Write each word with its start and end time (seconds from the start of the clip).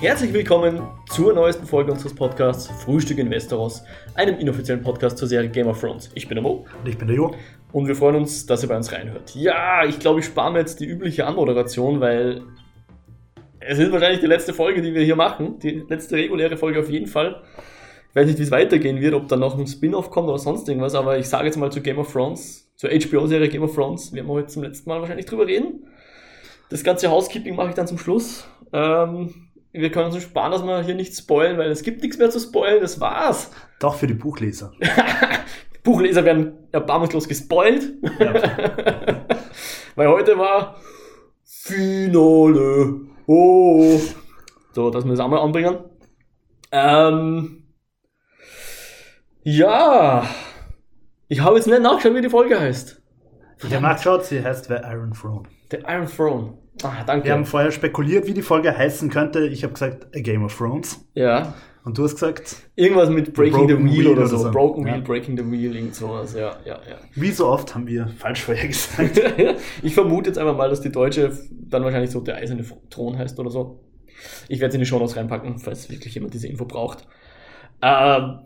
Herzlich 0.00 0.32
willkommen 0.32 0.80
zur 1.10 1.34
neuesten 1.34 1.66
Folge 1.66 1.92
unseres 1.92 2.14
Podcasts 2.14 2.68
Frühstück 2.82 3.18
in 3.18 3.28
Westeros, 3.28 3.82
einem 4.14 4.38
inoffiziellen 4.38 4.82
Podcast 4.82 5.18
zur 5.18 5.28
Serie 5.28 5.50
Game 5.50 5.66
of 5.66 5.78
Thrones. 5.78 6.10
Ich 6.14 6.26
bin 6.26 6.36
der 6.36 6.42
Mo. 6.42 6.64
Und 6.78 6.88
ich 6.88 6.96
bin 6.96 7.06
der 7.06 7.18
Jo. 7.18 7.34
Und 7.70 7.86
wir 7.86 7.94
freuen 7.94 8.16
uns, 8.16 8.46
dass 8.46 8.62
ihr 8.62 8.70
bei 8.70 8.78
uns 8.78 8.90
reinhört. 8.90 9.34
Ja, 9.34 9.84
ich 9.84 9.98
glaube, 9.98 10.20
ich 10.20 10.24
spare 10.24 10.52
mir 10.52 10.60
jetzt 10.60 10.80
die 10.80 10.86
übliche 10.86 11.26
Anmoderation, 11.26 12.00
weil 12.00 12.40
es 13.58 13.78
ist 13.78 13.92
wahrscheinlich 13.92 14.20
die 14.20 14.26
letzte 14.26 14.54
Folge, 14.54 14.80
die 14.80 14.94
wir 14.94 15.02
hier 15.02 15.16
machen. 15.16 15.58
Die 15.58 15.84
letzte 15.86 16.16
reguläre 16.16 16.56
Folge 16.56 16.80
auf 16.80 16.88
jeden 16.88 17.06
Fall. 17.06 17.42
Ich 18.08 18.16
weiß 18.16 18.26
nicht, 18.26 18.38
wie 18.38 18.44
es 18.44 18.50
weitergehen 18.50 19.02
wird, 19.02 19.12
ob 19.12 19.28
da 19.28 19.36
noch 19.36 19.58
ein 19.58 19.66
Spin-off 19.66 20.10
kommt 20.10 20.30
oder 20.30 20.38
sonst 20.38 20.66
irgendwas, 20.66 20.94
aber 20.94 21.18
ich 21.18 21.28
sage 21.28 21.44
jetzt 21.44 21.58
mal 21.58 21.70
zu 21.70 21.82
Game 21.82 21.98
of 21.98 22.10
Thrones, 22.10 22.72
zur 22.74 22.88
HBO-Serie 22.88 23.50
Game 23.50 23.64
of 23.64 23.74
Thrones, 23.74 24.14
werden 24.14 24.26
wir 24.28 24.32
heute 24.32 24.46
zum 24.48 24.62
letzten 24.62 24.88
Mal 24.88 25.02
wahrscheinlich 25.02 25.26
drüber 25.26 25.46
reden. 25.46 25.84
Das 26.70 26.84
ganze 26.84 27.10
Housekeeping 27.10 27.54
mache 27.54 27.68
ich 27.68 27.74
dann 27.74 27.86
zum 27.86 27.98
Schluss. 27.98 28.48
Ähm, 28.72 29.49
wir 29.72 29.90
können 29.90 30.12
uns 30.12 30.22
sparen, 30.22 30.52
dass 30.52 30.62
wir 30.64 30.82
hier 30.82 30.94
nicht 30.94 31.16
spoilen, 31.16 31.58
weil 31.58 31.70
es 31.70 31.82
gibt 31.82 32.02
nichts 32.02 32.18
mehr 32.18 32.30
zu 32.30 32.40
spoilen, 32.40 32.80
das 32.80 33.00
war's. 33.00 33.50
Doch 33.78 33.94
für 33.94 34.06
die 34.06 34.14
Buchleser. 34.14 34.72
Buchleser 35.82 36.24
werden 36.24 36.68
erbarmungslos 36.72 37.28
gespoilt. 37.28 37.94
Ja. 38.18 38.34
weil 39.94 40.08
heute 40.08 40.38
war 40.38 40.76
Finale. 41.44 43.00
Oh. 43.26 43.98
So, 44.72 44.90
dass 44.90 45.04
wir 45.04 45.10
das 45.12 45.20
einmal 45.20 45.40
anbringen. 45.40 45.78
Ähm, 46.72 47.64
ja. 49.42 50.26
Ich 51.28 51.40
habe 51.40 51.56
jetzt 51.56 51.66
nicht 51.66 51.80
nachgeschaut, 51.80 52.14
wie 52.14 52.22
die 52.22 52.28
Folge 52.28 52.58
heißt. 52.58 53.00
Ich 53.58 53.72
habe 53.72 53.82
nachgeschaut, 53.82 54.24
sie 54.24 54.42
heißt 54.42 54.66
The 54.66 54.74
Iron 54.84 55.12
Throne. 55.12 55.48
The 55.70 55.78
Iron 55.86 56.06
Throne. 56.06 56.58
Ah, 56.82 57.04
danke. 57.06 57.26
Wir 57.26 57.32
haben 57.32 57.44
vorher 57.44 57.72
spekuliert, 57.72 58.26
wie 58.26 58.34
die 58.34 58.42
Folge 58.42 58.76
heißen 58.76 59.10
könnte. 59.10 59.46
Ich 59.46 59.62
habe 59.62 59.72
gesagt, 59.72 60.14
A 60.14 60.20
Game 60.20 60.44
of 60.44 60.56
Thrones. 60.56 61.06
Ja. 61.14 61.54
Und 61.84 61.96
du 61.96 62.04
hast 62.04 62.14
gesagt? 62.14 62.56
Irgendwas 62.76 63.08
mit 63.08 63.32
Breaking 63.32 63.68
the 63.68 63.78
Wheel, 63.78 64.08
oder, 64.08 64.26
so. 64.26 64.36
so. 64.36 64.50
Broken 64.50 64.86
ja. 64.86 64.94
Wheel, 64.94 65.02
Breaking 65.02 65.36
the 65.36 65.50
Wheel, 65.50 65.74
irgend 65.74 65.94
sowas. 65.94 66.34
Ja, 66.34 66.56
ja, 66.64 66.78
ja. 66.88 66.98
Wie 67.14 67.30
so 67.30 67.48
oft 67.48 67.74
haben 67.74 67.86
wir 67.86 68.08
falsch 68.18 68.42
vorher 68.42 68.68
gesagt. 68.68 69.20
ich 69.82 69.94
vermute 69.94 70.28
jetzt 70.30 70.38
einfach 70.38 70.56
mal, 70.56 70.68
dass 70.68 70.80
die 70.80 70.92
deutsche 70.92 71.32
dann 71.50 71.82
wahrscheinlich 71.84 72.10
so 72.10 72.20
der 72.20 72.36
eiserne 72.36 72.64
Thron 72.90 73.16
heißt 73.16 73.38
oder 73.38 73.50
so. 73.50 73.80
Ich 74.48 74.60
werde 74.60 74.72
sie 74.72 74.76
in 74.76 74.82
die 74.82 74.86
Show 74.86 74.98
Notes 74.98 75.16
reinpacken, 75.16 75.58
falls 75.58 75.88
wirklich 75.90 76.14
jemand 76.14 76.34
diese 76.34 76.48
Info 76.48 76.66
braucht. 76.66 77.06
Ähm, 77.80 78.40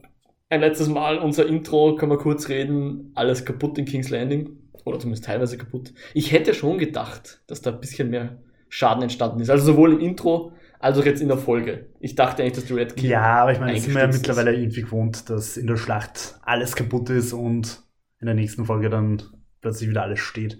ein 0.48 0.60
letztes 0.60 0.88
Mal 0.88 1.18
unser 1.18 1.46
Intro, 1.46 1.96
können 1.96 2.12
wir 2.12 2.18
kurz 2.18 2.48
reden. 2.48 3.10
Alles 3.14 3.44
kaputt 3.44 3.78
in 3.78 3.84
King's 3.84 4.10
Landing. 4.10 4.63
Oder 4.84 4.98
zumindest 4.98 5.24
teilweise 5.24 5.56
kaputt. 5.58 5.92
Ich 6.12 6.32
hätte 6.32 6.54
schon 6.54 6.78
gedacht, 6.78 7.42
dass 7.46 7.62
da 7.62 7.72
ein 7.72 7.80
bisschen 7.80 8.10
mehr 8.10 8.38
Schaden 8.68 9.02
entstanden 9.02 9.40
ist. 9.40 9.50
Also 9.50 9.64
sowohl 9.64 9.92
im 9.92 10.00
Intro 10.00 10.52
als 10.78 10.98
auch 10.98 11.04
jetzt 11.04 11.22
in 11.22 11.28
der 11.28 11.38
Folge. 11.38 11.86
Ich 12.00 12.14
dachte 12.14 12.42
eigentlich, 12.42 12.54
dass 12.54 12.66
die 12.66 12.74
Red 12.74 12.96
King. 12.96 13.10
Ja, 13.10 13.42
aber 13.42 13.52
ich 13.52 13.60
meine, 13.60 13.78
sind 13.80 13.94
wir 13.94 14.02
ja 14.02 14.06
mittlerweile 14.06 14.52
ist. 14.52 14.58
irgendwie 14.58 14.82
gewohnt, 14.82 15.30
dass 15.30 15.56
in 15.56 15.66
der 15.66 15.76
Schlacht 15.76 16.38
alles 16.42 16.76
kaputt 16.76 17.08
ist 17.08 17.32
und 17.32 17.82
in 18.20 18.26
der 18.26 18.34
nächsten 18.34 18.66
Folge 18.66 18.90
dann 18.90 19.22
plötzlich 19.60 19.88
wieder 19.88 20.02
alles 20.02 20.20
steht. 20.20 20.58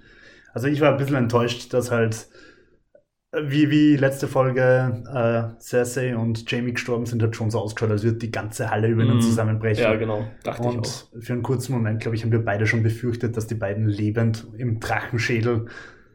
Also 0.53 0.69
ich 0.69 0.81
war 0.81 0.93
ein 0.93 0.97
bisschen 0.97 1.17
enttäuscht, 1.17 1.75
dass 1.75 1.91
halt 1.91 2.29
wie, 3.43 3.71
wie 3.71 3.97
letzte 3.97 4.29
Folge 4.29 5.03
äh, 5.13 5.61
Cersei 5.61 6.17
und 6.17 6.51
Jamie 6.51 6.73
gestorben 6.73 7.07
sind, 7.07 7.23
hat 7.23 7.35
schon 7.35 7.51
so 7.51 7.59
ausgeschaut, 7.59 7.91
als 7.91 8.05
würde 8.05 8.19
die 8.19 8.31
ganze 8.31 8.71
Halle 8.71 8.89
über 8.89 9.03
ihnen 9.03 9.19
mm. 9.19 9.23
zusammenbrechen. 9.23 9.83
Ja, 9.85 9.97
genau. 9.97 10.25
Dachte 10.43 10.63
und 10.63 10.87
ich 10.87 10.93
auch. 10.93 11.23
für 11.23 11.33
einen 11.33 11.43
kurzen 11.43 11.73
Moment, 11.73 12.01
glaube 12.01 12.17
ich, 12.17 12.23
haben 12.23 12.33
wir 12.33 12.45
beide 12.45 12.67
schon 12.67 12.83
befürchtet, 12.83 13.37
dass 13.37 13.47
die 13.47 13.55
beiden 13.55 13.89
lebend 13.89 14.47
im 14.57 14.81
Drachenschädel 14.81 15.67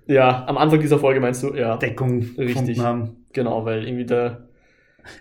ja, 0.09 0.43
am 0.47 0.57
Anfang 0.57 0.79
dieser 0.79 0.97
Folge 0.97 1.19
meinst 1.19 1.43
du, 1.43 1.53
ja. 1.53 1.77
Deckung 1.77 2.25
richtig 2.35 2.79
haben. 2.79 3.17
Genau, 3.31 3.63
weil 3.63 3.85
irgendwie 3.85 4.05
der. 4.05 4.47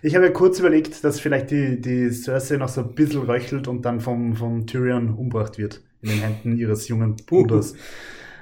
Ich 0.01 0.15
habe 0.15 0.25
ja 0.25 0.31
kurz 0.31 0.59
überlegt, 0.59 1.03
dass 1.03 1.19
vielleicht 1.19 1.51
die, 1.51 1.79
die 1.79 2.09
Cersei 2.09 2.57
noch 2.57 2.69
so 2.69 2.81
ein 2.81 2.95
bisschen 2.95 3.21
röchelt 3.21 3.67
und 3.67 3.85
dann 3.85 3.99
vom, 3.99 4.35
vom 4.35 4.65
Tyrion 4.65 5.11
umgebracht 5.11 5.59
wird. 5.59 5.81
In 6.01 6.09
den 6.09 6.19
Händen 6.19 6.57
ihres 6.57 6.87
jungen 6.87 7.17
Bruders. 7.27 7.75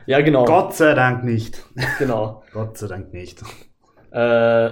Ja, 0.07 0.21
genau. 0.21 0.45
Gott 0.45 0.73
sei 0.73 0.93
Dank 0.93 1.25
nicht. 1.25 1.63
Genau. 1.99 2.41
Gott 2.53 2.77
sei 2.77 2.87
Dank 2.87 3.13
nicht. 3.13 3.41
Äh, 4.11 4.69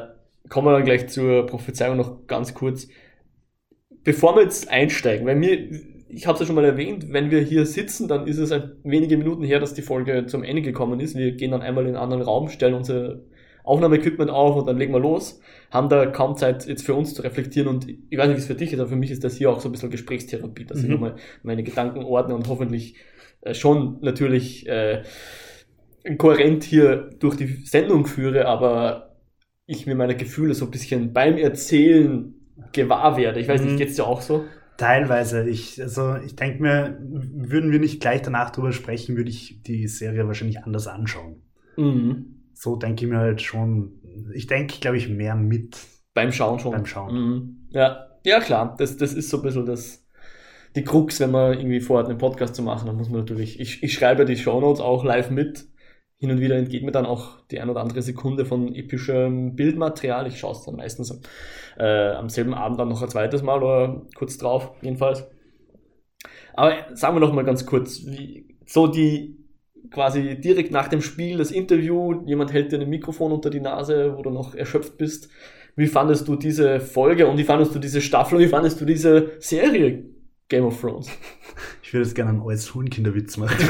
kommen 0.47 0.67
wir 0.67 0.71
dann 0.71 0.85
gleich 0.85 1.09
zur 1.09 1.45
Prophezeiung 1.45 1.97
noch 1.97 2.25
ganz 2.25 2.53
kurz. 2.53 2.87
Bevor 4.05 4.35
wir 4.35 4.43
jetzt 4.43 4.69
einsteigen, 4.69 5.27
weil 5.27 5.35
mir, 5.35 5.69
ich 6.07 6.25
habe 6.25 6.35
es 6.35 6.39
ja 6.39 6.45
schon 6.45 6.55
mal 6.55 6.63
erwähnt, 6.63 7.11
wenn 7.11 7.31
wir 7.31 7.41
hier 7.41 7.65
sitzen, 7.65 8.07
dann 8.07 8.27
ist 8.27 8.37
es 8.37 8.53
ein, 8.53 8.77
wenige 8.83 9.17
Minuten 9.17 9.43
her, 9.43 9.59
dass 9.59 9.73
die 9.73 9.81
Folge 9.81 10.25
zum 10.25 10.41
Ende 10.41 10.61
gekommen 10.61 11.01
ist. 11.01 11.17
Wir 11.17 11.33
gehen 11.33 11.51
dann 11.51 11.61
einmal 11.61 11.83
in 11.83 11.89
einen 11.89 12.03
anderen 12.03 12.23
Raum, 12.23 12.47
stellen 12.47 12.73
unser 12.73 13.19
Aufnahmeequipment 13.65 14.29
auf 14.29 14.55
und 14.55 14.67
dann 14.67 14.77
legen 14.77 14.93
wir 14.93 14.99
los. 14.99 15.41
Haben 15.71 15.89
da 15.89 16.05
kaum 16.05 16.37
Zeit 16.37 16.65
jetzt 16.65 16.85
für 16.85 16.93
uns 16.93 17.13
zu 17.13 17.21
reflektieren 17.21 17.67
und 17.67 17.87
ich 17.87 18.17
weiß 18.17 18.27
nicht, 18.27 18.37
wie 18.37 18.41
es 18.41 18.47
für 18.47 18.55
dich 18.55 18.73
ist, 18.73 18.79
aber 18.79 18.89
für 18.89 18.95
mich 18.95 19.11
ist 19.11 19.23
das 19.23 19.35
hier 19.35 19.49
auch 19.49 19.59
so 19.59 19.69
ein 19.69 19.71
bisschen 19.71 19.89
Gesprächstherapie, 19.89 20.65
dass 20.65 20.79
mhm. 20.79 20.83
ich 20.83 20.89
nochmal 20.91 21.15
meine 21.43 21.63
Gedanken 21.63 22.03
ordne 22.03 22.35
und 22.35 22.47
hoffentlich 22.47 22.95
äh, 23.41 23.53
schon 23.53 23.97
natürlich 24.01 24.67
äh, 24.67 25.03
kohärent 26.17 26.63
hier 26.63 27.09
durch 27.19 27.35
die 27.35 27.47
Sendung 27.65 28.05
führe, 28.05 28.45
aber 28.45 29.15
ich 29.65 29.87
mir 29.87 29.95
meine 29.95 30.15
Gefühle 30.15 30.53
so 30.53 30.65
ein 30.65 30.71
bisschen 30.71 31.13
beim 31.13 31.37
Erzählen 31.37 32.35
gewahr 32.71 33.17
werde. 33.17 33.39
Ich 33.39 33.47
weiß 33.47 33.61
nicht, 33.61 33.73
mhm. 33.73 33.77
geht's 33.77 33.95
dir 33.95 34.05
auch 34.05 34.21
so? 34.21 34.45
Teilweise. 34.77 35.47
Ich, 35.47 35.81
also 35.81 36.17
ich 36.17 36.35
denke 36.35 36.61
mir, 36.61 36.97
würden 36.99 37.71
wir 37.71 37.79
nicht 37.79 38.01
gleich 38.01 38.21
danach 38.21 38.51
drüber 38.51 38.71
sprechen, 38.71 39.15
würde 39.15 39.29
ich 39.29 39.61
die 39.63 39.87
Serie 39.87 40.27
wahrscheinlich 40.27 40.59
anders 40.59 40.87
anschauen. 40.87 41.41
Mhm. 41.77 42.34
So 42.55 42.77
denke 42.77 43.05
ich 43.05 43.11
mir 43.11 43.19
halt 43.19 43.41
schon. 43.41 44.01
Ich 44.33 44.47
denke, 44.47 44.79
glaube 44.79 44.97
ich, 44.97 45.09
mehr 45.09 45.35
mit. 45.35 45.77
Beim 46.13 46.31
Schauen 46.31 46.59
schon. 46.59 46.71
Beim 46.71 46.85
Schauen. 46.85 47.13
Mhm. 47.13 47.67
Ja. 47.71 48.07
ja, 48.23 48.39
klar. 48.39 48.75
Das, 48.77 48.95
das 48.95 49.13
ist 49.13 49.29
so 49.29 49.37
ein 49.37 49.43
bisschen 49.43 49.65
das, 49.65 50.05
die 50.75 50.83
Krux, 50.83 51.19
wenn 51.19 51.31
man 51.31 51.53
irgendwie 51.53 51.81
vorhat, 51.81 52.07
einen 52.07 52.17
Podcast 52.17 52.55
zu 52.55 52.63
machen, 52.63 52.87
dann 52.87 52.95
muss 52.95 53.09
man 53.09 53.19
natürlich, 53.19 53.59
ich, 53.59 53.83
ich 53.83 53.93
schreibe 53.93 54.25
die 54.25 54.37
Shownotes 54.37 54.81
auch 54.81 55.03
live 55.03 55.29
mit. 55.29 55.65
Hin 56.17 56.31
und 56.31 56.39
wieder 56.39 56.55
entgeht 56.55 56.83
mir 56.83 56.93
dann 56.93 57.05
auch 57.05 57.41
die 57.51 57.59
ein 57.59 57.69
oder 57.69 57.81
andere 57.81 58.01
Sekunde 58.01 58.45
von 58.45 58.73
epischem 58.73 59.57
Bildmaterial. 59.57 60.25
Ich 60.27 60.39
schaue 60.39 60.53
es 60.53 60.63
dann 60.63 60.77
meistens 60.77 61.19
äh, 61.77 62.11
am 62.11 62.29
selben 62.29 62.53
Abend 62.53 62.79
dann 62.79 62.87
noch 62.87 63.01
ein 63.01 63.09
zweites 63.09 63.43
Mal 63.43 63.61
oder 63.61 64.01
kurz 64.15 64.37
drauf, 64.37 64.71
jedenfalls. 64.81 65.27
Aber 66.53 66.73
sagen 66.93 67.17
wir 67.17 67.19
noch 67.19 67.33
mal 67.33 67.43
ganz 67.43 67.65
kurz, 67.65 68.05
wie, 68.05 68.57
so 68.65 68.87
die 68.87 69.44
quasi 69.95 70.39
direkt 70.39 70.71
nach 70.71 70.87
dem 70.87 71.01
Spiel 71.01 71.39
das 71.39 71.49
Interview, 71.49 72.21
jemand 72.25 72.53
hält 72.53 72.71
dir 72.71 72.79
ein 72.79 72.89
Mikrofon 72.89 73.31
unter 73.31 73.49
die 73.49 73.61
Nase, 73.61 74.15
wo 74.15 74.21
du 74.21 74.29
noch 74.29 74.53
erschöpft 74.53 74.97
bist. 74.97 75.29
Wie 75.75 75.87
fandest 75.87 76.27
du 76.27 76.35
diese 76.35 76.79
Folge 76.79 77.27
und 77.27 77.37
wie 77.37 77.43
fandest 77.43 77.73
du 77.73 77.79
diese 77.79 78.01
Staffel 78.01 78.35
und 78.35 78.43
wie 78.43 78.49
fandest 78.49 78.79
du 78.79 78.85
diese 78.85 79.31
Serie 79.39 80.05
Game 80.47 80.65
of 80.65 80.79
Thrones. 80.79 81.09
Ich 81.81 81.93
würde 81.93 82.07
jetzt 82.07 82.15
gerne 82.15 82.31
einen 82.31 82.41
als 82.41 82.73
Huhnkinderwitz 82.73 83.37
machen. 83.37 83.55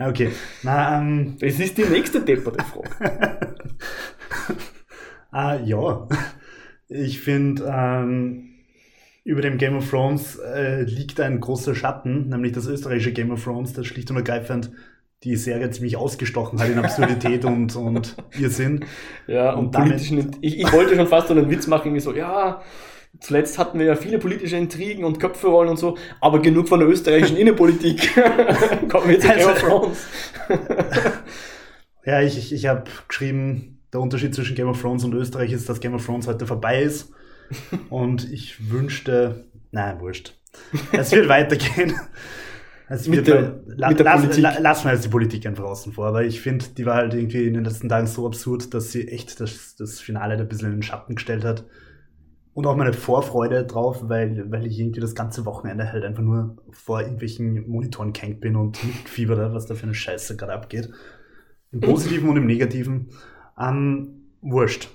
okay. 0.00 0.32
Na, 0.64 0.98
ähm, 0.98 1.36
das 1.38 1.60
ist 1.60 1.78
die 1.78 1.84
nächste 1.84 2.20
depperte 2.20 2.64
Frage. 2.64 2.90
ah, 5.30 5.54
ja. 5.54 6.08
Ich 6.88 7.20
finde, 7.20 7.72
ähm, 7.72 8.57
über 9.28 9.42
dem 9.42 9.58
Game 9.58 9.76
of 9.76 9.90
Thrones 9.90 10.36
äh, 10.38 10.84
liegt 10.84 11.20
ein 11.20 11.38
großer 11.38 11.74
Schatten, 11.74 12.30
nämlich 12.30 12.52
das 12.52 12.66
österreichische 12.66 13.12
Game 13.12 13.30
of 13.30 13.44
Thrones, 13.44 13.74
das 13.74 13.86
schlicht 13.86 14.10
und 14.10 14.16
ergreifend 14.16 14.70
die 15.22 15.36
Serie 15.36 15.68
ziemlich 15.68 15.98
ausgestochen 15.98 16.58
hat 16.58 16.70
in 16.70 16.78
Absurdität 16.78 17.44
und, 17.44 17.76
und 17.76 18.16
Irrsinn. 18.40 18.86
Ja, 19.26 19.52
und, 19.52 19.66
und 19.66 19.70
politischen, 19.72 20.30
ich, 20.40 20.58
ich 20.58 20.72
wollte 20.72 20.96
schon 20.96 21.06
fast 21.06 21.28
so 21.28 21.34
einen 21.34 21.50
Witz 21.50 21.66
machen, 21.66 21.92
wie 21.92 22.00
so, 22.00 22.14
ja, 22.14 22.62
zuletzt 23.20 23.58
hatten 23.58 23.78
wir 23.78 23.84
ja 23.84 23.96
viele 23.96 24.18
politische 24.18 24.56
Intrigen 24.56 25.04
und 25.04 25.20
Köpferollen 25.20 25.72
und 25.72 25.78
so, 25.78 25.98
aber 26.22 26.40
genug 26.40 26.66
von 26.66 26.80
der 26.80 26.88
österreichischen 26.88 27.36
Innenpolitik. 27.38 28.14
Kommen 28.88 29.10
wir 29.10 29.20
zu 29.20 29.28
also, 29.28 29.46
Game 29.46 29.50
of 29.50 29.60
Thrones. 29.60 30.06
ja, 32.06 32.22
ich, 32.22 32.38
ich, 32.38 32.54
ich 32.54 32.66
habe 32.66 32.84
geschrieben, 33.06 33.82
der 33.92 34.00
Unterschied 34.00 34.34
zwischen 34.34 34.56
Game 34.56 34.68
of 34.68 34.80
Thrones 34.80 35.04
und 35.04 35.12
Österreich 35.12 35.52
ist, 35.52 35.68
dass 35.68 35.80
Game 35.80 35.92
of 35.92 36.06
Thrones 36.06 36.26
heute 36.26 36.46
vorbei 36.46 36.80
ist. 36.80 37.12
Und 37.90 38.30
ich 38.30 38.70
wünschte, 38.70 39.44
nein, 39.70 40.00
wurscht. 40.00 40.34
Es 40.92 41.12
wird 41.12 41.28
weitergehen. 41.28 41.94
Also 42.88 43.10
mit, 43.10 43.26
der, 43.26 43.60
la, 43.66 43.90
lass. 43.90 44.38
La, 44.38 44.58
lassen 44.58 44.86
wir 44.86 44.94
jetzt 44.94 45.04
die 45.04 45.10
Politik 45.10 45.44
einfach 45.46 45.64
außen 45.64 45.92
vor, 45.92 46.06
aber 46.06 46.24
ich 46.24 46.40
finde, 46.40 46.64
die 46.76 46.86
war 46.86 46.94
halt 46.94 47.12
irgendwie 47.12 47.46
in 47.46 47.52
den 47.52 47.64
letzten 47.64 47.88
Tagen 47.88 48.06
so 48.06 48.26
absurd, 48.26 48.72
dass 48.72 48.92
sie 48.92 49.08
echt 49.08 49.40
das, 49.40 49.76
das 49.76 50.00
Finale 50.00 50.38
ein 50.38 50.48
bisschen 50.48 50.68
in 50.68 50.76
den 50.76 50.82
Schatten 50.82 51.14
gestellt 51.14 51.44
hat. 51.44 51.66
Und 52.54 52.66
auch 52.66 52.76
meine 52.76 52.94
Vorfreude 52.94 53.66
drauf, 53.66 54.08
weil, 54.08 54.50
weil 54.50 54.66
ich 54.66 54.80
irgendwie 54.80 55.00
das 55.00 55.14
ganze 55.14 55.44
Wochenende 55.44 55.92
halt 55.92 56.02
einfach 56.02 56.22
nur 56.22 56.56
vor 56.70 57.02
irgendwelchen 57.02 57.68
Monitoren 57.68 58.12
gehängt 58.12 58.40
bin 58.40 58.56
und 58.56 58.82
mitgefiebert 58.82 59.52
was 59.52 59.66
da 59.66 59.74
für 59.74 59.84
eine 59.84 59.94
Scheiße 59.94 60.36
gerade 60.36 60.54
abgeht. 60.54 60.90
Im 61.70 61.80
Positiven 61.80 62.30
und 62.30 62.38
im 62.38 62.46
Negativen. 62.46 63.10
Ähm, 63.60 64.22
wurscht. 64.40 64.88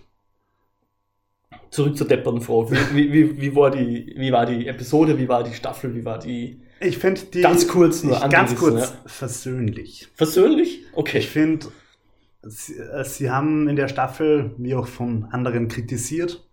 Zurück 1.73 1.97
zur 1.97 2.07
depperten 2.07 2.39
Frage. 2.39 2.77
Wie, 2.93 3.11
wie, 3.11 3.41
wie, 3.41 3.55
war 3.55 3.71
die, 3.71 4.13
wie 4.15 4.31
war 4.31 4.45
die 4.45 4.67
Episode, 4.67 5.17
wie 5.17 5.27
war 5.27 5.43
die 5.43 5.55
Staffel, 5.55 5.95
wie 5.95 6.05
war 6.05 6.19
die 6.19 6.61
ich 6.79 6.99
finde 6.99 7.21
die. 7.21 7.41
Ganz 7.41 7.67
kurz 7.67 8.03
nur 8.03 8.19
Ganz 8.29 8.55
kurz 8.55 8.91
ja. 8.91 8.97
versöhnlich. 9.07 10.07
Versöhnlich? 10.13 10.81
Okay. 10.93 11.17
Ich 11.17 11.29
finde, 11.29 11.67
sie, 12.43 12.77
äh, 12.77 13.03
sie 13.03 13.31
haben 13.31 13.67
in 13.67 13.75
der 13.75 13.87
Staffel, 13.87 14.53
wie 14.59 14.75
auch 14.75 14.85
von 14.85 15.25
anderen 15.31 15.67
kritisiert, 15.67 16.47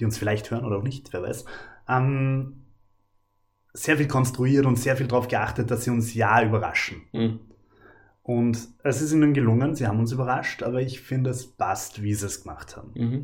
die 0.00 0.04
uns 0.04 0.18
vielleicht 0.18 0.50
hören 0.50 0.64
oder 0.64 0.78
auch 0.78 0.82
nicht, 0.82 1.12
wer 1.12 1.22
weiß, 1.22 1.44
ähm, 1.88 2.64
sehr 3.72 3.98
viel 3.98 4.08
konstruiert 4.08 4.66
und 4.66 4.80
sehr 4.80 4.96
viel 4.96 5.06
darauf 5.06 5.28
geachtet, 5.28 5.70
dass 5.70 5.84
sie 5.84 5.90
uns 5.90 6.12
ja 6.12 6.42
überraschen. 6.42 7.02
Mhm. 7.12 7.38
Und 8.24 8.58
es 8.82 9.00
ist 9.00 9.12
ihnen 9.12 9.32
gelungen, 9.32 9.76
sie 9.76 9.86
haben 9.86 10.00
uns 10.00 10.10
überrascht, 10.10 10.64
aber 10.64 10.80
ich 10.80 11.02
finde, 11.02 11.30
es 11.30 11.46
passt, 11.46 12.02
wie 12.02 12.14
sie 12.14 12.26
es 12.26 12.42
gemacht 12.42 12.76
haben. 12.76 12.90
Mhm. 12.94 13.22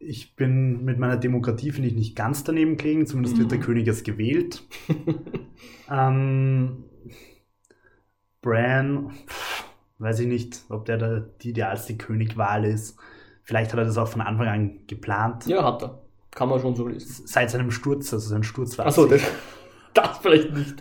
Ich 0.00 0.36
bin 0.36 0.84
mit 0.84 0.98
meiner 0.98 1.16
Demokratie, 1.16 1.72
finde 1.72 1.88
ich, 1.88 1.94
nicht 1.94 2.14
ganz 2.16 2.44
daneben 2.44 2.76
gelegen, 2.76 3.06
zumindest 3.06 3.36
wird 3.38 3.50
der 3.50 3.58
Mhm. 3.58 3.62
König 3.62 3.86
jetzt 3.86 4.04
gewählt. 4.04 4.62
ähm, 5.90 6.84
Bran, 8.40 9.10
weiß 9.98 10.20
ich 10.20 10.28
nicht, 10.28 10.60
ob 10.68 10.84
der 10.84 10.98
da 10.98 11.20
die 11.42 11.50
idealste 11.50 11.96
Königwahl 11.96 12.64
ist. 12.64 12.96
Vielleicht 13.42 13.72
hat 13.72 13.78
er 13.80 13.84
das 13.86 13.98
auch 13.98 14.08
von 14.08 14.20
Anfang 14.20 14.46
an 14.46 14.86
geplant. 14.86 15.46
ja, 15.46 15.64
hat 15.64 15.82
er. 15.82 16.02
Kann 16.30 16.48
man 16.50 16.60
schon 16.60 16.76
so 16.76 16.86
lesen. 16.86 17.26
Seit 17.26 17.50
seinem 17.50 17.70
Sturz, 17.72 18.12
also 18.12 18.28
sein 18.28 18.44
Sturz 18.44 18.78
war 18.78 18.86
Achso, 18.86 19.06
das, 19.06 19.22
das 19.94 20.18
vielleicht 20.18 20.52
nicht. 20.54 20.76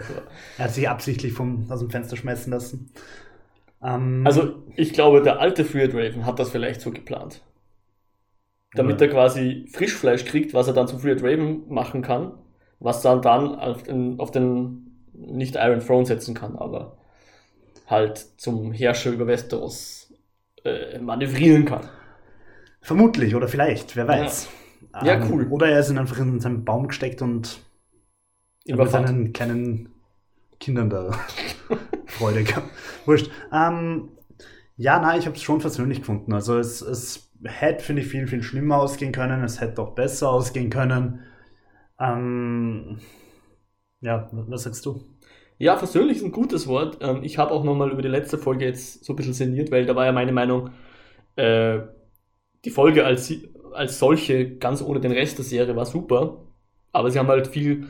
Er 0.57 0.65
hat 0.65 0.73
sich 0.73 0.87
absichtlich 0.87 1.33
vom, 1.33 1.65
aus 1.71 1.79
dem 1.79 1.89
Fenster 1.89 2.15
schmeißen 2.17 2.51
lassen. 2.51 2.91
Ähm, 3.81 4.21
Also, 4.27 4.63
ich 4.75 4.93
glaube, 4.93 5.23
der 5.23 5.39
alte 5.39 5.65
Freed 5.65 5.95
Raven 5.95 6.25
hat 6.25 6.37
das 6.37 6.51
vielleicht 6.51 6.81
so 6.81 6.91
geplant. 6.91 7.41
Damit 8.77 9.01
er 9.01 9.09
quasi 9.09 9.67
Frischfleisch 9.73 10.25
kriegt, 10.25 10.53
was 10.53 10.67
er 10.67 10.73
dann 10.73 10.87
zum 10.87 10.99
Freed 10.99 11.23
Raven 11.23 11.67
machen 11.69 12.01
kann, 12.01 12.33
was 12.79 13.03
er 13.05 13.17
dann 13.21 13.55
auf 13.55 13.83
den, 13.83 14.19
auf 14.19 14.31
den 14.31 15.05
nicht 15.13 15.55
Iron 15.55 15.79
Throne 15.79 16.05
setzen 16.05 16.35
kann, 16.35 16.55
aber 16.55 16.97
halt 17.87 18.17
zum 18.37 18.71
Herrscher 18.73 19.11
über 19.11 19.27
Westeros 19.27 20.13
äh, 20.65 20.99
manövrieren 20.99 21.65
kann. 21.65 21.89
Vermutlich 22.81 23.35
oder 23.35 23.47
vielleicht, 23.47 23.95
wer 23.95 24.07
weiß. 24.07 24.49
Ja, 24.99 25.19
Ähm, 25.19 25.29
cool. 25.29 25.47
Oder 25.49 25.67
er 25.69 25.79
ist 25.79 25.89
in 25.89 25.97
einfach 25.97 26.17
in 26.19 26.39
seinen 26.39 26.65
Baum 26.65 26.87
gesteckt 26.87 27.21
und 27.21 27.61
mit 28.65 28.89
seinen 28.89 29.33
kleinen 29.33 29.89
Kindern 30.59 30.89
da 30.89 31.11
Freude 32.07 32.43
gehabt. 32.43 32.69
Wurscht. 33.05 33.31
Ähm, 33.53 34.09
ja, 34.77 34.99
nein, 34.99 35.19
ich 35.19 35.25
habe 35.25 35.35
es 35.35 35.43
schon 35.43 35.59
persönlich 35.59 35.99
gefunden. 35.99 36.33
Also 36.33 36.57
es, 36.57 36.81
es 36.81 37.26
hätte, 37.43 37.83
finde 37.83 38.01
ich, 38.01 38.07
viel, 38.07 38.27
viel 38.27 38.43
schlimmer 38.43 38.77
ausgehen 38.77 39.11
können. 39.11 39.43
Es 39.43 39.61
hätte 39.61 39.81
auch 39.81 39.95
besser 39.95 40.29
ausgehen 40.29 40.69
können. 40.69 41.21
Ähm, 41.99 42.99
ja, 44.01 44.29
was 44.31 44.63
sagst 44.63 44.85
du? 44.85 45.03
Ja, 45.57 45.77
versöhnlich 45.77 46.17
ist 46.17 46.23
ein 46.23 46.31
gutes 46.31 46.67
Wort. 46.67 46.99
Ähm, 47.01 47.23
ich 47.23 47.37
habe 47.37 47.51
auch 47.51 47.63
nochmal 47.63 47.91
über 47.91 48.01
die 48.01 48.07
letzte 48.07 48.37
Folge 48.37 48.65
jetzt 48.65 49.03
so 49.03 49.13
ein 49.13 49.15
bisschen 49.15 49.33
sinniert, 49.33 49.71
weil 49.71 49.85
da 49.85 49.95
war 49.95 50.05
ja 50.05 50.11
meine 50.11 50.31
Meinung, 50.31 50.71
äh, 51.35 51.79
die 52.65 52.69
Folge 52.71 53.05
als, 53.05 53.33
als 53.73 53.99
solche, 53.99 54.57
ganz 54.57 54.81
ohne 54.81 54.99
den 54.99 55.11
Rest 55.11 55.37
der 55.37 55.45
Serie, 55.45 55.75
war 55.75 55.85
super. 55.85 56.45
Aber 56.91 57.11
sie 57.11 57.19
haben 57.19 57.27
halt 57.27 57.47
viel, 57.47 57.87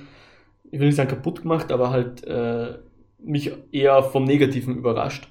ich 0.71 0.79
will 0.79 0.87
nicht 0.87 0.95
sagen 0.95 1.09
kaputt 1.09 1.41
gemacht, 1.41 1.71
aber 1.71 1.91
halt 1.91 2.23
äh, 2.25 2.79
mich 3.19 3.51
eher 3.71 4.03
vom 4.03 4.23
Negativen 4.25 4.77
überrascht. 4.77 5.29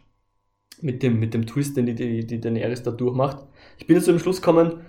Mit 0.83 1.03
dem, 1.03 1.19
mit 1.19 1.35
dem 1.35 1.47
Twist, 1.47 1.77
den 1.77 1.87
die, 1.87 1.95
die, 1.95 2.27
die 2.27 2.41
Daenerys 2.41 2.83
da 2.83 2.91
durchmacht. 2.91 3.47
Ich 3.79 3.87
bin 3.87 3.97
jetzt 3.97 4.07
zu 4.07 4.13
dem 4.13 4.21
Schluss 4.21 4.43
gekommen, 4.43 4.85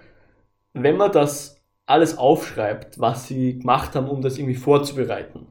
wenn 0.73 0.97
man 0.97 1.11
das 1.11 1.63
alles 1.85 2.17
aufschreibt, 2.17 2.99
was 2.99 3.27
sie 3.27 3.59
gemacht 3.59 3.95
haben, 3.95 4.09
um 4.09 4.21
das 4.21 4.37
irgendwie 4.37 4.55
vorzubereiten, 4.55 5.47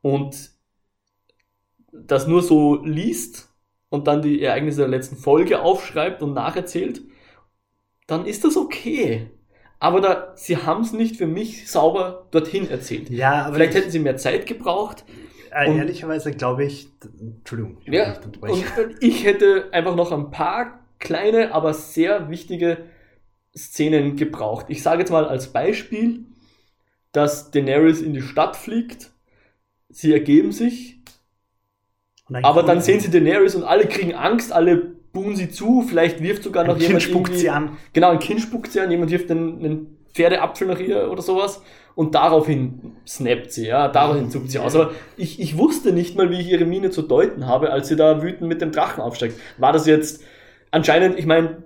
und 0.00 0.50
das 1.92 2.26
nur 2.26 2.42
so 2.42 2.82
liest 2.84 3.48
und 3.88 4.06
dann 4.06 4.22
die 4.22 4.42
Ereignisse 4.42 4.80
der 4.80 4.88
letzten 4.88 5.16
Folge 5.16 5.60
aufschreibt 5.60 6.22
und 6.22 6.34
nacherzählt, 6.34 7.02
dann 8.06 8.26
ist 8.26 8.44
das 8.44 8.56
okay. 8.56 9.30
Aber 9.80 10.00
da, 10.00 10.32
sie 10.36 10.56
haben 10.56 10.82
es 10.82 10.92
nicht 10.92 11.16
für 11.16 11.26
mich 11.26 11.70
sauber 11.70 12.26
dorthin 12.30 12.68
erzählt. 12.68 13.10
Ja, 13.10 13.50
Vielleicht 13.52 13.74
ich, 13.74 13.80
hätten 13.80 13.90
sie 13.90 14.00
mehr 14.00 14.16
Zeit 14.16 14.46
gebraucht. 14.46 15.04
Äh, 15.52 15.68
und- 15.68 15.78
ehrlicherweise 15.78 16.32
glaube 16.32 16.64
ich, 16.64 16.88
Entschuldigung, 17.20 17.78
ich 17.84 17.92
Ja, 17.92 18.18
und, 18.18 18.38
ich 19.00 19.24
hätte 19.24 19.68
einfach 19.72 19.96
noch 19.96 20.12
ein 20.12 20.30
paar 20.30 20.80
kleine, 20.98 21.52
aber 21.54 21.74
sehr 21.74 22.28
wichtige 22.30 22.78
Szenen 23.56 24.16
gebraucht. 24.16 24.66
Ich 24.68 24.82
sage 24.82 25.00
jetzt 25.00 25.10
mal 25.10 25.24
als 25.26 25.48
Beispiel, 25.52 26.24
dass 27.12 27.50
Daenerys 27.50 28.00
in 28.02 28.12
die 28.14 28.22
Stadt 28.22 28.56
fliegt, 28.56 29.10
sie 29.88 30.12
ergeben 30.12 30.52
sich, 30.52 31.00
Und 32.28 32.36
ein 32.36 32.44
aber 32.44 32.62
dann 32.62 32.80
sehen 32.82 33.00
sie 33.00 33.10
Daenerys 33.10 33.54
und 33.54 33.64
alle 33.64 33.86
kriegen 33.86 34.14
Angst, 34.14 34.52
alle 34.52 34.76
buhen 34.76 35.34
sie 35.34 35.48
zu, 35.50 35.82
vielleicht 35.82 36.22
wirft 36.22 36.42
sogar 36.42 36.64
noch 36.64 36.74
ein 36.74 36.78
Kind 36.78 36.88
jemand 36.88 37.02
spuckt 37.02 37.28
irgendwie- 37.28 37.40
sie 37.40 37.50
an. 37.50 37.76
Genau, 37.94 38.10
ein 38.10 38.18
Kind 38.18 38.40
spuckt 38.40 38.70
sie 38.70 38.80
an, 38.80 38.90
jemand 38.90 39.10
wirft 39.10 39.30
einen, 39.30 39.64
einen 39.64 39.97
Pferdeapfel 40.18 40.66
nach 40.66 40.80
ihr 40.80 41.10
oder 41.10 41.22
sowas 41.22 41.62
und 41.94 42.16
daraufhin 42.16 42.96
snappt 43.06 43.52
sie, 43.52 43.68
ja, 43.68 43.86
daraufhin 43.86 44.30
zuckt 44.30 44.50
sie 44.50 44.58
aus. 44.58 44.74
Aber 44.74 44.90
ich, 45.16 45.40
ich 45.40 45.56
wusste 45.56 45.92
nicht 45.92 46.16
mal, 46.16 46.28
wie 46.30 46.40
ich 46.40 46.50
ihre 46.50 46.64
Miene 46.64 46.90
zu 46.90 47.02
deuten 47.02 47.46
habe, 47.46 47.70
als 47.70 47.86
sie 47.86 47.94
da 47.94 48.20
wütend 48.20 48.48
mit 48.48 48.60
dem 48.60 48.72
Drachen 48.72 49.00
aufsteigt. 49.00 49.38
War 49.58 49.72
das 49.72 49.86
jetzt 49.86 50.24
anscheinend, 50.72 51.18
ich 51.18 51.26
meine, 51.26 51.62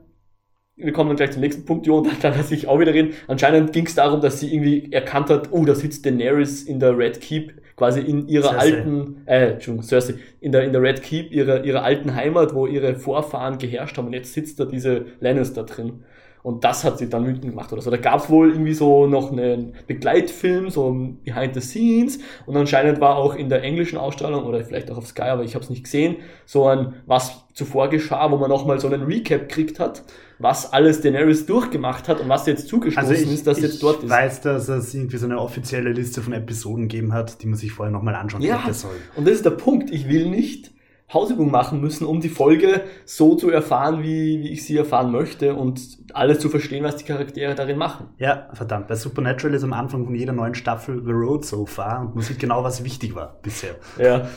wir 0.77 0.93
kommen 0.93 1.09
dann 1.09 1.17
gleich 1.17 1.33
zum 1.33 1.41
nächsten 1.41 1.65
Punkt, 1.65 1.87
Jo, 1.87 1.99
und 1.99 2.25
dann, 2.25 2.37
lasse 2.37 2.55
ich 2.55 2.69
auch 2.69 2.79
wieder 2.79 2.93
reden. 2.93 3.15
Anscheinend 3.27 3.73
ging 3.73 3.87
es 3.87 3.95
darum, 3.95 4.21
dass 4.21 4.41
sie 4.41 4.53
irgendwie 4.53 4.93
erkannt 4.93 5.31
hat, 5.31 5.49
oh, 5.51 5.65
da 5.65 5.75
sitzt 5.75 6.05
Daenerys 6.05 6.63
in 6.63 6.81
der 6.81 6.97
Red 6.97 7.21
Keep, 7.21 7.53
quasi 7.77 8.01
in 8.01 8.29
ihrer 8.29 8.51
Cersei. 8.51 8.77
alten, 8.77 9.23
äh, 9.27 9.53
Entschuldigung, 9.53 9.87
Cersei, 9.87 10.15
in 10.41 10.53
der, 10.53 10.65
in 10.65 10.73
der 10.73 10.83
Red 10.83 11.03
Keep, 11.03 11.33
ihrer, 11.33 11.65
ihrer 11.65 11.83
alten 11.83 12.15
Heimat, 12.15 12.55
wo 12.55 12.67
ihre 12.67 12.97
Vorfahren 12.97 13.59
geherrscht 13.59 13.97
haben 13.99 14.07
und 14.07 14.13
jetzt 14.13 14.33
sitzt 14.33 14.61
da 14.61 14.65
diese 14.65 15.07
Lannister 15.21 15.65
drin. 15.65 16.05
Und 16.43 16.65
das 16.65 16.83
hat 16.83 16.99
sie 16.99 17.09
dann 17.09 17.25
wütend 17.25 17.43
gemacht 17.43 17.73
oder 17.73 17.83
so. 17.83 17.91
Da 17.91 17.97
gab 17.99 18.21
es 18.25 18.29
wohl 18.29 18.50
irgendwie 18.50 18.75
so 18.75 19.06
noch 19.06 19.31
einen 19.31 19.75
Begleitfilm, 19.87 20.71
so 20.71 20.91
ein 20.91 21.19
Behind 21.23 21.55
the 21.55 21.61
Scenes. 21.61 22.19
Und 22.47 22.56
anscheinend 22.56 23.00
war 23.00 23.17
auch 23.17 23.37
in 23.37 23.49
der 23.49 23.62
englischen 23.62 23.97
Ausstrahlung 23.97 24.44
oder 24.44 24.65
vielleicht 24.65 24.91
auch 24.91 24.97
auf 24.99 25.06
Sky, 25.06 25.23
aber 25.23 25.44
ich 25.44 25.55
habe 25.55 25.62
es 25.62 25.71
nicht 25.71 25.85
gesehen, 25.85 26.17
so 26.44 26.67
ein 26.67 26.94
was 27.06 27.44
zuvor 27.55 27.89
geschah, 27.91 28.29
wo 28.33 28.37
man 28.39 28.49
nochmal 28.50 28.81
so 28.81 28.89
einen 28.89 29.03
Recap 29.05 29.49
gekriegt 29.49 29.79
hat, 29.79 30.03
was 30.41 30.73
alles 30.73 31.00
Daenerys 31.00 31.47
durchgemacht 31.47 32.09
hat 32.09 32.21
und 32.21 32.29
was 32.29 32.47
jetzt 32.47 32.67
zugestoßen 32.67 33.09
Also 33.11 33.23
ich, 33.23 33.33
ist, 33.33 33.47
dass 33.47 33.59
ich 33.59 33.65
jetzt 33.65 33.83
dort 33.83 34.03
ist. 34.03 34.11
weiß, 34.11 34.41
dass 34.41 34.69
es 34.69 34.93
irgendwie 34.94 35.19
so 35.19 35.27
eine 35.27 35.39
offizielle 35.39 35.93
Liste 35.93 36.23
von 36.23 36.33
Episoden 36.33 36.89
gegeben 36.89 37.12
hat, 37.12 37.41
die 37.43 37.47
man 37.47 37.56
sich 37.56 37.71
vorher 37.71 37.93
nochmal 37.93 38.17
anschauen 38.17 38.43
Ja. 38.43 38.65
hätte 38.65 38.75
sollen. 38.75 38.97
Und 39.15 39.27
das 39.29 39.35
ist 39.35 39.44
der 39.44 39.50
Punkt. 39.50 39.91
Ich 39.93 40.09
will 40.09 40.29
nicht 40.29 40.73
Hausübung 41.12 41.50
machen 41.50 41.81
müssen, 41.81 42.06
um 42.06 42.20
die 42.20 42.29
Folge 42.29 42.82
so 43.05 43.35
zu 43.35 43.51
erfahren, 43.51 44.03
wie, 44.03 44.41
wie 44.43 44.48
ich 44.53 44.65
sie 44.65 44.77
erfahren 44.77 45.10
möchte 45.13 45.55
und 45.55 45.81
alles 46.15 46.39
zu 46.39 46.48
verstehen, 46.48 46.84
was 46.84 46.96
die 46.96 47.05
Charaktere 47.05 47.55
darin 47.55 47.77
machen. 47.79 48.06
Ja, 48.19 48.48
verdammt. 48.53 48.89
Bei 48.89 48.94
Supernatural 48.94 49.55
ist 49.55 49.65
am 49.65 49.72
Anfang 49.72 50.05
von 50.05 50.15
jeder 50.15 50.32
neuen 50.32 50.55
Staffel 50.55 51.03
The 51.05 51.13
Road 51.13 51.44
So 51.44 51.67
Far 51.67 52.01
und 52.01 52.15
man 52.15 52.25
sieht 52.25 52.39
genau, 52.39 52.65
was 52.65 52.84
wichtig 52.84 53.15
war 53.15 53.39
bisher. 53.43 53.75
Ja. 53.98 54.29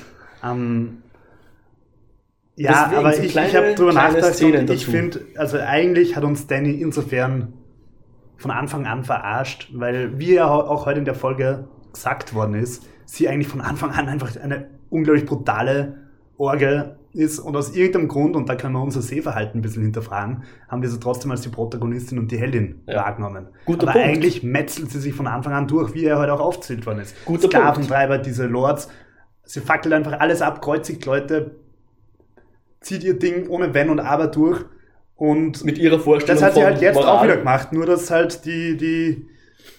Ähm, 0.44 0.98
ja, 2.58 2.86
Deswegen 2.86 3.00
aber 3.00 3.18
ich, 3.24 3.32
kleine- 3.32 3.48
ich 3.50 3.56
habe 3.56 3.76
drüber 3.76 3.94
nachgedacht 3.94 4.42
und 4.42 4.70
ich 4.70 4.86
finde, 4.86 5.22
also 5.38 5.58
eigentlich 5.58 6.16
hat 6.16 6.24
uns 6.24 6.48
Danny 6.48 6.72
insofern 6.82 7.54
von 8.38 8.52
Anfang 8.52 8.86
an 8.86 9.04
verarscht, 9.04 9.70
weil 9.74 10.20
wie 10.20 10.34
ja 10.36 10.48
auch 10.50 10.86
heute 10.86 11.00
in 11.00 11.06
der 11.06 11.16
Folge 11.16 11.68
gesagt 11.94 12.34
worden 12.34 12.56
ist, 12.56 12.84
sie 13.06 13.28
eigentlich 13.30 13.48
von 13.48 13.62
Anfang 13.62 13.92
an 13.92 14.08
einfach 14.08 14.36
eine 14.42 14.70
unglaublich 14.90 15.26
brutale 15.26 16.05
Orge 16.38 16.98
ist 17.14 17.40
und 17.40 17.56
aus 17.56 17.74
irgendeinem 17.76 18.10
Grund, 18.10 18.36
und 18.36 18.50
da 18.50 18.56
können 18.56 18.74
wir 18.74 18.82
unser 18.82 19.02
Sehverhalten 19.02 19.60
ein 19.60 19.62
bisschen 19.62 19.84
hinterfragen, 19.84 20.44
haben 20.68 20.82
wir 20.82 20.90
sie 20.90 21.00
trotzdem 21.00 21.32
als 21.32 21.42
die 21.42 21.50
Protagonistin 21.50 22.20
und 22.20 22.30
die 22.32 22.38
Heldin 22.38 22.82
Ja. 22.88 22.98
wahrgenommen. 23.04 23.48
Guter 23.66 23.84
Aber 23.84 23.94
Punkt. 23.94 24.08
eigentlich 24.08 24.44
metzelt 24.44 24.92
sie 24.92 25.00
sich 25.00 25.14
von 25.14 25.28
Anfang 25.28 25.54
an 25.54 25.68
durch, 25.68 25.94
wie 25.94 26.04
er 26.06 26.20
heute 26.20 26.34
auch 26.34 26.42
aufzählt 26.42 26.86
worden 26.86 27.00
ist. 27.00 27.16
Guter 27.26 27.48
Sklaventreiber, 27.48 28.18
diese 28.18 28.48
Lords, 28.48 28.90
sie 29.46 29.62
fackelt 29.62 29.94
einfach 29.94 30.20
alles 30.20 30.42
ab, 30.42 30.62
kreuzigt 30.62 31.06
Leute, 31.06 31.56
zieht 32.82 33.04
ihr 33.06 33.18
Ding 33.18 33.48
ohne 33.48 33.74
Wenn 33.74 33.90
und 33.90 34.00
Aber 34.02 34.28
durch 34.28 34.66
und 35.16 35.64
Mit 35.64 35.78
ihrer 35.78 36.00
Vorstellung 36.00 36.42
das 36.42 36.46
hat 36.46 36.56
sie 36.56 36.64
halt 36.66 36.82
jetzt 36.82 36.96
Moral. 36.96 37.10
auch 37.18 37.24
wieder 37.24 37.38
gemacht, 37.38 37.72
nur 37.72 37.86
dass 37.86 38.12
halt 38.12 38.44
die, 38.44 38.76
die, 38.76 39.26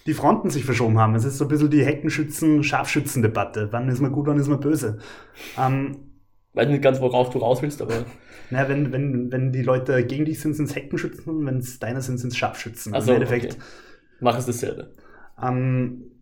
die 0.07 0.15
Fronten 0.15 0.49
sich 0.49 0.65
verschoben 0.65 0.99
haben. 0.99 1.15
Es 1.15 1.27
ist 1.27 1.37
so 1.37 1.45
ein 1.45 1.49
bisschen 1.49 1.69
die 1.69 1.85
Heckenschützen-Scharfschützen-Debatte. 1.85 3.69
Wann 3.71 3.89
ist 3.89 4.01
man 4.01 4.13
gut, 4.13 4.27
wann 4.27 4.39
ist 4.39 4.49
man 4.49 4.61
böse? 4.61 4.99
Ähm, 5.59 5.97
Weiß 6.57 6.69
nicht 6.69 6.83
ganz, 6.83 7.01
worauf 7.03 7.29
du 7.29 7.39
raus 7.39 7.61
willst, 7.61 7.83
aber 7.83 8.07
na, 8.51 8.67
wenn, 8.67 8.91
wenn, 8.91 9.31
wenn 9.31 9.53
die 9.53 9.63
Leute 9.63 10.05
gegen 10.07 10.25
dich 10.25 10.41
sind, 10.41 10.55
sind 10.55 10.71
es 10.71 10.75
Heckenschützen, 10.75 11.25
und 11.27 11.45
wenn 11.45 11.59
es 11.59 11.79
deine 11.79 12.01
sind, 12.01 12.17
sind 12.17 12.33
es 12.33 12.37
Scharfschützen. 12.39 12.95
also, 12.95 13.11
Im 13.11 13.17
Endeffekt. 13.17 13.53
okay. 13.53 13.63
mach 14.21 14.39
es 14.39 14.47
dasselbe. 14.47 14.95
Ähm, 15.43 16.13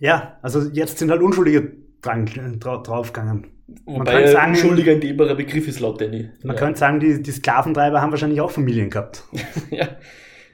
ja, 0.00 0.38
also 0.42 0.60
jetzt 0.72 0.98
sind 0.98 1.10
halt 1.12 1.22
Unschuldige 1.22 1.72
dran, 2.02 2.26
dra 2.58 2.78
draufgegangen. 2.78 3.46
Man 3.86 4.00
Wobei 4.00 4.24
ein 4.24 4.32
sagen- 4.32 4.52
Unschuldiger 4.52 4.90
ein 4.92 5.00
dehnbarer 5.00 5.36
Begriff 5.36 5.68
ist 5.68 5.78
laut 5.78 6.00
Danny. 6.00 6.30
Man 6.42 6.56
ja. 6.56 6.60
könnte 6.60 6.80
sagen, 6.80 6.98
die, 6.98 7.22
die 7.22 7.30
Sklaventreiber 7.30 8.00
haben 8.00 8.10
wahrscheinlich 8.10 8.40
auch 8.40 8.50
Familien 8.50 8.90
gehabt. 8.90 9.22
ja. 9.70 9.86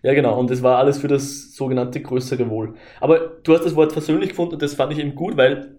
ja, 0.02 0.12
genau. 0.12 0.38
Und 0.38 0.50
das 0.50 0.62
war 0.62 0.76
alles 0.76 0.98
für 0.98 1.08
das 1.08 1.54
sogenannte 1.54 2.02
größere 2.02 2.50
Wohl. 2.50 2.74
Aber 3.00 3.18
du 3.42 3.54
hast 3.54 3.64
das 3.64 3.76
Wort 3.76 3.92
versöhnlich 3.92 4.30
gefunden 4.30 4.54
und 4.54 4.62
das 4.62 4.74
fand 4.74 4.92
ich 4.92 4.98
eben 4.98 5.14
gut, 5.14 5.38
weil 5.38 5.78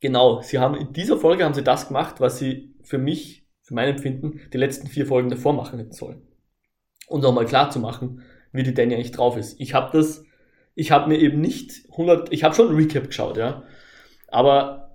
genau, 0.00 0.40
sie 0.42 0.58
haben 0.58 0.74
in 0.74 0.92
dieser 0.92 1.18
Folge 1.18 1.44
haben 1.44 1.54
sie 1.54 1.64
das 1.64 1.88
gemacht, 1.88 2.20
was 2.20 2.38
sie 2.38 2.74
für 2.82 2.98
mich 2.98 3.46
für 3.68 3.74
mein 3.74 3.90
Empfinden, 3.90 4.40
die 4.50 4.56
letzten 4.56 4.86
vier 4.86 5.04
Folgen 5.04 5.28
davor 5.28 5.52
machen 5.52 5.78
hätten 5.78 5.92
sollen. 5.92 6.22
Und 7.06 7.24
auch 7.26 7.34
mal 7.34 7.44
klar 7.44 7.70
zu 7.70 7.80
machen, 7.80 8.22
wie 8.50 8.62
die 8.62 8.72
Danny 8.72 8.94
eigentlich 8.94 9.12
drauf 9.12 9.36
ist. 9.36 9.60
Ich 9.60 9.74
habe 9.74 9.90
das, 9.92 10.24
ich 10.74 10.90
habe 10.90 11.08
mir 11.08 11.18
eben 11.18 11.42
nicht 11.42 11.84
100, 11.90 12.32
ich 12.32 12.44
habe 12.44 12.54
schon 12.54 12.74
Recap 12.74 13.08
geschaut, 13.08 13.36
ja. 13.36 13.64
Aber 14.28 14.92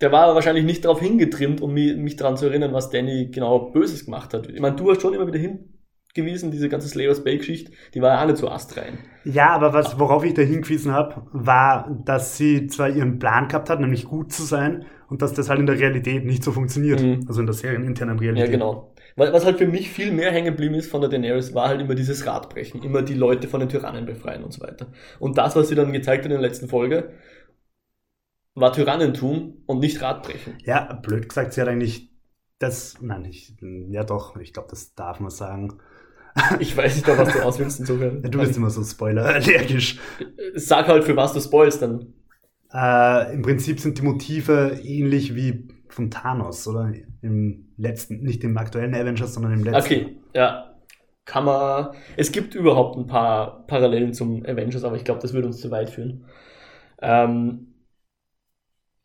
der 0.00 0.12
war 0.12 0.34
wahrscheinlich 0.36 0.64
nicht 0.64 0.84
darauf 0.84 1.00
hingetrimmt, 1.00 1.60
um 1.60 1.72
mich, 1.72 1.96
mich 1.96 2.14
daran 2.14 2.36
zu 2.36 2.46
erinnern, 2.46 2.72
was 2.72 2.90
Danny 2.90 3.26
genau 3.32 3.70
Böses 3.70 4.04
gemacht 4.04 4.34
hat. 4.34 4.48
Ich 4.48 4.60
meine, 4.60 4.76
du 4.76 4.90
hast 4.90 5.02
schon 5.02 5.14
immer 5.14 5.26
wieder 5.26 5.38
hingewiesen, 6.14 6.50
diese 6.50 6.68
ganze 6.68 6.88
Slayers 6.88 7.24
Bay-Geschichte, 7.24 7.72
die 7.92 8.00
war 8.00 8.14
ja 8.14 8.18
alle 8.18 8.34
zu 8.34 8.48
astrein. 8.48 8.98
Ja, 9.24 9.48
aber 9.48 9.72
was, 9.72 9.98
worauf 9.98 10.24
ich 10.24 10.34
da 10.34 10.42
hingewiesen 10.42 10.92
habe, 10.92 11.26
war, 11.32 11.90
dass 12.04 12.36
sie 12.36 12.66
zwar 12.68 12.88
ihren 12.88 13.18
Plan 13.18 13.48
gehabt 13.48 13.70
hat, 13.70 13.80
nämlich 13.80 14.04
gut 14.04 14.32
zu 14.32 14.42
sein, 14.42 14.84
und 15.08 15.22
dass 15.22 15.34
das 15.34 15.48
halt 15.48 15.60
in 15.60 15.66
der 15.66 15.78
Realität 15.78 16.24
nicht 16.24 16.42
so 16.42 16.52
funktioniert. 16.52 17.00
Mhm. 17.00 17.24
Also 17.28 17.40
in 17.40 17.46
der 17.46 17.54
serieninternen 17.54 18.18
Realität. 18.18 18.48
Ja, 18.48 18.52
genau. 18.52 18.94
Was 19.16 19.32
was 19.32 19.44
halt 19.44 19.58
für 19.58 19.66
mich 19.66 19.90
viel 19.90 20.10
mehr 20.10 20.32
hängen 20.32 20.46
geblieben 20.46 20.74
ist 20.74 20.90
von 20.90 21.00
der 21.00 21.10
Daenerys, 21.10 21.54
war 21.54 21.68
halt 21.68 21.80
immer 21.80 21.94
dieses 21.94 22.26
Radbrechen, 22.26 22.82
immer 22.82 23.02
die 23.02 23.14
Leute 23.14 23.46
von 23.46 23.60
den 23.60 23.68
Tyrannen 23.68 24.06
befreien 24.06 24.42
und 24.42 24.52
so 24.52 24.60
weiter. 24.62 24.88
Und 25.20 25.38
das, 25.38 25.54
was 25.54 25.68
sie 25.68 25.74
dann 25.74 25.92
gezeigt 25.92 26.24
hat 26.24 26.32
in 26.32 26.38
der 26.38 26.40
letzten 26.40 26.68
Folge, 26.68 27.12
war 28.54 28.72
Tyrannentum 28.72 29.62
und 29.66 29.78
nicht 29.80 30.02
Radbrechen. 30.02 30.58
Ja, 30.64 30.92
blöd 30.94 31.28
gesagt, 31.28 31.52
sie 31.52 31.60
hat 31.60 31.68
eigentlich 31.68 32.10
das, 32.58 33.00
nein, 33.00 33.24
ich, 33.24 33.54
ja 33.90 34.04
doch, 34.04 34.36
ich 34.36 34.52
glaube, 34.52 34.68
das 34.70 34.94
darf 34.94 35.20
man 35.20 35.30
sagen. 35.30 35.78
Ich 36.58 36.76
weiß 36.76 36.96
nicht, 36.96 37.06
was 37.06 37.32
du 37.32 37.42
aus 37.42 37.58
willst 37.58 37.80
insofern. 37.80 38.22
Ja, 38.22 38.28
du 38.28 38.40
bist 38.40 38.56
immer 38.56 38.70
so 38.70 38.82
spoiler-allergisch. 38.82 39.98
Sag 40.54 40.88
halt, 40.88 41.04
für 41.04 41.16
was 41.16 41.32
du 41.32 41.40
spoilst, 41.40 41.82
dann. 41.82 42.12
Äh, 42.72 43.34
Im 43.34 43.42
Prinzip 43.42 43.78
sind 43.80 43.98
die 43.98 44.02
Motive 44.02 44.80
ähnlich 44.82 45.34
wie 45.34 45.68
von 45.88 46.10
Thanos, 46.10 46.66
oder? 46.66 46.92
Im 47.22 47.68
letzten, 47.76 48.20
nicht 48.22 48.42
im 48.42 48.56
aktuellen 48.58 48.94
Avengers, 48.94 49.34
sondern 49.34 49.52
im 49.52 49.64
letzten. 49.64 49.80
Okay, 49.80 50.16
ja. 50.34 50.70
Kann 51.24 51.44
man. 51.44 51.94
Es 52.16 52.32
gibt 52.32 52.54
überhaupt 52.54 52.98
ein 52.98 53.06
paar 53.06 53.66
Parallelen 53.66 54.12
zum 54.12 54.44
Avengers, 54.44 54.84
aber 54.84 54.96
ich 54.96 55.04
glaube, 55.04 55.20
das 55.20 55.32
würde 55.32 55.46
uns 55.46 55.60
zu 55.60 55.70
weit 55.70 55.88
führen. 55.88 56.26
Ähm, 57.00 57.73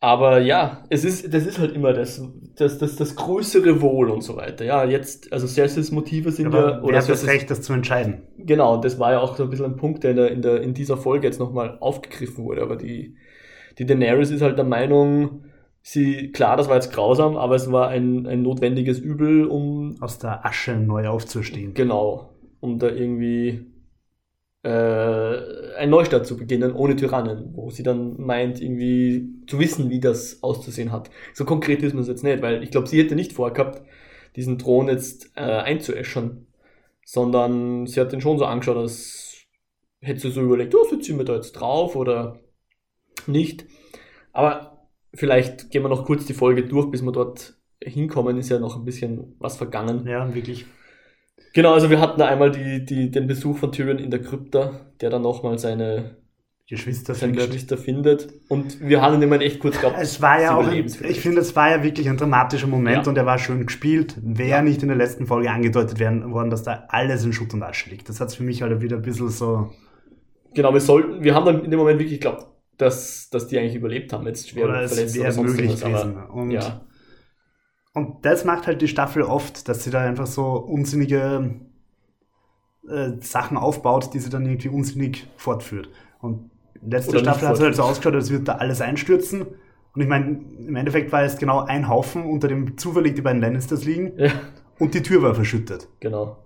aber 0.02 0.40
ja, 0.40 0.84
es 0.90 1.04
ist, 1.04 1.34
das 1.34 1.46
ist 1.46 1.60
halt 1.60 1.74
immer 1.74 1.92
das, 1.92 2.22
das, 2.56 2.78
das, 2.78 2.96
das 2.96 3.16
größere 3.16 3.82
Wohl 3.82 4.10
und 4.10 4.22
so 4.22 4.38
weiter. 4.38 4.64
Ja, 4.64 4.86
jetzt, 4.86 5.32
also 5.34 5.46
Celsius 5.46 5.92
Motive 5.92 6.32
sind 6.32 6.48
Aber 6.48 6.78
ja, 6.78 6.82
wer 6.84 7.02
hat 7.02 7.10
das 7.10 7.28
Recht, 7.28 7.50
das 7.50 7.62
zu 7.62 7.74
entscheiden? 7.74 8.24
Genau, 8.38 8.78
das 8.78 8.98
war 8.98 9.12
ja 9.12 9.20
auch 9.20 9.36
so 9.36 9.44
ein 9.44 9.50
bisschen 9.50 9.66
ein 9.66 9.76
Punkt, 9.76 10.04
der 10.06 10.12
in, 10.12 10.18
der, 10.18 10.32
in, 10.32 10.42
der, 10.42 10.62
in 10.62 10.74
dieser 10.74 10.96
Folge 10.96 11.28
jetzt 11.28 11.40
nochmal 11.40 11.78
aufgegriffen 11.82 12.46
wurde. 12.46 12.62
Aber 12.62 12.78
die, 12.78 13.18
die 13.78 13.86
Daenerys 13.86 14.32
ist 14.32 14.42
halt 14.42 14.58
der 14.58 14.66
Meinung, 14.66 15.44
sie, 15.82 16.32
klar, 16.32 16.56
das 16.56 16.70
war 16.70 16.76
jetzt 16.76 16.94
grausam, 16.94 17.36
aber 17.36 17.56
es 17.56 17.70
war 17.70 17.90
ein, 17.90 18.26
ein 18.26 18.42
notwendiges 18.42 19.00
Übel, 19.00 19.46
um, 19.46 19.96
Aus 20.00 20.18
der 20.18 20.46
Asche 20.46 20.76
neu 20.76 21.10
aufzustehen. 21.10 21.74
genau, 21.74 22.30
um 22.62 22.80
da 22.80 22.88
irgendwie 22.88 23.66
äh, 24.64 25.76
ein 25.78 25.90
Neustart 25.90 26.28
zu 26.28 26.38
beginnen, 26.38 26.74
ohne 26.74 26.96
Tyrannen, 26.96 27.52
wo 27.54 27.70
sie 27.70 27.84
dann 27.84 28.20
meint, 28.20 28.62
irgendwie 28.62 29.30
zu 29.48 29.60
wissen, 29.60 29.90
wie 29.90 30.00
das 30.00 30.44
auszusehen 30.44 30.92
hat. 30.92 31.10
So 31.34 31.46
konkret 31.46 31.82
ist 31.84 31.94
man 31.94 32.02
es 32.02 32.10
jetzt 32.10 32.24
nicht, 32.24 32.42
weil 32.42 32.64
ich 32.64 32.72
glaube, 32.72 32.88
sie 32.88 33.00
hätte 33.00 33.16
nicht 33.16 33.34
vorgehabt, 33.34 33.82
diesen 34.36 34.60
Thron 34.60 34.88
jetzt 34.88 35.32
äh, 35.36 35.42
einzuäschern, 35.42 36.48
sondern 37.06 37.88
sie 37.88 38.00
hat 38.00 38.12
den 38.12 38.22
schon 38.22 38.38
so 38.38 38.46
angeschaut, 38.46 38.78
als 38.78 39.48
hätte 40.02 40.20
sie 40.20 40.32
so 40.32 40.42
überlegt, 40.42 40.76
oh, 40.76 40.84
sitzen 40.90 41.18
wir 41.18 41.26
da 41.26 41.36
jetzt 41.36 41.54
drauf 41.54 41.96
oder 41.96 42.40
nicht. 43.28 43.66
Aber 44.32 44.88
vielleicht 45.14 45.72
gehen 45.72 45.84
wir 45.84 45.90
noch 45.90 46.06
kurz 46.06 46.26
die 46.26 46.34
Folge 46.34 46.66
durch, 46.66 46.92
bis 46.92 47.02
wir 47.02 47.12
dort 47.12 47.58
hinkommen, 47.82 48.38
ist 48.38 48.50
ja 48.50 48.60
noch 48.60 48.76
ein 48.76 48.86
bisschen 48.86 49.36
was 49.40 49.58
vergangen. 49.58 50.06
Ja, 50.06 50.34
wirklich. 50.34 50.66
Genau, 51.54 51.74
also 51.74 51.90
wir 51.90 52.00
hatten 52.00 52.20
da 52.20 52.28
einmal 52.28 52.52
die, 52.52 52.86
die, 52.86 53.10
den 53.12 53.28
Besuch 53.28 53.58
von 53.58 53.72
Tyrion 53.72 53.98
in 54.00 54.12
der 54.12 54.22
Krypta, 54.22 54.82
der 55.02 55.10
dann 55.10 55.22
nochmal 55.24 55.58
seine, 55.58 56.18
Geschwister 56.68 57.16
seine 57.16 57.34
findet. 57.34 57.48
Geschwister 57.48 57.78
findet. 57.78 58.28
Und 58.48 58.80
wir 58.88 59.02
haben 59.02 59.22
ihn 59.22 59.32
echt 59.42 59.60
kurz 59.60 59.82
gehabt. 59.82 59.98
Es 60.00 60.22
war 60.22 60.40
ja 60.40 60.56
auch, 60.56 60.68
ein, 60.68 60.86
ich 60.86 61.20
finde, 61.20 61.42
es 61.42 61.56
war 61.56 61.72
ja 61.72 61.84
wirklich 61.84 62.08
ein 62.08 62.18
dramatischer 62.18 62.68
Moment 62.68 63.06
Ja. 63.06 63.10
und 63.10 63.18
er 63.18 63.26
war 63.26 63.40
schön 63.40 63.66
gespielt. 63.66 64.16
Wäre 64.22 64.50
Ja. 64.50 64.62
nicht 64.62 64.82
in 64.84 64.90
der 64.90 64.98
letzten 64.98 65.26
Folge 65.26 65.50
angedeutet 65.50 65.98
werden, 66.00 66.32
worden, 66.32 66.52
dass 66.52 66.62
da 66.62 66.84
alles 66.90 67.26
in 67.26 67.34
Schutt 67.34 67.54
und 67.56 67.64
Asche 67.64 67.90
liegt. 67.90 68.08
Das 68.10 68.20
hat 68.22 68.28
es 68.28 68.36
für 68.36 68.44
mich 68.44 68.62
halt 68.62 68.80
wieder 68.82 68.98
ein 68.98 69.02
bisschen 69.02 69.30
so, 69.30 69.72
Genau, 70.54 70.74
wir 70.74 70.82
sollten, 70.82 71.24
wir 71.24 71.34
haben 71.36 71.46
dann 71.46 71.64
in 71.64 71.72
dem 71.72 71.80
Moment 71.80 72.00
wirklich 72.00 72.20
geglaubt, 72.20 72.48
dass, 72.78 73.30
dass 73.30 73.48
die 73.48 73.58
eigentlich 73.60 73.76
überlebt 73.76 74.14
haben, 74.14 74.26
jetzt 74.28 74.50
schwer 74.50 74.66
oder 74.66 74.82
es 74.82 74.94
verletzt 74.94 75.16
wäre 75.16 75.26
oder 75.26 75.32
sonst 75.34 75.52
möglich 75.52 75.80
gewesen. 75.80 76.18
aber 76.18 76.34
Und, 76.34 76.52
ja, 76.52 76.82
und 78.00 78.26
das 78.26 78.46
macht 78.46 78.66
halt 78.66 78.82
die 78.82 78.88
Staffel 78.88 79.24
oft, 79.24 79.68
dass 79.68 79.84
sie 79.84 79.92
da 79.92 80.00
einfach 80.00 80.26
so 80.26 80.54
unsinnige 80.54 81.56
äh, 82.90 83.12
Sachen 83.20 83.58
aufbaut, 83.58 84.14
die 84.14 84.20
sie 84.20 84.30
dann 84.30 84.46
irgendwie 84.46 84.70
unsinnig 84.70 85.28
fortführt. 85.36 85.90
Und 86.22 86.50
letzte 86.82 87.12
Oder 87.12 87.20
Staffel 87.20 87.48
hat 87.50 87.56
es 87.56 87.62
halt 87.62 87.76
so 87.76 87.84
ausgeschaut, 87.84 88.16
als 88.16 88.32
würde 88.32 88.46
da 88.46 88.54
alles 88.54 88.80
einstürzen. 88.80 89.42
Und 89.42 90.02
ich 90.02 90.08
meine, 90.08 90.40
im 90.60 90.76
Endeffekt 90.78 91.12
war 91.12 91.24
es 91.24 91.38
genau 91.38 91.66
ein 91.66 91.90
Haufen, 91.90 92.24
unter 92.24 92.48
dem 92.48 92.78
zufällig 92.78 93.16
die 93.16 93.22
beiden 93.22 93.42
Lannisters 93.42 93.84
liegen 93.84 94.14
ja, 94.18 94.32
und 94.80 94.94
die 94.94 95.02
Tür 95.02 95.22
war 95.22 95.36
verschüttet. 95.36 95.90
genau. 96.00 96.38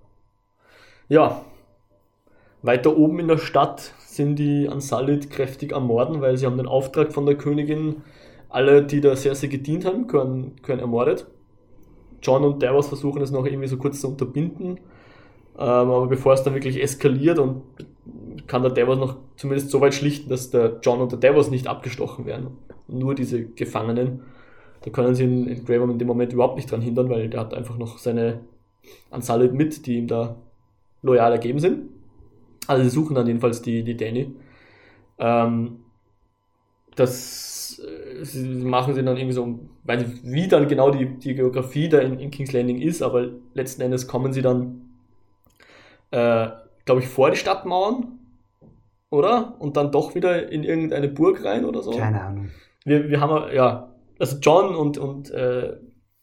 Ja, 1.08 1.44
weiter 2.64 2.98
oben 2.98 3.20
in 3.20 3.28
der 3.28 3.38
Stadt 3.38 3.94
sind 4.00 4.38
die 4.38 4.70
Ansalid 4.70 5.30
kräftig 5.30 5.76
am 5.76 5.86
Morden, 5.86 6.22
weil 6.22 6.38
sie 6.38 6.48
haben 6.48 6.58
den 6.58 6.66
Auftrag 6.66 7.14
von 7.14 7.28
der 7.28 7.36
Königin, 7.36 8.02
alle, 8.50 8.84
die 8.84 9.02
der 9.02 9.16
Cersei 9.18 9.48
gedient 9.48 9.86
haben, 9.86 10.08
können, 10.08 10.56
können 10.62 10.80
ermordet. 10.80 11.28
John 12.24 12.44
und 12.44 12.64
Davos 12.64 12.88
versuchen 12.88 13.22
es 13.22 13.32
noch 13.32 13.46
irgendwie 13.46 13.68
so 13.68 13.78
kurz 13.78 14.02
zu 14.02 14.08
unterbinden. 14.08 14.80
Ähm, 15.56 15.60
aber 15.60 16.08
bevor 16.08 16.34
es 16.34 16.44
dann 16.44 16.56
wirklich 16.56 16.82
eskaliert 16.82 17.38
und 17.38 17.62
kann 18.48 18.64
der 18.64 18.72
Davos 18.72 18.98
noch 18.98 19.18
zumindest 19.36 19.70
so 19.70 19.82
weit 19.82 19.94
schlichten, 19.94 20.30
dass 20.30 20.50
der 20.50 20.80
John 20.82 21.00
und 21.00 21.12
der 21.12 21.20
Davos 21.20 21.52
nicht 21.52 21.68
abgestochen 21.68 22.26
werden. 22.26 22.58
Nur 22.88 23.14
diese 23.14 23.44
Gefangenen. 23.44 24.22
Da 24.82 24.90
können 24.90 25.16
sie 25.16 25.24
in, 25.24 25.48
in 25.48 25.66
Graham 25.66 25.92
in 25.92 26.00
dem 26.00 26.08
Moment 26.08 26.34
überhaupt 26.34 26.56
nicht 26.56 26.70
dran 26.70 26.82
hindern, 26.82 27.10
weil 27.10 27.30
der 27.30 27.40
hat 27.40 27.54
einfach 27.54 27.78
noch 27.78 27.98
seine 27.98 28.42
Unsullied 29.12 29.54
mit, 29.54 29.86
die 29.86 29.98
ihm 29.98 30.08
da 30.08 30.36
loyal 31.02 31.32
ergeben 31.32 31.60
sind. 31.60 31.90
Also 32.68 32.84
sie 32.84 32.90
suchen 32.90 33.16
dann 33.16 33.28
jedenfalls 33.28 33.62
die, 33.62 33.84
die 33.84 33.96
Danny. 33.96 34.34
Ähm, 35.20 35.83
das 36.96 37.82
äh, 37.84 38.40
machen 38.40 38.94
sie 38.94 39.04
dann 39.04 39.18
irgendwie 39.18 39.34
so, 39.34 39.46
nicht, 39.46 40.24
wie 40.24 40.48
dann 40.48 40.68
genau 40.68 40.92
die, 40.92 41.18
die 41.20 41.36
Geografie 41.36 41.90
da 41.90 42.00
in, 42.00 42.20
in 42.20 42.32
King's 42.32 42.52
Landing 42.52 42.82
ist, 42.82 43.02
aber 43.02 43.30
letzten 43.54 43.82
Endes 43.82 44.08
kommen 44.08 44.34
sie 44.34 44.42
dann, 44.42 44.90
äh, 46.12 46.50
glaube 46.86 47.02
ich, 47.02 47.08
vor 47.08 47.32
die 47.32 47.38
Stadtmauern, 47.38 48.20
oder? 49.10 49.56
Und 49.60 49.78
dann 49.78 49.92
doch 49.92 50.16
wieder 50.16 50.52
in 50.52 50.64
irgendeine 50.64 51.08
Burg 51.08 51.44
rein 51.44 51.66
oder 51.66 51.82
so. 51.82 51.92
Keine 51.92 52.22
Ahnung. 52.22 52.50
Wir, 52.86 53.10
wir 53.10 53.22
haben, 53.22 53.54
ja, 53.54 53.94
also 54.20 54.38
John 54.40 54.76
und, 54.76 54.98
und 54.98 55.32
äh, 55.32 55.78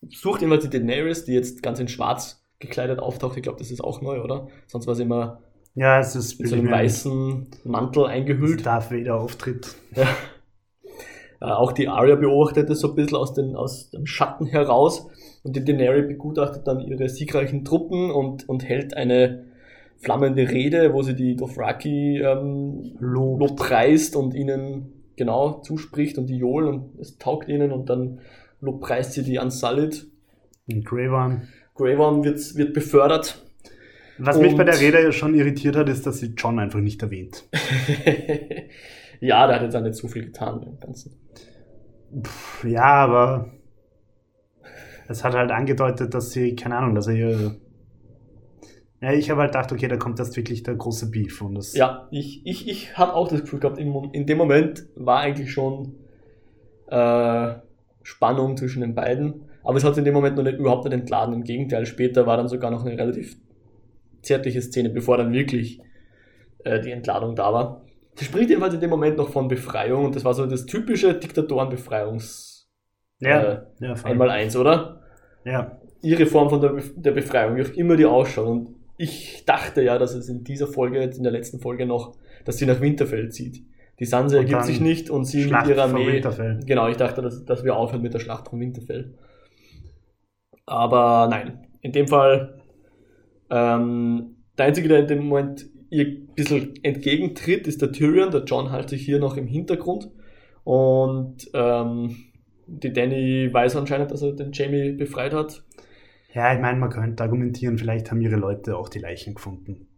sucht 0.09 0.43
immer 0.43 0.59
die 0.59 0.71
Daenerys, 0.71 1.25
die 1.25 1.33
jetzt 1.33 1.63
ganz 1.63 1.79
in 1.79 1.89
schwarz 1.89 2.45
gekleidet 2.59 2.99
auftaucht. 2.99 3.37
Ich 3.37 3.43
glaube, 3.43 3.59
das 3.59 3.71
ist 3.71 3.83
auch 3.83 4.03
neu, 4.03 4.23
oder? 4.23 4.49
Sonst 4.67 4.87
war 4.87 4.95
sie 4.95 5.03
immer 5.05 5.41
Ja, 5.75 5.99
es 6.01 6.15
ist 6.15 6.41
in 6.41 6.47
so 6.47 6.57
einem 6.57 6.71
weißen 6.71 7.47
Mantel 7.65 8.07
eingehüllt. 8.07 8.67
Darth 8.67 8.91
Vader 8.91 9.17
auftritt. 9.17 9.75
Ja. 9.95 10.07
Äh, 11.41 11.47
auch 11.47 11.73
die 11.73 11.89
Arya 11.89 12.17
beobachtet 12.17 12.69
es 12.71 12.81
so 12.81 12.91
ein 12.91 12.95
bisschen 12.95 13.17
aus, 13.17 13.33
den, 13.35 13.57
aus 13.57 13.91
dem 13.91 14.07
Schatten 14.07 14.47
heraus 14.47 15.09
und 15.43 15.57
die 15.57 15.65
Daenerys 15.65 16.07
begutachtet 16.07 16.67
dann 16.67 16.81
ihre 16.81 17.09
siegreichen 17.09 17.65
Truppen 17.65 18.11
und, 18.11 18.49
und 18.49 18.65
hält 18.65 18.97
eine 18.97 19.45
flammende 19.99 20.49
Rede, 20.49 20.93
wo 20.93 21.03
sie 21.03 21.15
die 21.15 21.37
Dothraki 21.37 22.19
ähm, 22.23 22.97
Lob. 23.01 23.41
lobpreist 23.41 24.17
und 24.17 24.35
ihnen 24.35 24.93
genau 25.17 25.61
zuspricht 25.61 26.17
und 26.19 26.27
die 26.27 26.39
Jol 26.39 26.67
und 26.67 26.99
es 26.99 27.19
taugt 27.19 27.49
ihnen 27.49 27.73
und 27.73 27.91
dann 27.91 28.21
lobpreist 28.61 29.13
sie 29.13 29.23
die 29.23 29.39
Unsullied. 29.39 30.07
Und 30.71 30.85
Grey 30.87 31.09
One. 31.09 31.43
Grey 31.75 31.97
Worm 31.99 32.25
wird, 32.25 32.57
wird 32.57 32.73
befördert. 32.75 33.43
Was 34.19 34.39
mich 34.39 34.55
bei 34.55 34.61
Und- 34.63 34.67
der 34.67 34.81
Rede 34.81 35.13
schon 35.13 35.35
irritiert 35.35 35.77
hat, 35.77 35.89
ist, 35.89 36.07
dass 36.07 36.19
sie 36.19 36.35
John 36.37 36.59
einfach 36.59 36.81
nicht 36.81 37.03
erwähnt. 37.03 37.45
ja, 39.21 39.47
der 39.47 39.57
hat 39.57 39.63
jetzt 39.63 39.77
auch 39.77 39.83
nicht 39.83 39.95
so 39.95 40.09
viel 40.09 40.27
getan 40.27 40.63
im 40.63 40.79
Ganzen. 40.79 41.13
Pff, 42.23 42.65
ja, 42.65 42.85
aber 42.85 43.53
es 45.09 45.25
hat 45.25 45.35
halt 45.35 45.51
angedeutet, 45.51 46.15
dass 46.15 46.31
sie, 46.31 46.55
keine 46.55 46.77
Ahnung, 46.77 46.95
dass 46.95 47.07
er 47.07 47.15
ihr. 47.15 47.57
Ja, 49.03 49.13
ich 49.13 49.31
habe 49.31 49.41
halt 49.41 49.53
gedacht, 49.53 49.73
okay, 49.73 49.89
da 49.89 49.97
kommt 49.97 50.19
erst 50.19 50.37
wirklich 50.37 50.63
der 50.63 50.75
große 50.75 51.11
Beef. 51.11 51.41
Und 51.41 51.55
das, 51.55 51.75
Ja, 51.75 52.07
ich, 52.11 52.47
ich, 52.47 52.69
ich 52.69 52.99
habe 52.99 53.15
auch 53.15 53.29
das 53.29 53.41
Gefühl 53.41 53.61
gehabt, 53.61 53.79
in, 53.79 54.27
dem 54.27 54.39
Moment 54.39 54.87
war 54.95 55.21
eigentlich 55.21 55.53
schon 55.53 55.97
äh, 56.89 57.55
Spannung 58.03 58.57
zwischen 58.57 58.83
den 58.83 58.95
beiden. 58.95 59.49
Aber 59.65 59.77
es 59.77 59.85
hat 59.85 59.97
in 59.99 60.05
dem 60.05 60.15
Moment 60.15 60.37
noch 60.37 60.45
nicht, 60.45 60.59
überhaupt 60.59 60.85
nicht 60.85 60.95
entladen. 60.95 61.35
Im 61.35 61.45
Gegenteil, 61.45 61.87
später 61.87 62.27
war 62.27 62.37
dann 62.37 62.49
sogar 62.49 62.71
noch 62.71 62.85
eine 62.85 62.97
relativ 62.97 63.37
zärtliche 64.23 64.61
Szene, 64.61 64.91
bevor 64.91 65.17
dann 65.17 65.33
wirklich 65.33 65.81
äh, 66.65 66.81
die 66.81 66.91
Entladung 66.91 67.35
da 67.35 67.53
war. 67.53 67.85
Sie 68.21 68.27
spricht 68.27 68.51
jedenfalls 68.51 68.75
in 68.75 68.81
dem 68.81 68.91
Moment 68.91 69.17
noch 69.17 69.31
von 69.31 69.49
Befreiung 69.49 70.05
und 70.05 70.15
das 70.15 70.27
war 70.27 70.35
so 70.35 70.45
das 70.45 70.67
typische 70.67 71.15
Diktatorenbefreiungs 71.15 72.69
ja, 73.19 73.43
äh, 73.43 73.63
ja, 73.81 73.95
einmal 74.05 74.29
eins, 74.29 74.57
oder? 74.57 75.01
ja. 75.47 75.81
ihre 76.03 76.27
Form 76.27 76.51
von 76.51 76.61
der, 76.61 76.73
Bef- 76.73 76.93
der 77.01 77.13
Befreiung, 77.13 77.57
wie 77.57 77.63
auch 77.63 77.71
immer 77.71 77.97
die 77.97 78.05
ausschaut. 78.05 78.47
Und 78.47 78.75
ich 78.99 79.45
dachte 79.47 79.83
ja, 79.83 79.97
dass 79.97 80.15
es 80.15 80.29
in 80.29 80.45
dieser 80.45 80.67
Folge, 80.67 81.01
jetzt 81.01 81.17
in 81.17 81.23
der 81.23 81.33
letzten 81.33 81.61
Folge 81.61 81.87
noch, 81.87 82.15
dass 82.45 82.59
sie 82.59 82.67
nach 82.67 82.83
Winterfell 82.83 83.31
zieht. 83.31 83.65
Die 83.99 84.05
Sansa 84.05 84.37
Und 84.37 84.45
ergibt 84.45 84.65
sich 84.65 84.81
nicht 84.83 85.09
und 85.09 85.25
sie 85.25 85.45
Schlacht 85.45 85.67
mit 85.67 85.77
ihrer 85.77 85.85
Armee. 85.85 86.07
Winterfell. 86.13 86.61
Genau, 86.67 86.89
ich 86.89 86.99
dachte, 86.99 87.23
dass, 87.23 87.47
dass 87.47 87.65
wir 87.65 87.75
aufhören 87.75 88.03
mit 88.03 88.13
der 88.13 88.19
Schlacht 88.19 88.49
von 88.49 88.61
Winterfell. 88.61 89.15
Aber 90.67 91.27
nein, 91.31 91.67
in 91.81 91.93
dem 91.93 92.07
Fall, 92.07 92.61
ähm, 93.49 94.37
der 94.59 94.67
Einzige, 94.67 94.89
der 94.89 95.01
in 95.01 95.07
dem 95.07 95.27
Moment 95.27 95.70
ihr 95.91 96.07
ein 96.07 96.29
bisschen 96.35 96.75
entgegentritt, 96.83 97.67
ist 97.67 97.83
der 97.83 97.93
Tyrion. 97.93 98.31
Der 98.31 98.45
John 98.45 98.71
hält 98.71 98.89
sich 98.89 99.03
hier 99.05 99.19
noch 99.19 99.37
im 99.37 99.47
Hintergrund. 99.47 100.09
Und 100.65 101.51
ähm, 101.55 102.17
die 102.67 102.93
Danny 102.93 103.49
weiß 103.53 103.77
anscheinend, 103.77 104.11
dass 104.11 104.23
er 104.23 104.33
den 104.33 104.53
Jamie 104.53 104.93
befreit 104.93 105.33
hat. 105.35 105.63
Ja, 106.33 106.55
ich 106.55 106.61
meine, 106.61 106.79
man 106.79 106.91
könnte 106.91 107.23
argumentieren, 107.23 107.77
vielleicht 107.79 108.11
haben 108.11 108.21
ihre 108.21 108.37
Leute 108.37 108.77
auch 108.77 108.89
die 108.89 109.01
Leichen 109.01 109.35
gefunden. 109.35 109.89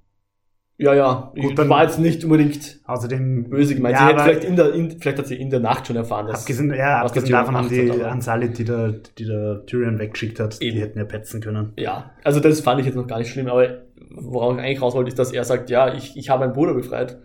Ja, 0.79 0.95
ja, 0.95 1.33
Gut, 1.39 1.59
dann- 1.59 1.69
war 1.69 1.85
jetzt 1.85 1.99
nicht 2.01 2.25
unbedingt 2.25 2.81
Außerdem. 2.87 3.51
böse 3.51 3.75
gemeint. 3.75 3.95
Ja, 3.95 4.19
vielleicht, 4.19 4.43
in 4.43 4.57
der, 4.57 4.73
in, 4.73 4.91
vielleicht 4.99 5.19
hat 5.19 5.27
sie 5.27 5.37
in 5.37 5.51
der 5.51 5.61
Nacht 5.61 5.87
schon 5.87 5.97
erfahren, 5.97 6.27
dass 6.27 6.41
abgesehen, 6.41 6.73
ja, 6.75 7.03
abgesehen 7.03 7.31
davon 7.33 7.55
haben 7.57 7.69
die 7.69 7.91
Ansalit, 7.91 8.59
die 8.59 8.65
der, 8.65 8.93
die 9.19 9.27
der 9.27 9.65
Tyrion 9.67 9.99
weggeschickt 9.99 10.41
hat, 10.41 10.61
Eben. 10.63 10.75
die 10.77 10.83
hätten 10.83 10.99
ja 10.99 11.05
petzen 11.05 11.41
können. 11.43 11.75
Ja, 11.77 12.13
also 12.25 12.41
das 12.41 12.61
fand 12.63 12.81
ich 12.81 12.87
jetzt 12.87 12.97
noch 12.97 13.07
gar 13.07 13.19
nicht 13.19 13.29
schlimm, 13.31 13.47
aber 13.49 13.83
worauf 14.15 14.55
ich 14.57 14.63
eigentlich 14.63 14.83
raus 14.83 14.95
wollte, 14.95 15.09
ist, 15.09 15.19
dass 15.19 15.33
er 15.33 15.45
sagt, 15.45 15.71
ja, 15.71 15.95
ich, 15.95 16.17
ich 16.17 16.31
habe 16.31 16.45
meinen 16.45 16.53
Bruder 16.55 16.75
befreit, 16.75 17.19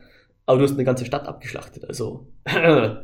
aber 0.46 0.58
du 0.60 0.64
hast 0.64 0.74
eine 0.74 0.84
ganze 0.84 1.06
Stadt 1.06 1.28
abgeschlachtet, 1.28 1.86
also 1.86 2.28
äh, 2.46 2.96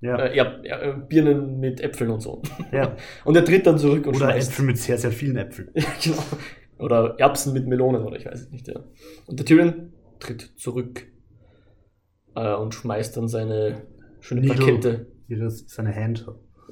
Ja, 0.00 0.32
ja, 0.32 0.60
ja, 0.64 0.92
Birnen 1.08 1.60
mit 1.60 1.80
Äpfeln 1.80 2.10
und 2.10 2.20
so. 2.20 2.42
ja. 2.72 2.96
Und 3.24 3.36
er 3.36 3.44
tritt 3.44 3.66
dann 3.66 3.78
zurück 3.78 4.06
und 4.06 4.16
Oder 4.16 4.30
schmeißt. 4.30 4.50
Äpfel 4.50 4.64
mit 4.64 4.78
sehr, 4.78 4.98
sehr 4.98 5.12
vielen 5.12 5.36
Äpfeln. 5.36 5.70
Ja, 5.76 5.84
genau. 6.02 6.22
Oder 6.78 7.14
Erbsen 7.18 7.52
mit 7.52 7.68
Melonen 7.68 8.02
oder 8.02 8.16
ich 8.16 8.26
weiß 8.26 8.40
es 8.40 8.50
nicht, 8.50 8.66
ja. 8.66 8.80
Und 9.26 9.38
der 9.38 9.46
Tyrion 9.46 9.92
tritt 10.18 10.52
zurück 10.56 11.06
äh, 12.34 12.54
und 12.54 12.74
schmeißt 12.74 13.16
dann 13.16 13.28
seine 13.28 13.82
schöne 14.18 14.40
Needle. 14.40 14.56
Plakette, 14.56 15.06
das 15.28 15.64
seine 15.68 15.94
Hand. 15.94 16.26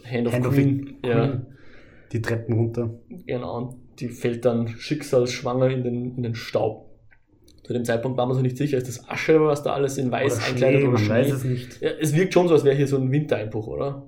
Hand 0.04 0.26
of 0.26 0.32
Hand 0.32 0.46
of 0.46 0.54
Queen, 0.54 0.98
ja, 1.04 1.28
Queen. 1.28 1.46
Die 2.12 2.20
Treppen 2.22 2.54
runter. 2.56 2.98
Genau, 3.26 3.78
die 4.00 4.08
fällt 4.08 4.44
dann 4.44 4.68
schicksalsschwanger 4.68 5.68
in 5.68 5.84
den, 5.84 6.16
in 6.16 6.22
den 6.22 6.34
Staub. 6.34 6.90
Zu 7.64 7.72
dem 7.74 7.84
Zeitpunkt 7.84 8.18
war 8.18 8.26
man 8.26 8.34
sich 8.34 8.42
nicht 8.42 8.56
sicher, 8.56 8.78
ist 8.78 8.88
das 8.88 9.08
Asche, 9.08 9.40
was 9.40 9.62
da 9.62 9.74
alles 9.74 9.96
in 9.96 10.10
weiß 10.10 10.38
oder 10.38 10.46
einkleidet 10.46 10.80
Schnee, 10.80 10.88
oder 10.88 10.98
Schnee? 10.98 11.08
weiß 11.10 11.32
es 11.32 11.44
nicht. 11.44 11.80
Ja, 11.80 11.90
es 12.00 12.14
wirkt 12.14 12.34
schon 12.34 12.48
so, 12.48 12.54
als 12.54 12.64
wäre 12.64 12.74
hier 12.74 12.88
so 12.88 12.96
ein 12.96 13.12
Wintereinbruch, 13.12 13.68
oder? 13.68 14.06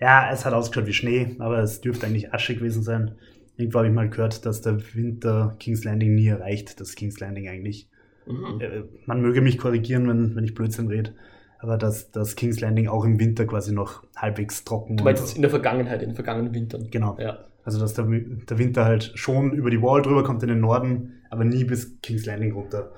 Ja, 0.00 0.30
es 0.32 0.44
hat 0.44 0.54
ausgeschaut 0.54 0.86
wie 0.86 0.92
Schnee, 0.92 1.36
aber 1.38 1.58
es 1.58 1.80
dürfte 1.80 2.06
eigentlich 2.06 2.32
Asche 2.32 2.54
gewesen 2.54 2.82
sein. 2.82 3.16
Irgendwo 3.56 3.78
habe 3.78 3.88
ich 3.88 3.94
mal 3.94 4.08
gehört, 4.08 4.46
dass 4.46 4.62
der 4.62 4.78
Winter 4.94 5.56
King's 5.58 5.84
Landing 5.84 6.14
nie 6.14 6.26
erreicht, 6.26 6.80
das 6.80 6.94
King's 6.94 7.20
Landing 7.20 7.48
eigentlich. 7.48 7.88
Mhm. 8.26 8.60
Äh, 8.60 8.82
Man 9.06 9.20
möge 9.20 9.40
mich 9.40 9.58
korrigieren, 9.58 10.08
wenn, 10.08 10.34
wenn 10.34 10.44
ich 10.44 10.54
Blödsinn 10.54 10.88
rede, 10.88 11.14
aber 11.58 11.76
dass 11.76 12.10
das 12.10 12.34
King's 12.34 12.60
Landing 12.60 12.88
auch 12.88 13.04
im 13.04 13.20
Winter 13.20 13.44
quasi 13.46 13.72
noch 13.72 14.04
halbwegs 14.16 14.64
trocken 14.64 14.96
Du 14.96 15.04
meinst 15.04 15.22
jetzt 15.22 15.36
in 15.36 15.42
der 15.42 15.50
Vergangenheit, 15.50 16.02
in 16.02 16.10
den 16.10 16.14
vergangenen 16.14 16.54
Wintern. 16.54 16.88
Genau. 16.90 17.16
Ja. 17.20 17.44
Also 17.64 17.80
dass 17.80 17.94
der, 17.94 18.04
der 18.06 18.58
Winter 18.58 18.84
halt 18.84 19.12
schon 19.14 19.52
über 19.52 19.70
die 19.70 19.82
Wall 19.82 20.02
drüber 20.02 20.22
kommt 20.24 20.42
in 20.42 20.50
den 20.50 20.60
Norden, 20.60 21.22
aber 21.30 21.44
nie 21.44 21.64
bis 21.64 22.00
King's 22.02 22.26
Landing 22.26 22.52
runter. 22.52 22.92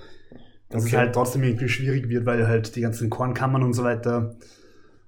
Dass 0.70 0.84
Okay. 0.84 0.90
es 0.90 0.96
halt 0.96 1.14
trotzdem 1.14 1.44
irgendwie 1.44 1.68
schwierig 1.68 2.08
wird, 2.08 2.26
weil 2.26 2.48
halt 2.48 2.76
die 2.76 2.80
ganzen 2.82 3.10
Kornkammern 3.10 3.62
und 3.62 3.74
so 3.74 3.84
weiter 3.84 4.36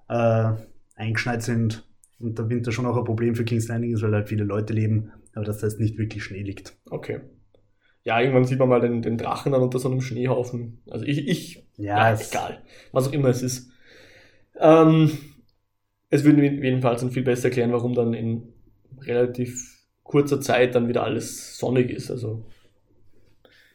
äh, 0.08 0.52
eingeschneit 0.96 1.42
sind 1.42 1.86
und 2.20 2.38
der 2.38 2.48
Winter 2.50 2.72
schon 2.72 2.86
auch 2.86 2.96
ein 2.96 3.04
Problem 3.04 3.34
für 3.36 3.44
King's 3.44 3.68
Landing 3.68 3.94
ist, 3.94 4.02
weil 4.02 4.14
halt 4.14 4.28
viele 4.28 4.44
Leute 4.44 4.72
leben, 4.74 5.12
aber 5.34 5.44
dass 5.44 5.58
da 5.58 5.66
jetzt 5.68 5.80
nicht 5.80 5.98
wirklich 5.98 6.24
Schnee 6.24 6.42
liegt. 6.42 6.76
Okay. 6.90 7.20
Ja, 8.04 8.20
irgendwann 8.20 8.44
sieht 8.44 8.58
man 8.58 8.68
mal 8.68 8.80
den, 8.80 9.02
den 9.02 9.18
Drachen 9.18 9.52
dann 9.52 9.62
unter 9.62 9.78
so 9.78 9.90
einem 9.90 10.00
Schneehaufen. 10.00 10.82
Also 10.90 11.04
ich, 11.04 11.28
ich 11.28 11.66
Ja, 11.76 12.10
ja, 12.10 12.12
es- 12.12 12.30
egal. 12.30 12.62
Was 12.92 13.08
auch 13.08 13.12
immer 13.12 13.28
es 13.28 13.42
ist. 13.42 13.70
Ähm, 14.58 15.10
es 16.10 16.24
würde 16.24 16.42
jedenfalls 16.44 17.00
dann 17.00 17.10
viel 17.10 17.22
besser 17.22 17.46
erklären, 17.46 17.72
warum 17.72 17.94
dann 17.94 18.14
in 18.14 18.52
relativ 19.06 19.78
kurzer 20.02 20.40
Zeit 20.40 20.74
dann 20.74 20.88
wieder 20.88 21.04
alles 21.04 21.58
sonnig 21.58 21.90
ist. 21.90 22.10
Also 22.10 22.44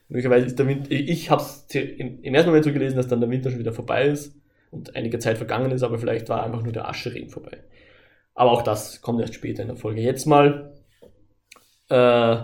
möglicherweise 0.09 0.47
ist 0.47 0.59
der 0.59 0.67
Winter, 0.67 0.91
ich 0.91 1.29
habe 1.29 1.41
es 1.41 1.65
im, 1.73 2.23
ersten 2.33 2.49
Moment 2.49 2.65
so 2.65 2.73
gelesen, 2.73 2.95
dass 2.97 3.07
dann 3.07 3.21
der 3.21 3.29
Winter 3.29 3.49
schon 3.49 3.59
wieder 3.59 3.73
vorbei 3.73 4.07
ist 4.07 4.35
und 4.71 4.95
einige 4.95 5.19
Zeit 5.19 5.37
vergangen 5.37 5.71
ist, 5.71 5.83
aber 5.83 5.99
vielleicht 5.99 6.29
war 6.29 6.43
einfach 6.43 6.63
nur 6.63 6.73
der 6.73 6.87
Ascheregen 6.87 7.29
vorbei. 7.29 7.63
Aber 8.35 8.51
auch 8.51 8.63
das 8.63 9.01
kommt 9.01 9.21
erst 9.21 9.35
später 9.35 9.61
in 9.61 9.67
der 9.67 9.77
Folge. 9.77 10.01
Jetzt 10.01 10.25
mal 10.25 10.73
äh, 11.89 12.37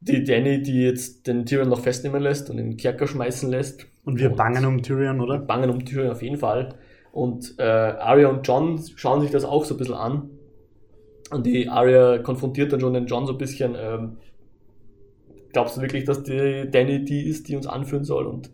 die 0.00 0.24
Danny, 0.24 0.60
die 0.62 0.82
jetzt 0.82 1.26
den 1.26 1.46
Tyrion 1.46 1.68
noch 1.68 1.80
festnehmen 1.80 2.22
lässt 2.22 2.50
und 2.50 2.58
in 2.58 2.70
den 2.70 2.76
Kerker 2.76 3.06
schmeißen 3.06 3.48
lässt. 3.48 3.86
Und 4.04 4.18
wir 4.18 4.30
Und- 4.30 4.36
bangen 4.36 4.66
um 4.66 4.82
Tyrion, 4.82 5.20
oder? 5.20 5.38
bangen 5.38 5.70
um 5.70 5.84
Tyrion 5.84 6.10
auf 6.10 6.22
jeden 6.22 6.36
Fall. 6.38 6.74
Und 7.12 7.54
äh, 7.58 7.62
Arya 7.62 8.28
und 8.28 8.46
John 8.46 8.82
schauen 8.96 9.20
sich 9.20 9.30
das 9.30 9.44
auch 9.44 9.64
so 9.64 9.74
ein 9.74 9.78
bisschen 9.78 9.94
an. 9.94 10.30
Und 11.32 11.46
die 11.46 11.68
Arya 11.68 12.18
konfrontiert 12.18 12.72
dann 12.72 12.80
schon 12.80 12.92
den 12.94 13.06
John 13.06 13.26
so 13.26 13.32
ein 13.32 13.38
bisschen. 13.38 13.74
Ähm, 13.76 14.18
glaubst 15.52 15.76
du 15.76 15.80
wirklich, 15.80 16.04
dass 16.04 16.22
die 16.22 16.68
Danny 16.70 17.04
die 17.04 17.26
ist, 17.26 17.48
die 17.48 17.56
uns 17.56 17.66
anführen 17.66 18.04
soll? 18.04 18.26
Und 18.26 18.50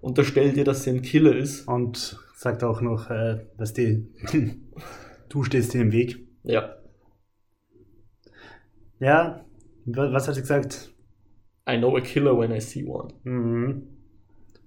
unterstellt 0.00 0.56
ihr, 0.56 0.64
dass 0.64 0.84
sie 0.84 0.90
ein 0.90 1.02
Killer 1.02 1.36
ist? 1.36 1.66
Und 1.68 2.18
sagt 2.36 2.64
auch 2.64 2.80
noch, 2.80 3.10
äh, 3.10 3.40
dass 3.58 3.72
die, 3.74 4.06
du 5.28 5.44
stehst 5.44 5.74
dir 5.74 5.82
im 5.82 5.92
Weg. 5.92 6.18
Ja. 6.44 6.76
Ja, 9.00 9.44
wa- 9.86 10.12
was 10.12 10.28
hat 10.28 10.34
sie 10.34 10.40
gesagt? 10.40 10.90
I 11.68 11.78
know 11.78 11.96
a 11.96 12.00
killer 12.00 12.36
when 12.38 12.52
I 12.52 12.60
see 12.60 12.84
one. 12.84 13.08
Mhm. 13.24 13.82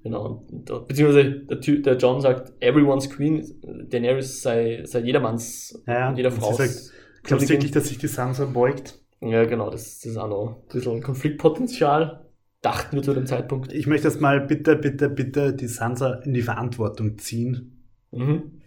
Genau. 0.03 0.45
Beziehungsweise 0.87 1.31
der, 1.41 1.57
der 1.57 1.97
John 1.97 2.21
sagt, 2.21 2.53
everyone's 2.61 3.09
queen, 3.09 3.43
Daenerys 3.89 4.41
sei, 4.41 4.83
sei 4.85 4.99
jedermanns, 5.01 5.83
Ja, 5.85 6.13
jeder 6.13 6.31
Frau. 6.31 6.53
sagt, 6.53 6.91
Glaubst 7.27 7.49
du 7.49 7.53
wirklich, 7.53 7.71
dass 7.71 7.87
sich 7.87 7.97
die 7.97 8.07
Sansa 8.07 8.45
beugt? 8.45 8.99
Ja, 9.21 9.45
genau, 9.45 9.69
das, 9.69 9.99
das 9.99 10.11
ist 10.11 10.17
auch 10.17 10.29
noch 10.29 10.57
ein 10.61 10.67
bisschen 10.67 11.01
Konfliktpotenzial. 11.01 12.25
Dachten 12.61 12.95
wir 12.95 13.03
zu 13.03 13.13
dem 13.13 13.27
Zeitpunkt. 13.27 13.71
Ich 13.71 13.85
möchte 13.85 14.07
jetzt 14.07 14.19
mal 14.19 14.41
bitte, 14.41 14.75
bitte, 14.75 15.09
bitte 15.09 15.53
die 15.53 15.67
Sansa 15.67 16.15
in 16.23 16.33
die 16.33 16.41
Verantwortung 16.41 17.17
ziehen. 17.17 17.85
Mhm. 18.11 18.61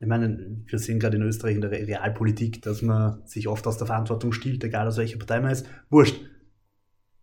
Ich 0.00 0.06
meine, 0.06 0.62
wir 0.66 0.78
sehen 0.78 0.98
gerade 0.98 1.16
in 1.16 1.22
Österreich 1.22 1.54
in 1.54 1.60
der 1.60 1.70
Re- 1.70 1.86
Realpolitik, 1.86 2.62
dass 2.62 2.82
man 2.82 3.24
sich 3.26 3.48
oft 3.48 3.66
aus 3.66 3.78
der 3.78 3.86
Verantwortung 3.86 4.32
stiehlt, 4.32 4.64
egal 4.64 4.86
aus 4.86 4.96
welcher 4.96 5.18
Partei 5.18 5.40
man 5.40 5.50
ist. 5.50 5.66
Wurscht. 5.90 6.20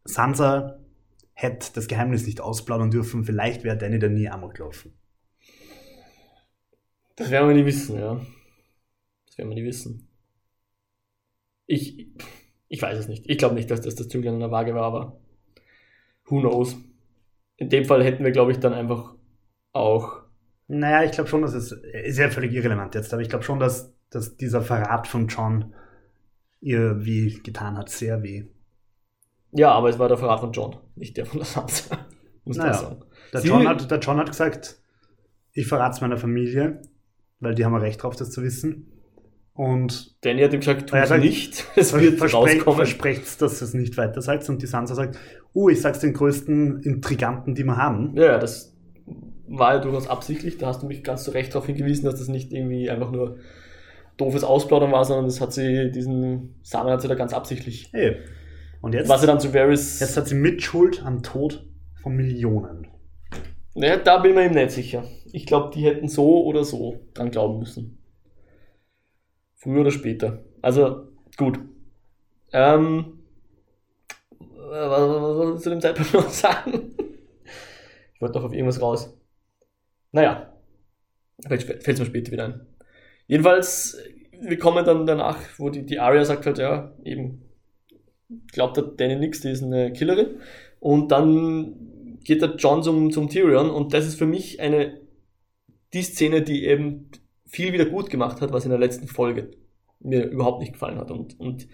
Sansa 0.04 0.80
hätte 1.34 1.74
das 1.74 1.88
Geheimnis 1.88 2.26
nicht 2.26 2.40
ausplaudern 2.40 2.92
dürfen. 2.92 3.24
Vielleicht 3.24 3.64
wäre 3.64 3.78
Danny 3.78 4.00
dann 4.00 4.14
nie 4.14 4.30
Amok 4.30 4.56
gelaufen. 4.56 4.94
Das 7.16 7.32
werden 7.32 7.50
wir 7.50 7.56
nie 7.56 7.66
wissen, 7.66 8.00
ja. 8.00 8.22
Das 9.26 9.38
werden 9.38 9.50
wir 9.50 9.56
nie 9.56 9.66
wissen. 9.66 10.07
Ich, 11.68 12.08
ich 12.70 12.82
weiß 12.82 12.98
es 12.98 13.08
nicht. 13.08 13.30
Ich 13.30 13.38
glaube 13.38 13.56
nicht, 13.56 13.70
dass 13.70 13.82
das 13.82 13.96
das 13.96 14.08
Zünglein 14.08 14.34
an 14.36 14.40
der 14.40 14.52
Waage 14.52 14.74
war, 14.74 14.84
aber 14.84 15.20
who 16.26 16.40
knows. 16.40 16.76
In 17.58 17.70
dem 17.70 17.86
Fall 17.86 18.04
hätten 18.04 18.24
wir, 18.24 18.32
glaube 18.32 18.52
ich, 18.52 18.60
dann 18.60 18.74
einfach 18.74 19.14
auch. 19.74 20.22
Naja, 20.68 21.04
ich 21.04 21.12
glaube 21.12 21.30
schon, 21.30 21.42
dass 21.42 21.54
es 21.54 21.72
ist 21.72 22.18
ja 22.18 22.30
völlig 22.30 22.54
irrelevant 22.54 22.94
jetzt, 22.96 23.14
aber 23.14 23.22
ich 23.22 23.30
glaube 23.30 23.44
schon, 23.46 23.60
dass, 23.60 23.94
dass 24.10 24.36
dieser 24.38 24.62
Verrat 24.62 25.08
von 25.08 25.28
John 25.28 25.74
ihr 26.60 27.06
weh 27.06 27.30
getan 27.44 27.78
hat, 27.78 27.90
sehr 27.90 28.22
weh. 28.24 28.46
Ja, 29.52 29.72
aber 29.72 29.90
es 29.90 29.98
war 29.98 30.08
der 30.10 30.18
Verrat 30.18 30.40
von 30.42 30.52
John, 30.52 30.76
nicht 30.96 31.16
der 31.18 31.26
von 31.26 31.40
der 31.40 31.46
Sansa. 31.46 32.06
Muss 32.46 32.58
Naja. 32.58 32.74
sagen. 32.74 33.04
Der 33.34 33.42
Sie- 33.42 33.48
John, 33.48 33.68
hat, 33.68 33.90
der 33.90 34.00
John 34.00 34.18
hat 34.18 34.28
gesagt, 34.30 34.80
ich 35.54 35.68
verrate 35.68 35.96
es 35.96 36.02
meiner 36.02 36.18
Familie, 36.18 36.82
weil 37.40 37.56
die 37.56 37.64
haben 37.66 37.74
ein 37.76 37.82
Recht 37.82 38.04
drauf, 38.04 38.16
das 38.16 38.32
zu 38.32 38.44
wissen. 38.44 38.92
Und 39.58 40.24
Danny 40.24 40.44
hat 40.44 40.54
ihm 40.54 40.60
gesagt, 40.60 40.88
tu 40.88 40.96
Er 40.96 41.04
es 41.12 41.12
nicht. 41.18 41.66
Es 41.76 41.92
wird 41.92 42.20
versprecht, 42.20 42.58
rauskommen. 42.58 42.78
versprecht, 42.78 43.42
dass 43.42 43.62
es 43.64 43.74
nicht 43.74 43.98
weiter 43.98 44.22
sagt. 44.22 44.48
Und 44.50 44.62
die 44.62 44.68
Sansa 44.68 44.94
sagt, 44.94 45.18
uh, 45.56 45.70
ich 45.70 45.82
sag's 45.82 46.00
den 46.00 46.14
größten 46.14 46.84
Intriganten, 46.84 47.56
die 47.56 47.64
wir 47.64 47.76
haben. 47.76 48.16
Ja, 48.16 48.26
ja, 48.26 48.38
das 48.38 48.78
war 49.48 49.74
ja 49.74 49.80
durchaus 49.80 50.08
absichtlich. 50.08 50.60
Da 50.60 50.68
hast 50.68 50.84
du 50.84 50.86
mich 50.88 51.04
ganz 51.04 51.24
zu 51.24 51.32
Recht 51.32 51.56
darauf 51.56 51.66
hingewiesen, 51.66 52.06
dass 52.06 52.20
das 52.20 52.28
nicht 52.28 52.54
irgendwie 52.54 52.88
einfach 52.92 53.10
nur 53.12 53.38
doofes 54.18 54.44
Ausplaudern 54.44 54.92
war, 54.92 55.04
sondern 55.06 55.26
das 55.26 55.42
hat 55.42 55.54
sie, 55.54 55.92
diesen 55.92 56.60
Samen 56.62 56.92
hat 56.92 57.02
sie 57.02 57.08
da 57.08 57.16
ganz 57.16 57.34
absichtlich. 57.34 57.90
Hey. 57.94 58.18
Und 58.82 58.94
jetzt, 58.94 59.10
Was 59.10 59.22
sie 59.22 59.28
dann 59.28 59.40
zu 59.40 59.56
Varys. 59.56 60.00
jetzt 60.00 60.18
hat 60.18 60.28
sie 60.28 60.36
Mitschuld 60.36 61.04
am 61.04 61.24
Tod 61.24 61.66
von 62.04 62.16
Millionen. 62.16 62.86
Naja, 63.74 63.98
da 63.98 64.20
bin 64.20 64.32
ich 64.32 64.38
mir 64.38 64.46
eben 64.46 64.54
nicht 64.54 64.70
sicher. 64.72 65.04
Ich 65.32 65.48
glaube, 65.48 65.72
die 65.74 65.84
hätten 65.84 66.10
so 66.10 66.44
oder 66.46 66.64
so 66.64 67.00
dran 67.16 67.32
glauben 67.32 67.58
müssen. 67.58 67.97
Früher 69.68 69.82
oder 69.82 69.92
später. 69.92 70.46
Also, 70.62 71.10
gut. 71.36 71.60
Ähm, 72.54 73.20
was, 74.40 74.90
was 74.90 75.36
soll 75.36 75.56
ich 75.56 75.62
zu 75.62 75.70
dem 75.72 75.82
Zeitpunkt 75.82 76.14
noch 76.14 76.30
sagen? 76.30 76.96
Ich 78.14 78.22
wollte 78.22 78.40
noch 78.40 78.46
auf 78.46 78.54
irgendwas 78.54 78.82
raus. 78.82 79.14
Naja. 80.14 80.54
Vielleicht 81.46 81.68
fällt 81.68 81.88
es 81.88 82.00
mir 82.00 82.06
später 82.06 82.32
wieder 82.32 82.46
ein. 82.46 82.66
Jedenfalls 83.28 83.98
wir 84.40 84.58
kommen 84.58 84.86
dann 84.86 85.06
danach, 85.06 85.40
wo 85.58 85.70
die, 85.70 85.86
die 85.86 86.00
Arya 86.00 86.26
sagt 86.26 86.46
halt, 86.46 86.58
ja, 86.58 86.94
eben, 87.04 87.42
glaubt 88.52 88.78
der 88.78 88.84
Danny 88.84 89.16
nix, 89.16 89.42
die 89.42 89.50
ist 89.50 89.64
eine 89.64 89.92
Killerin. 89.92 90.40
Und 90.80 91.12
dann 91.12 92.20
geht 92.24 92.42
der 92.42 92.56
John 92.56 92.84
zum, 92.84 93.12
zum 93.12 93.30
Tyrion 93.30 93.70
und 93.70 93.94
das 93.94 94.06
ist 94.06 94.16
für 94.16 94.26
mich 94.26 94.60
eine, 94.60 95.02
die 95.94 96.04
Szene, 96.04 96.42
die 96.42 96.66
eben 96.66 97.10
viel 97.48 97.74
wieder 97.74 97.86
gut 97.86 98.10
gemacht 98.10 98.42
hat, 98.42 98.52
was 98.52 98.66
in 98.66 98.70
der 98.70 98.80
letzten 98.80 99.08
Folge 99.08 99.52
mir 100.00 100.26
überhaupt 100.26 100.60
nicht 100.60 100.74
gefallen 100.74 100.98
hat. 100.98 101.12
Und, 101.12 101.40
und 101.40 101.68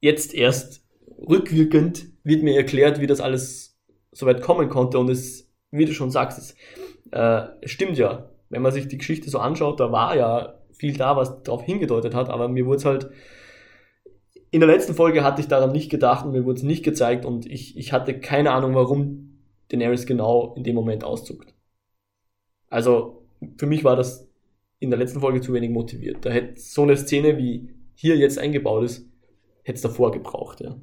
jetzt 0.00 0.34
erst 0.34 0.84
rückwirkend 1.18 2.06
wird 2.24 2.42
mir 2.42 2.56
erklärt, 2.56 3.00
wie 3.00 3.06
das 3.06 3.20
alles 3.20 3.78
so 4.12 4.26
weit 4.26 4.42
kommen 4.42 4.68
konnte. 4.68 4.98
Und 4.98 5.08
es, 5.10 5.50
wie 5.70 5.84
du 5.84 5.92
schon 5.92 6.10
sagst, 6.10 6.38
es, 6.38 6.56
äh, 7.12 7.48
es 7.60 7.70
stimmt 7.70 7.98
ja. 7.98 8.30
Wenn 8.50 8.62
man 8.62 8.72
sich 8.72 8.88
die 8.88 8.98
Geschichte 8.98 9.28
so 9.30 9.38
anschaut, 9.38 9.78
da 9.78 9.92
war 9.92 10.16
ja 10.16 10.58
viel 10.72 10.96
da, 10.96 11.16
was 11.16 11.42
darauf 11.42 11.62
hingedeutet 11.62 12.14
hat, 12.14 12.30
aber 12.30 12.48
mir 12.48 12.64
wurde 12.66 12.78
es 12.78 12.84
halt 12.84 13.10
in 14.50 14.60
der 14.60 14.68
letzten 14.68 14.94
Folge 14.94 15.24
hatte 15.24 15.40
ich 15.40 15.48
daran 15.48 15.72
nicht 15.72 15.90
gedacht 15.90 16.24
und 16.24 16.32
mir 16.32 16.44
wurde 16.44 16.58
es 16.58 16.62
nicht 16.62 16.84
gezeigt 16.84 17.24
und 17.24 17.46
ich, 17.46 17.76
ich 17.76 17.92
hatte 17.92 18.18
keine 18.18 18.52
Ahnung, 18.52 18.74
warum 18.74 19.40
Daenerys 19.68 20.06
genau 20.06 20.54
in 20.54 20.64
dem 20.64 20.74
Moment 20.74 21.04
auszuckt. 21.04 21.54
Also 22.70 23.26
für 23.58 23.66
mich 23.66 23.84
war 23.84 23.96
das 23.96 24.27
in 24.80 24.90
der 24.90 24.98
letzten 24.98 25.20
Folge 25.20 25.40
zu 25.40 25.52
wenig 25.52 25.70
motiviert. 25.70 26.24
Da 26.24 26.30
hätte 26.30 26.60
so 26.60 26.82
eine 26.82 26.96
Szene 26.96 27.36
wie 27.38 27.74
hier 27.94 28.16
jetzt 28.16 28.38
eingebaut 28.38 28.84
ist, 28.84 29.08
hätte 29.64 29.76
es 29.76 29.82
davor 29.82 30.12
gebraucht, 30.12 30.60
ja. 30.60 30.76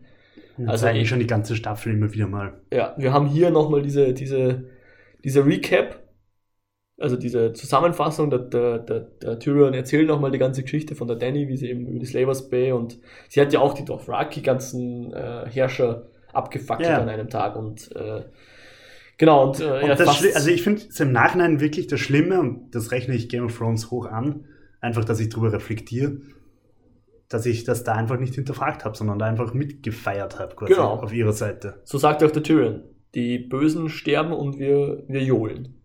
Das 0.57 0.69
also 0.69 0.87
eigentlich 0.87 1.09
schon 1.09 1.19
die 1.19 1.27
ganze 1.27 1.55
Staffel 1.55 1.93
immer 1.93 2.13
wieder 2.13 2.27
mal. 2.27 2.61
Ja, 2.71 2.95
wir 2.97 3.11
haben 3.11 3.27
hier 3.27 3.49
nochmal 3.49 3.81
diese, 3.81 4.13
diese, 4.13 4.69
diese 5.23 5.45
Recap, 5.45 6.01
also 6.97 7.17
diese 7.17 7.51
Zusammenfassung, 7.51 8.29
der, 8.29 8.39
der, 8.39 8.79
der, 8.79 8.99
der 9.01 9.39
Tyrion 9.39 9.73
erzählt 9.73 10.07
nochmal 10.07 10.31
die 10.31 10.37
ganze 10.37 10.63
Geschichte 10.63 10.95
von 10.95 11.07
der 11.07 11.17
Danny, 11.17 11.49
wie 11.49 11.57
sie 11.57 11.69
eben 11.69 11.87
über 11.87 11.99
die 11.99 12.05
Slavers 12.05 12.49
Bay 12.49 12.71
und 12.71 12.99
sie 13.27 13.41
hat 13.41 13.51
ja 13.51 13.59
auch 13.59 13.73
die 13.73 13.83
Dothraki 13.83 14.41
ganzen 14.41 15.11
äh, 15.11 15.45
Herrscher 15.49 16.07
abgefackelt 16.31 16.89
ja. 16.89 17.01
an 17.01 17.09
einem 17.09 17.29
Tag 17.29 17.57
und 17.57 17.93
äh, 17.95 18.23
genau 19.17 19.47
und, 19.47 19.59
äh, 19.59 19.81
und 19.81 19.89
das 19.89 20.35
also 20.35 20.49
ich 20.49 20.61
finde 20.63 20.81
es 20.87 20.99
im 20.99 21.11
Nachhinein 21.11 21.59
wirklich 21.59 21.87
das 21.87 21.99
Schlimme 21.99 22.39
und 22.39 22.73
das 22.73 22.91
rechne 22.91 23.15
ich 23.15 23.29
Game 23.29 23.45
of 23.45 23.57
Thrones 23.57 23.91
hoch 23.91 24.05
an, 24.05 24.45
einfach, 24.81 25.05
dass 25.05 25.19
ich 25.19 25.29
darüber 25.29 25.51
reflektiere, 25.53 26.17
dass 27.29 27.45
ich 27.45 27.63
das 27.63 27.83
da 27.83 27.93
einfach 27.93 28.19
nicht 28.19 28.35
hinterfragt 28.35 28.85
habe, 28.85 28.95
sondern 28.95 29.19
da 29.19 29.25
einfach 29.25 29.53
mitgefeiert 29.53 30.39
habe, 30.39 30.55
quasi 30.55 30.73
genau. 30.73 30.93
auf 30.93 31.13
ihrer 31.13 31.33
Seite. 31.33 31.81
So 31.83 31.97
sagt 31.97 32.23
auch 32.23 32.31
der 32.31 32.43
Tyrion. 32.43 32.83
Die 33.15 33.39
Bösen 33.39 33.89
sterben 33.89 34.33
und 34.33 34.59
wir, 34.59 35.03
wir 35.07 35.23
johlen. 35.23 35.81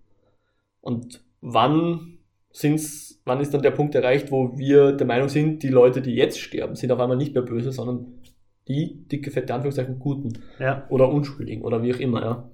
Und 0.80 1.24
wann 1.40 2.18
sind's, 2.50 3.22
wann 3.24 3.40
ist 3.40 3.54
dann 3.54 3.62
der 3.62 3.70
Punkt 3.70 3.94
erreicht, 3.94 4.30
wo 4.30 4.58
wir 4.58 4.92
der 4.92 5.06
Meinung 5.06 5.28
sind, 5.28 5.62
die 5.62 5.68
Leute, 5.68 6.02
die 6.02 6.14
jetzt 6.14 6.40
sterben, 6.40 6.74
sind 6.74 6.90
auf 6.90 6.98
einmal 6.98 7.16
nicht 7.16 7.34
mehr 7.34 7.44
böse, 7.44 7.72
sondern 7.72 8.20
die 8.68 9.06
dicke, 9.08 9.30
fette 9.30 9.54
Anführungszeichen 9.54 9.98
Guten. 9.98 10.38
Ja. 10.58 10.86
Oder 10.90 11.08
Unschuldigen 11.08 11.62
oder 11.62 11.82
wie 11.82 11.94
auch 11.94 11.98
immer, 11.98 12.22
ja. 12.22 12.49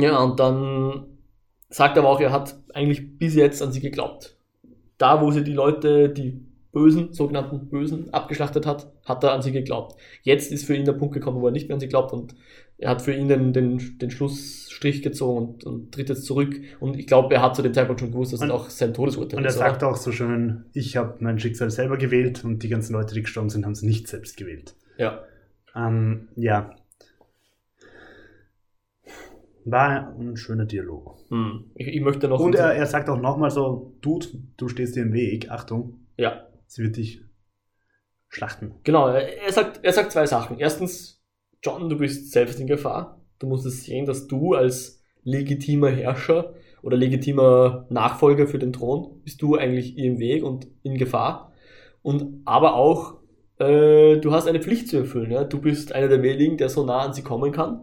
Ja, 0.00 0.18
und 0.18 0.40
dann 0.40 1.04
sagt 1.68 1.96
er 1.96 2.02
aber 2.02 2.12
auch, 2.12 2.20
er 2.20 2.32
hat 2.32 2.58
eigentlich 2.74 3.18
bis 3.18 3.34
jetzt 3.34 3.62
an 3.62 3.72
sie 3.72 3.80
geglaubt. 3.80 4.36
Da, 4.98 5.20
wo 5.20 5.30
sie 5.30 5.44
die 5.44 5.52
Leute, 5.52 6.08
die 6.08 6.40
Bösen, 6.72 7.12
sogenannten 7.12 7.68
Bösen, 7.68 8.12
abgeschlachtet 8.12 8.66
hat, 8.66 8.92
hat 9.04 9.24
er 9.24 9.32
an 9.32 9.42
sie 9.42 9.52
geglaubt. 9.52 9.96
Jetzt 10.22 10.52
ist 10.52 10.66
für 10.66 10.74
ihn 10.74 10.84
der 10.84 10.92
Punkt 10.92 11.14
gekommen, 11.14 11.40
wo 11.40 11.46
er 11.46 11.52
nicht 11.52 11.68
mehr 11.68 11.74
an 11.74 11.80
sie 11.80 11.88
glaubt 11.88 12.12
und 12.12 12.34
er 12.78 12.90
hat 12.90 13.00
für 13.00 13.12
ihn 13.12 13.28
den, 13.28 13.54
den, 13.54 13.98
den 13.98 14.10
Schlussstrich 14.10 15.02
gezogen 15.02 15.38
und, 15.38 15.64
und 15.64 15.92
tritt 15.92 16.10
jetzt 16.10 16.26
zurück. 16.26 16.60
Und 16.78 16.98
ich 16.98 17.06
glaube, 17.06 17.34
er 17.34 17.40
hat 17.40 17.56
zu 17.56 17.62
dem 17.62 17.72
Zeitpunkt 17.72 18.00
schon 18.00 18.10
gewusst, 18.10 18.34
dass 18.34 18.40
und, 18.40 18.48
es 18.48 18.52
auch 18.54 18.68
sein 18.68 18.92
Todesurteil 18.92 19.38
ist. 19.38 19.38
Und 19.38 19.44
er 19.44 19.52
sagt 19.52 19.82
oder? 19.82 19.92
auch 19.92 19.96
so 19.96 20.12
schön, 20.12 20.66
ich 20.74 20.96
habe 20.98 21.14
mein 21.20 21.38
Schicksal 21.38 21.70
selber 21.70 21.96
gewählt 21.96 22.44
und 22.44 22.62
die 22.62 22.68
ganzen 22.68 22.92
Leute, 22.92 23.14
die 23.14 23.22
gestorben 23.22 23.48
sind, 23.48 23.64
haben 23.64 23.72
es 23.72 23.82
nicht 23.82 24.08
selbst 24.08 24.36
gewählt. 24.36 24.74
Ja. 24.98 25.20
Ähm, 25.74 26.28
ja. 26.36 26.74
War 29.68 30.14
ein 30.16 30.36
schöner 30.36 30.64
Dialog. 30.64 31.18
Hm. 31.28 31.72
Ich, 31.74 31.88
ich, 31.88 32.00
möchte 32.00 32.28
noch. 32.28 32.38
Und 32.38 32.54
er, 32.54 32.72
er 32.72 32.86
sagt 32.86 33.08
auch 33.08 33.20
nochmal 33.20 33.50
so: 33.50 33.96
Dude, 34.00 34.26
du 34.56 34.68
stehst 34.68 34.94
dir 34.94 35.02
im 35.02 35.12
Weg, 35.12 35.50
Achtung. 35.50 36.06
Ja. 36.16 36.46
Sie 36.66 36.84
wird 36.84 36.96
dich 36.96 37.20
schlachten. 38.28 38.76
Genau, 38.84 39.08
er 39.08 39.52
sagt, 39.52 39.80
er 39.82 39.92
sagt 39.92 40.12
zwei 40.12 40.26
Sachen. 40.26 40.58
Erstens, 40.58 41.20
John, 41.62 41.88
du 41.88 41.98
bist 41.98 42.30
selbst 42.30 42.60
in 42.60 42.68
Gefahr. 42.68 43.20
Du 43.40 43.48
musst 43.48 43.66
es 43.66 43.84
sehen, 43.84 44.06
dass 44.06 44.28
du 44.28 44.54
als 44.54 45.02
legitimer 45.24 45.90
Herrscher 45.90 46.54
oder 46.82 46.96
legitimer 46.96 47.86
Nachfolger 47.90 48.46
für 48.46 48.60
den 48.60 48.72
Thron 48.72 49.20
bist 49.24 49.42
du 49.42 49.56
eigentlich 49.56 49.98
im 49.98 50.20
Weg 50.20 50.44
und 50.44 50.68
in 50.84 50.96
Gefahr. 50.96 51.52
Und 52.02 52.42
aber 52.44 52.76
auch, 52.76 53.18
äh, 53.58 54.18
du 54.18 54.30
hast 54.30 54.46
eine 54.46 54.60
Pflicht 54.60 54.88
zu 54.88 54.98
erfüllen. 54.98 55.32
Ja? 55.32 55.42
Du 55.42 55.60
bist 55.60 55.92
einer 55.92 56.06
der 56.06 56.22
wenigen, 56.22 56.56
der 56.56 56.68
so 56.68 56.84
nah 56.84 57.00
an 57.00 57.12
sie 57.12 57.22
kommen 57.22 57.50
kann, 57.50 57.80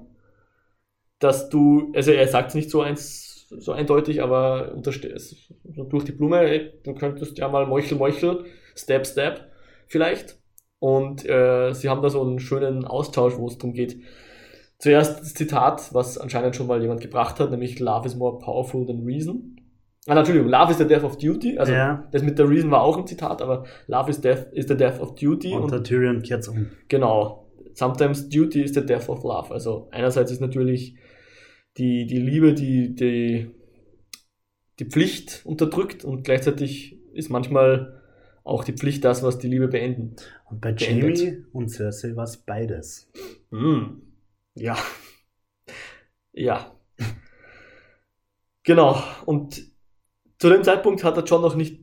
dass 1.23 1.49
du, 1.49 1.91
also 1.95 2.11
er 2.11 2.27
sagt 2.27 2.49
es 2.49 2.55
nicht 2.55 2.69
so 2.69 2.81
eins, 2.81 3.47
so 3.49 3.71
eindeutig, 3.71 4.21
aber 4.21 4.75
durch 4.75 4.99
die 4.99 6.11
Blume, 6.11 6.71
du 6.83 6.93
könntest 6.93 7.37
ja 7.37 7.47
mal 7.47 7.65
Meuchel, 7.65 7.97
Meuchel, 7.97 8.45
Step, 8.75 9.07
Step 9.07 9.51
vielleicht. 9.87 10.37
Und 10.79 11.27
äh, 11.29 11.71
sie 11.73 11.87
haben 11.87 12.01
da 12.01 12.09
so 12.09 12.21
einen 12.21 12.39
schönen 12.39 12.83
Austausch, 12.83 13.37
wo 13.37 13.47
es 13.47 13.57
darum 13.57 13.73
geht. 13.73 14.01
Zuerst 14.79 15.21
das 15.21 15.33
Zitat, 15.33 15.93
was 15.93 16.17
anscheinend 16.17 16.57
schon 16.57 16.67
mal 16.67 16.81
jemand 16.81 16.99
gebracht 16.99 17.39
hat, 17.39 17.51
nämlich 17.51 17.79
Love 17.79 18.05
is 18.05 18.15
more 18.15 18.37
powerful 18.39 18.85
than 18.85 19.05
reason. 19.05 19.55
Ah, 20.07 20.17
Entschuldigung, 20.17 20.49
Love 20.49 20.71
is 20.71 20.77
the 20.77 20.85
death 20.85 21.05
of 21.05 21.17
duty. 21.17 21.57
Also 21.57 21.71
ja. 21.71 22.05
das 22.11 22.21
mit 22.21 22.37
der 22.37 22.49
Reason 22.49 22.69
war 22.69 22.81
auch 22.81 22.97
ein 22.97 23.07
Zitat, 23.07 23.41
aber 23.41 23.63
Love 23.87 24.09
is 24.09 24.19
death 24.19 24.47
is 24.51 24.67
the 24.67 24.75
death 24.75 24.99
of 24.99 25.15
duty. 25.15 25.53
Und, 25.53 25.63
und 25.63 25.71
der 25.71 25.83
Tyrion 25.83 26.21
kehrt 26.21 26.45
um. 26.49 26.71
Genau. 26.89 27.47
Sometimes 27.75 28.27
duty 28.27 28.63
is 28.63 28.73
the 28.73 28.85
death 28.85 29.07
of 29.07 29.23
love. 29.23 29.53
Also 29.53 29.87
einerseits 29.91 30.31
ist 30.31 30.41
natürlich 30.41 30.97
die, 31.77 32.05
die 32.05 32.19
Liebe, 32.19 32.53
die, 32.53 32.95
die, 32.95 33.51
die 34.79 34.85
Pflicht 34.85 35.41
unterdrückt 35.45 36.03
und 36.03 36.23
gleichzeitig 36.23 36.99
ist 37.13 37.29
manchmal 37.29 38.01
auch 38.43 38.63
die 38.63 38.73
Pflicht 38.73 39.03
das, 39.05 39.23
was 39.23 39.39
die 39.39 39.47
Liebe 39.47 39.67
beenden. 39.67 40.15
Und 40.49 40.61
bei 40.61 40.73
beendet. 40.73 41.19
Jamie 41.19 41.45
und 41.53 41.69
Cersei 41.69 42.15
war 42.15 42.25
es 42.25 42.37
beides. 42.37 43.09
Mm. 43.51 44.01
Ja. 44.55 44.77
Ja. 46.33 46.75
genau. 48.63 49.01
Und 49.25 49.63
zu 50.39 50.49
dem 50.49 50.63
Zeitpunkt 50.63 51.03
hat 51.03 51.15
er 51.15 51.23
John 51.23 51.41
noch 51.41 51.55
nicht, 51.55 51.79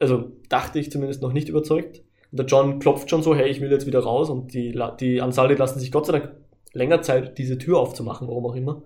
also 0.00 0.32
dachte 0.48 0.78
ich 0.80 0.90
zumindest 0.90 1.22
noch 1.22 1.32
nicht 1.32 1.48
überzeugt. 1.48 2.02
Und 2.30 2.38
der 2.38 2.46
John 2.46 2.78
klopft 2.80 3.08
schon 3.08 3.22
so, 3.22 3.34
hey, 3.34 3.48
ich 3.48 3.60
will 3.60 3.70
jetzt 3.70 3.86
wieder 3.86 4.00
raus. 4.00 4.30
Und 4.30 4.54
die, 4.54 4.78
die 4.98 5.20
Ansaldi 5.20 5.54
lassen 5.54 5.78
sich 5.78 5.92
Gott 5.92 6.06
sei 6.06 6.18
Dank 6.18 6.34
länger 6.72 7.02
Zeit, 7.02 7.38
diese 7.38 7.58
Tür 7.58 7.78
aufzumachen, 7.78 8.28
warum 8.28 8.46
auch 8.46 8.54
immer. 8.54 8.82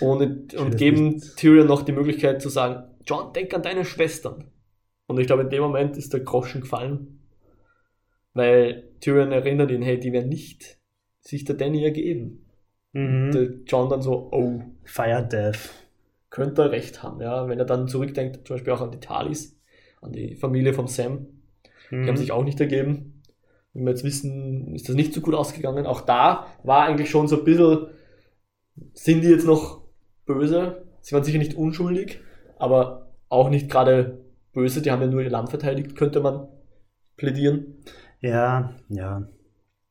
Und, 0.00 0.54
und 0.54 0.76
geben 0.76 1.20
Tyrion 1.36 1.66
noch 1.66 1.82
die 1.82 1.92
Möglichkeit 1.92 2.40
zu 2.40 2.48
sagen, 2.48 2.90
John, 3.06 3.32
denk 3.32 3.52
an 3.54 3.62
deine 3.62 3.84
Schwestern. 3.84 4.50
Und 5.06 5.20
ich 5.20 5.26
glaube, 5.26 5.42
in 5.42 5.50
dem 5.50 5.62
Moment 5.62 5.96
ist 5.96 6.12
der 6.12 6.20
Groschen 6.20 6.62
gefallen. 6.62 7.20
Weil 8.32 8.90
Tyrion 9.00 9.32
erinnert 9.32 9.70
ihn, 9.70 9.82
hey, 9.82 9.98
die 9.98 10.12
werden 10.12 10.28
nicht 10.28 10.78
sich 11.20 11.44
der 11.44 11.56
Danny 11.56 11.84
ergeben. 11.84 12.46
Mhm. 12.92 13.30
Der 13.32 13.48
John 13.66 13.88
dann 13.88 14.02
so, 14.02 14.30
oh. 14.32 14.62
Fire 14.84 15.26
Death. 15.26 15.70
Könnte 16.30 16.62
er 16.62 16.70
recht 16.72 17.02
haben, 17.02 17.20
ja. 17.20 17.46
Wenn 17.48 17.58
er 17.58 17.64
dann 17.64 17.86
zurückdenkt, 17.86 18.46
zum 18.46 18.56
Beispiel 18.56 18.72
auch 18.72 18.80
an 18.80 18.90
die 18.90 19.00
Talis, 19.00 19.60
an 20.00 20.12
die 20.12 20.34
Familie 20.34 20.72
von 20.72 20.88
Sam. 20.88 21.12
Mhm. 21.12 21.26
Die 21.90 21.96
haben 21.96 22.10
mhm. 22.10 22.16
sich 22.16 22.32
auch 22.32 22.44
nicht 22.44 22.60
ergeben. 22.60 23.13
Wie 23.74 23.82
wir 23.82 23.90
jetzt 23.90 24.04
wissen, 24.04 24.74
ist 24.74 24.88
das 24.88 24.94
nicht 24.94 25.12
so 25.12 25.20
gut 25.20 25.34
ausgegangen. 25.34 25.86
Auch 25.86 26.00
da 26.00 26.46
war 26.62 26.84
eigentlich 26.84 27.10
schon 27.10 27.28
so 27.28 27.38
ein 27.38 27.44
bisschen, 27.44 27.88
sind 28.92 29.22
die 29.22 29.28
jetzt 29.28 29.46
noch 29.46 29.82
böse? 30.26 30.84
Sie 31.00 31.12
waren 31.14 31.24
sicher 31.24 31.38
nicht 31.38 31.54
unschuldig, 31.54 32.20
aber 32.56 33.12
auch 33.28 33.50
nicht 33.50 33.68
gerade 33.68 34.24
böse, 34.52 34.80
die 34.80 34.90
haben 34.90 35.02
ja 35.02 35.08
nur 35.08 35.22
ihr 35.22 35.30
Land 35.30 35.50
verteidigt, 35.50 35.96
könnte 35.96 36.20
man 36.20 36.48
plädieren. 37.16 37.84
Ja, 38.20 38.74
ja. 38.88 39.28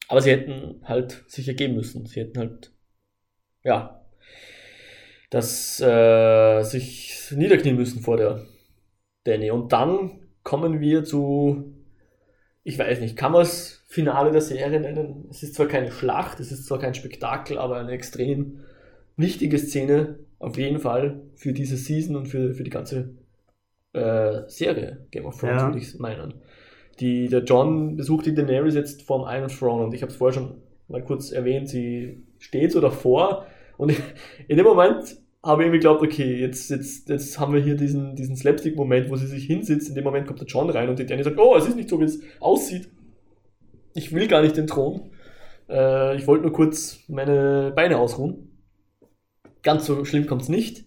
Aber 0.08 0.22
sie 0.22 0.32
hätten 0.32 0.82
halt 0.84 1.24
sich 1.28 1.48
ergeben 1.48 1.76
müssen. 1.76 2.06
Sie 2.06 2.20
hätten 2.20 2.40
halt, 2.40 2.72
ja, 3.64 4.02
das 5.30 5.80
äh, 5.82 6.62
sich 6.64 7.32
niederknien 7.36 7.76
müssen 7.76 8.02
vor 8.02 8.18
der 8.18 8.46
Danny. 9.24 9.52
Und 9.52 9.72
dann 9.74 10.22
kommen 10.44 10.80
wir 10.80 11.04
zu, 11.04 11.73
ich 12.64 12.80
weiß 12.80 13.00
nicht, 13.02 13.18
kann 13.18 13.32
man 13.32 13.42
es 13.42 13.84
Finale 13.88 14.32
der 14.32 14.42
Serie 14.42 14.80
nennen? 14.80 15.28
Es 15.30 15.44
ist 15.44 15.56
zwar 15.56 15.68
keine 15.68 15.92
Schlacht, 15.92 16.40
es 16.40 16.52
ist 16.52 16.66
zwar 16.66 16.80
kein 16.80 16.96
Spektakel, 16.96 17.58
aber 17.58 17.78
eine 17.78 17.92
extrem 17.92 18.60
wichtige 19.18 19.58
Szene 19.60 20.20
auf 20.40 20.58
jeden 20.58 20.80
Fall 20.80 21.22
für 21.36 21.54
diese 21.54 21.78
Season 21.78 22.16
und 22.16 22.28
für, 22.28 22.54
für 22.54 22.64
die 22.64 22.70
ganze 22.70 23.16
äh, 23.94 24.42
Serie 24.48 25.06
Game 25.12 25.26
of 25.26 25.40
Thrones, 25.40 25.62
ja. 25.62 25.68
würde 25.68 25.80
ich 25.80 26.00
meinen. 26.00 26.36
Die, 27.00 27.28
der 27.28 27.44
John 27.44 27.96
besucht 27.96 28.26
die 28.26 28.34
Daenerys 28.34 28.76
jetzt 28.76 29.04
vom 29.04 29.26
Iron 29.28 29.50
Throne 29.50 29.84
und 29.84 29.94
ich 29.94 30.02
habe 30.02 30.12
es 30.12 30.18
vorher 30.18 30.34
schon 30.34 30.62
mal 30.88 31.04
kurz 31.04 31.32
erwähnt, 31.32 31.70
sie 31.70 32.24
steht 32.40 32.72
so 32.72 32.82
davor 32.82 33.46
und 33.78 33.94
in 34.48 34.58
dem 34.58 34.66
Moment 34.66 35.18
habe 35.44 35.64
irgendwie 35.64 35.80
geglaubt, 35.80 36.02
okay, 36.02 36.40
jetzt, 36.40 36.70
jetzt, 36.70 37.10
jetzt 37.10 37.38
haben 37.40 37.54
wir 37.54 37.62
hier 37.62 37.76
diesen, 37.76 38.16
diesen 38.16 38.38
Slapstick-Moment, 38.38 39.10
wo 39.10 39.18
sie 39.18 39.28
sich 39.28 39.46
hinsitzt. 39.46 39.90
In 39.90 39.96
dem 39.96 40.06
Moment 40.06 40.26
kommt 40.26 40.40
der 40.40 40.48
John 40.48 40.70
rein 40.70 40.90
und 40.90 40.98
die 41.00 41.06
Danny 41.06 41.24
sagt, 41.24 41.38
oh, 41.38 41.56
es 41.58 41.68
ist 41.68 41.76
nicht 41.76 41.90
so, 41.90 42.00
wie 42.00 42.06
es 42.06 42.22
aussieht. 42.40 42.90
Ich 43.94 44.14
will 44.14 44.28
gar 44.28 44.42
nicht 44.42 44.56
den 44.56 44.68
Thron. 44.68 45.12
Äh, 45.70 46.16
ich 46.16 46.28
wollte 46.28 46.44
nur 46.44 46.54
kurz 46.54 47.00
meine 47.10 47.74
Beine 47.76 47.98
ausruhen. 47.98 48.58
Ganz 49.64 49.86
so 49.86 50.06
schlimm 50.06 50.28
kommt 50.28 50.44
es 50.44 50.50
nicht. 50.50 50.86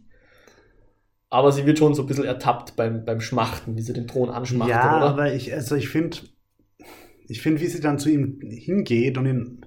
Aber 1.29 1.53
sie 1.53 1.67
wird 1.67 1.79
schon 1.79 1.95
so 1.95 2.03
ein 2.03 2.07
bisschen 2.07 2.25
ertappt 2.25 2.77
beim, 2.77 3.05
beim 3.05 3.21
Schmachten, 3.21 3.77
wie 3.77 3.83
sie 3.83 3.93
den 3.93 4.07
Thron 4.07 4.31
anschmachtet, 4.31 4.77
ja, 4.77 4.97
oder? 4.97 5.07
aber 5.07 5.35
ich, 5.35 5.53
also 5.53 5.75
ich 5.75 5.89
finde, 5.89 6.19
ich 7.29 7.43
finde, 7.43 7.61
wie 7.61 7.67
sie 7.67 7.81
dann 7.81 7.99
zu 7.99 8.09
ihm 8.09 8.41
hingeht 8.41 9.19
und 9.19 9.27
ihn 9.27 9.66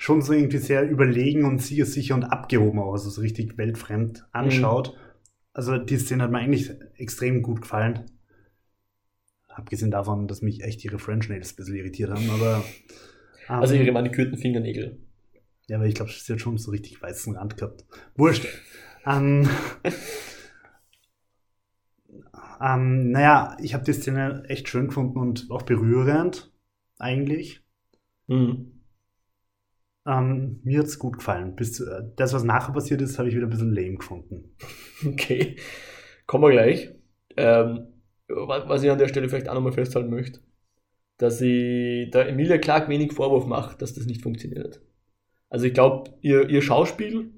schon 0.00 0.22
so 0.22 0.32
irgendwie 0.32 0.56
sehr 0.56 0.88
überlegen 0.88 1.44
und 1.44 1.60
sicher 1.60 2.14
und 2.14 2.24
abgehoben 2.24 2.78
auch, 2.80 2.92
also 2.92 3.10
so 3.10 3.20
richtig 3.20 3.58
weltfremd 3.58 4.26
anschaut. 4.32 4.96
Also 5.52 5.76
die 5.76 5.98
Szene 5.98 6.22
hat 6.22 6.30
mir 6.30 6.38
eigentlich 6.38 6.70
extrem 6.96 7.42
gut 7.42 7.60
gefallen. 7.60 8.10
Abgesehen 9.48 9.90
davon, 9.90 10.26
dass 10.26 10.40
mich 10.40 10.62
echt 10.62 10.82
ihre 10.86 10.98
French 10.98 11.28
Nails 11.28 11.52
ein 11.52 11.56
bisschen 11.56 11.76
irritiert 11.76 12.08
haben, 12.10 12.30
aber. 12.30 12.64
Also 13.46 13.74
ähm, 13.74 13.82
ihre 13.82 13.92
manikürten 13.92 14.38
Fingernägel. 14.38 14.98
Ja, 15.68 15.76
aber 15.76 15.84
ich 15.86 15.94
glaube, 15.94 16.10
sie 16.10 16.32
hat 16.32 16.40
schon 16.40 16.56
so 16.56 16.70
richtig 16.70 17.02
weißen 17.02 17.36
Rand 17.36 17.58
gehabt. 17.58 17.84
Wurscht. 18.16 18.48
ähm, 19.04 19.50
ähm, 22.62 23.10
naja, 23.10 23.54
ich 23.60 23.74
habe 23.74 23.84
die 23.84 23.92
Szene 23.92 24.44
echt 24.48 24.66
schön 24.70 24.86
gefunden 24.86 25.18
und 25.18 25.50
auch 25.50 25.62
berührend, 25.62 26.50
eigentlich. 26.98 27.62
Mhm. 28.28 28.69
Ähm, 30.06 30.60
mir 30.64 30.80
hat's 30.80 30.98
gut 30.98 31.18
gefallen. 31.18 31.54
Bis 31.56 31.78
äh, 31.80 32.02
das, 32.16 32.32
was 32.32 32.42
nachher 32.42 32.72
passiert 32.72 33.02
ist, 33.02 33.18
habe 33.18 33.28
ich 33.28 33.34
wieder 33.36 33.46
ein 33.46 33.50
bisschen 33.50 33.74
lame 33.74 33.96
gefunden. 33.96 34.56
Okay, 35.06 35.56
kommen 36.26 36.44
wir 36.44 36.50
gleich. 36.50 36.90
Ähm, 37.36 37.86
wa- 38.28 38.68
was 38.68 38.82
ich 38.82 38.90
an 38.90 38.98
der 38.98 39.08
Stelle 39.08 39.28
vielleicht 39.28 39.48
auch 39.48 39.54
nochmal 39.54 39.72
festhalten 39.72 40.10
möchte, 40.10 40.40
dass 41.18 41.38
sie 41.38 42.10
der 42.12 42.28
Emilia 42.28 42.58
Clark 42.58 42.88
wenig 42.88 43.12
Vorwurf 43.14 43.46
macht, 43.46 43.82
dass 43.82 43.94
das 43.94 44.06
nicht 44.06 44.22
funktioniert 44.22 44.64
hat. 44.76 44.80
Also 45.50 45.66
ich 45.66 45.74
glaube, 45.74 46.12
ihr, 46.22 46.48
ihr 46.50 46.62
Schauspiel 46.62 47.30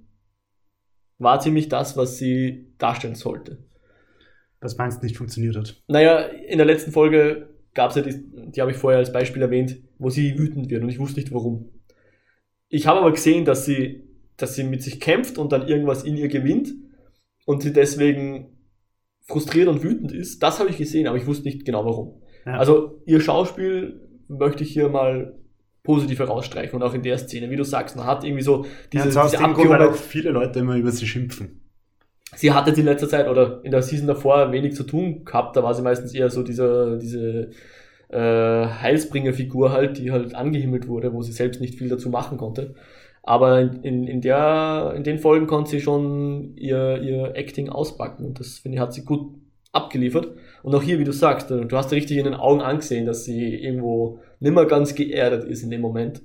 war 1.19 1.41
ziemlich 1.41 1.69
das, 1.69 1.97
was 1.97 2.19
sie 2.19 2.73
darstellen 2.79 3.15
sollte. 3.15 3.59
Was 4.61 4.77
meinst 4.79 5.03
du 5.03 5.07
nicht 5.07 5.17
funktioniert 5.17 5.57
hat? 5.57 5.83
Naja, 5.89 6.21
in 6.21 6.59
der 6.59 6.67
letzten 6.67 6.93
Folge 6.93 7.49
gab 7.75 7.91
es 7.91 7.97
ja 7.97 8.03
die, 8.03 8.51
die 8.53 8.61
habe 8.61 8.71
ich 8.71 8.77
vorher 8.77 8.99
als 8.99 9.13
Beispiel 9.13 9.43
erwähnt, 9.43 9.79
wo 9.99 10.11
sie 10.11 10.39
wütend 10.39 10.71
wird 10.71 10.83
und 10.83 10.89
ich 10.89 10.99
wusste 10.99 11.21
nicht 11.21 11.33
warum. 11.33 11.71
Ich 12.73 12.87
habe 12.87 13.01
aber 13.01 13.13
gesehen, 13.13 13.45
dass 13.45 13.67
sie, 13.67 14.03
dass 14.39 14.55
sie 14.55 14.65
mit 14.65 14.83
sich 14.83 14.99
kämpft 14.99 15.37
und 15.37 15.53
dann 15.53 15.69
irgendwas 15.69 16.05
in 16.05 16.17
ihr 16.17 16.29
gewinnt 16.29 16.73
und 17.45 17.63
sie 17.63 17.73
deswegen 17.73 18.57
frustriert 19.21 19.69
und 19.69 19.83
wütend 19.83 20.11
ist. 20.11 20.43
Das 20.43 20.59
habe 20.59 20.71
ich 20.71 20.79
gesehen, 20.79 21.07
aber 21.07 21.19
ich 21.19 21.27
wusste 21.27 21.45
nicht 21.45 21.67
genau 21.67 21.85
warum. 21.85 22.23
Ja. 22.47 22.57
Also 22.57 23.03
ihr 23.05 23.21
Schauspiel 23.21 24.01
möchte 24.27 24.65
ich 24.65 24.73
hier 24.73 24.89
mal 24.89 25.39
positiv 25.83 26.21
herausstreichen 26.21 26.75
und 26.75 26.83
auch 26.83 26.95
in 26.95 27.03
der 27.03 27.19
Szene, 27.19 27.51
wie 27.51 27.57
du 27.57 27.65
sagst, 27.65 27.95
man 27.95 28.07
hat 28.07 28.25
irgendwie 28.25 28.43
so 28.43 28.65
diese, 28.91 29.11
ja, 29.11 29.25
diese 29.27 29.39
Abgehobenheit. 29.41 29.95
viele 29.95 30.31
Leute 30.31 30.61
immer 30.61 30.77
über 30.77 30.93
sie 30.93 31.07
schimpfen. 31.07 31.61
Sie 32.37 32.53
hatte 32.53 32.71
in 32.71 32.87
letzter 32.87 33.09
Zeit 33.09 33.29
oder 33.29 33.63
in 33.65 33.71
der 33.71 33.83
Season 33.83 34.07
davor 34.07 34.51
wenig 34.51 34.75
zu 34.75 34.85
tun 34.85 35.27
gehabt, 35.27 35.57
da 35.57 35.63
war 35.63 35.75
sie 35.75 35.83
meistens 35.83 36.15
eher 36.15 36.31
so 36.31 36.43
dieser, 36.43 36.97
diese 36.97 37.51
äh, 38.13 38.17
Heilsbringer-Figur 38.17 39.73
halt, 39.73 39.99
die 39.99 40.13
halt 40.13 40.35
angehimmelt 40.35 40.89
wurde, 40.89 41.13
wo 41.13 41.23
sie 41.23 41.33
selbst 41.33 41.61
nicht 41.61 41.77
viel 41.77 41.89
dazu 41.89 42.11
machen 42.11 42.39
konnte. 42.39 42.75
Aber 43.23 43.61
in, 43.61 44.07
in, 44.07 44.21
der, 44.21 44.95
in 44.97 45.05
den 45.05 45.19
Folgen 45.19 45.47
konnte 45.47 45.71
sie 45.71 45.81
schon 45.81 46.57
ihr, 46.57 47.01
ihr 47.03 47.37
Acting 47.37 47.69
auspacken 47.69 48.25
und 48.25 48.41
das 48.41 48.59
finde 48.59 48.77
ich, 48.77 48.81
hat 48.81 48.93
sie 48.93 49.05
gut 49.05 49.35
abgeliefert. 49.73 50.29
Und 50.63 50.75
auch 50.75 50.83
hier, 50.83 50.99
wie 50.99 51.05
du 51.05 51.13
sagst, 51.13 51.51
du 51.51 51.69
hast 51.73 51.93
richtig 51.93 52.19
in 52.19 52.25
den 52.25 52.35
Augen 52.35 52.61
angesehen, 52.61 53.07
dass 53.07 53.25
sie 53.25 53.55
irgendwo 53.55 54.21
nimmer 54.41 54.67
ganz 54.67 54.95
geerdet 54.95 55.45
ist 55.45 55.63
in 55.63 55.71
dem 55.71 55.81
Moment 55.81 56.23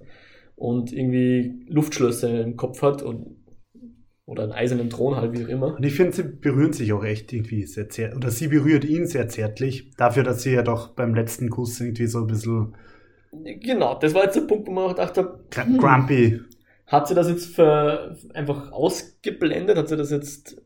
und 0.55 0.91
irgendwie 0.91 1.65
Luftschlösser 1.67 2.41
im 2.41 2.57
Kopf 2.57 2.81
hat 2.81 3.03
und 3.03 3.36
oder 4.27 4.43
einen 4.43 4.51
eisernen 4.53 4.91
Thron 4.91 5.15
halt, 5.17 5.33
wie 5.33 5.45
auch 5.45 5.49
immer. 5.49 5.77
Und 5.77 5.85
ich 5.85 5.93
finde, 5.95 6.11
sie 6.15 6.23
berühren 6.23 6.73
sich 6.73 6.91
auch 6.93 7.03
echt 7.05 7.31
irgendwie 7.33 7.65
sehr 7.65 7.87
zärtlich. 7.89 8.17
Oder 8.17 8.31
sie 8.31 8.47
berührt 8.47 8.83
ihn 8.83 9.05
sehr 9.07 9.29
zärtlich. 9.29 9.91
Dafür, 9.95 10.23
dass 10.23 10.41
sie 10.41 10.51
ja 10.51 10.63
doch 10.63 10.89
beim 10.89 11.13
letzten 11.15 11.49
Kuss 11.49 11.79
irgendwie 11.79 12.07
so 12.07 12.19
ein 12.19 12.27
bisschen 12.27 12.75
Genau, 13.31 13.95
das 13.99 14.13
war 14.13 14.23
jetzt 14.23 14.35
der 14.35 14.41
Punkt, 14.41 14.67
wo 14.67 14.71
man 14.71 14.85
auch 14.85 14.95
gr- 15.51 15.65
hm, 15.65 15.77
grumpy. 15.77 16.39
hat 16.87 17.07
sie 17.07 17.15
das 17.15 17.29
jetzt 17.29 17.55
für, 17.55 18.17
einfach 18.33 18.71
ausgeblendet? 18.71 19.77
Hat 19.77 19.89
sie 19.89 19.97
das 19.97 20.11
jetzt 20.11 20.57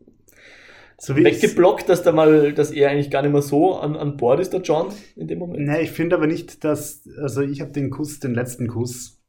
So 0.97 1.15
weggeblockt, 1.15 1.89
dass 1.89 2.03
da 2.03 2.11
mal, 2.11 2.53
dass 2.53 2.71
er 2.71 2.89
eigentlich 2.89 3.09
gar 3.11 3.21
nicht 3.21 3.31
mehr 3.31 3.41
so 3.41 3.75
an, 3.75 3.95
an 3.95 4.17
Bord 4.17 4.39
ist, 4.39 4.53
der 4.53 4.61
John, 4.61 4.93
in 5.15 5.27
dem 5.27 5.39
Moment? 5.39 5.67
ne, 5.67 5.81
ich 5.81 5.91
finde 5.91 6.15
aber 6.15 6.27
nicht, 6.27 6.63
dass, 6.63 7.07
also 7.17 7.41
ich 7.41 7.61
habe 7.61 7.71
den 7.71 7.89
Kuss, 7.89 8.19
den 8.19 8.33
letzten 8.33 8.67
Kuss, 8.67 9.20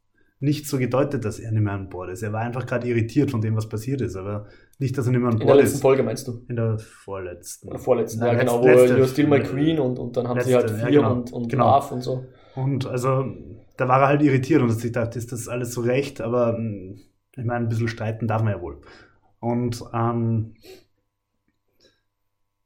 nicht 0.43 0.67
so 0.67 0.77
gedeutet, 0.77 1.23
dass 1.23 1.39
er 1.39 1.51
nicht 1.53 1.61
mehr 1.61 1.71
an 1.71 1.87
Bord 1.87 2.09
ist. 2.09 2.21
Er 2.21 2.33
war 2.33 2.41
einfach 2.41 2.65
gerade 2.65 2.85
irritiert 2.85 3.31
von 3.31 3.39
dem, 3.39 3.55
was 3.55 3.69
passiert 3.69 4.01
ist, 4.01 4.17
aber 4.17 4.45
nicht, 4.77 4.97
dass 4.97 5.05
er 5.05 5.11
nicht 5.13 5.21
mehr 5.21 5.29
an 5.29 5.35
In 5.35 5.39
der 5.39 5.45
Bord 5.45 5.59
letzten 5.59 5.75
ist. 5.75 5.81
Folge 5.81 6.03
meinst 6.03 6.27
du? 6.27 6.43
In 6.49 6.57
der 6.57 6.77
vorletzten. 6.79 7.69
Oder 7.69 7.79
vorletzten, 7.79 8.19
Na, 8.19 8.33
ja 8.33 8.39
genau, 8.39 8.61
wo 8.61 8.67
letzte- 8.67 8.97
You're 8.97 9.07
Still 9.07 9.27
My 9.27 9.39
Queen 9.41 9.79
und, 9.79 9.97
und 9.97 10.17
dann 10.17 10.27
haben 10.27 10.41
sie 10.41 10.51
letzte, 10.51 10.71
halt 10.73 10.81
ja, 10.81 10.87
vier 10.87 10.99
genau. 10.99 11.13
und, 11.13 11.31
und 11.31 11.49
Genau. 11.49 11.79
Love 11.79 11.93
und 11.93 12.01
so. 12.01 12.25
Und 12.55 12.85
also, 12.85 13.25
da 13.77 13.87
war 13.87 14.01
er 14.01 14.07
halt 14.09 14.21
irritiert 14.21 14.61
und 14.61 14.69
hat 14.69 14.75
sich 14.75 14.91
gedacht, 14.91 15.15
ist 15.15 15.31
das 15.31 15.47
alles 15.47 15.73
so 15.73 15.79
recht, 15.81 16.19
aber 16.19 16.57
mh, 16.59 16.95
ich 17.37 17.45
meine, 17.45 17.65
ein 17.65 17.69
bisschen 17.69 17.87
streiten 17.87 18.27
darf 18.27 18.43
man 18.43 18.53
ja 18.53 18.61
wohl. 18.61 18.81
Und 19.39 19.81
ähm, 19.93 20.55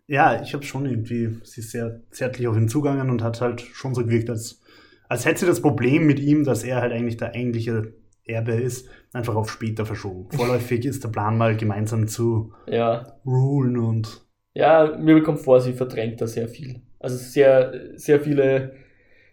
ja, 0.08 0.42
ich 0.42 0.54
habe 0.54 0.64
schon 0.64 0.86
irgendwie, 0.86 1.38
sie 1.44 1.62
ist 1.62 1.72
sehr 1.72 2.02
zärtlich 2.12 2.48
auf 2.48 2.56
ihn 2.58 2.70
zugegangen 2.70 3.10
und 3.10 3.22
hat 3.22 3.42
halt 3.42 3.62
schon 3.62 3.94
so 3.94 4.04
gewirkt, 4.04 4.30
als, 4.30 4.62
als 5.10 5.26
hätte 5.26 5.42
sie 5.42 5.46
das 5.46 5.62
Problem 5.62 6.06
mit 6.06 6.20
ihm, 6.20 6.44
dass 6.44 6.64
er 6.64 6.82
halt 6.82 6.94
eigentlich 6.94 7.18
der 7.18 7.34
eigentliche 7.34 7.94
Erbe 8.26 8.54
ist, 8.54 8.90
einfach 9.14 9.36
auf 9.36 9.50
später 9.50 9.86
verschoben. 9.86 10.30
Vorläufig 10.36 10.86
ist 10.86 11.04
der 11.04 11.10
Plan 11.10 11.38
mal 11.38 11.56
gemeinsam 11.56 12.08
zu 12.08 12.54
Ja, 12.68 13.18
rulen 13.26 13.78
und 13.78 14.26
Ja, 14.54 14.98
mir 14.98 15.22
kommt 15.24 15.40
vor, 15.40 15.62
sie 15.62 15.74
verdrängt 15.74 16.22
da 16.22 16.28
sehr 16.28 16.48
viel. 16.48 16.82
Also 17.00 17.16
sehr, 17.16 17.74
sehr 17.96 18.20
viele, 18.20 18.74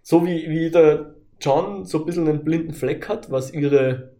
so 0.03 0.27
wie, 0.27 0.49
wie 0.49 0.71
der 0.71 1.15
John 1.41 1.85
so 1.85 1.99
ein 2.01 2.07
bisschen 2.07 2.29
einen 2.29 2.45
blinden 2.45 2.75
Fleck 2.75 3.09
hat, 3.09 3.31
was 3.31 3.53
ihre, 3.53 4.17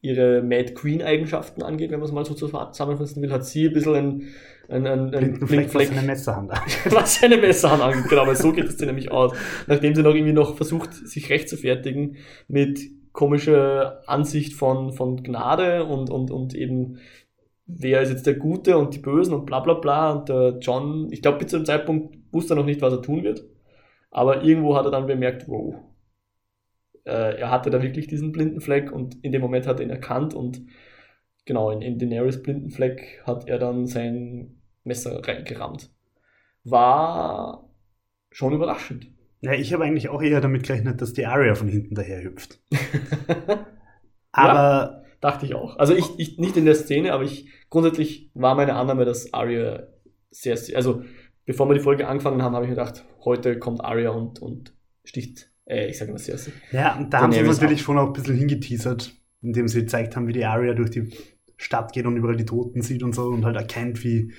ihre 0.00 0.42
Mad 0.42 0.74
Queen 0.74 1.02
Eigenschaften 1.02 1.62
angeht, 1.62 1.90
wenn 1.90 2.00
man 2.00 2.08
es 2.08 2.12
mal 2.12 2.24
so 2.24 2.34
zusammenfassen 2.34 3.22
will, 3.22 3.32
hat 3.32 3.44
sie 3.44 3.68
ein 3.68 3.72
bisschen 3.72 3.94
einen, 3.94 4.22
einen, 4.68 4.86
einen, 4.86 5.14
einen 5.14 5.38
blinden 5.38 5.68
Fleck, 5.68 5.90
was 5.90 5.96
seine 5.96 6.06
Messerhand 6.06 6.50
an. 6.50 6.60
was 6.90 7.14
seine 7.20 7.36
Messerhand 7.36 7.82
angeht. 7.82 8.08
Genau, 8.08 8.26
weil 8.26 8.36
so 8.36 8.52
geht 8.52 8.66
es 8.66 8.76
dir 8.76 8.86
nämlich 8.86 9.10
aus. 9.10 9.36
Nachdem 9.66 9.94
sie 9.94 10.02
noch 10.02 10.14
irgendwie 10.14 10.32
noch 10.32 10.56
versucht, 10.56 10.94
sich 10.94 11.30
recht 11.30 11.48
zu 11.48 11.56
fertigen 11.56 12.16
mit 12.48 12.80
komischer 13.12 14.02
Ansicht 14.06 14.54
von, 14.54 14.92
von 14.92 15.22
Gnade 15.22 15.84
und, 15.84 16.10
und, 16.10 16.30
und 16.30 16.54
eben, 16.54 16.98
wer 17.66 18.02
ist 18.02 18.10
jetzt 18.10 18.26
der 18.26 18.34
Gute 18.34 18.76
und 18.76 18.94
die 18.94 18.98
Bösen 18.98 19.34
und 19.34 19.46
bla 19.46 19.60
bla 19.60 19.74
bla. 19.74 20.12
Und 20.12 20.28
der 20.28 20.58
John, 20.60 21.08
ich 21.10 21.22
glaube, 21.22 21.38
bis 21.38 21.48
zu 21.48 21.58
dem 21.58 21.64
Zeitpunkt 21.64 22.16
wusste 22.32 22.54
er 22.54 22.56
noch 22.56 22.64
nicht, 22.64 22.82
was 22.82 22.92
er 22.92 23.02
tun 23.02 23.22
wird. 23.22 23.44
Aber 24.10 24.44
irgendwo 24.44 24.76
hat 24.76 24.84
er 24.84 24.90
dann 24.90 25.06
bemerkt, 25.06 25.48
wow, 25.48 25.74
äh, 27.04 27.38
er 27.38 27.50
hatte 27.50 27.70
da 27.70 27.82
wirklich 27.82 28.06
diesen 28.06 28.32
blinden 28.32 28.60
Fleck 28.60 28.90
und 28.90 29.22
in 29.24 29.32
dem 29.32 29.42
Moment 29.42 29.66
hat 29.66 29.80
er 29.80 29.84
ihn 29.84 29.90
erkannt 29.90 30.34
und 30.34 30.62
genau, 31.44 31.70
in, 31.70 31.82
in 31.82 31.98
Daenerys 31.98 32.42
blinden 32.42 32.70
Fleck 32.70 33.22
hat 33.26 33.48
er 33.48 33.58
dann 33.58 33.86
sein 33.86 34.53
Messer 34.84 35.26
reingerammt. 35.26 35.90
War 36.64 37.68
schon 38.30 38.52
überraschend. 38.52 39.08
Ja, 39.40 39.52
ich 39.52 39.72
habe 39.72 39.84
eigentlich 39.84 40.08
auch 40.08 40.22
eher 40.22 40.40
damit 40.40 40.62
gerechnet, 40.62 41.02
dass 41.02 41.12
die 41.12 41.26
Arya 41.26 41.54
von 41.54 41.68
hinten 41.68 41.94
daher 41.94 42.22
hüpft. 42.22 42.60
Aber 44.32 45.04
Dachte 45.24 45.46
ich 45.46 45.54
auch. 45.54 45.78
Also 45.78 45.94
ich, 45.94 46.04
ich 46.18 46.36
nicht 46.36 46.54
in 46.58 46.66
der 46.66 46.74
Szene, 46.74 47.14
aber 47.14 47.24
ich 47.24 47.48
grundsätzlich 47.70 48.30
war 48.34 48.54
meine 48.54 48.74
Annahme, 48.74 49.06
dass 49.06 49.32
Arya 49.32 49.84
sehr, 50.30 50.58
sehr 50.58 50.76
also 50.76 51.02
bevor 51.46 51.66
wir 51.66 51.72
die 51.72 51.80
Folge 51.80 52.06
angefangen 52.06 52.42
haben, 52.42 52.54
habe 52.54 52.66
ich 52.66 52.68
mir 52.68 52.76
gedacht, 52.76 53.06
heute 53.24 53.58
kommt 53.58 53.82
Arya 53.82 54.10
und, 54.10 54.42
und 54.42 54.74
sticht, 55.02 55.50
äh, 55.64 55.88
ich 55.88 55.96
sage 55.96 56.12
mal 56.12 56.18
Cersei. 56.18 56.52
Ja, 56.72 56.98
und 56.98 57.08
da 57.08 57.22
haben 57.22 57.32
sie 57.32 57.40
natürlich 57.40 57.80
schon 57.80 57.96
auch 57.96 58.08
ein 58.08 58.12
bisschen 58.12 58.36
hingeteasert, 58.36 59.14
indem 59.40 59.66
sie 59.66 59.80
gezeigt 59.80 60.14
haben, 60.14 60.28
wie 60.28 60.34
die 60.34 60.44
Arya 60.44 60.74
durch 60.74 60.90
die 60.90 61.10
Stadt 61.56 61.94
geht 61.94 62.04
und 62.04 62.18
überall 62.18 62.36
die 62.36 62.44
Toten 62.44 62.82
sieht 62.82 63.02
und 63.02 63.14
so 63.14 63.28
und 63.28 63.46
halt 63.46 63.56
erkennt, 63.56 64.04
wie, 64.04 64.34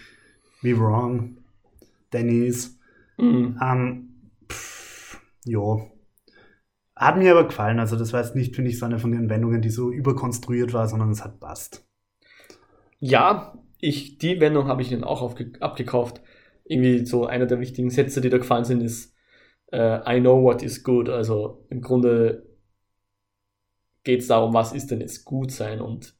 wie 0.61 0.77
wrong 0.77 1.37
Danny 2.11 2.45
ist. 2.45 2.79
Mhm. 3.17 3.59
Ähm, 3.61 4.09
pff, 4.49 5.21
ja. 5.45 5.77
Hat 6.95 7.17
mir 7.17 7.31
aber 7.31 7.47
gefallen. 7.47 7.79
Also, 7.79 7.97
das 7.97 8.13
war 8.13 8.21
jetzt 8.21 8.35
nicht, 8.35 8.55
finde 8.55 8.71
ich, 8.71 8.79
so 8.79 8.85
eine 8.85 8.99
von 8.99 9.11
den 9.11 9.29
Wendungen, 9.29 9.61
die 9.61 9.69
so 9.69 9.91
überkonstruiert 9.91 10.73
war, 10.73 10.87
sondern 10.87 11.11
es 11.11 11.23
hat 11.23 11.39
passt. 11.39 11.85
Ja, 12.99 13.57
ich, 13.79 14.17
die 14.17 14.39
Wendung 14.39 14.67
habe 14.67 14.81
ich 14.81 14.91
ihnen 14.91 15.03
auch 15.03 15.21
aufge, 15.21 15.51
abgekauft. 15.59 16.21
Irgendwie 16.63 17.05
so 17.05 17.25
einer 17.25 17.45
der 17.45 17.59
wichtigen 17.59 17.89
Sätze, 17.89 18.21
die 18.21 18.29
da 18.29 18.37
gefallen 18.37 18.63
sind, 18.63 18.81
ist 18.81 19.13
äh, 19.71 20.17
I 20.17 20.19
know 20.21 20.41
what 20.41 20.63
is 20.63 20.83
good. 20.83 21.09
Also 21.09 21.65
im 21.69 21.81
Grunde 21.81 22.47
geht 24.03 24.21
es 24.21 24.27
darum, 24.27 24.53
was 24.53 24.71
ist 24.73 24.89
denn 24.89 25.01
jetzt 25.01 25.25
gut 25.25 25.51
sein. 25.51 25.81
Und 25.81 26.15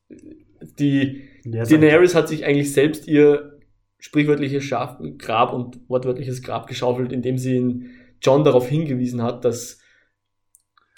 die, 0.80 1.24
halt- 1.46 1.72
Daenerys 1.72 2.16
hat 2.16 2.28
sich 2.28 2.46
eigentlich 2.46 2.74
selbst 2.74 3.08
ihr 3.08 3.55
sprichwörtliches 4.06 4.64
Schaf 4.64 5.00
Grab 5.18 5.52
und 5.52 5.90
wortwörtliches 5.90 6.44
Grab 6.44 6.68
geschaufelt, 6.68 7.12
indem 7.12 7.40
sie 7.40 7.56
ihn 7.56 7.90
John 8.22 8.44
darauf 8.44 8.68
hingewiesen 8.68 9.24
hat, 9.24 9.44
dass 9.44 9.80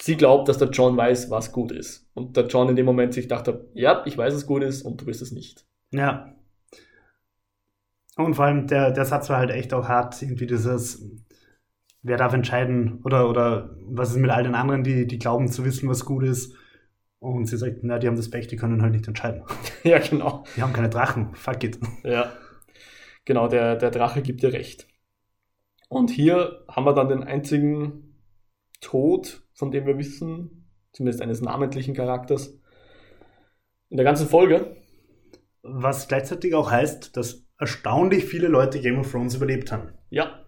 sie 0.02 0.18
glaubt, 0.18 0.50
dass 0.50 0.58
der 0.58 0.72
John 0.72 0.98
weiß, 0.98 1.32
was 1.32 1.54
gut 1.54 1.72
ist. 1.72 2.12
Und 2.14 2.36
der 2.36 2.48
John 2.48 2.68
in 2.68 2.76
dem 2.76 2.86
Moment 2.86 3.14
sich 3.14 3.30
dachte, 3.30 3.70
ja, 3.74 4.04
ich 4.06 4.18
weiß, 4.18 4.36
was 4.36 4.46
gut 4.46 4.62
ist 4.62 4.82
und 4.82 5.00
du 5.00 5.06
bist 5.06 5.22
es 5.22 5.32
nicht. 5.32 5.66
Ja. 5.92 6.36
Und 8.18 8.34
vor 8.34 8.44
allem 8.44 8.68
der, 8.68 8.92
der 8.92 9.06
Satz 9.06 9.30
war 9.30 9.38
halt 9.38 9.52
echt 9.52 9.74
auch 9.74 9.88
hart, 9.88 10.22
irgendwie 10.22 10.48
dieses, 10.48 11.10
wer 12.02 12.18
darf 12.18 12.34
entscheiden 12.34 13.00
oder, 13.06 13.30
oder 13.30 13.78
was 13.86 14.12
ist 14.12 14.18
mit 14.18 14.32
all 14.32 14.44
den 14.44 14.56
anderen, 14.56 14.84
die, 14.84 15.08
die 15.08 15.18
glauben 15.18 15.48
zu 15.48 15.64
wissen, 15.64 15.88
was 15.88 16.04
gut 16.04 16.26
ist. 16.26 16.54
Und 17.20 17.46
sie 17.46 17.56
sagt, 17.56 17.78
na, 17.84 18.00
die 18.00 18.08
haben 18.08 18.18
das 18.18 18.30
Pech, 18.30 18.48
die 18.48 18.58
können 18.58 18.82
halt 18.82 18.92
nicht 18.92 19.08
entscheiden. 19.08 19.44
ja, 19.84 19.98
genau. 20.00 20.44
Die 20.58 20.62
haben 20.62 20.74
keine 20.74 20.90
Drachen, 20.90 21.34
fuck 21.36 21.64
it. 21.64 21.80
Ja. 22.04 22.34
Genau, 23.28 23.50
der, 23.50 23.76
der 23.76 23.92
Drache 23.92 24.22
gibt 24.22 24.42
dir 24.42 24.54
recht. 24.54 24.88
Und 25.90 26.10
hier 26.10 26.64
haben 26.70 26.86
wir 26.86 26.94
dann 26.94 27.10
den 27.10 27.26
einzigen 27.26 28.24
Tod, 28.80 29.44
von 29.54 29.70
dem 29.70 29.86
wir 29.86 29.98
wissen, 29.98 30.72
zumindest 30.94 31.22
eines 31.22 31.42
namentlichen 31.42 31.94
Charakters, 31.94 32.58
in 33.90 33.98
der 33.98 34.06
ganzen 34.06 34.30
Folge. 34.30 34.78
Was 35.62 36.08
gleichzeitig 36.08 36.56
auch 36.56 36.72
heißt, 36.72 37.18
dass 37.18 37.46
erstaunlich 37.60 38.24
viele 38.24 38.48
Leute 38.48 38.80
Game 38.80 38.98
of 38.98 39.12
Thrones 39.12 39.36
überlebt 39.36 39.74
haben. 39.74 39.92
Ja, 40.10 40.46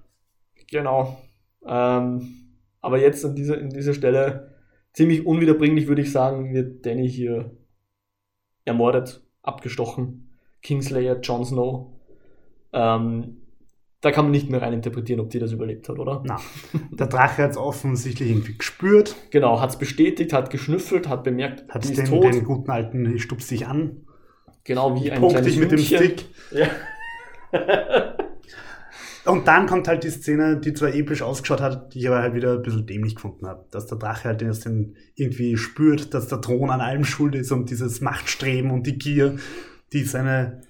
genau. 0.72 1.22
Ähm, 1.68 2.56
aber 2.80 3.02
jetzt 3.02 3.26
an 3.26 3.36
dieser, 3.36 3.58
an 3.58 3.72
dieser 3.72 3.94
Stelle 3.94 4.56
ziemlich 4.94 5.26
unwiederbringlich, 5.26 5.88
würde 5.88 6.04
ich 6.04 6.14
sagen, 6.14 6.54
wird 6.54 6.86
Danny 6.86 7.10
hier 7.10 7.58
ermordet, 8.64 9.22
abgestochen. 9.42 10.40
Kingslayer, 10.62 11.20
Jon 11.20 11.44
Snow. 11.44 11.99
Ähm, 12.74 13.38
da 14.02 14.12
kann 14.12 14.26
man 14.26 14.32
nicht 14.32 14.50
mehr 14.50 14.62
rein 14.62 14.74
interpretieren, 14.74 15.20
ob 15.20 15.30
die 15.30 15.40
das 15.40 15.52
überlebt 15.52 15.90
hat, 15.90 16.00
oder? 16.00 16.24
Na, 16.26 16.40
der 16.92 17.08
Drache 17.08 17.44
hat 17.44 17.52
es 17.52 17.58
offensichtlich 17.58 18.30
irgendwie 18.30 18.58
gespürt, 18.58 19.16
Genau, 19.32 19.60
hat 19.60 19.72
es 19.72 19.78
bestätigt, 19.78 20.32
hat 20.32 20.50
geschnüffelt, 20.52 21.10
hat 21.10 21.24
bemerkt, 21.24 21.66
hat 21.70 21.84
die 21.84 21.94
den, 21.94 22.06
ist 22.06 22.10
tot. 22.10 22.34
den 22.34 22.46
guten 22.46 22.72
alten, 22.72 23.14
ich 23.14 23.24
stupst 23.24 23.52
dich 23.52 23.68
an, 23.68 24.06
genau 24.64 24.96
wie 24.96 25.12
ein 25.12 25.20
punkt 25.20 25.36
kleines 25.36 25.52
dich 25.52 25.60
mit 25.60 25.72
dem. 25.72 25.80
Stick. 25.80 26.26
Ja. 26.52 26.68
Und 29.26 29.48
dann 29.48 29.68
kommt 29.68 29.88
halt 29.88 30.04
die 30.04 30.10
Szene, 30.10 30.58
die 30.58 30.74
zwar 30.74 30.94
episch 30.94 31.22
ausgeschaut 31.22 31.62
hat, 31.62 31.94
die 31.94 32.00
ich 32.00 32.08
aber 32.08 32.20
halt 32.22 32.34
wieder 32.34 32.54
ein 32.54 32.62
bisschen 32.64 32.88
dämlich 32.88 33.16
gefunden 33.16 33.46
habe. 33.48 33.66
Dass 33.70 33.86
der 33.86 33.98
Drache 33.98 34.30
halt 34.30 34.42
erst 34.42 34.66
den 34.66 34.96
irgendwie 35.16 35.58
spürt, 35.58 36.14
dass 36.14 36.28
der 36.28 36.42
Thron 36.42 36.72
an 36.72 36.82
allem 36.82 37.04
schuld 37.04 37.36
ist 37.36 37.52
und 37.52 37.70
dieses 37.70 38.02
Machtstreben 38.02 38.72
und 38.72 38.88
die 38.88 38.98
Gier, 38.98 39.38
die 39.94 40.04
seine 40.04 40.62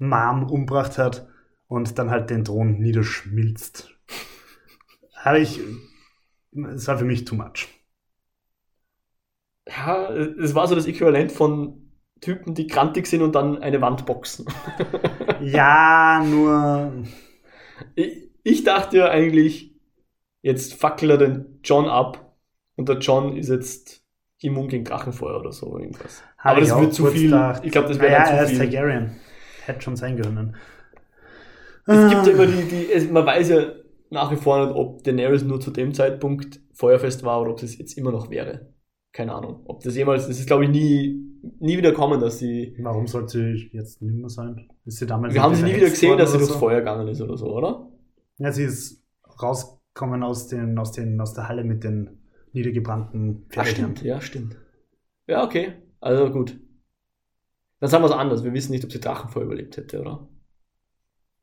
Mom 0.00 0.44
umgebracht 0.50 0.98
hat 0.98 1.28
und 1.68 1.98
dann 1.98 2.10
halt 2.10 2.30
den 2.30 2.44
Thron 2.44 2.80
niederschmilzt. 2.80 3.90
Habe 5.14 5.38
ich, 5.38 5.60
es 6.74 6.86
war 6.86 6.98
für 6.98 7.04
mich 7.04 7.24
too 7.24 7.34
much. 7.34 7.68
ja, 9.68 10.10
es 10.12 10.54
war 10.54 10.66
so 10.68 10.74
das 10.74 10.86
Äquivalent 10.86 11.32
von 11.32 11.92
Typen, 12.20 12.54
die 12.54 12.66
grantig 12.66 13.06
sind 13.06 13.22
und 13.22 13.34
dann 13.34 13.58
eine 13.62 13.80
Wand 13.80 14.06
boxen. 14.06 14.46
Ja, 15.38 16.22
nur, 16.24 16.92
Ich, 17.94 18.30
ich 18.42 18.64
dachte 18.64 18.98
ja 18.98 19.10
eigentlich, 19.10 19.74
jetzt 20.42 20.74
fackelt 20.74 21.10
er 21.12 21.18
den 21.18 21.60
John 21.64 21.86
ab 21.88 22.36
und 22.76 22.88
der 22.88 22.98
John 22.98 23.36
ist 23.36 23.48
jetzt 23.48 24.04
immun 24.40 24.68
gegen 24.68 24.84
Drachenfeuer 24.84 25.40
oder 25.40 25.52
so 25.52 25.78
irgendwas. 25.78 26.22
habe 26.38 26.56
Aber 26.56 26.60
das 26.60 26.76
wird 26.76 26.94
zu 26.94 27.06
viel. 27.06 27.22
gedacht. 27.24 27.62
Ich 27.64 27.72
glaube, 27.72 27.88
das 27.88 28.00
wäre 28.00 28.12
naja, 28.12 28.24
dann 28.24 28.28
er 28.28 28.38
zu 28.38 28.44
ist 28.44 28.50
viel. 28.50 28.58
Targaryen. 28.58 29.20
Hätte 29.66 29.82
schon 29.82 29.96
sein 29.96 30.20
können. 30.20 30.56
Es 31.86 32.08
gibt 32.08 32.26
ja 32.26 32.32
immer 32.32 32.46
die, 32.46 32.68
die 32.68 32.92
es, 32.92 33.10
man 33.10 33.26
weiß 33.26 33.48
ja 33.48 33.72
nach 34.10 34.30
wie 34.30 34.36
vor 34.36 34.64
nicht, 34.64 34.74
ob 34.76 35.02
Daenerys 35.04 35.42
nur 35.44 35.60
zu 35.60 35.70
dem 35.70 35.94
Zeitpunkt 35.94 36.60
feuerfest 36.72 37.22
war 37.24 37.40
oder 37.40 37.52
ob 37.52 37.62
es 37.62 37.78
jetzt 37.78 37.96
immer 37.96 38.12
noch 38.12 38.30
wäre. 38.30 38.72
Keine 39.12 39.34
Ahnung. 39.34 39.62
Ob 39.66 39.82
das 39.82 39.96
jemals, 39.96 40.26
das 40.28 40.38
ist 40.38 40.46
glaube 40.46 40.64
ich 40.64 40.70
nie, 40.70 41.20
nie 41.58 41.76
wieder 41.78 41.92
kommen, 41.92 42.20
dass 42.20 42.38
sie, 42.38 42.74
Warum 42.78 43.06
sollte 43.06 43.28
sie 43.56 43.70
jetzt 43.72 44.02
nicht 44.02 44.14
mehr 44.14 44.28
sein? 44.28 44.68
Ist 44.84 44.98
sie 44.98 45.06
damals 45.06 45.34
wir 45.34 45.42
haben 45.42 45.54
sie 45.54 45.62
nie 45.64 45.74
wieder 45.76 45.90
gesehen, 45.90 46.16
dass 46.18 46.32
sie 46.32 46.38
durchs 46.38 46.52
so? 46.54 46.58
Feuer 46.60 46.78
gegangen 46.80 47.08
ist 47.08 47.20
oder 47.20 47.36
so, 47.36 47.46
oder? 47.56 47.88
Ja, 48.38 48.52
sie 48.52 48.64
ist 48.64 49.02
rausgekommen 49.42 50.22
aus, 50.22 50.48
den, 50.48 50.78
aus, 50.78 50.92
den, 50.92 51.20
aus 51.20 51.34
der 51.34 51.48
Halle 51.48 51.64
mit 51.64 51.84
den 51.84 52.20
niedergebrannten 52.52 53.46
Ah, 53.54 53.64
Pferdetieren. 53.64 53.94
stimmt, 53.94 54.02
ja, 54.02 54.20
stimmt. 54.20 54.56
Ja, 55.26 55.44
okay. 55.44 55.72
Also 56.00 56.30
gut. 56.30 56.58
Dann 57.80 57.88
sagen 57.90 58.04
wir 58.04 58.08
es 58.08 58.12
anders. 58.12 58.44
Wir 58.44 58.52
wissen 58.52 58.72
nicht, 58.72 58.84
ob 58.84 58.92
sie 58.92 59.00
Drachenfeuer 59.00 59.44
überlebt 59.44 59.76
hätte, 59.76 60.00
oder? 60.00 60.28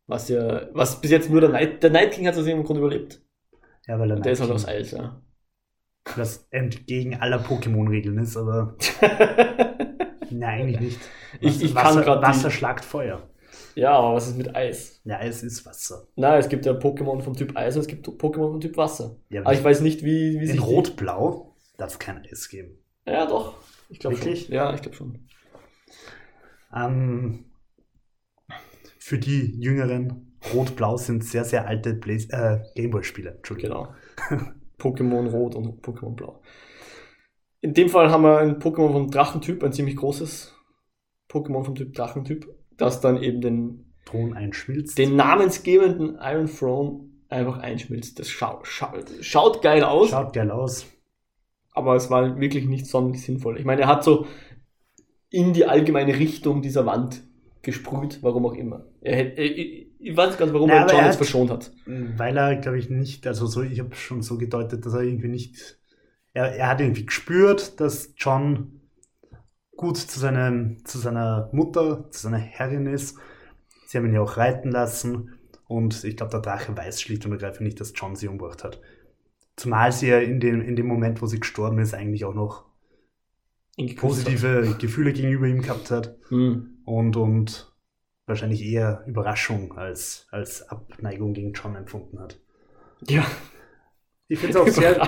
Was 0.06 0.30
ja, 0.30 0.67
was 0.73 1.02
bis 1.02 1.12
jetzt 1.12 1.30
nur 1.30 1.41
der 1.41 1.50
Night, 1.50 1.84
der 1.84 1.89
Night 1.89 2.12
King 2.13 2.28
hat 2.28 2.38
das 2.38 2.45
im 2.47 2.63
Grunde 2.63 2.82
überlebt. 2.82 3.21
Ja, 3.88 4.00
weil 4.00 4.12
er 4.12 4.19
Der 4.19 4.32
ist 4.32 4.39
halt 4.41 4.52
aus 4.52 4.67
Eis, 4.67 4.91
ja. 4.91 5.21
was 6.15 6.47
entgegen 6.52 7.15
aller 7.15 7.39
Pokémon-Regeln 7.43 8.17
ist, 8.19 8.38
aber 8.38 8.78
nein, 10.30 10.62
eigentlich 10.62 10.80
nicht. 10.80 11.00
Ich- 11.41 11.62
ich 11.63 11.76
kann 11.76 11.86
Wasser, 11.97 12.02
die- 12.17 12.21
Wasser 12.21 12.52
schlagt 12.52 12.86
Feuer. 12.86 13.30
ja, 13.76 13.91
aber 13.97 14.15
was 14.15 14.28
ist 14.28 14.38
mit 14.38 14.56
Eis? 14.56 15.02
Ja, 15.04 15.19
es 15.19 15.43
ist 15.43 15.65
Wasser. 15.65 16.08
Na, 16.15 16.38
es 16.38 16.47
gibt 16.50 16.65
ja 16.65 16.73
Pokémon 16.73 17.21
vom 17.21 17.36
Typ 17.36 17.56
Eis 17.58 17.76
und 17.76 17.82
es 17.82 17.88
gibt 17.88 18.08
Pokémon 18.08 18.52
vom 18.52 18.60
Typ 18.62 18.78
Wasser. 18.78 19.17
Ja, 19.30 19.41
Aber 19.41 19.54
ich 19.54 19.63
weiß 19.63 19.82
nicht, 19.82 20.04
wie, 20.04 20.39
wie 20.39 20.50
in 20.50 20.60
Rot-Blau 20.60 21.56
darf 21.78 21.91
es 21.91 22.00
kein 22.00 22.23
Eis 22.26 22.47
geben. 22.50 22.78
Ja, 23.06 23.26
doch. 23.26 23.56
Ich 23.89 24.00
glaube 24.00 24.15
schon. 24.17 24.26
Wirklich? 24.26 24.50
Ja, 24.50 24.73
ich 24.73 24.82
glaube 24.82 24.95
schon. 24.95 25.28
Ähm, 26.73 27.45
für 28.99 29.17
die 29.17 29.60
Jüngeren, 29.60 30.38
Rot-Blau 30.53 30.97
sind 30.97 31.23
sehr, 31.23 31.45
sehr 31.45 31.67
alte 31.67 31.91
äh, 31.91 32.60
Gameboy-Spiele. 32.75 33.36
Entschuldigung. 33.38 33.88
Genau. 34.30 34.43
Pokémon 34.80 35.27
Rot 35.30 35.56
und 35.56 35.82
Pokémon 35.82 36.15
Blau. 36.15 36.41
In 37.62 37.73
dem 37.73 37.89
Fall 37.89 38.12
haben 38.12 38.23
wir 38.23 38.38
ein 38.38 38.60
Pokémon 38.60 38.91
vom 38.91 39.10
Drachentyp, 39.10 39.63
ein 39.63 39.73
ziemlich 39.73 39.95
großes 39.95 40.53
Pokémon 41.30 41.63
vom 41.63 41.75
Typ 41.75 41.93
Drachentyp, 41.93 42.47
das 42.77 43.01
dann 43.01 43.21
eben 43.21 43.41
den, 43.41 43.93
Thron 44.06 44.34
einschmilzt. 44.34 44.97
den 44.97 45.15
namensgebenden 45.15 46.17
Iron 46.21 46.47
Throne 46.47 47.10
einfach 47.30 47.58
einschmilzt. 47.58 48.19
Das 48.19 48.30
schau, 48.30 48.60
schau, 48.63 48.93
schaut 49.21 49.62
geil 49.62 49.84
aus, 49.84 50.12
Schaut 50.12 50.34
geil 50.34 50.49
aus. 50.49 50.88
aber 51.73 51.95
es 51.95 52.10
war 52.10 52.39
wirklich 52.39 52.65
nicht 52.65 52.88
sonderlich 52.88 53.23
sinnvoll. 53.23 53.60
Ich 53.60 53.65
meine, 53.65 53.82
er 53.82 53.88
hat 53.88 54.03
so 54.03 54.27
in 55.30 55.54
die 55.54 55.66
allgemeine 55.66 56.18
Richtung 56.18 56.62
dieser 56.62 56.86
Wand 56.86 57.24
gesprüht, 57.62 58.20
warum 58.22 58.46
auch 58.46 58.54
immer. 58.54 58.86
Er 59.02 59.18
hätte, 59.18 59.42
ich, 59.42 59.92
ich 60.00 60.16
weiß 60.16 60.30
nicht 60.30 60.40
ganz, 60.40 60.54
warum 60.54 60.70
Na, 60.70 60.86
er 60.86 60.90
John 60.90 61.06
jetzt 61.06 61.18
verschont 61.18 61.52
hat. 61.52 61.72
Weil 61.86 62.38
er, 62.38 62.56
glaube 62.56 62.80
ich, 62.80 62.90
nicht, 62.90 63.28
also 63.28 63.46
so, 63.46 63.62
ich 63.62 63.80
habe 63.80 63.94
schon 63.96 64.22
so 64.22 64.38
gedeutet, 64.38 64.86
dass 64.86 64.94
er 64.94 65.02
irgendwie 65.02 65.28
nicht, 65.28 65.78
er, 66.34 66.56
er 66.56 66.70
hat 66.70 66.80
irgendwie 66.80 67.06
gespürt, 67.06 67.80
dass 67.80 68.13
John 68.16 68.82
gut 69.76 69.98
zu, 69.98 70.20
seinem, 70.20 70.86
zu 70.86 70.98
seiner 70.98 71.50
Mutter, 71.52 72.10
zu 72.10 72.22
seiner 72.22 72.38
Herrin 72.38 72.88
ist. 72.88 73.18
Sie 73.86 73.98
haben 73.98 74.06
ihn 74.06 74.13
ja 74.13 74.22
auch 74.22 74.38
reiten 74.38 74.72
lassen 74.72 75.34
und 75.68 76.04
ich 76.04 76.18
glaube, 76.18 76.32
der 76.32 76.42
Drache 76.42 76.76
weiß 76.76 77.02
schlicht 77.02 77.26
und 77.26 77.34
ergreifend 77.34 77.62
nicht, 77.62 77.80
dass 77.80 77.94
John 77.96 78.16
sie 78.16 78.28
umgebracht 78.28 78.63
hat. 78.63 78.82
Zumal 79.56 79.92
sie 79.92 80.08
ja 80.08 80.20
in 80.20 80.40
dem, 80.40 80.62
in 80.62 80.76
dem 80.76 80.88
Moment, 80.88 81.22
wo 81.22 81.26
sie 81.26 81.40
gestorben 81.40 81.80
ist, 81.80 81.94
eigentlich 81.94 82.26
auch 82.26 82.34
noch 82.34 82.66
Geküsst 83.86 83.98
hat. 83.98 84.02
positive 84.02 84.76
Gefühle 84.80 85.13
gegenüber 85.13 85.46
ihm 85.48 85.62
gehabt 85.62 85.92
hat 85.92 86.18
Hm. 86.30 86.80
und, 86.86 87.16
und 87.16 87.74
wahrscheinlich 88.26 88.63
eher 88.63 89.04
Überraschung 89.08 89.78
als, 89.78 90.28
als 90.32 90.68
Abneigung 90.70 91.34
gegen 91.34 91.54
John 91.54 91.76
empfunden 91.76 92.20
hat. 92.20 92.40
Ja, 93.08 93.26
Ich 94.28 94.40
finde 94.40 94.60
es 94.60 94.63
auch 94.63 94.68
sehr, 94.68 95.02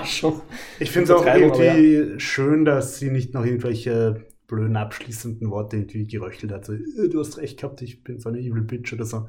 ich 0.78 0.90
finde 0.90 1.04
es 1.04 1.10
auch 1.10 1.26
irgendwie 1.26 2.18
schön, 2.20 2.64
dass 2.64 2.98
sie 2.98 3.10
nicht 3.10 3.34
noch 3.34 3.44
irgendwelche 3.44 4.26
blöden 4.46 4.76
abschließenden 4.76 5.50
Worte 5.50 5.76
irgendwie 5.76 6.06
geröchelt 6.06 6.52
hat. 6.52 6.64
So, 6.64 6.72
"Äh, 6.72 7.08
du 7.10 7.20
hast 7.20 7.36
recht 7.38 7.60
gehabt, 7.60 7.82
ich 7.82 8.02
bin 8.02 8.18
so 8.18 8.28
eine 8.30 8.38
Evil 8.40 8.62
Bitch 8.62 8.92
oder 8.92 9.04
so. 9.04 9.28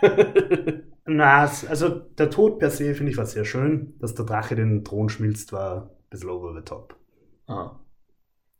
Na, 1.04 1.42
also 1.68 1.88
der 1.88 2.30
Tod 2.30 2.58
per 2.58 2.70
se 2.70 2.94
finde 2.94 3.12
ich 3.12 3.18
war 3.18 3.26
sehr 3.26 3.44
schön. 3.44 3.94
Dass 3.98 4.14
der 4.14 4.24
Drache 4.24 4.54
den 4.56 4.84
Thron 4.84 5.08
schmilzt, 5.08 5.52
war 5.52 5.90
ein 5.90 6.08
bisschen 6.10 6.30
over 6.30 6.54
the 6.56 6.64
top. 6.64 6.96
ah. 7.48 7.78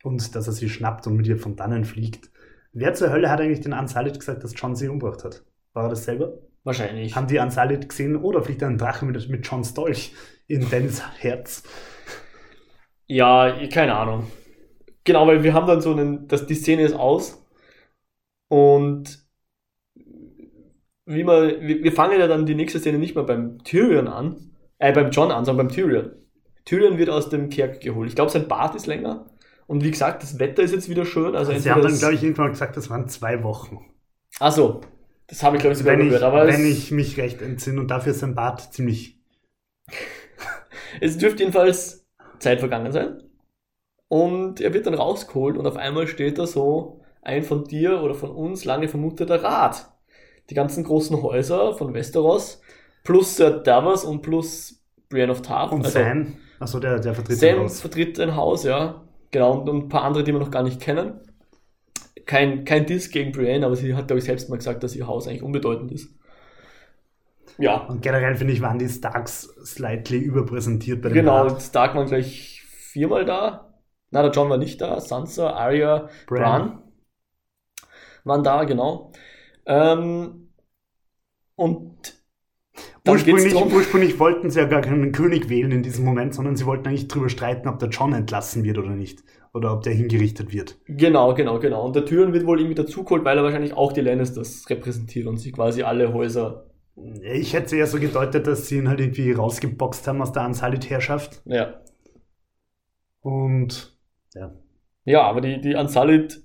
Und 0.02 0.34
dass 0.34 0.46
er 0.46 0.52
sie 0.52 0.68
schnappt 0.68 1.06
und 1.06 1.16
mit 1.16 1.26
ihr 1.26 1.38
von 1.38 1.56
dannen 1.56 1.84
fliegt. 1.84 2.30
Wer 2.72 2.94
zur 2.94 3.10
Hölle 3.10 3.30
hat 3.30 3.40
eigentlich 3.40 3.60
den 3.60 3.72
Ansalit 3.72 4.18
gesagt, 4.18 4.42
dass 4.42 4.54
John 4.56 4.74
sie 4.74 4.88
umgebracht 4.88 5.24
hat? 5.24 5.44
War 5.74 5.84
er 5.84 5.90
das 5.90 6.04
selber? 6.04 6.38
Wahrscheinlich. 6.64 7.14
Haben 7.16 7.26
die 7.26 7.40
Ansalit 7.40 7.88
gesehen 7.88 8.16
oder 8.16 8.42
fliegt 8.42 8.62
ein 8.62 8.78
Drache 8.78 9.04
mit, 9.04 9.28
mit 9.28 9.46
Johns 9.46 9.74
Dolch 9.74 10.14
in 10.46 10.68
Dennis 10.70 11.02
Herz? 11.18 11.64
Ja, 13.06 13.54
keine 13.68 13.94
Ahnung. 13.94 14.26
Genau, 15.04 15.26
weil 15.26 15.42
wir 15.42 15.54
haben 15.54 15.66
dann 15.66 15.80
so 15.80 15.92
einen, 15.92 16.28
dass 16.28 16.46
die 16.46 16.54
Szene 16.54 16.82
ist 16.82 16.94
aus 16.94 17.44
und 18.48 19.18
wie 21.04 21.24
man, 21.24 21.60
wir 21.60 21.82
wir 21.82 21.92
fangen 21.92 22.20
ja 22.20 22.28
dann 22.28 22.46
die 22.46 22.54
nächste 22.54 22.78
Szene 22.78 22.98
nicht 22.98 23.16
mehr 23.16 23.24
beim 23.24 23.62
Tyrion 23.64 24.06
an, 24.06 24.52
äh, 24.78 24.92
beim 24.92 25.10
John 25.10 25.32
an, 25.32 25.44
sondern 25.44 25.66
beim 25.66 25.74
Tyrion. 25.74 26.12
Tyrion 26.64 26.96
wird 26.96 27.10
aus 27.10 27.28
dem 27.28 27.50
Kerk 27.50 27.80
geholt. 27.80 28.08
Ich 28.08 28.14
glaube, 28.14 28.30
sein 28.30 28.46
Bart 28.46 28.76
ist 28.76 28.86
länger 28.86 29.26
Und 29.66 29.84
wie 29.84 29.90
gesagt, 29.90 30.22
das 30.22 30.38
Wetter 30.38 30.62
ist 30.62 30.72
jetzt 30.72 30.88
wieder 30.88 31.04
schön. 31.04 31.34
Also 31.36 31.56
Sie 31.56 31.70
haben 31.70 31.82
dann, 31.82 31.98
glaube 31.98 32.14
ich, 32.14 32.22
irgendwann 32.22 32.50
gesagt, 32.50 32.76
das 32.76 32.90
waren 32.90 33.08
zwei 33.08 33.42
Wochen. 33.42 33.78
Also, 34.38 34.80
das 35.26 35.42
habe 35.42 35.56
ich, 35.56 35.60
glaube 35.60 35.72
ich, 35.72 35.78
sogar 35.78 35.94
Wenn, 35.94 36.02
ich, 36.02 36.06
gehört. 36.08 36.24
Aber 36.24 36.46
wenn 36.46 36.66
ich 36.66 36.90
mich 36.90 37.16
recht 37.16 37.40
entsinne 37.40 37.80
und 37.80 37.88
dafür 37.88 38.12
ist 38.12 38.20
sein 38.20 38.34
Bart 38.34 38.72
ziemlich. 38.74 39.18
es 41.00 41.18
dürfte 41.18 41.40
jedenfalls 41.40 42.06
Zeit 42.38 42.60
vergangen 42.60 42.92
sein. 42.92 43.22
Und 44.08 44.60
er 44.60 44.74
wird 44.74 44.86
dann 44.86 44.94
rausgeholt 44.94 45.56
und 45.56 45.66
auf 45.66 45.76
einmal 45.76 46.06
steht 46.06 46.38
da 46.38 46.46
so 46.46 47.00
ein 47.22 47.44
von 47.44 47.64
dir 47.64 48.02
oder 48.02 48.14
von 48.14 48.30
uns 48.30 48.64
lange 48.64 48.88
vermuteter 48.88 49.42
Rat. 49.42 49.90
Die 50.50 50.54
ganzen 50.54 50.84
großen 50.84 51.22
Häuser 51.22 51.74
von 51.74 51.94
Westeros 51.94 52.60
plus 53.04 53.36
Sir 53.36 53.50
Davos 53.62 54.04
und 54.04 54.22
plus 54.22 54.84
Brienne 55.08 55.32
of 55.32 55.42
Tarth. 55.42 55.72
Und 55.72 55.84
also 55.84 55.98
Sam, 55.98 56.36
achso, 56.58 56.78
der, 56.78 56.98
der 56.98 57.14
vertritt 57.14 57.38
Sam 57.38 57.48
den 57.48 57.58
Haus. 57.60 57.80
vertritt 57.80 58.20
ein 58.20 58.36
Haus, 58.36 58.64
ja. 58.64 59.02
Genau, 59.32 59.58
und, 59.58 59.68
und 59.68 59.84
ein 59.84 59.88
paar 59.88 60.04
andere, 60.04 60.24
die 60.24 60.32
wir 60.32 60.38
noch 60.38 60.50
gar 60.50 60.62
nicht 60.62 60.80
kennen. 60.80 61.20
Kein, 62.26 62.64
kein 62.64 62.86
Diss 62.86 63.10
gegen 63.10 63.32
Brienne, 63.32 63.66
aber 63.66 63.74
sie 63.74 63.94
hat, 63.94 64.06
glaube 64.06 64.20
ich, 64.20 64.24
selbst 64.24 64.48
mal 64.48 64.56
gesagt, 64.56 64.82
dass 64.84 64.94
ihr 64.94 65.06
Haus 65.06 65.26
eigentlich 65.26 65.42
unbedeutend 65.42 65.90
ist. 65.90 66.14
Ja, 67.58 67.86
Und 67.86 68.02
generell 68.02 68.36
finde 68.36 68.52
ich, 68.52 68.62
waren 68.62 68.78
die 68.78 68.88
Starks 68.88 69.42
slightly 69.64 70.18
überpräsentiert 70.18 71.02
bei 71.02 71.08
dem 71.08 71.14
genau. 71.16 71.48
Rat. 71.48 71.62
Stark 71.62 71.94
waren 71.94 72.06
gleich 72.06 72.62
viermal 72.62 73.24
da. 73.24 73.74
Na, 74.10 74.22
der 74.22 74.30
John 74.30 74.48
war 74.48 74.58
nicht 74.58 74.80
da. 74.80 75.00
Sansa, 75.00 75.50
Arya, 75.50 76.08
Bran. 76.26 76.38
Bran 76.38 76.82
waren 78.24 78.44
da, 78.44 78.64
genau. 78.64 79.12
Ähm, 79.66 80.52
und 81.56 82.21
Ursprünglich, 83.06 83.54
ursprünglich 83.54 84.20
wollten 84.20 84.50
sie 84.50 84.60
ja 84.60 84.66
gar 84.66 84.80
keinen 84.80 85.10
König 85.10 85.48
wählen 85.48 85.72
in 85.72 85.82
diesem 85.82 86.04
Moment, 86.04 86.34
sondern 86.34 86.54
sie 86.54 86.66
wollten 86.66 86.86
eigentlich 86.86 87.08
drüber 87.08 87.28
streiten, 87.28 87.66
ob 87.68 87.80
der 87.80 87.88
John 87.88 88.12
entlassen 88.12 88.62
wird 88.62 88.78
oder 88.78 88.90
nicht. 88.90 89.24
Oder 89.54 89.72
ob 89.74 89.82
der 89.82 89.92
hingerichtet 89.92 90.52
wird. 90.52 90.78
Genau, 90.86 91.34
genau, 91.34 91.58
genau. 91.58 91.84
Und 91.84 91.94
der 91.94 92.06
Tyrion 92.06 92.32
wird 92.32 92.46
wohl 92.46 92.58
irgendwie 92.58 92.76
dazugeholt, 92.76 93.24
weil 93.24 93.36
er 93.36 93.44
wahrscheinlich 93.44 93.74
auch 93.74 93.92
die 93.92 94.00
Lannisters 94.00 94.64
repräsentiert 94.70 95.26
und 95.26 95.36
sie 95.36 95.52
quasi 95.52 95.82
alle 95.82 96.14
Häuser. 96.14 96.70
Ich 97.22 97.52
hätte 97.52 97.66
es 97.66 97.72
eher 97.72 97.86
so 97.86 97.98
gedeutet, 97.98 98.46
dass 98.46 98.68
sie 98.68 98.78
ihn 98.78 98.88
halt 98.88 99.00
irgendwie 99.00 99.32
rausgeboxt 99.32 100.06
haben 100.08 100.22
aus 100.22 100.32
der 100.32 100.46
Unsullied-Herrschaft. 100.46 101.42
Ja. 101.44 101.82
Und 103.20 103.98
ja, 104.34 104.54
Ja, 105.04 105.22
aber 105.22 105.40
die, 105.40 105.60
die 105.60 105.74
Unsullied 105.74 106.42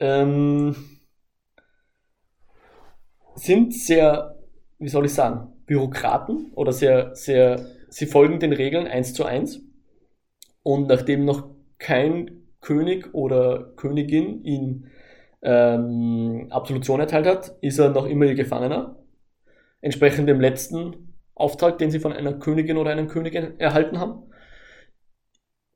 ähm, 0.00 0.74
sind 3.34 3.74
sehr, 3.74 4.37
wie 4.78 4.88
soll 4.88 5.06
ich 5.06 5.14
sagen, 5.14 5.52
Bürokraten 5.66 6.52
oder 6.54 6.72
sehr, 6.72 7.14
sehr, 7.14 7.66
sie 7.88 8.06
folgen 8.06 8.40
den 8.40 8.52
Regeln 8.52 8.86
eins 8.86 9.12
zu 9.14 9.24
eins. 9.24 9.60
Und 10.62 10.88
nachdem 10.88 11.24
noch 11.24 11.50
kein 11.78 12.42
König 12.60 13.14
oder 13.14 13.72
Königin 13.76 14.44
ihn 14.44 14.90
ähm, 15.42 16.46
Absolution 16.50 17.00
erteilt 17.00 17.26
hat, 17.26 17.56
ist 17.60 17.78
er 17.78 17.90
noch 17.90 18.06
immer 18.06 18.26
ihr 18.26 18.34
Gefangener. 18.34 18.96
Entsprechend 19.80 20.28
dem 20.28 20.40
letzten 20.40 21.14
Auftrag, 21.34 21.78
den 21.78 21.90
sie 21.90 22.00
von 22.00 22.12
einer 22.12 22.32
Königin 22.34 22.76
oder 22.76 22.90
einem 22.90 23.08
Königin 23.08 23.58
erhalten 23.60 23.98
haben. 23.98 24.24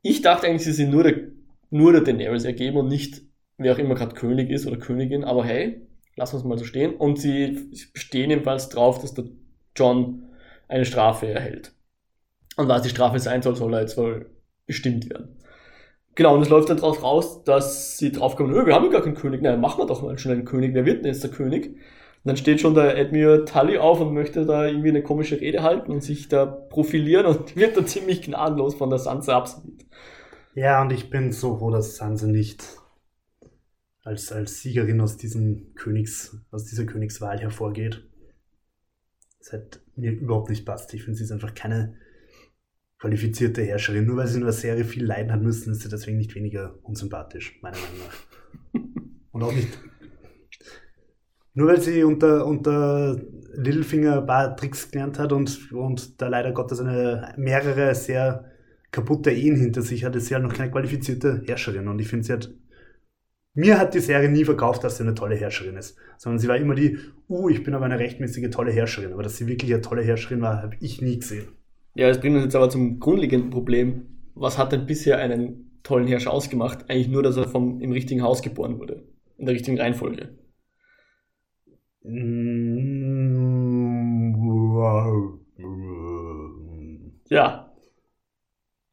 Ich 0.03 0.22
dachte 0.22 0.48
eigentlich, 0.48 0.64
sie 0.64 0.72
sind 0.72 0.90
nur 0.90 1.05
der, 1.05 1.28
nur 1.70 1.92
der 1.92 2.00
Daenerys 2.00 2.44
ergeben 2.44 2.78
und 2.78 2.88
nicht, 2.88 3.22
wer 3.57 3.72
auch 3.72 3.78
immer 3.78 3.94
gerade 3.94 4.16
König 4.16 4.50
ist 4.50 4.66
oder 4.66 4.76
Königin, 4.76 5.22
aber 5.22 5.44
hey, 5.44 5.86
lassen 6.16 6.34
wir 6.34 6.38
es 6.38 6.44
mal 6.44 6.58
so 6.58 6.64
stehen. 6.64 6.94
Und 6.94 7.18
sie 7.18 7.70
bestehen 7.92 8.30
jedenfalls 8.30 8.68
drauf, 8.68 9.00
dass 9.00 9.14
der 9.14 9.24
John 9.76 10.24
eine 10.68 10.84
Strafe 10.84 11.28
erhält. 11.28 11.72
Und 12.56 12.68
was 12.68 12.82
die 12.82 12.90
Strafe 12.90 13.18
sein 13.18 13.42
soll, 13.42 13.56
soll 13.56 13.72
er 13.74 13.80
jetzt 13.80 13.96
wohl 13.96 14.30
bestimmt 14.66 15.08
werden. 15.10 15.36
Genau, 16.14 16.34
und 16.34 16.42
es 16.42 16.50
läuft 16.50 16.68
dann 16.68 16.76
drauf 16.76 17.02
raus, 17.02 17.42
dass 17.44 17.96
sie 17.96 18.12
draufkommen, 18.12 18.52
"Nö, 18.52 18.66
wir 18.66 18.74
haben 18.74 18.90
gar 18.90 19.00
keinen 19.02 19.14
König, 19.14 19.40
nein, 19.40 19.60
machen 19.60 19.78
wir 19.78 19.86
doch 19.86 20.02
mal 20.02 20.18
schnell 20.18 20.36
einen 20.36 20.44
König, 20.44 20.74
wer 20.74 20.84
wird 20.84 20.98
denn 20.98 21.12
jetzt 21.12 21.22
der 21.22 21.30
König? 21.30 21.68
Und 21.68 22.28
dann 22.28 22.36
steht 22.36 22.60
schon 22.60 22.74
der 22.74 22.96
Admiral 22.98 23.44
Tully 23.46 23.78
auf 23.78 24.00
und 24.00 24.12
möchte 24.12 24.44
da 24.44 24.66
irgendwie 24.66 24.90
eine 24.90 25.02
komische 25.02 25.40
Rede 25.40 25.62
halten 25.62 25.90
und 25.90 26.02
sich 26.02 26.28
da 26.28 26.44
profilieren 26.44 27.26
und 27.26 27.56
wird 27.56 27.76
dann 27.76 27.86
ziemlich 27.86 28.22
gnadenlos 28.22 28.74
von 28.74 28.90
der 28.90 28.98
Sansa 28.98 29.36
absolut. 29.36 29.86
Ja, 30.54 30.82
und 30.82 30.92
ich 30.92 31.08
bin 31.08 31.32
so 31.32 31.56
froh, 31.56 31.70
dass 31.70 31.96
Sansa 31.96 32.26
nicht 32.26 32.62
als, 34.03 34.32
als 34.32 34.61
Siegerin 34.61 35.00
aus 35.00 35.16
diesem 35.16 35.74
Königs, 35.74 36.36
aus 36.50 36.64
dieser 36.64 36.84
Königswahl 36.84 37.38
hervorgeht. 37.38 38.09
Das 39.38 39.53
hat 39.53 39.80
mir 39.96 40.12
überhaupt 40.12 40.50
nicht 40.50 40.64
passt. 40.64 40.92
Ich 40.94 41.05
finde, 41.05 41.18
sie 41.18 41.24
ist 41.24 41.32
einfach 41.32 41.55
keine 41.55 41.96
qualifizierte 42.98 43.62
Herrscherin. 43.62 44.07
Nur 44.07 44.16
weil 44.16 44.28
sie 44.28 44.38
in 44.38 44.44
der 44.44 44.53
Serie 44.53 44.84
viel 44.84 45.05
leiden 45.05 45.32
hat 45.32 45.42
müssen, 45.42 45.72
ist 45.72 45.82
sie 45.82 45.88
deswegen 45.88 46.18
nicht 46.18 46.34
weniger 46.34 46.78
unsympathisch, 46.82 47.59
meiner 47.61 47.76
Meinung 47.76 47.98
nach. 48.07 48.80
Und 49.32 49.42
auch 49.42 49.53
nicht. 49.53 49.78
Nur 51.55 51.68
weil 51.68 51.80
sie 51.80 52.03
unter, 52.05 52.46
unter 52.46 53.20
Littlefinger 53.55 54.20
ein 54.20 54.26
paar 54.26 54.57
Tricks 54.57 54.90
gelernt 54.90 55.18
hat 55.18 55.32
und, 55.32 55.70
und 55.72 56.20
da 56.22 56.28
leider 56.28 56.53
Gottes 56.53 56.80
eine, 56.80 57.34
mehrere 57.36 57.94
sehr 57.94 58.50
kaputte 58.90 59.30
Ehen 59.30 59.57
hinter 59.57 59.82
sich 59.82 60.05
hat, 60.05 60.16
ist 60.16 60.26
sie 60.26 60.34
halt 60.34 60.44
noch 60.44 60.55
keine 60.55 60.70
qualifizierte 60.70 61.42
Herrscherin. 61.44 61.88
Und 61.88 61.98
ich 61.98 62.09
finde, 62.09 62.24
sie 62.24 62.32
hat. 62.32 62.50
Mir 63.55 63.78
hat 63.78 63.94
die 63.94 64.00
Serie 64.00 64.30
nie 64.30 64.44
verkauft, 64.44 64.82
dass 64.82 64.96
sie 64.96 65.03
eine 65.03 65.14
tolle 65.14 65.36
Herrscherin 65.36 65.76
ist. 65.76 65.98
Sondern 66.16 66.38
sie 66.38 66.48
war 66.48 66.57
immer 66.57 66.74
die, 66.74 66.98
uh, 67.28 67.48
ich 67.50 67.62
bin 67.62 67.74
aber 67.74 67.84
eine 67.84 67.98
rechtmäßige 67.98 68.50
tolle 68.50 68.72
Herrscherin. 68.72 69.12
Aber 69.12 69.22
dass 69.22 69.36
sie 69.36 69.46
wirklich 69.46 69.72
eine 69.72 69.82
tolle 69.82 70.03
Herrscherin 70.03 70.40
war, 70.40 70.62
habe 70.62 70.76
ich 70.80 71.03
nie 71.03 71.18
gesehen. 71.18 71.48
Ja, 71.94 72.09
das 72.09 72.20
bringt 72.20 72.36
uns 72.36 72.44
jetzt 72.44 72.57
aber 72.57 72.70
zum 72.70 72.98
grundlegenden 72.98 73.50
Problem. 73.50 74.07
Was 74.34 74.57
hat 74.57 74.72
denn 74.72 74.86
bisher 74.86 75.18
einen 75.18 75.78
tollen 75.82 76.07
Herrscher 76.07 76.32
ausgemacht? 76.32 76.88
Eigentlich 76.88 77.09
nur, 77.09 77.22
dass 77.22 77.36
er 77.36 77.46
vom, 77.48 77.80
im 77.82 77.92
richtigen 77.92 78.22
Haus 78.22 78.40
geboren 78.40 78.78
wurde. 78.78 79.03
In 79.36 79.44
der 79.44 79.55
richtigen 79.55 79.78
Reihenfolge. 79.78 80.30
Ja. 87.28 87.72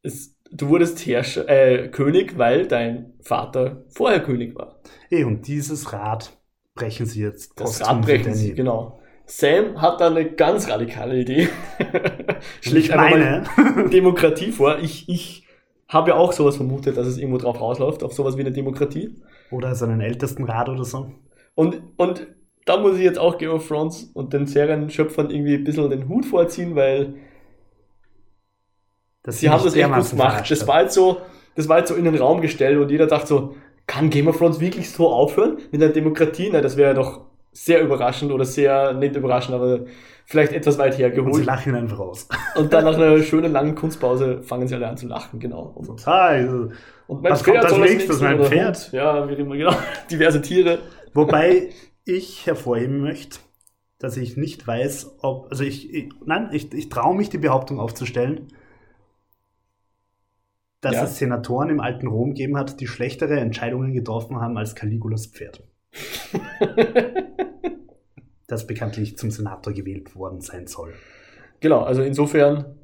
Es, 0.02 0.36
du 0.50 0.68
wurdest 0.68 1.04
Herrscher, 1.06 1.48
äh, 1.48 1.88
König, 1.88 2.38
weil 2.38 2.66
dein 2.66 3.14
Vater 3.20 3.84
vorher 3.88 4.20
König 4.20 4.54
war. 4.56 4.80
Eh, 5.10 5.24
und 5.24 5.46
dieses 5.46 5.92
Rad 5.92 6.36
brechen 6.74 7.06
sie 7.06 7.22
jetzt. 7.22 7.58
Das 7.60 7.86
Rad 7.86 8.02
brechen 8.02 8.34
sie, 8.34 8.54
genau. 8.54 9.00
Sam 9.26 9.80
hat 9.80 10.00
da 10.00 10.08
eine 10.08 10.32
ganz 10.32 10.68
radikale 10.68 11.20
Idee. 11.20 11.48
Ich 12.62 12.90
einfach 12.90 13.10
meine, 13.10 13.44
mal 13.74 13.88
Demokratie 13.90 14.50
vor. 14.50 14.78
Ich, 14.78 15.06
ich 15.08 15.46
habe 15.88 16.10
ja 16.10 16.16
auch 16.16 16.32
sowas 16.32 16.56
vermutet, 16.56 16.96
dass 16.96 17.06
es 17.06 17.18
irgendwo 17.18 17.36
drauf 17.36 17.60
rausläuft, 17.60 18.02
auf 18.02 18.14
sowas 18.14 18.38
wie 18.38 18.40
eine 18.40 18.52
Demokratie. 18.52 19.20
oder 19.50 19.74
seinen 19.74 20.00
ältesten 20.00 20.44
Rad 20.44 20.70
oder 20.70 20.84
so. 20.84 21.12
Und, 21.54 21.82
und 21.98 22.26
da 22.64 22.78
muss 22.78 22.96
ich 22.96 23.02
jetzt 23.02 23.18
auch 23.18 23.36
Game 23.36 23.50
of 23.50 23.68
Thrones 23.68 24.04
und 24.14 24.32
den 24.32 24.46
Serienschöpfern 24.46 25.30
irgendwie 25.30 25.54
ein 25.56 25.64
bisschen 25.64 25.90
den 25.90 26.08
Hut 26.08 26.24
vorziehen, 26.24 26.76
weil 26.76 27.16
Dass 29.22 29.38
sie 29.38 29.50
haben 29.50 29.62
das 29.62 29.74
echt 29.74 29.92
gut 29.92 30.10
gemacht. 30.10 30.50
Das 30.50 30.66
war 30.66 30.82
jetzt 30.82 30.94
so, 30.94 31.20
das 31.54 31.68
war 31.68 31.78
jetzt 31.78 31.88
so 31.88 31.94
in 31.94 32.04
den 32.04 32.16
Raum 32.16 32.40
gestellt 32.40 32.78
und 32.78 32.90
jeder 32.90 33.06
dachte 33.06 33.26
so, 33.26 33.54
kann 33.86 34.08
Game 34.08 34.28
of 34.28 34.38
Thrones 34.38 34.60
wirklich 34.60 34.90
so 34.90 35.08
aufhören 35.08 35.58
mit 35.72 35.82
einer 35.82 35.92
Demokratie? 35.92 36.48
Na, 36.52 36.60
das 36.60 36.76
wäre 36.76 36.94
doch 36.94 37.22
sehr 37.52 37.82
überraschend 37.82 38.30
oder 38.30 38.44
sehr, 38.44 38.92
nicht 38.92 39.16
überraschend, 39.16 39.54
aber 39.54 39.80
vielleicht 40.24 40.52
etwas 40.52 40.78
weit 40.78 40.92
Und 40.92 40.96
sie 40.96 41.02
hergeholt. 41.02 41.44
lachen 41.44 41.70
ihn 41.72 41.74
einfach 41.74 41.98
aus. 41.98 42.28
Und 42.54 42.72
dann 42.72 42.84
nach 42.84 42.94
einer 42.94 43.20
schönen 43.22 43.52
langen 43.52 43.74
Kunstpause 43.74 44.42
fangen 44.42 44.68
sie 44.68 44.76
alle 44.76 44.88
an 44.88 44.96
zu 44.96 45.08
lachen, 45.08 45.40
genau. 45.40 45.72
Und, 45.74 46.06
Hi. 46.06 46.44
und 47.08 47.22
mein 47.22 47.32
Was 47.32 47.42
kommt 47.42 47.58
als 47.58 47.70
das 47.70 47.78
nächstes, 47.78 48.20
nächste 48.20 48.24
mein 48.24 48.44
Pferd? 48.44 48.76
Hund. 48.76 48.92
Ja, 48.92 49.28
wie 49.28 49.34
immer, 49.34 49.56
genau. 49.56 49.74
Diverse 50.10 50.40
Tiere. 50.40 50.78
Wobei 51.12 51.70
ich 52.04 52.46
hervorheben 52.46 53.00
möchte, 53.00 53.40
dass 53.98 54.16
ich 54.16 54.36
nicht 54.36 54.66
weiß, 54.66 55.16
ob, 55.22 55.48
also 55.50 55.64
ich, 55.64 55.92
ich 55.92 56.10
nein, 56.24 56.50
ich, 56.52 56.72
ich 56.72 56.88
traue 56.88 57.16
mich 57.16 57.28
die 57.28 57.38
Behauptung 57.38 57.80
aufzustellen, 57.80 58.48
dass 60.80 60.94
Ja. 60.94 61.04
es 61.04 61.18
Senatoren 61.18 61.68
im 61.70 61.80
alten 61.80 62.06
Rom 62.06 62.30
gegeben 62.30 62.56
hat, 62.56 62.80
die 62.80 62.86
schlechtere 62.86 63.38
Entscheidungen 63.38 63.92
getroffen 63.92 64.40
haben 64.40 64.56
als 64.56 64.74
Caligulas 64.74 65.26
Pferd, 65.26 65.62
das 68.46 68.66
bekanntlich 68.66 69.16
zum 69.18 69.30
Senator 69.30 69.72
gewählt 69.72 70.14
worden 70.16 70.40
sein 70.40 70.66
soll. 70.66 70.94
Genau, 71.60 71.82
also 71.82 72.02
insofern 72.02 72.76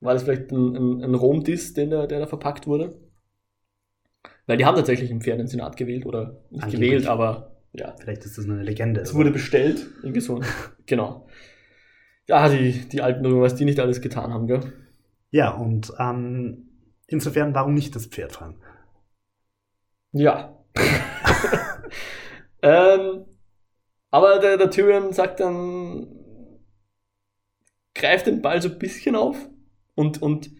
war 0.00 0.14
das 0.14 0.22
vielleicht 0.22 0.50
ein, 0.52 0.76
ein, 0.76 1.04
ein 1.04 1.14
Rom-Diss, 1.14 1.74
den 1.74 1.90
da, 1.90 2.06
der 2.06 2.20
da 2.20 2.26
verpackt 2.26 2.66
wurde. 2.66 2.96
Weil 4.46 4.56
die 4.56 4.64
haben 4.64 4.76
tatsächlich 4.76 5.10
im 5.10 5.20
Pferd 5.20 5.40
den 5.40 5.48
Senat 5.48 5.76
gewählt 5.76 6.06
oder 6.06 6.40
nicht 6.50 6.62
Angeblich. 6.64 6.90
gewählt, 6.90 7.06
aber 7.08 7.56
ja, 7.72 7.94
Vielleicht 8.00 8.24
ist 8.24 8.38
das 8.38 8.46
eine 8.46 8.62
Legende. 8.62 9.00
es 9.00 9.14
wurde 9.14 9.30
bestellt. 9.30 9.86
Irgendwie 10.02 10.20
so. 10.20 10.40
genau. 10.86 11.26
Ja, 12.28 12.48
die, 12.48 12.88
die 12.88 13.02
alten 13.02 13.26
Römer, 13.26 13.42
was 13.42 13.56
die 13.56 13.64
nicht 13.64 13.80
alles 13.80 14.00
getan 14.00 14.32
haben, 14.32 14.46
gell? 14.46 14.60
ja, 15.30 15.50
und 15.50 15.92
ähm, 15.98 16.67
insofern, 17.08 17.54
warum 17.54 17.74
nicht 17.74 17.96
das 17.96 18.06
Pferd 18.06 18.32
fahren? 18.32 18.56
Ja. 20.12 20.56
ähm, 22.62 23.24
aber 24.10 24.38
der, 24.38 24.56
der 24.56 24.70
Tyrion 24.70 25.12
sagt 25.12 25.40
dann, 25.40 26.06
greift 27.94 28.26
den 28.26 28.40
Ball 28.40 28.62
so 28.62 28.68
ein 28.68 28.78
bisschen 28.78 29.16
auf 29.16 29.36
und, 29.94 30.22
und 30.22 30.50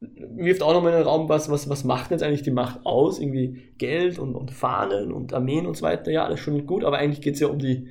wirft 0.00 0.62
auch 0.62 0.72
nochmal 0.72 0.92
in 0.92 0.98
den 0.98 1.06
Raum, 1.06 1.28
was, 1.28 1.50
was, 1.50 1.68
was 1.68 1.84
macht 1.84 2.10
jetzt 2.10 2.22
eigentlich 2.22 2.42
die 2.42 2.50
Macht 2.50 2.84
aus? 2.84 3.18
Irgendwie 3.18 3.74
Geld 3.78 4.18
und, 4.18 4.34
und 4.34 4.50
Fahnen 4.50 5.12
und 5.12 5.32
Armeen 5.34 5.66
und 5.66 5.76
so 5.76 5.82
weiter. 5.82 6.10
Ja, 6.10 6.24
alles 6.24 6.40
schon 6.40 6.66
gut, 6.66 6.84
aber 6.84 6.98
eigentlich 6.98 7.20
geht 7.20 7.34
es 7.34 7.40
ja 7.40 7.48
um 7.48 7.58
die, 7.58 7.88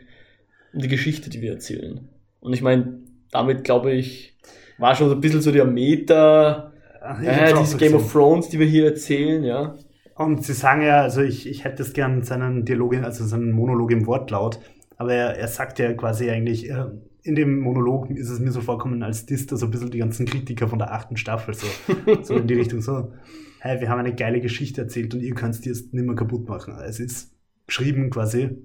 um 0.74 0.80
die 0.80 0.88
Geschichte, 0.88 1.30
die 1.30 1.42
wir 1.42 1.52
erzählen. 1.52 2.08
Und 2.40 2.54
ich 2.54 2.62
meine, 2.62 3.00
damit 3.32 3.64
glaube 3.64 3.92
ich, 3.92 4.38
war 4.78 4.96
schon 4.96 5.10
so 5.10 5.16
ein 5.16 5.22
bisschen 5.22 5.42
so 5.42 5.52
der 5.52 5.66
Meta, 5.66 6.74
Dieses 7.22 7.72
so 7.72 7.78
Game 7.78 7.94
of. 7.94 8.12
Thrones, 8.12 8.50
die 8.50 8.60
wir 8.60 8.68
hier 8.68 8.86
erzählen, 8.86 9.44
ja. 9.44 9.76
Und 10.16 10.44
sie 10.44 10.54
sagen 10.54 10.82
ja, 10.82 11.02
also 11.02 11.22
ich, 11.22 11.48
ich 11.48 11.64
hätte 11.64 11.82
es 11.82 11.94
gern 11.94 12.24
seinen 12.24 12.66
Dialog, 12.66 12.96
also 12.96 13.26
seinen 13.26 13.52
Monolog 13.52 13.92
im 13.92 14.06
Wortlaut, 14.06 14.60
aber 14.98 15.14
er, 15.14 15.38
er 15.38 15.48
sagt 15.48 15.80
ja 15.80 15.94
quasi 15.94 16.30
eigentlich, 16.30 16.70
äh, 16.70 16.88
in 17.24 17.36
dem 17.36 17.60
Monolog 17.60 18.10
ist 18.10 18.30
es 18.30 18.40
mir 18.40 18.52
so 18.52 18.60
vorkommen, 18.60 19.02
als 19.04 19.26
disst 19.26 19.52
er 19.52 19.58
so 19.58 19.68
ein 19.68 19.72
bisschen 19.72 19.92
die 19.92 20.00
ganzen 20.00 20.26
Kritiker 20.26 20.68
von 20.68 20.80
der 20.80 20.94
achten 20.94 21.16
Staffel, 21.16 21.54
so, 21.54 21.68
so 22.22 22.36
in 22.36 22.48
die 22.48 22.56
Richtung 22.56 22.82
so, 22.82 23.14
hey, 23.60 23.80
wir 23.80 23.90
haben 23.90 24.00
eine 24.00 24.16
geile 24.16 24.42
Geschichte 24.42 24.82
erzählt 24.82 25.14
und 25.14 25.22
ihr 25.22 25.36
könnt 25.36 25.64
die 25.64 25.70
jetzt 25.70 25.94
nicht 25.94 26.06
mehr 26.06 26.16
kaputt 26.16 26.48
machen. 26.48 26.76
Es 26.86 27.00
ist 27.00 27.34
geschrieben 27.68 28.10
quasi, 28.10 28.58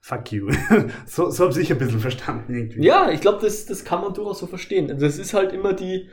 fuck 0.00 0.32
you. 0.32 0.50
so 1.06 1.30
so 1.30 1.48
habe 1.48 1.60
ich 1.60 1.70
ein 1.70 1.78
bisschen 1.78 2.00
verstanden 2.00 2.54
irgendwie. 2.54 2.84
Ja, 2.84 3.10
ich 3.10 3.20
glaube, 3.20 3.38
das, 3.40 3.66
das 3.66 3.84
kann 3.84 4.00
man 4.00 4.14
durchaus 4.14 4.38
so 4.38 4.46
verstehen. 4.46 4.90
Also 4.90 5.06
es 5.06 5.18
ist 5.18 5.34
halt 5.34 5.52
immer 5.52 5.72
die, 5.72 6.08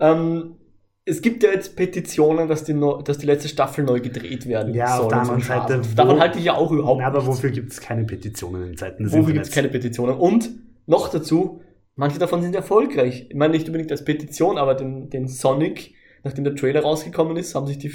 ähm, 0.00 0.56
es 1.04 1.22
gibt 1.22 1.42
ja 1.42 1.50
jetzt 1.50 1.74
Petitionen, 1.76 2.48
dass 2.48 2.64
die, 2.64 2.74
neu, 2.74 3.00
dass 3.02 3.16
die 3.18 3.26
letzte 3.26 3.48
Staffel 3.48 3.82
neu 3.84 4.00
gedreht 4.00 4.46
werden 4.46 4.74
Ja, 4.74 4.94
auf 4.96 5.00
soll. 5.02 5.08
der 5.08 5.18
anderen 5.20 5.40
ein 5.40 5.42
Seite, 5.42 5.80
wo- 5.82 5.94
Davon 5.96 6.20
halte 6.20 6.38
ich 6.38 6.44
ja 6.44 6.54
auch 6.54 6.70
überhaupt 6.70 7.00
Na, 7.00 7.06
aber 7.06 7.18
nichts. 7.20 7.28
wofür 7.36 7.50
gibt 7.50 7.72
es 7.72 7.80
keine 7.80 8.04
Petitionen 8.04 8.68
in 8.68 8.76
Zeiten 8.76 9.04
des 9.04 9.12
Wofür 9.14 9.32
gibt 9.32 9.46
es 9.46 9.50
keine 9.52 9.68
Petitionen? 9.68 10.16
Und 10.18 10.50
noch 10.86 11.08
dazu, 11.08 11.62
manche 11.96 12.18
davon 12.18 12.42
sind 12.42 12.54
erfolgreich. 12.54 13.26
Ich 13.30 13.34
meine 13.36 13.54
nicht 13.54 13.66
unbedingt 13.66 13.90
als 13.90 14.04
Petition, 14.04 14.58
aber 14.58 14.74
den, 14.74 15.08
den 15.08 15.28
Sonic, 15.28 15.94
nachdem 16.24 16.44
der 16.44 16.54
Trailer 16.54 16.82
rausgekommen 16.82 17.36
ist, 17.38 17.54
haben 17.54 17.66
sich 17.66 17.78
die 17.78 17.90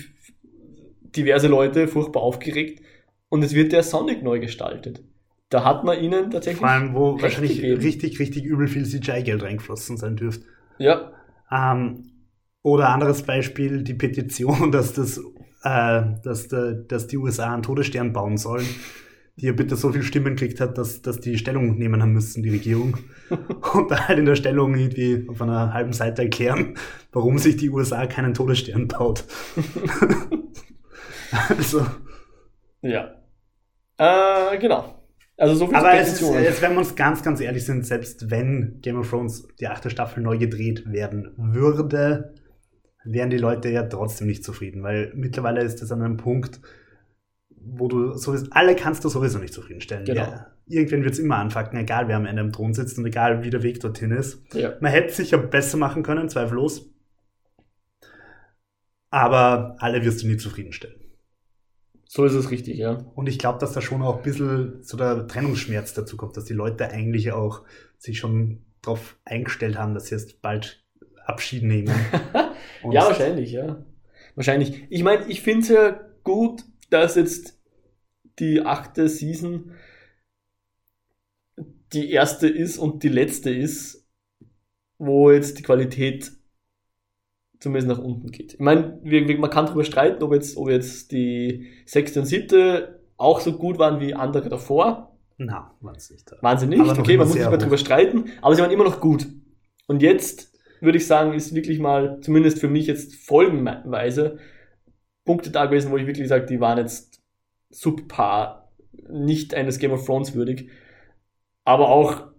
diverse 1.16 1.48
Leute 1.48 1.88
furchtbar 1.88 2.22
aufgeregt 2.24 2.82
und 3.30 3.44
es 3.44 3.54
wird 3.54 3.72
der 3.72 3.84
Sonic 3.84 4.24
neu 4.24 4.40
gestaltet. 4.40 5.04
Da 5.50 5.64
hat 5.64 5.84
man 5.84 6.00
ihnen 6.04 6.32
tatsächlich. 6.32 6.62
Vor 6.62 6.70
allem, 6.70 6.96
wo 6.96 7.22
wahrscheinlich 7.22 7.58
gegeben. 7.58 7.80
richtig, 7.82 8.20
richtig 8.20 8.44
übel 8.44 8.68
viel 8.68 8.86
CGI-Geld 8.86 9.44
reingeflossen 9.44 9.98
sein 9.98 10.16
dürfte. 10.16 10.46
Ja, 10.80 11.12
Ähm, 11.52 12.10
oder 12.62 12.90
anderes 12.90 13.24
Beispiel, 13.24 13.84
die 13.84 13.94
Petition, 13.94 14.72
dass, 14.72 14.94
das, 14.94 15.18
äh, 15.64 16.04
dass, 16.24 16.48
der, 16.48 16.74
dass 16.74 17.08
die 17.08 17.18
USA 17.18 17.54
einen 17.54 17.64
Todesstern 17.64 18.14
bauen 18.14 18.38
sollen, 18.38 18.66
die 19.36 19.48
ja 19.48 19.52
bitte 19.52 19.76
so 19.76 19.92
viele 19.92 20.04
Stimmen 20.04 20.36
gekriegt 20.36 20.60
hat, 20.60 20.78
dass, 20.78 21.02
dass 21.02 21.20
die 21.20 21.38
Stellung 21.38 21.78
nehmen 21.78 22.02
haben 22.02 22.14
müssen, 22.14 22.44
die 22.44 22.52
Regierung. 22.52 22.98
Und 23.74 23.92
da 23.92 24.08
halt 24.08 24.20
in 24.20 24.26
der 24.26 24.36
Stellung 24.36 24.76
irgendwie 24.76 25.28
auf 25.28 25.42
einer 25.42 25.74
halben 25.74 25.94
Seite 25.94 26.24
erklären, 26.24 26.76
warum 27.12 27.38
sich 27.38 27.58
die 27.58 27.70
USA 27.70 28.06
keinen 28.06 28.34
Todesstern 28.34 28.88
baut. 28.88 29.26
also, 31.50 31.86
ja. 32.82 33.16
Äh, 33.98 34.58
genau. 34.60 35.03
Also 35.38 35.56
so 35.56 35.68
viel 35.68 35.76
aber 35.76 35.96
es 35.96 36.22
ist, 36.22 36.22
jetzt, 36.22 36.62
wenn 36.62 36.74
wir 36.74 36.80
uns 36.80 36.96
ganz, 36.96 37.24
ganz 37.24 37.42
ehrlich 37.42 37.66
sind, 37.66 37.86
selbst 37.86 38.30
wenn 38.30 38.80
Game 38.82 39.00
of 39.00 39.10
Thrones 39.10 39.48
die 39.60 39.68
achte 39.68 39.90
Staffel 39.90 40.22
neu 40.22 40.38
gedreht 40.38 40.92
werden 40.92 41.34
würde, 41.38 42.34
wären 43.04 43.30
die 43.30 43.38
Leute 43.38 43.70
ja 43.70 43.84
trotzdem 43.84 44.28
nicht 44.28 44.44
zufrieden, 44.44 44.84
weil 44.84 45.12
mittlerweile 45.16 45.64
ist 45.64 45.82
das 45.82 45.92
an 45.92 46.02
einem 46.02 46.18
Punkt, 46.18 46.62
wo 47.50 47.88
du 47.88 48.14
sowieso, 48.14 48.48
alle 48.52 48.76
kannst 48.76 49.04
du 49.04 49.10
sowieso 49.10 49.40
nicht 49.40 49.54
zufriedenstellen. 49.54 50.06
Genau. 50.06 50.22
Ja, 50.22 50.48
irgendwann 50.68 51.04
wird 51.04 51.14
es 51.14 51.20
immer 51.20 51.38
anfangen, 51.38 51.76
egal 51.78 52.08
wer 52.08 52.18
am 52.18 52.26
Ende 52.26 52.42
am 52.42 52.52
Thron 52.52 52.74
sitzt 52.74 52.98
und 52.98 53.06
egal 53.06 53.44
wie 53.44 53.50
der 53.50 53.64
Weg 53.64 53.80
dorthin 53.80 54.12
ist. 54.12 54.42
ja. 54.54 54.74
Man 54.82 54.92
hätte 54.92 55.08
es 55.08 55.18
sicher 55.18 55.38
besser 55.38 55.78
machen 55.78 56.04
können, 56.04 56.30
zweifellos. 56.30 56.90
Aber 59.10 59.76
alle 59.80 60.04
wirst 60.04 60.24
du 60.24 60.28
nie 60.28 60.38
zufriedenstellen. 60.38 61.03
So 62.16 62.26
ist 62.26 62.36
es 62.36 62.52
richtig, 62.52 62.78
ja. 62.78 63.04
Und 63.16 63.28
ich 63.28 63.40
glaube, 63.40 63.58
dass 63.58 63.74
da 63.74 63.82
schon 63.82 64.04
auch 64.04 64.18
ein 64.18 64.22
bisschen 64.22 64.84
so 64.84 64.98
der 64.98 65.28
Trennungsschmerz 65.28 65.96
dazu 65.96 66.16
kommt, 66.16 66.38
dass 66.38 66.46
die 66.46 66.54
Leute 66.54 66.92
eigentlich 66.92 67.32
auch 67.32 67.64
sich 67.98 68.20
schon 68.20 68.64
darauf 68.84 69.18
eingestellt 69.26 69.80
haben, 69.80 69.96
dass 69.96 70.06
sie 70.06 70.16
jetzt 70.16 70.40
bald 70.44 70.86
Abschied 71.26 71.64
nehmen. 71.64 71.94
Ja, 72.92 73.06
wahrscheinlich, 73.06 73.52
ja. 73.54 73.84
Wahrscheinlich. 74.36 74.86
Ich 74.90 75.04
meine, 75.04 75.26
ich 75.28 75.42
finde 75.42 75.62
es 75.62 75.70
ja 75.70 76.02
gut, 76.26 76.66
dass 76.90 77.16
jetzt 77.16 77.58
die 78.40 78.62
achte 78.62 79.08
Season 79.08 79.72
die 81.94 82.12
erste 82.12 82.50
ist 82.50 82.78
und 82.78 83.04
die 83.04 83.10
letzte 83.10 83.52
ist, 83.52 84.06
wo 84.98 85.32
jetzt 85.32 85.60
die 85.60 85.64
Qualität 85.64 86.34
zumindest 87.64 87.88
nach 87.88 88.04
unten 88.04 88.30
geht. 88.30 88.56
Ich 88.56 88.60
meine, 88.60 89.00
man 89.04 89.50
kann 89.50 89.66
darüber 89.66 89.86
streiten, 89.86 90.22
ob 90.22 90.34
jetzt, 90.34 90.58
ob 90.58 90.70
jetzt 90.70 91.14
die 91.14 91.68
sechste 91.86 92.20
und 92.20 92.26
siebte 92.26 93.00
auch 93.16 93.40
so 93.40 93.54
gut 93.54 93.80
waren 93.80 94.02
wie 94.02 94.14
andere 94.14 94.50
davor. 94.50 95.16
Na, 95.38 95.74
nicht. 96.12 96.32
Waren 96.42 96.58
sie 96.58 96.68
nicht. 96.68 96.82
Aber 96.82 97.00
Okay, 97.00 97.16
man 97.16 97.26
muss 97.26 97.38
nicht 97.38 97.50
mehr 97.50 97.58
drüber 97.58 97.78
streiten, 97.78 98.26
aber 98.42 98.54
sie 98.54 98.62
waren 98.62 98.70
immer 98.72 98.84
noch 98.84 99.00
gut. 99.00 99.28
Und 99.88 100.02
jetzt 100.02 100.54
würde 100.82 100.98
ich 100.98 101.08
sagen, 101.08 101.34
ist 101.34 101.56
wirklich 101.56 101.80
mal, 101.80 102.20
zumindest 102.20 102.60
für 102.60 102.68
mich 102.68 102.86
jetzt 102.86 103.16
folgenweise, 103.16 104.40
Punkte 105.24 105.50
da 105.50 105.66
gewesen, 105.66 105.90
wo 105.90 105.96
ich 105.96 106.06
wirklich 106.06 106.28
sage, 106.28 106.46
die 106.46 106.60
waren 106.60 106.78
jetzt 106.78 107.22
subpar, 107.70 108.74
nicht 109.10 109.54
eines 109.54 109.80
Game 109.80 109.92
of 109.92 110.06
Thrones 110.06 110.36
würdig. 110.36 110.70
Aber 111.64 111.88
auch, 111.88 112.33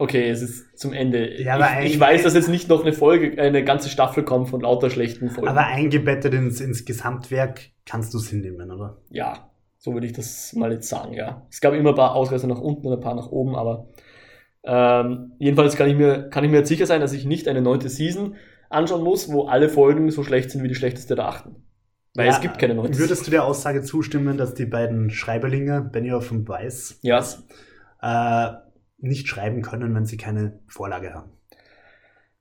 okay, 0.00 0.30
es 0.30 0.40
ist 0.40 0.78
zum 0.78 0.92
Ende. 0.92 1.40
Ja, 1.40 1.54
aber 1.54 1.82
ich, 1.82 1.94
ich 1.94 2.00
weiß, 2.00 2.22
dass 2.22 2.34
jetzt 2.34 2.48
nicht 2.48 2.68
noch 2.68 2.82
eine 2.82 2.92
Folge, 2.92 3.40
eine 3.40 3.62
ganze 3.62 3.90
Staffel 3.90 4.24
kommt 4.24 4.48
von 4.48 4.62
lauter 4.62 4.88
schlechten 4.88 5.28
Folgen. 5.28 5.48
Aber 5.48 5.66
eingebettet 5.66 6.32
ins, 6.32 6.60
ins 6.60 6.84
Gesamtwerk 6.84 7.70
kannst 7.84 8.14
du 8.14 8.18
es 8.18 8.28
hinnehmen, 8.28 8.70
oder? 8.70 8.98
ja, 9.10 9.50
so 9.76 9.94
würde 9.94 10.06
ich 10.06 10.12
das 10.12 10.52
mal 10.54 10.72
jetzt 10.72 10.88
sagen, 10.88 11.14
ja. 11.14 11.46
Es 11.50 11.60
gab 11.60 11.72
immer 11.72 11.90
ein 11.90 11.96
paar 11.96 12.14
Ausreißer 12.14 12.46
nach 12.46 12.60
unten 12.60 12.86
und 12.86 12.92
ein 12.92 13.00
paar 13.00 13.14
nach 13.14 13.30
oben, 13.30 13.56
aber 13.56 13.88
ähm, 14.62 15.32
jedenfalls 15.38 15.76
kann 15.76 15.88
ich, 15.88 15.96
mir, 15.96 16.28
kann 16.28 16.44
ich 16.44 16.50
mir 16.50 16.58
jetzt 16.58 16.68
sicher 16.68 16.86
sein, 16.86 17.00
dass 17.00 17.14
ich 17.14 17.24
nicht 17.24 17.48
eine 17.48 17.62
neunte 17.62 17.88
Season 17.88 18.36
anschauen 18.68 19.02
muss, 19.02 19.32
wo 19.32 19.46
alle 19.46 19.68
Folgen 19.68 20.10
so 20.10 20.22
schlecht 20.22 20.50
sind 20.50 20.62
wie 20.62 20.68
die 20.68 20.74
schlechteste 20.74 21.14
der 21.14 21.26
achten. 21.28 21.56
Weil 22.14 22.26
Ja, 22.26 22.32
es 22.32 22.40
gibt 22.40 22.58
keine 22.58 22.74
neunte 22.74 22.98
Würdest 22.98 23.26
du 23.26 23.30
der 23.30 23.44
Aussage 23.44 23.82
zustimmen, 23.82 24.36
dass 24.36 24.54
die 24.54 24.66
beiden 24.66 25.10
Schreiberlinge, 25.10 25.80
Benioff 25.82 26.30
und 26.30 26.46
Weiss, 26.48 26.98
Ja, 27.02 27.24
äh, 28.02 28.52
nicht 29.00 29.28
schreiben 29.28 29.62
können, 29.62 29.94
wenn 29.94 30.06
sie 30.06 30.16
keine 30.16 30.60
Vorlage 30.66 31.14
haben? 31.14 31.32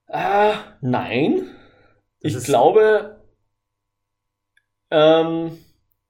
äh, 0.08 0.54
nein. 0.82 1.44
Das 2.22 2.36
Ich 2.36 2.44
glaube, 2.44 3.22
ähm, 4.92 5.52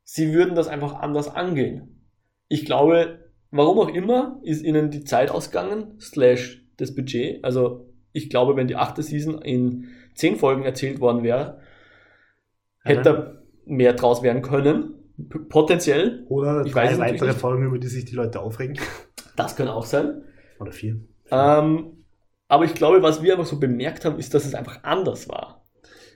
sie 0.03 0.33
würden 0.33 0.55
das 0.55 0.67
einfach 0.67 0.95
anders 0.95 1.27
angehen. 1.27 2.05
Ich 2.47 2.65
glaube, 2.65 3.29
warum 3.51 3.79
auch 3.79 3.89
immer, 3.89 4.39
ist 4.43 4.63
ihnen 4.63 4.89
die 4.89 5.03
Zeit 5.03 5.29
ausgegangen, 5.29 5.99
slash 5.99 6.65
das 6.77 6.95
Budget. 6.95 7.43
Also 7.43 7.93
ich 8.11 8.29
glaube, 8.29 8.55
wenn 8.55 8.67
die 8.67 8.75
achte 8.75 9.03
Season 9.03 9.41
in 9.41 9.89
zehn 10.15 10.37
Folgen 10.37 10.63
erzählt 10.63 10.99
worden 10.99 11.23
wäre, 11.23 11.61
hätte 12.83 13.01
da 13.03 13.41
mehr 13.65 13.93
draus 13.93 14.23
werden 14.23 14.41
können. 14.41 14.95
P 15.29 15.39
potenziell. 15.49 16.25
Oder 16.29 16.65
Ich 16.65 16.71
drei 16.71 16.97
weitere 16.97 17.27
nicht. 17.27 17.39
Folgen, 17.39 17.65
über 17.65 17.77
die 17.77 17.87
sich 17.87 18.05
die 18.05 18.15
Leute 18.15 18.39
aufregen? 18.39 18.79
Das 19.35 19.55
kann 19.55 19.67
auch 19.67 19.85
sein. 19.85 20.23
Oder 20.60 20.72
vier? 20.72 20.99
Ähm, 21.32 22.05
aber 22.47 22.66
ich 22.66 22.74
glaube, 22.74 23.01
was 23.03 23.22
wir 23.24 23.34
einfach 23.34 23.45
so 23.45 23.60
bemerkt 23.60 24.05
haben, 24.05 24.20
ist, 24.20 24.34
dass 24.34 24.45
es 24.45 24.55
einfach 24.55 24.84
anders 24.84 25.30
war. 25.30 25.66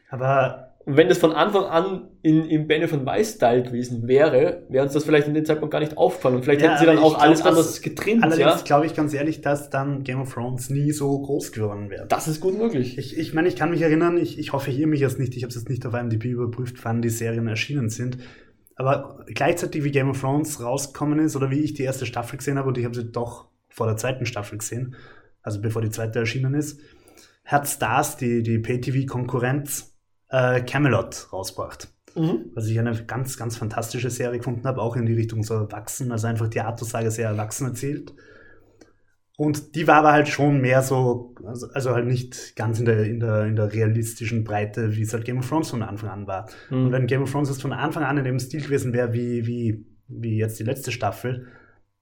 Aber 0.09 0.75
Und 0.85 0.97
wenn 0.97 1.07
das 1.09 1.17
von 1.17 1.31
Anfang 1.31 1.63
an 1.65 2.09
in, 2.21 2.45
im 2.45 2.67
Benny 2.67 2.87
von 2.87 3.05
Weiß-Style 3.05 3.63
gewesen 3.63 4.07
wäre, 4.07 4.65
wäre 4.69 4.83
uns 4.85 4.93
das 4.93 5.05
vielleicht 5.05 5.27
in 5.27 5.33
dem 5.33 5.45
Zeitpunkt 5.45 5.71
gar 5.71 5.79
nicht 5.79 5.97
aufgefallen. 5.97 6.35
Und 6.35 6.43
vielleicht 6.43 6.61
Ja, 6.61 6.67
hätten 6.69 6.77
sie 6.77 6.85
dann 6.85 6.97
auch 6.97 7.15
alles 7.19 7.41
glaub, 7.41 7.49
anders 7.49 7.81
getrimmt. 7.81 8.23
allerdings 8.23 8.37
Ja? 8.39 8.61
glaube 8.63 8.85
ich 8.85 8.93
ganz 8.95 9.13
ehrlich, 9.13 9.41
dass 9.41 9.69
dann 9.69 10.03
Game 10.03 10.21
of 10.21 10.33
Thrones 10.33 10.69
nie 10.69 10.91
so 10.91 11.19
groß 11.21 11.51
geworden 11.51 11.89
wäre. 11.89 12.07
Das 12.07 12.27
ist 12.27 12.41
gut 12.41 12.57
möglich. 12.57 12.97
Ich, 12.97 13.17
ich 13.17 13.33
meine, 13.33 13.47
ich 13.47 13.55
kann 13.55 13.69
mich 13.71 13.81
erinnern, 13.81 14.17
ich, 14.17 14.37
ich 14.39 14.53
hoffe, 14.53 14.71
ich 14.71 14.79
irre 14.79 14.87
mich 14.89 14.99
jetzt 14.99 15.19
nicht, 15.19 15.35
ich 15.35 15.43
habe 15.43 15.49
es 15.49 15.55
jetzt 15.55 15.69
nicht 15.69 15.85
auf 15.85 15.93
IMDb 15.93 16.25
überprüft, 16.25 16.83
wann 16.83 17.01
die 17.01 17.09
Serien 17.09 17.47
erschienen 17.47 17.89
sind. 17.89 18.17
Aber 18.75 19.25
gleichzeitig 19.27 19.83
wie 19.83 19.91
Game 19.91 20.09
of 20.09 20.19
Thrones 20.21 20.61
rausgekommen 20.61 21.19
ist 21.19 21.35
oder 21.35 21.51
wie 21.51 21.59
ich 21.61 21.73
die 21.75 21.83
erste 21.83 22.05
Staffel 22.05 22.37
gesehen 22.37 22.57
habe 22.57 22.69
und 22.69 22.77
ich 22.77 22.85
habe 22.85 22.95
sie 22.95 23.05
doch 23.11 23.47
vor 23.73 23.87
der 23.87 23.97
zweiten 23.97 24.25
Staffel 24.25 24.57
gesehen, 24.59 24.95
also 25.41 25.61
bevor 25.61 25.81
die 25.81 25.89
zweite 25.89 26.19
erschienen 26.19 26.53
ist, 26.53 26.79
hat 27.45 27.67
Stars, 27.67 28.15
die, 28.17 28.43
die 28.43 28.59
Pay-TV-Konkurrenz, 28.59 29.93
äh, 30.29 30.61
Camelot 30.61 31.27
rausgebracht. 31.33 31.89
Mhm. 32.15 32.51
Was 32.53 32.67
ich 32.67 32.79
eine 32.79 32.93
ganz, 33.05 33.37
ganz 33.37 33.57
fantastische 33.57 34.09
Serie 34.09 34.37
gefunden 34.37 34.65
habe, 34.67 34.81
auch 34.81 34.95
in 34.95 35.05
die 35.05 35.13
Richtung 35.13 35.43
so 35.43 35.55
erwachsen, 35.55 36.11
also 36.11 36.27
einfach 36.27 36.47
die 36.47 36.61
Artussage 36.61 37.11
sehr 37.11 37.27
erwachsen 37.29 37.67
erzählt. 37.67 38.13
Und 39.35 39.73
die 39.75 39.87
war 39.87 39.95
aber 39.95 40.11
halt 40.11 40.27
schon 40.27 40.61
mehr 40.61 40.83
so, 40.83 41.33
also, 41.43 41.67
also 41.73 41.95
halt 41.95 42.05
nicht 42.05 42.55
ganz 42.55 42.79
in 42.79 42.85
der, 42.85 43.03
in, 43.05 43.19
der, 43.19 43.45
in 43.45 43.55
der 43.55 43.73
realistischen 43.73 44.43
Breite, 44.43 44.95
wie 44.95 45.01
es 45.01 45.11
halt 45.11 45.25
Game 45.25 45.39
of 45.39 45.49
Thrones 45.49 45.71
von 45.71 45.81
Anfang 45.81 46.09
an 46.09 46.27
war. 46.27 46.49
Und 46.69 46.85
Mhm. 46.85 46.91
wenn 46.91 47.07
Game 47.07 47.23
of 47.23 47.31
Thrones 47.31 47.49
jetzt 47.49 47.61
von 47.63 47.73
Anfang 47.73 48.03
an 48.03 48.19
in 48.19 48.25
dem 48.25 48.39
Stil 48.39 48.61
gewesen 48.61 48.93
wäre, 48.93 49.11
wie, 49.13 49.47
wie, 49.47 49.85
wie 50.07 50.37
jetzt 50.37 50.59
die 50.59 50.63
letzte 50.63 50.91
Staffel, 50.91 51.47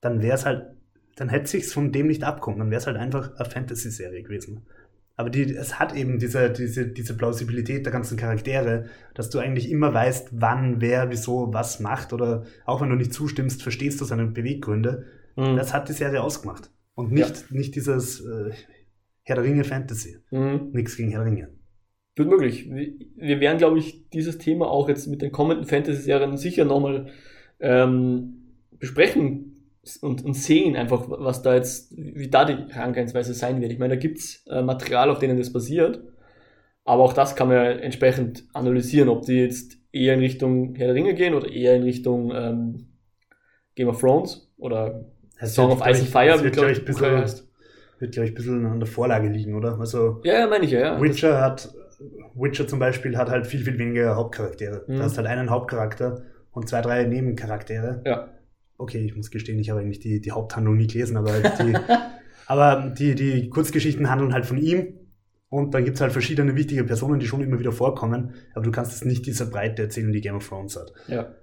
dann 0.02 0.22
wäre 0.22 0.36
es 0.36 0.46
halt, 0.46 0.76
dann 1.16 1.30
hätte 1.30 1.48
sich's 1.48 1.74
von 1.74 1.92
dem 1.92 2.08
nicht 2.08 2.24
abkommen. 2.24 2.60
Dann 2.60 2.70
wäre 2.72 2.80
es 2.80 2.88
halt 2.88 2.98
einfach 2.98 3.36
eine 3.36 3.50
Fantasy-Serie 3.50 4.24
gewesen. 4.24 4.62
Aber 5.18 5.30
die, 5.30 5.54
es 5.54 5.78
hat 5.80 5.96
eben 5.96 6.18
diese, 6.20 6.50
diese, 6.50 6.88
diese 6.88 7.16
Plausibilität 7.16 7.86
der 7.86 7.92
ganzen 7.94 8.18
Charaktere, 8.18 8.86
dass 9.14 9.30
du 9.30 9.40
eigentlich 9.40 9.70
immer 9.70 9.94
weißt, 9.94 10.30
wann, 10.32 10.82
wer, 10.82 11.12
wieso, 11.12 11.54
was 11.54 11.80
macht. 11.80 12.12
Oder 12.14 12.46
auch 12.66 12.82
wenn 12.82 12.90
du 12.90 12.96
nicht 12.96 13.14
zustimmst, 13.14 13.62
verstehst 13.62 14.02
du 14.02 14.06
seine 14.06 14.26
Beweggründe. 14.28 15.06
Mhm. 15.36 15.58
Das 15.58 15.74
hat 15.74 15.90
die 15.90 15.94
Serie 15.94 16.24
ausgemacht. 16.24 16.72
Und 16.96 17.12
nicht, 17.12 17.52
nicht 17.52 17.76
dieses 17.76 18.22
äh, 18.22 18.52
Herr 19.24 19.36
der 19.36 19.46
Ringe 19.46 19.64
Fantasy. 19.64 20.18
Mhm. 20.32 20.72
Nichts 20.74 20.98
gegen 20.98 21.12
Herr 21.12 21.24
der 21.24 21.32
Ringe. 21.32 21.50
Gut 22.18 22.28
möglich. 22.28 22.70
Wir- 22.70 22.94
Wir 23.16 23.40
werden, 23.40 23.58
glaube 23.58 23.78
ich, 23.80 24.10
dieses 24.10 24.38
Thema 24.38 24.68
auch 24.70 24.90
jetzt 24.90 25.08
mit 25.08 25.22
den 25.22 25.32
kommenden 25.32 25.66
Fantasy-Serien 25.68 26.36
sicher 26.38 26.66
nochmal 26.66 27.08
ähm, 27.60 28.56
besprechen 28.80 29.51
und, 30.02 30.24
und 30.24 30.34
sehen, 30.36 30.76
einfach, 30.76 31.06
was 31.08 31.42
da 31.42 31.56
jetzt, 31.56 31.92
wie 31.96 32.30
da 32.30 32.46
die 32.46 32.72
Herangehensweise 32.72 33.34
sein 33.34 33.62
wird. 33.62 33.72
Ich 33.72 33.80
meine, 33.80 33.96
da 33.96 34.00
gibt's 34.00 34.46
äh, 34.48 34.62
Material, 34.62 35.10
auf 35.10 35.20
denen 35.20 35.38
das 35.38 35.52
basiert, 35.52 36.02
aber 36.84 37.04
auch 37.04 37.14
das 37.14 37.36
kann 37.36 37.48
man 37.48 37.58
ja 37.58 37.72
entsprechend 37.72 38.46
analysieren, 38.54 39.10
ob 39.10 39.24
die 39.24 39.40
jetzt 39.40 39.78
eher 39.92 40.14
in 40.14 40.20
Richtung 40.20 40.76
Herr 40.76 40.88
der 40.88 40.96
Ringe 40.96 41.14
gehen 41.14 41.34
oder 41.34 41.52
eher 41.52 41.76
in 41.76 41.84
Richtung 41.84 42.32
ähm, 42.34 42.88
Game 43.76 43.88
of 43.88 44.00
Thrones 44.00 44.52
oder 44.58 45.06
Es 45.40 45.56
Song 45.56 45.72
of 45.72 45.82
Ice 45.86 46.02
and 46.02 46.12
glaub 46.12 46.24
Fire, 46.24 46.34
es 46.36 46.40
wie 46.42 46.44
wird, 46.46 46.54
glaube 46.54 46.72
ich, 46.72 46.88
ein 46.88 47.18
heißt. 47.22 47.48
wird, 48.00 48.12
glaube 48.14 48.26
ich, 48.26 48.32
ein 48.32 48.36
bisschen 48.36 48.66
an 48.66 48.80
der 48.80 48.88
Vorlage 48.88 49.30
liegen, 49.30 49.56
oder? 49.56 49.80
Also, 49.80 50.22
Ja, 50.24 50.40
ja, 50.40 50.48
meine 50.48 50.66
ich 50.66 50.72
ja. 50.72 50.80
ja. 50.80 51.02
Witcher 51.02 51.42
hat, 51.42 51.74
Witcher 52.36 52.68
zum 52.68 52.80
Beispiel 52.80 53.18
hat 53.18 53.30
halt 53.30 53.48
viel, 53.48 53.62
viel 53.64 53.78
weniger 53.78 54.16
Hauptcharaktere. 54.16 54.84
Mhm. 54.88 54.98
Du 54.98 55.04
hast 55.04 55.18
halt 55.18 55.28
einen 55.28 55.50
Hauptcharakter 55.50 56.24
und 56.52 56.70
zwei, 56.70 56.82
drei 56.82 57.04
Nebencharaktere. 57.06 58.02
ja. 58.06 58.30
Okay, 58.82 59.06
ich 59.06 59.16
muss 59.16 59.30
gestehen, 59.30 59.60
ich 59.60 59.70
habe 59.70 59.82
eigentlich 59.82 60.00
die, 60.00 60.20
die 60.22 60.32
Haupthandlung 60.32 60.76
nie 60.76 60.88
gelesen, 60.88 61.16
aber 61.18 61.32
halt 61.34 61.60
die, 61.60 61.76
aber 62.48 62.90
die, 62.98 63.14
die 63.14 63.50
Kurzgeschichten 63.50 64.10
handeln 64.10 64.34
halt 64.34 64.46
von 64.46 64.58
ihm. 64.58 64.98
Und 65.50 65.74
dann 65.74 65.84
gibt 65.84 65.96
es 65.96 66.02
halt 66.02 66.14
verschiedene 66.14 66.56
wichtige 66.56 66.84
Personen, 66.86 67.20
die 67.20 67.28
schon 67.28 67.42
immer 67.42 67.60
wieder 67.60 67.74
vorkommen, 67.74 68.34
aber 68.56 68.64
du 68.64 68.72
kannst 68.72 68.94
es 68.94 69.06
nicht 69.06 69.26
dieser 69.26 69.46
Breite 69.46 69.84
erzählen, 69.84 70.12
die 70.12 70.22
Game 70.22 70.36
of 70.36 70.48
Thrones 70.48 70.78
hat. 70.78 70.94
Ja. 71.08 71.36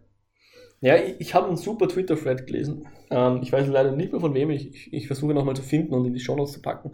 Ja, 0.80 0.96
ich, 0.96 1.20
ich 1.20 1.34
habe 1.34 1.46
einen 1.46 1.56
super 1.56 1.88
Twitter-Thread 1.88 2.46
gelesen. 2.46 2.88
Ähm, 3.10 3.40
ich 3.42 3.52
weiß 3.52 3.66
leider 3.68 3.92
nicht 3.92 4.12
mehr 4.12 4.20
von 4.20 4.34
wem. 4.34 4.50
Ich, 4.50 4.74
ich, 4.74 4.92
ich 4.92 5.06
versuche 5.06 5.34
nochmal 5.34 5.56
zu 5.56 5.62
finden 5.62 5.94
und 5.94 6.06
in 6.06 6.14
die 6.14 6.20
Shownotes 6.20 6.54
zu 6.54 6.62
packen. 6.62 6.92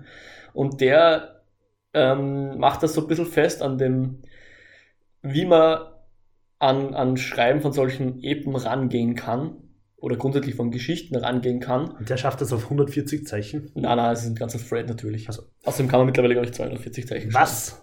Und 0.52 0.80
der 0.80 1.42
ähm, 1.92 2.58
macht 2.58 2.82
das 2.82 2.94
so 2.94 3.02
ein 3.02 3.06
bisschen 3.06 3.26
fest 3.26 3.62
an 3.62 3.78
dem, 3.78 4.22
wie 5.22 5.46
man 5.46 5.86
an, 6.58 6.94
an 6.94 7.16
Schreiben 7.16 7.60
von 7.60 7.72
solchen 7.72 8.22
Epen 8.22 8.56
rangehen 8.56 9.14
kann. 9.14 9.63
Oder 10.04 10.16
grundsätzlich 10.16 10.54
von 10.54 10.70
Geschichten 10.70 11.16
rangehen 11.16 11.60
kann. 11.60 11.90
Und 11.92 12.10
der 12.10 12.18
schafft 12.18 12.38
das 12.42 12.52
auf 12.52 12.64
140 12.64 13.26
Zeichen. 13.26 13.70
Na, 13.74 13.96
na, 13.96 14.12
es 14.12 14.20
ist 14.22 14.28
ein 14.28 14.34
ganzer 14.34 14.58
Thread 14.58 14.86
natürlich. 14.86 15.28
Also, 15.28 15.44
Außerdem 15.64 15.88
kann 15.88 16.00
man 16.00 16.06
mittlerweile, 16.06 16.34
glaube 16.34 16.46
ich, 16.48 16.52
240 16.52 17.08
Zeichen 17.08 17.30
schreiben. 17.30 17.42
was? 17.42 17.82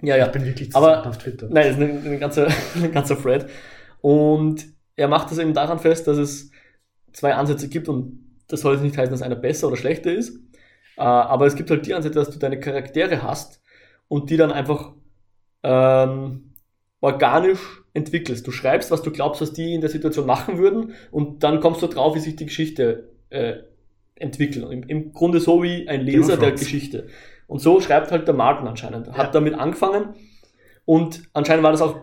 Ja, 0.00 0.16
ja. 0.16 0.26
Ich 0.26 0.32
bin 0.32 0.46
wirklich 0.46 0.74
Aber- 0.74 1.06
auf 1.06 1.18
Twitter. 1.18 1.48
Nein, 1.50 1.66
das 1.68 1.76
ist 1.76 1.82
ein, 1.82 2.12
ein, 2.14 2.18
ganzer, 2.20 2.48
ein 2.74 2.90
ganzer 2.90 3.20
Thread. 3.20 3.50
Und 4.00 4.64
er 4.96 5.08
macht 5.08 5.30
das 5.30 5.36
eben 5.36 5.52
daran 5.52 5.78
fest, 5.78 6.06
dass 6.08 6.16
es 6.16 6.50
zwei 7.12 7.34
Ansätze 7.34 7.68
gibt 7.68 7.86
und 7.88 8.18
das 8.48 8.62
soll 8.62 8.72
jetzt 8.74 8.82
nicht 8.82 8.96
heißen, 8.96 9.12
dass 9.12 9.20
einer 9.20 9.36
besser 9.36 9.68
oder 9.68 9.76
schlechter 9.76 10.10
ist. 10.10 10.34
Äh, 10.96 11.02
aber 11.02 11.44
es 11.46 11.54
gibt 11.54 11.70
halt 11.70 11.84
die 11.86 11.92
Ansätze, 11.92 12.14
dass 12.18 12.30
du 12.30 12.38
deine 12.38 12.60
Charaktere 12.60 13.22
hast 13.22 13.60
und 14.08 14.30
die 14.30 14.38
dann 14.38 14.52
einfach 14.52 14.94
ähm, 15.62 16.51
organisch 17.02 17.82
entwickelst. 17.92 18.46
Du 18.46 18.52
schreibst, 18.52 18.90
was 18.90 19.02
du 19.02 19.10
glaubst, 19.10 19.42
was 19.42 19.52
die 19.52 19.74
in 19.74 19.82
der 19.82 19.90
Situation 19.90 20.24
machen 20.24 20.56
würden 20.56 20.94
und 21.10 21.42
dann 21.42 21.60
kommst 21.60 21.82
du 21.82 21.86
drauf, 21.88 22.14
wie 22.14 22.20
sich 22.20 22.36
die 22.36 22.46
Geschichte 22.46 23.10
äh, 23.28 23.56
entwickelt. 24.14 24.64
Im, 24.70 24.84
Im 24.84 25.12
Grunde 25.12 25.40
so 25.40 25.62
wie 25.62 25.88
ein 25.88 26.00
Leser 26.00 26.38
der. 26.38 26.52
Geschichte. 26.52 27.08
Und 27.48 27.58
so 27.60 27.80
schreibt 27.80 28.10
halt 28.12 28.26
der 28.26 28.34
Martin 28.34 28.66
anscheinend. 28.66 29.08
Hat 29.12 29.26
Ja. 29.26 29.30
damit 29.32 29.54
angefangen 29.54 30.14
und 30.86 31.24
anscheinend 31.34 31.64
war 31.64 31.72
das 31.72 31.82
auch, 31.82 31.96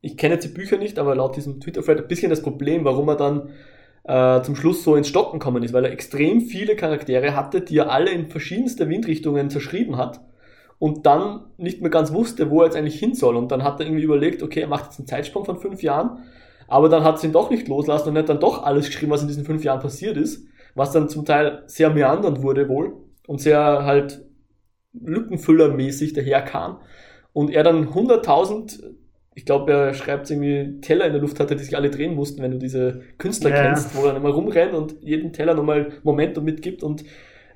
ich 0.00 0.16
kenne 0.16 0.34
jetzt 0.34 0.44
die 0.44 0.52
Bücher 0.52 0.76
nicht, 0.76 0.98
aber 0.98 1.14
laut 1.14 1.34
diesem 1.36 1.58
Twitter-Thread 1.60 1.98
ein 2.02 2.08
bisschen 2.08 2.30
das 2.30 2.42
Problem, 2.42 2.84
warum 2.84 3.08
er 3.08 3.16
dann 3.16 3.48
äh, 4.04 4.42
zum 4.42 4.54
Schluss 4.54 4.84
so 4.84 4.96
ins 4.96 5.08
Stocken 5.08 5.38
gekommen 5.38 5.62
ist, 5.62 5.72
weil 5.72 5.84
er 5.86 5.92
extrem 5.92 6.40
viele 6.42 6.76
Charaktere 6.76 7.34
hatte, 7.34 7.62
die 7.62 7.78
er 7.78 7.90
alle 7.90 8.10
in 8.10 8.28
verschiedenste 8.28 8.88
Windrichtungen 8.88 9.48
zerschrieben 9.48 9.96
hat 9.96 10.20
und 10.82 11.06
dann 11.06 11.44
nicht 11.58 11.80
mehr 11.80 11.92
ganz 11.92 12.12
wusste, 12.12 12.50
wo 12.50 12.58
er 12.58 12.64
jetzt 12.64 12.76
eigentlich 12.76 12.98
hin 12.98 13.14
soll. 13.14 13.36
Und 13.36 13.52
dann 13.52 13.62
hat 13.62 13.78
er 13.78 13.86
irgendwie 13.86 14.02
überlegt, 14.02 14.42
okay, 14.42 14.62
er 14.62 14.66
macht 14.66 14.86
jetzt 14.86 14.98
einen 14.98 15.06
Zeitsprung 15.06 15.44
von 15.44 15.60
fünf 15.60 15.80
Jahren, 15.80 16.24
aber 16.66 16.88
dann 16.88 17.04
hat 17.04 17.18
es 17.18 17.22
ihn 17.22 17.30
doch 17.30 17.50
nicht 17.50 17.68
loslassen 17.68 18.08
und 18.08 18.16
er 18.16 18.22
hat 18.22 18.28
dann 18.28 18.40
doch 18.40 18.64
alles 18.64 18.86
geschrieben, 18.86 19.12
was 19.12 19.22
in 19.22 19.28
diesen 19.28 19.44
fünf 19.44 19.62
Jahren 19.62 19.78
passiert 19.78 20.16
ist, 20.16 20.44
was 20.74 20.90
dann 20.90 21.08
zum 21.08 21.24
Teil 21.24 21.62
sehr 21.66 21.90
meandernd 21.90 22.42
wurde 22.42 22.68
wohl 22.68 22.94
und 23.28 23.40
sehr 23.40 23.84
halt 23.84 24.24
lückenfüllermäßig 24.92 26.14
daherkam. 26.14 26.78
Und 27.32 27.52
er 27.52 27.62
dann 27.62 27.90
100.000, 27.90 28.82
ich 29.36 29.46
glaube, 29.46 29.70
er 29.72 29.94
schreibt 29.94 30.28
irgendwie 30.32 30.80
Teller 30.80 31.06
in 31.06 31.12
der 31.12 31.22
Luft 31.22 31.38
hatte, 31.38 31.54
die 31.54 31.62
sich 31.62 31.76
alle 31.76 31.90
drehen 31.90 32.16
mussten, 32.16 32.42
wenn 32.42 32.50
du 32.50 32.58
diese 32.58 33.02
Künstler 33.18 33.50
Ja. 33.50 33.62
kennst, 33.62 33.94
wo 33.94 34.00
er 34.00 34.14
dann 34.14 34.16
immer 34.16 34.30
rumrennt 34.30 34.74
und 34.74 34.96
jeden 35.00 35.32
Teller 35.32 35.54
nochmal 35.54 35.92
Momentum 36.02 36.42
mitgibt 36.42 36.82
und 36.82 37.04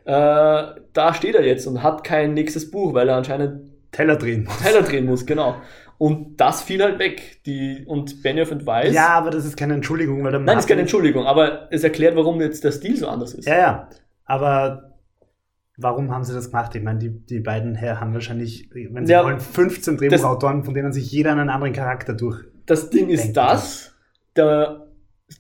äh, 0.07 0.81
da 0.93 1.15
steht 1.15 1.35
er 1.35 1.45
jetzt 1.45 1.67
und 1.67 1.83
hat 1.83 2.05
kein 2.05 2.33
nächstes 2.35 2.71
Buch, 2.71 2.95
weil 2.95 3.09
er 3.09 3.17
anscheinend 3.17 3.71
Teller 3.93 4.17
drehen. 4.17 4.49
Teller 4.63 4.83
drehen 4.83 5.07
muss, 5.07 5.27
genau. 5.27 5.57
Und 5.99 6.37
das 6.41 6.63
fiel 6.63 6.83
halt 6.83 6.99
weg. 6.99 7.41
Die, 7.47 7.85
und 7.87 8.23
Benioff 8.23 8.53
und 8.53 8.67
Weiss. 8.67 8.95
Ja, 8.95 9.09
aber 9.09 9.31
das 9.31 9.45
ist 9.47 9.57
keine 9.57 9.75
Entschuldigung, 9.75 10.23
weil 10.23 10.31
der 10.31 10.41
Nein, 10.41 10.57
das 10.57 10.65
ist 10.65 10.69
keine 10.69 10.83
Martin- 10.83 10.83
Entschuldigung, 10.83 11.27
aber 11.27 11.69
es 11.73 11.83
erklärt, 11.85 12.15
warum 12.17 12.41
jetzt 12.41 12.63
der 12.65 12.73
Stil 12.73 12.97
so 12.97 13.09
anders 13.09 13.35
ist. 13.35 13.47
Ja, 13.49 13.57
ja. 13.59 13.89
Aber 14.27 14.93
warum 15.79 16.11
haben 16.13 16.25
sie 16.25 16.35
das 16.35 16.51
gemacht? 16.51 16.75
Ich 16.75 16.83
meine, 16.83 16.99
die, 16.99 17.11
die 17.11 17.41
beiden 17.41 17.75
Herren 17.75 18.01
haben 18.01 18.15
wahrscheinlich, 18.15 18.69
wenn 18.73 19.07
sie 19.07 19.13
Ja, 19.13 19.25
wollen, 19.25 19.41
15 19.41 19.97
Drehbuchautoren, 19.97 20.65
von 20.65 20.75
denen 20.75 20.93
sich 20.93 21.11
jeder 21.11 21.33
einen 21.33 21.49
anderen 21.49 21.73
Charakter 21.73 22.13
durch. 22.13 22.45
Das 22.67 22.91
Ding 22.91 23.09
ist 23.09 23.33
das, 23.33 23.95
der, 24.37 24.87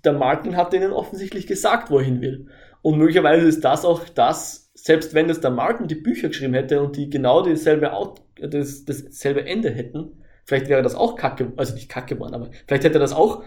der 0.04 0.12
Martin 0.14 0.56
hat 0.56 0.72
denen 0.72 0.92
offensichtlich 0.92 1.46
gesagt, 1.46 1.90
wo 1.90 1.98
er 1.98 2.04
hin 2.04 2.20
will. 2.20 2.46
Und 2.86 2.98
möglicherweise 2.98 3.48
ist 3.48 3.64
das 3.64 3.84
auch 3.84 4.08
das, 4.10 4.70
selbst 4.74 5.12
wenn 5.12 5.26
das 5.26 5.40
der 5.40 5.50
Martin 5.50 5.88
die 5.88 5.96
Bücher 5.96 6.28
geschrieben 6.28 6.54
hätte 6.54 6.80
und 6.80 6.96
die 6.96 7.10
genau 7.10 7.42
dieselbe 7.42 7.92
Out, 7.92 8.22
das, 8.40 8.84
dasselbe 8.84 9.44
Ende 9.44 9.70
hätten, 9.70 10.12
vielleicht 10.44 10.68
wäre 10.68 10.82
das 10.82 10.94
auch 10.94 11.16
kacke, 11.16 11.52
also 11.56 11.74
nicht 11.74 11.88
kacke 11.88 12.14
geworden, 12.14 12.34
aber 12.34 12.48
vielleicht 12.68 12.84
hätte 12.84 13.00
das 13.00 13.12
auch 13.12 13.42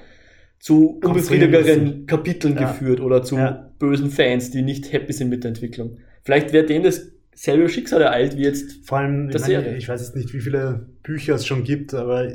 zu 0.60 1.00
unbefriedigeren 1.02 2.06
Kapiteln 2.06 2.56
Ja. 2.56 2.70
geführt 2.70 3.00
oder 3.00 3.24
zu 3.24 3.38
Ja. 3.38 3.72
bösen 3.80 4.12
Fans, 4.12 4.52
die 4.52 4.62
nicht 4.62 4.92
happy 4.92 5.14
sind 5.14 5.30
mit 5.30 5.46
der 5.46 5.50
Entwicklung. 5.52 6.00
Vielleicht 6.24 6.52
wäre 6.52 6.66
denen 6.66 6.84
dasselbe 6.84 7.70
Schicksal 7.70 8.02
ereilt 8.02 8.36
wie 8.36 8.44
jetzt. 8.44 8.86
Vor 8.86 8.98
allem, 8.98 9.30
ich, 9.30 9.36
meine, 9.36 9.46
Serie. 9.46 9.78
ich 9.78 9.88
weiß 9.88 10.02
jetzt 10.02 10.18
nicht, 10.18 10.34
wie 10.34 10.42
viele 10.42 10.90
Bücher 11.02 11.36
es 11.36 11.46
schon 11.46 11.64
gibt, 11.64 11.94
aber 11.94 12.30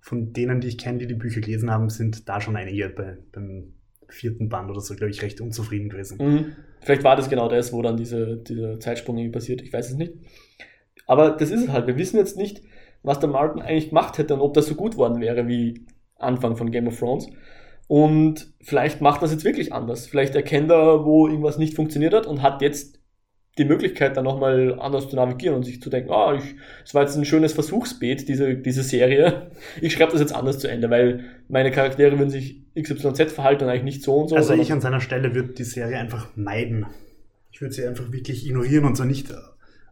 von 0.00 0.34
denen, 0.34 0.60
die 0.60 0.68
ich 0.68 0.76
kenne, 0.76 0.98
die 0.98 1.06
die 1.06 1.14
Bücher 1.14 1.40
gelesen 1.40 1.70
haben, 1.70 1.88
sind 1.88 2.28
da 2.28 2.42
schon 2.42 2.56
einige 2.56 2.90
bei, 2.90 3.16
beim 3.32 3.72
vierten 4.08 4.48
Band 4.48 4.70
oder 4.70 4.80
so, 4.80 4.94
glaube 4.94 5.10
ich, 5.10 5.22
recht 5.22 5.40
unzufrieden 5.40 5.88
gewesen. 5.88 6.18
Mhm. 6.18 6.56
Vielleicht 6.80 7.04
war 7.04 7.16
das 7.16 7.28
genau 7.28 7.48
das, 7.48 7.72
wo 7.72 7.82
dann 7.82 7.96
diese, 7.96 8.36
dieser 8.36 8.78
Zeitsprung 8.80 9.18
irgendwie 9.18 9.32
passiert. 9.32 9.62
Ich 9.62 9.72
weiß 9.72 9.90
es 9.90 9.96
nicht. 9.96 10.14
Aber 11.06 11.30
das 11.30 11.50
ist 11.50 11.64
es 11.64 11.68
halt. 11.68 11.86
Wir 11.86 11.96
wissen 11.96 12.16
jetzt 12.16 12.36
nicht, 12.36 12.62
was 13.02 13.20
der 13.20 13.28
Martin 13.28 13.62
eigentlich 13.62 13.88
gemacht 13.88 14.18
hätte 14.18 14.34
und 14.34 14.40
ob 14.40 14.54
das 14.54 14.66
so 14.66 14.74
gut 14.74 14.96
worden 14.96 15.20
wäre 15.20 15.46
wie 15.48 15.86
Anfang 16.18 16.56
von 16.56 16.70
Game 16.70 16.88
of 16.88 16.98
Thrones. 16.98 17.28
Und 17.88 18.52
vielleicht 18.60 19.00
macht 19.00 19.22
das 19.22 19.32
jetzt 19.32 19.44
wirklich 19.44 19.72
anders. 19.72 20.06
Vielleicht 20.06 20.34
erkennt 20.34 20.70
er, 20.70 21.04
wo 21.04 21.28
irgendwas 21.28 21.58
nicht 21.58 21.74
funktioniert 21.74 22.14
hat 22.14 22.26
und 22.26 22.42
hat 22.42 22.62
jetzt 22.62 22.95
die 23.58 23.64
Möglichkeit, 23.64 24.16
dann 24.16 24.24
nochmal 24.24 24.78
anders 24.78 25.08
zu 25.08 25.16
navigieren 25.16 25.56
und 25.56 25.64
sich 25.64 25.80
zu 25.80 25.88
denken, 25.88 26.10
ah, 26.10 26.34
ich, 26.34 26.56
es 26.84 26.94
war 26.94 27.02
jetzt 27.02 27.16
ein 27.16 27.24
schönes 27.24 27.54
Versuchsbeet, 27.54 28.28
diese, 28.28 28.54
diese 28.56 28.82
Serie. 28.82 29.50
Ich 29.80 29.94
schreibe 29.94 30.12
das 30.12 30.20
jetzt 30.20 30.34
anders 30.34 30.58
zu 30.58 30.68
Ende, 30.68 30.90
weil 30.90 31.24
meine 31.48 31.70
Charaktere 31.70 32.18
würden 32.18 32.30
sich 32.30 32.64
XYZ 32.78 33.32
verhalten 33.32 33.64
und 33.64 33.70
eigentlich 33.70 33.84
nicht 33.84 34.02
so 34.02 34.16
und 34.16 34.28
so. 34.28 34.36
Also 34.36 34.54
ich 34.54 34.72
an 34.72 34.80
seiner 34.80 35.00
Stelle 35.00 35.34
würde 35.34 35.54
die 35.54 35.64
Serie 35.64 35.98
einfach 35.98 36.28
meiden. 36.36 36.86
Ich 37.50 37.60
würde 37.60 37.74
sie 37.74 37.86
einfach 37.86 38.12
wirklich 38.12 38.46
ignorieren 38.46 38.84
und 38.84 38.96
zwar 38.96 39.06
nicht 39.06 39.32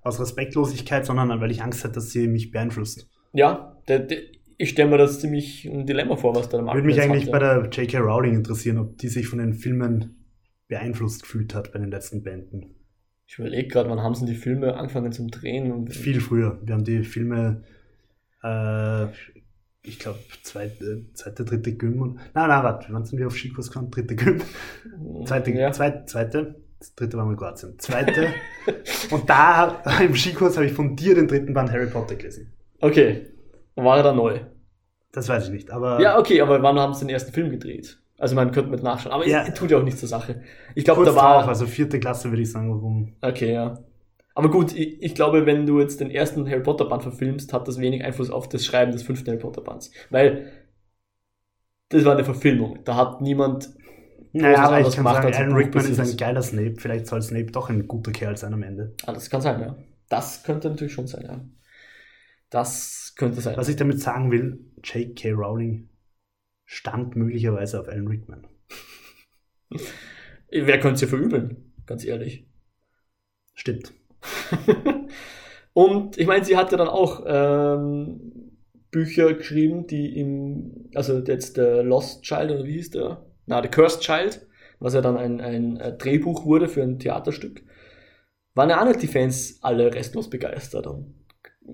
aus 0.02 0.20
Respektlosigkeit, 0.20 1.06
sondern 1.06 1.40
weil 1.40 1.50
ich 1.50 1.62
Angst 1.62 1.82
hätte, 1.82 1.94
dass 1.94 2.10
sie 2.10 2.28
mich 2.28 2.50
beeinflusst. 2.50 3.08
Ja, 3.32 3.76
der, 3.88 4.00
der, 4.00 4.18
ich 4.58 4.70
stelle 4.70 4.90
mir 4.90 4.98
das 4.98 5.20
ziemlich 5.20 5.64
ein 5.64 5.86
Dilemma 5.86 6.16
vor, 6.16 6.36
was 6.36 6.48
da 6.48 6.60
Markt 6.60 6.76
Würde 6.76 6.86
mich 6.86 7.00
eigentlich 7.00 7.24
hat, 7.24 7.32
bei 7.32 7.38
der 7.38 7.68
J.K. 7.70 7.98
Rowling 7.98 8.34
interessieren, 8.34 8.78
ob 8.78 8.98
die 8.98 9.08
sich 9.08 9.26
von 9.26 9.38
den 9.38 9.54
Filmen 9.54 10.26
beeinflusst 10.68 11.22
gefühlt 11.22 11.54
hat 11.54 11.72
bei 11.72 11.78
den 11.78 11.90
letzten 11.90 12.22
Bänden. 12.22 12.73
Ich 13.26 13.38
überlege 13.38 13.68
gerade, 13.68 13.88
wann 13.90 14.02
haben 14.02 14.14
sie 14.14 14.26
die 14.26 14.34
Filme 14.34 14.74
angefangen 14.74 15.12
zum 15.12 15.30
Drehen? 15.30 15.88
Viel 15.88 16.20
früher. 16.20 16.58
Wir 16.62 16.74
haben 16.74 16.84
die 16.84 17.04
Filme, 17.04 17.62
äh, 18.42 19.06
ich 19.82 19.98
glaube, 19.98 20.18
zweite, 20.42 21.06
zweite, 21.14 21.44
dritte 21.44 21.74
Gym. 21.74 22.00
Und, 22.02 22.16
nein, 22.34 22.48
nein, 22.48 22.62
warte, 22.62 22.92
wann 22.92 23.04
sind 23.04 23.18
wir 23.18 23.26
auf 23.26 23.36
Skikurs 23.36 23.70
gekommen? 23.70 23.90
Dritte 23.90 24.14
Gym. 24.14 24.42
Zweite, 25.24 25.50
ja. 25.52 25.72
zweite, 25.72 26.04
zweite. 26.06 26.64
Das 26.78 26.94
dritte 26.94 27.16
war 27.16 27.24
mal 27.24 27.36
Kroatien. 27.36 27.78
Zweite. 27.78 28.28
und 29.10 29.28
da 29.28 29.82
im 30.02 30.14
Skikurs 30.14 30.56
habe 30.56 30.66
ich 30.66 30.72
von 30.72 30.94
dir 30.94 31.14
den 31.14 31.26
dritten 31.26 31.54
Band 31.54 31.72
Harry 31.72 31.86
Potter 31.86 32.14
gelesen. 32.16 32.52
Okay, 32.80 33.26
war 33.74 33.96
er 33.96 34.02
da 34.02 34.12
neu. 34.12 34.40
Das 35.12 35.28
weiß 35.28 35.44
ich 35.46 35.50
nicht, 35.50 35.70
aber 35.70 36.00
Ja, 36.00 36.18
okay, 36.18 36.40
aber 36.40 36.62
wann 36.62 36.78
haben 36.78 36.92
sie 36.92 37.06
den 37.06 37.10
ersten 37.10 37.32
Film 37.32 37.50
gedreht? 37.50 37.98
Also 38.24 38.36
man 38.36 38.52
könnte 38.52 38.70
mit 38.70 38.82
nachschauen, 38.82 39.12
aber 39.12 39.28
Ja. 39.28 39.44
es 39.46 39.52
tut 39.52 39.70
ja 39.70 39.76
auch 39.76 39.82
nichts 39.82 40.00
zur 40.00 40.08
Sache. 40.08 40.40
Ich 40.74 40.82
glaube, 40.86 41.04
da 41.04 41.14
war... 41.14 41.40
drauf, 41.40 41.48
also 41.48 41.66
vierte 41.66 42.00
Klasse 42.00 42.30
würde 42.30 42.40
ich 42.40 42.50
sagen, 42.50 42.70
warum. 42.70 43.12
Okay, 43.20 43.52
ja. 43.52 43.84
Aber 44.34 44.50
gut, 44.50 44.74
ich, 44.74 45.02
ich, 45.02 45.14
glaube, 45.14 45.44
wenn 45.44 45.66
du 45.66 45.78
jetzt 45.78 46.00
den 46.00 46.10
ersten 46.10 46.48
Harry 46.48 46.62
Potter 46.62 46.86
Band 46.86 47.02
verfilmst, 47.02 47.52
hat 47.52 47.68
das 47.68 47.78
wenig 47.78 48.02
Einfluss 48.02 48.30
auf 48.30 48.48
das 48.48 48.64
Schreiben 48.64 48.92
des 48.92 49.02
fünften 49.02 49.28
Harry 49.28 49.40
Potter 49.40 49.60
Bands. 49.60 49.90
Weil 50.08 50.50
das 51.90 52.06
war 52.06 52.14
eine 52.14 52.24
Verfilmung. 52.24 52.78
Da 52.86 52.96
hat 52.96 53.20
niemand. 53.20 53.74
Naja, 54.32 54.68
aber 54.68 54.80
ich 54.80 54.96
kann 54.96 55.04
sagen, 55.04 55.34
Alan 55.34 55.52
Rickman 55.52 55.84
ist 55.84 56.00
ein 56.00 56.16
geiler 56.16 56.40
Snape. 56.40 56.76
Vielleicht 56.78 57.06
soll 57.06 57.20
Snape 57.20 57.52
doch 57.52 57.68
ein 57.68 57.86
guter 57.86 58.10
Kerl 58.10 58.38
sein 58.38 58.54
am 58.54 58.62
Ende. 58.62 58.94
Ah, 59.04 59.12
das 59.12 59.28
kann 59.28 59.42
sein, 59.42 59.60
ja. 59.60 59.76
Das 60.08 60.44
könnte 60.44 60.70
natürlich 60.70 60.94
schon 60.94 61.08
sein, 61.08 61.24
ja. 61.26 61.44
Das 62.48 63.12
könnte 63.18 63.42
sein. 63.42 63.58
Was 63.58 63.68
ich 63.68 63.76
damit 63.76 64.00
sagen 64.00 64.30
will, 64.30 64.64
J.K. 64.82 65.32
Rowling 65.32 65.90
stand 66.64 67.16
möglicherweise 67.16 67.80
auf 67.80 67.88
Alan 67.88 68.08
Rickman. 68.08 68.46
Wer 70.50 70.80
könnte 70.80 70.94
es 70.94 71.00
ja 71.00 71.08
verübeln, 71.08 71.72
ganz 71.86 72.04
ehrlich. 72.04 72.46
Stimmt. 73.54 73.92
und 75.72 76.18
ich 76.18 76.26
meine, 76.26 76.44
sie 76.44 76.56
hat 76.56 76.72
ja 76.72 76.78
dann 76.78 76.88
auch 76.88 77.24
ähm, 77.26 78.54
Bücher 78.90 79.34
geschrieben, 79.34 79.86
die 79.86 80.18
im, 80.18 80.90
also 80.94 81.18
jetzt 81.18 81.56
der 81.56 81.82
Lost 81.82 82.22
Child 82.22 82.52
oder 82.52 82.64
wie 82.64 82.74
hieß 82.74 82.90
der? 82.90 83.26
Na, 83.46 83.62
The 83.62 83.68
Cursed 83.68 84.02
Child, 84.02 84.46
was 84.78 84.94
ja 84.94 85.00
dann 85.00 85.16
ein, 85.16 85.40
ein, 85.40 85.78
ein 85.78 85.98
Drehbuch 85.98 86.44
wurde 86.44 86.68
für 86.68 86.82
ein 86.82 86.98
Theaterstück. 86.98 87.62
Waren 88.54 88.70
ja 88.70 88.80
auch 88.80 88.86
nicht 88.86 89.02
die 89.02 89.08
Fans 89.08 89.58
alle 89.62 89.92
restlos 89.92 90.30
begeistert 90.30 90.86
und 90.86 91.14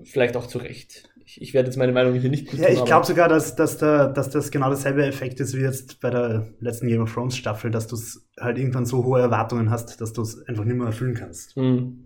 vielleicht 0.03 0.35
auch 0.35 0.47
zu 0.47 0.57
Recht. 0.57 1.10
Ich, 1.31 1.41
ich 1.41 1.53
werde 1.53 1.67
jetzt 1.67 1.77
meine 1.77 1.93
Meinung 1.93 2.13
hier 2.13 2.29
nicht 2.29 2.49
gut 2.49 2.59
Ja, 2.59 2.67
ich 2.67 2.83
glaube 2.83 3.05
sogar, 3.05 3.29
dass, 3.29 3.55
dass, 3.55 3.77
der, 3.77 4.09
dass 4.09 4.29
das 4.29 4.51
genau 4.51 4.69
dasselbe 4.69 5.05
Effekt 5.05 5.39
ist 5.39 5.55
wie 5.55 5.61
jetzt 5.61 6.01
bei 6.01 6.09
der 6.09 6.47
letzten 6.59 6.87
Game 6.87 7.01
of 7.01 7.13
Thrones 7.13 7.37
Staffel, 7.37 7.71
dass 7.71 7.87
du 7.87 7.95
halt 8.39 8.57
irgendwann 8.57 8.85
so 8.85 9.05
hohe 9.05 9.21
Erwartungen 9.21 9.69
hast, 9.69 10.01
dass 10.01 10.11
du 10.11 10.23
es 10.23 10.45
einfach 10.47 10.65
nicht 10.65 10.75
mehr 10.75 10.87
erfüllen 10.87 11.13
kannst. 11.13 11.55
Mhm. 11.55 12.05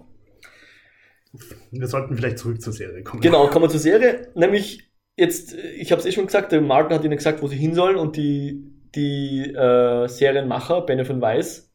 Wir 1.71 1.87
sollten 1.87 2.15
vielleicht 2.15 2.37
zurück 2.37 2.61
zur 2.61 2.71
Serie 2.71 3.03
kommen. 3.03 3.21
Genau, 3.21 3.47
kommen 3.47 3.65
wir 3.65 3.69
zur 3.69 3.79
Serie. 3.79 4.31
Nämlich 4.35 4.91
jetzt, 5.17 5.53
ich 5.53 5.91
habe 5.91 5.99
es 5.99 6.05
eh 6.05 6.11
schon 6.11 6.27
gesagt, 6.27 6.51
der 6.51 6.61
Martin 6.61 6.95
hat 6.95 7.03
ihnen 7.03 7.17
gesagt, 7.17 7.41
wo 7.41 7.47
sie 7.47 7.57
hin 7.57 7.73
sollen 7.73 7.95
und 7.95 8.17
die, 8.17 8.63
die 8.93 9.53
äh, 9.53 10.07
Serienmacher, 10.07 10.81
Benefit 10.81 11.19
Weiss, 11.19 11.73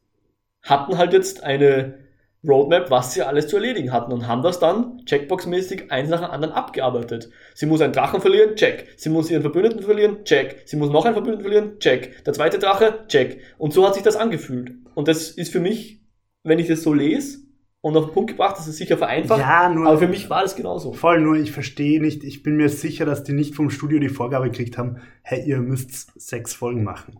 hatten 0.61 0.97
halt 0.97 1.11
jetzt 1.11 1.43
eine 1.43 2.00
Roadmap, 2.47 2.89
was 2.89 3.13
sie 3.13 3.21
alles 3.21 3.47
zu 3.47 3.57
erledigen 3.57 3.91
hatten 3.91 4.11
und 4.11 4.27
haben 4.27 4.41
das 4.41 4.59
dann 4.59 5.05
checkboxmäßig 5.05 5.91
eins 5.91 6.09
nach 6.09 6.21
dem 6.21 6.31
anderen 6.31 6.53
abgearbeitet. 6.53 7.29
Sie 7.53 7.67
muss 7.67 7.81
einen 7.81 7.93
Drachen 7.93 8.19
verlieren, 8.19 8.55
check. 8.55 8.87
Sie 8.97 9.09
muss 9.09 9.29
ihren 9.29 9.43
Verbündeten 9.43 9.83
verlieren, 9.83 10.23
check. 10.23 10.63
Sie 10.65 10.75
muss 10.75 10.89
noch 10.89 11.05
einen 11.05 11.13
Verbündeten 11.13 11.43
verlieren, 11.43 11.79
check. 11.79 12.23
Der 12.23 12.33
zweite 12.33 12.57
Drache, 12.57 13.05
check. 13.07 13.41
Und 13.59 13.73
so 13.73 13.85
hat 13.85 13.93
sich 13.93 14.03
das 14.03 14.15
angefühlt. 14.15 14.71
Und 14.95 15.07
das 15.07 15.29
ist 15.29 15.51
für 15.51 15.59
mich, 15.59 16.01
wenn 16.43 16.57
ich 16.57 16.67
das 16.67 16.81
so 16.81 16.93
lese, 16.93 17.41
und 17.81 17.97
auf 17.97 18.05
den 18.05 18.13
Punkt 18.13 18.29
gebracht, 18.29 18.57
das 18.57 18.67
ist 18.67 18.77
sicher 18.77 18.97
vereinfacht. 18.97 19.39
Ja, 19.39 19.67
nur, 19.67 19.87
aber 19.87 19.97
für 19.97 20.07
mich 20.07 20.29
war 20.29 20.43
das 20.43 20.55
genauso. 20.55 20.93
Voll, 20.93 21.19
nur 21.19 21.35
ich 21.35 21.51
verstehe 21.51 21.99
nicht, 21.99 22.23
ich 22.23 22.43
bin 22.43 22.55
mir 22.55 22.69
sicher, 22.69 23.05
dass 23.05 23.23
die 23.23 23.33
nicht 23.33 23.55
vom 23.55 23.71
Studio 23.71 23.99
die 23.99 24.09
Vorgabe 24.09 24.51
gekriegt 24.51 24.77
haben, 24.77 24.97
hey, 25.23 25.43
ihr 25.47 25.57
müsst 25.57 26.11
sechs 26.15 26.53
Folgen 26.53 26.83
machen. 26.83 27.19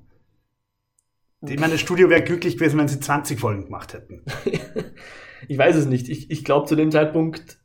Ich 1.47 1.59
meine, 1.59 1.73
das 1.73 1.81
Studio 1.81 2.09
wäre 2.09 2.21
glücklich 2.21 2.55
gewesen, 2.57 2.79
wenn 2.79 2.87
sie 2.87 2.99
20 2.99 3.39
Folgen 3.39 3.65
gemacht 3.65 3.93
hätten. 3.93 4.23
ich 5.47 5.57
weiß 5.57 5.75
es 5.75 5.87
nicht. 5.87 6.07
Ich, 6.07 6.29
ich 6.29 6.43
glaube, 6.43 6.67
zu 6.67 6.75
dem 6.75 6.91
Zeitpunkt 6.91 7.59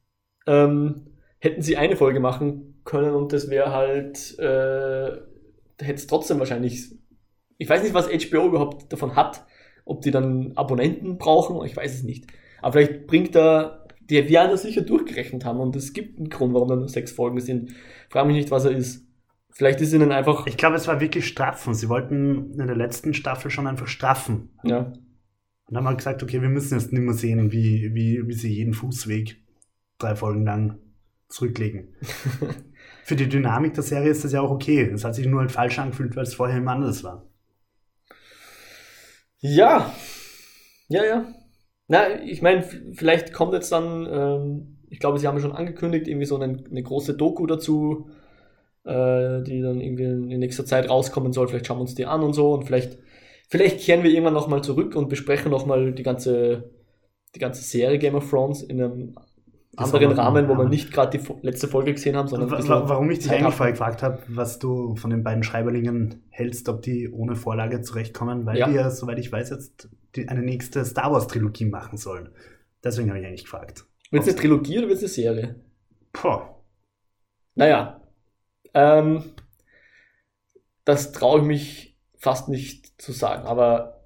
ähm, 0.47 1.09
hätten 1.39 1.63
sie 1.63 1.77
eine 1.77 1.97
Folge 1.97 2.21
machen 2.21 2.81
können 2.85 3.15
und 3.15 3.33
das 3.33 3.51
wäre 3.51 3.73
halt, 3.73 4.39
äh, 4.39 5.85
hätte 5.85 5.95
es 5.95 6.07
trotzdem 6.07 6.39
wahrscheinlich. 6.39 6.93
Ich 7.59 7.69
weiß 7.69 7.83
nicht, 7.83 7.95
was 7.95 8.09
HBO 8.09 8.47
überhaupt 8.47 8.93
davon 8.93 9.15
hat. 9.17 9.47
Ob 9.85 10.01
die 10.01 10.11
dann 10.11 10.53
Abonnenten 10.57 11.17
brauchen, 11.17 11.65
ich 11.65 11.77
weiß 11.77 11.95
es 11.95 12.03
nicht. 12.03 12.27
Aber 12.61 12.73
vielleicht 12.73 13.07
bringt 13.07 13.35
da, 13.35 13.87
die 14.01 14.29
werden 14.29 14.51
das 14.51 14.63
sicher 14.63 14.83
durchgerechnet 14.83 15.45
haben 15.45 15.61
und 15.61 15.77
es 15.77 15.93
gibt 15.93 16.19
einen 16.19 16.29
Grund, 16.29 16.55
warum 16.55 16.69
da 16.69 16.77
nur 16.77 16.89
sechs 16.89 17.13
Folgen 17.13 17.41
sind. 17.41 17.73
Frag 18.09 18.27
mich 18.27 18.37
nicht, 18.37 18.51
was 18.51 18.65
er 18.65 18.73
ist. 18.73 19.06
Vielleicht 19.57 19.81
ist 19.81 19.95
ihnen 19.95 20.13
einfach. 20.13 20.47
Ich 20.47 20.59
glaube, 20.59 20.77
es 20.77 20.87
war 20.87 21.01
wirklich 21.01 21.27
straffen. 21.27 21.73
Sie 21.73 21.89
wollten 21.89 22.61
in 22.61 22.67
der 22.67 22.77
letzten 22.77 23.15
Staffel 23.15 23.51
schon 23.51 23.67
einfach 23.67 23.87
straffen. 23.87 24.51
Ja. 24.65 24.81
Und 24.81 25.75
dann 25.75 25.79
haben 25.79 25.95
wir 25.95 25.97
gesagt, 25.97 26.23
okay, 26.23 26.43
wir 26.43 26.51
müssen 26.51 26.79
jetzt 26.79 26.93
nicht 26.93 27.01
mehr 27.01 27.15
sehen, 27.15 27.53
wie, 27.53 27.95
wie, 27.95 28.23
wie 28.27 28.35
sie 28.35 28.53
jeden 28.53 28.75
Fußweg 28.75 29.43
drei 29.97 30.15
Folgen 30.15 30.45
lang 30.45 30.79
zurücklegen. 31.31 31.95
Für 33.05 33.17
die 33.17 33.31
Dynamik 33.31 33.73
der 33.73 33.83
Serie 33.83 34.11
ist 34.11 34.25
das 34.25 34.33
ja 34.33 34.43
auch 34.43 34.51
okay. 34.51 34.91
Es 34.91 35.05
hat 35.05 35.15
sich 35.15 35.27
nur 35.27 35.41
halt 35.41 35.53
falsch 35.53 35.79
angefühlt, 35.79 36.15
weil 36.17 36.25
es 36.25 36.35
vorher 36.35 36.59
immer 36.59 36.73
anders 36.73 37.03
war. 37.03 37.25
Ja. 39.39 39.91
Ja, 40.89 41.03
ja. 41.03 41.35
Na, 41.89 42.23
ich 42.23 42.43
meine, 42.43 42.63
vielleicht 42.93 43.33
kommt 43.33 43.55
jetzt 43.55 43.73
dann, 43.73 44.07
ähm, 44.07 44.77
ich 44.91 44.99
glaube, 44.99 45.19
sie 45.19 45.27
haben 45.27 45.41
schon 45.41 45.53
angekündigt, 45.53 46.09
irgendwie 46.09 46.27
so 46.27 46.39
eine, 46.39 46.63
eine 46.63 46.83
große 46.83 47.17
Doku 47.17 47.47
dazu 47.47 48.11
äh, 48.87 49.43
die 49.43 49.61
dann 49.61 49.81
irgendwie 49.81 50.05
in 50.05 50.39
nächster 50.39 50.65
Zeit 50.65 50.89
rauskommen 50.89 51.33
soll. 51.33 51.49
Vielleicht 51.49 51.67
schauen 51.67 51.79
wir 51.79 51.83
uns 51.83 51.95
die 51.95 52.07
an 52.07 52.23
und 52.23 52.35
so 52.35 52.53
und 52.55 52.65
vielleicht, 52.65 52.99
vielleicht 53.49 53.81
kehren 53.81 54.05
wir 54.05 54.11
irgendwann 54.11 54.35
nochmal 54.35 54.63
zurück 54.63 54.95
und 54.95 55.09
besprechen 55.09 55.51
nochmal 55.51 55.93
die 55.93 56.03
ganze, 56.03 56.71
die 57.35 57.41
ganze 57.41 57.63
Serie 57.63 57.99
Game 57.99 58.15
of 58.15 58.31
Thrones 58.31 58.63
in 58.63 58.81
einem 58.81 59.15
anderen 59.77 60.13
Rahmen, 60.13 60.49
wo 60.49 60.57
wir 60.57 60.69
nicht 60.69 60.93
gerade 60.93 61.19
die 61.19 61.25
letzte 61.43 61.69
Folge 61.69 61.93
gesehen 61.93 62.17
haben, 62.17 62.29
sondern 62.29 62.51
warum 62.51 63.11
ich 63.11 63.19
dich 63.19 63.31
eigentlich 63.31 63.55
vorher 63.55 63.73
gefragt 63.73 64.03
habe, 64.03 64.23
was 64.29 64.59
du 64.59 64.95
von 64.97 65.11
den 65.11 65.23
beiden 65.23 65.43
Schreiberlingen 65.43 66.23
hältst, 66.31 66.69
ob 66.69 66.81
die 66.81 67.11
ohne 67.11 67.37
Vorlage 67.37 67.83
zurechtkommen, 67.83 68.47
weil 68.47 68.57
ja. 68.57 68.69
die 68.69 68.75
ja, 68.75 68.91
soweit 68.91 69.19
ich 69.19 69.31
weiß, 69.31 69.51
jetzt 69.51 69.91
die, 70.15 70.29
eine 70.29 70.43
nächste 70.43 70.85
Star 70.85 71.13
Wars 71.13 71.27
Trilogie 71.27 71.67
machen 71.67 71.99
sollen. 71.99 72.31
Deswegen 72.83 73.11
habe 73.11 73.19
ich 73.19 73.27
eigentlich 73.27 73.45
gefragt. 73.45 73.85
Wird 74.11 74.23
es 74.23 74.29
eine 74.29 74.39
Trilogie 74.39 74.79
oder 74.79 74.89
wird 74.89 74.99
es 74.99 75.03
eine 75.03 75.09
Serie? 75.09 75.57
Boah. 76.13 76.63
Naja, 77.55 78.01
ähm, 78.77 79.33
das 80.85 81.13
traue 81.13 81.41
ich 81.41 81.47
mich 81.47 81.99
fast 82.15 82.49
nicht 82.49 83.01
zu 83.01 83.13
sagen, 83.13 83.47
aber. 83.47 84.05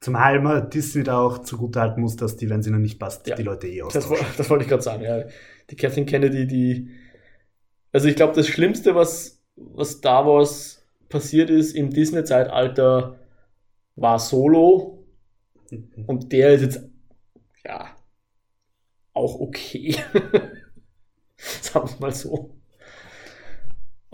Zumal 0.00 0.40
man 0.40 0.70
Disney 0.70 1.02
da 1.02 1.20
auch 1.20 1.38
zugutehalten 1.38 2.02
muss, 2.02 2.16
dass 2.16 2.36
die, 2.36 2.48
wenn 2.48 2.62
sie 2.62 2.70
noch 2.70 2.78
nicht 2.78 2.98
passt, 2.98 3.26
ja, 3.26 3.36
die 3.36 3.42
Leute 3.42 3.68
eh 3.68 3.82
austauschen. 3.82 4.16
Das, 4.18 4.36
das 4.36 4.50
wollte 4.50 4.64
ich 4.64 4.70
gerade 4.70 4.82
sagen, 4.82 5.02
ja. 5.02 5.24
Die 5.70 5.76
Kathleen 5.76 6.06
Kennedy, 6.06 6.46
die. 6.46 6.90
Also 7.92 8.08
ich 8.08 8.16
glaube, 8.16 8.34
das 8.34 8.48
Schlimmste, 8.48 8.94
was, 8.94 9.42
was 9.56 9.92
Star 9.92 10.26
Wars 10.26 10.82
passiert 11.08 11.50
ist 11.50 11.74
im 11.74 11.90
Disney-Zeitalter, 11.90 13.18
war 13.96 14.18
Solo. 14.18 15.04
Mhm. 15.70 16.04
Und 16.06 16.32
der 16.32 16.54
ist 16.54 16.62
jetzt, 16.62 16.80
ja, 17.64 17.94
auch 19.12 19.38
okay. 19.40 19.96
Sagen 21.36 21.90
wir 21.90 22.00
mal 22.00 22.14
so. 22.14 22.55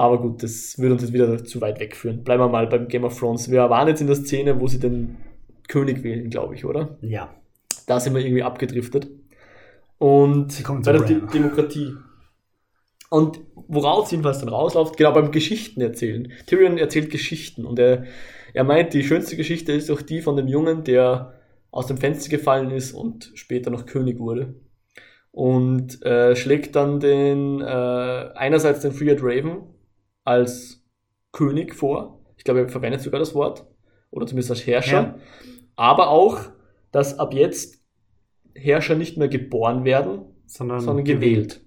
Aber 0.03 0.21
gut, 0.21 0.43
das 0.43 0.81
würde 0.81 0.95
uns 0.95 1.03
jetzt 1.03 1.13
wieder 1.13 1.45
zu 1.45 1.61
weit 1.61 1.79
wegführen. 1.79 2.25
Bleiben 2.25 2.43
wir 2.43 2.49
mal 2.49 2.67
beim 2.67 2.89
Game 2.89 3.05
of 3.05 3.17
Thrones. 3.17 3.49
Wir 3.53 3.71
waren 3.71 3.87
jetzt 3.87 4.01
in 4.01 4.09
der 4.09 4.17
Szene, 4.17 4.61
wo 4.61 4.67
sie 4.67 4.81
den 4.81 5.19
König 5.69 6.03
wählen, 6.03 6.29
glaube 6.29 6.57
ich, 6.57 6.65
oder? 6.65 6.99
Ja. 7.03 7.33
Da 7.87 8.01
sind 8.01 8.13
wir 8.13 8.21
irgendwie 8.21 8.43
abgedriftet. 8.43 9.07
Und 9.99 10.61
bei 10.83 10.91
der 10.91 11.03
De 11.03 11.21
Demokratie. 11.33 11.95
Und 13.11 13.43
woraus 13.55 14.11
jedenfalls 14.11 14.41
dann 14.41 14.49
rausläuft, 14.49 14.97
genau 14.97 15.13
beim 15.13 15.31
Geschichten 15.31 15.81
erzählen. 15.81 16.33
Tyrion 16.49 16.79
erzählt 16.79 17.09
Geschichten 17.11 17.65
und 17.65 17.79
er, 17.79 18.03
er 18.55 18.65
meint, 18.65 18.95
die 18.95 19.05
schönste 19.05 19.37
Geschichte 19.37 19.71
ist 19.71 19.89
auch 19.89 20.03
die 20.03 20.21
von 20.21 20.35
dem 20.35 20.49
Jungen, 20.49 20.83
der 20.83 21.35
aus 21.71 21.87
dem 21.87 21.99
Fenster 21.99 22.29
gefallen 22.29 22.73
ist 22.73 22.91
und 22.91 23.31
später 23.35 23.71
noch 23.71 23.87
König 23.87 24.19
wurde. 24.19 24.57
Und 25.31 26.05
äh, 26.05 26.35
schlägt 26.35 26.75
dann 26.75 26.99
den 26.99 27.61
äh, 27.61 27.65
einerseits 28.35 28.81
den 28.81 28.91
Freed 28.91 29.21
Raven, 29.23 29.69
als 30.25 30.85
König 31.33 31.75
vor. 31.75 32.21
Ich 32.37 32.45
glaube, 32.45 32.61
er 32.61 32.69
verwendet 32.69 33.01
sogar 33.01 33.19
das 33.21 33.35
Wort. 33.35 33.67
Oder 34.11 34.27
zumindest 34.27 34.51
als 34.51 34.67
Herrscher. 34.67 35.03
Ja. 35.03 35.19
Aber 35.77 36.09
auch, 36.11 36.41
dass 36.91 37.19
ab 37.19 37.33
jetzt 37.33 37.83
Herrscher 38.55 38.95
nicht 38.95 39.17
mehr 39.17 39.29
geboren 39.29 39.85
werden, 39.85 40.27
sondern, 40.47 40.81
sondern 40.81 41.05
gewählt. 41.05 41.65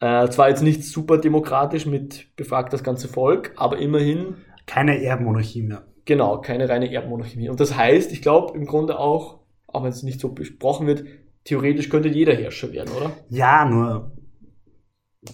Äh, 0.00 0.28
zwar 0.28 0.48
jetzt 0.48 0.62
nicht 0.62 0.84
super 0.84 1.18
demokratisch 1.18 1.86
mit 1.86 2.34
befragt 2.36 2.72
das 2.72 2.84
ganze 2.84 3.08
Volk, 3.08 3.52
aber 3.56 3.78
immerhin. 3.78 4.36
Keine 4.66 5.02
Erbmonarchie 5.02 5.62
mehr. 5.62 5.86
Genau, 6.04 6.40
keine 6.40 6.68
reine 6.68 6.92
Erbmonarchie 6.92 7.38
mehr. 7.38 7.50
Und 7.50 7.60
das 7.60 7.76
heißt, 7.76 8.12
ich 8.12 8.22
glaube 8.22 8.56
im 8.56 8.66
Grunde 8.66 8.98
auch, 8.98 9.40
auch 9.66 9.82
wenn 9.82 9.90
es 9.90 10.02
nicht 10.02 10.20
so 10.20 10.32
besprochen 10.32 10.86
wird, 10.86 11.04
theoretisch 11.44 11.88
könnte 11.88 12.08
jeder 12.08 12.34
Herrscher 12.34 12.72
werden, 12.72 12.94
oder? 12.96 13.12
Ja, 13.28 13.64
nur 13.64 14.12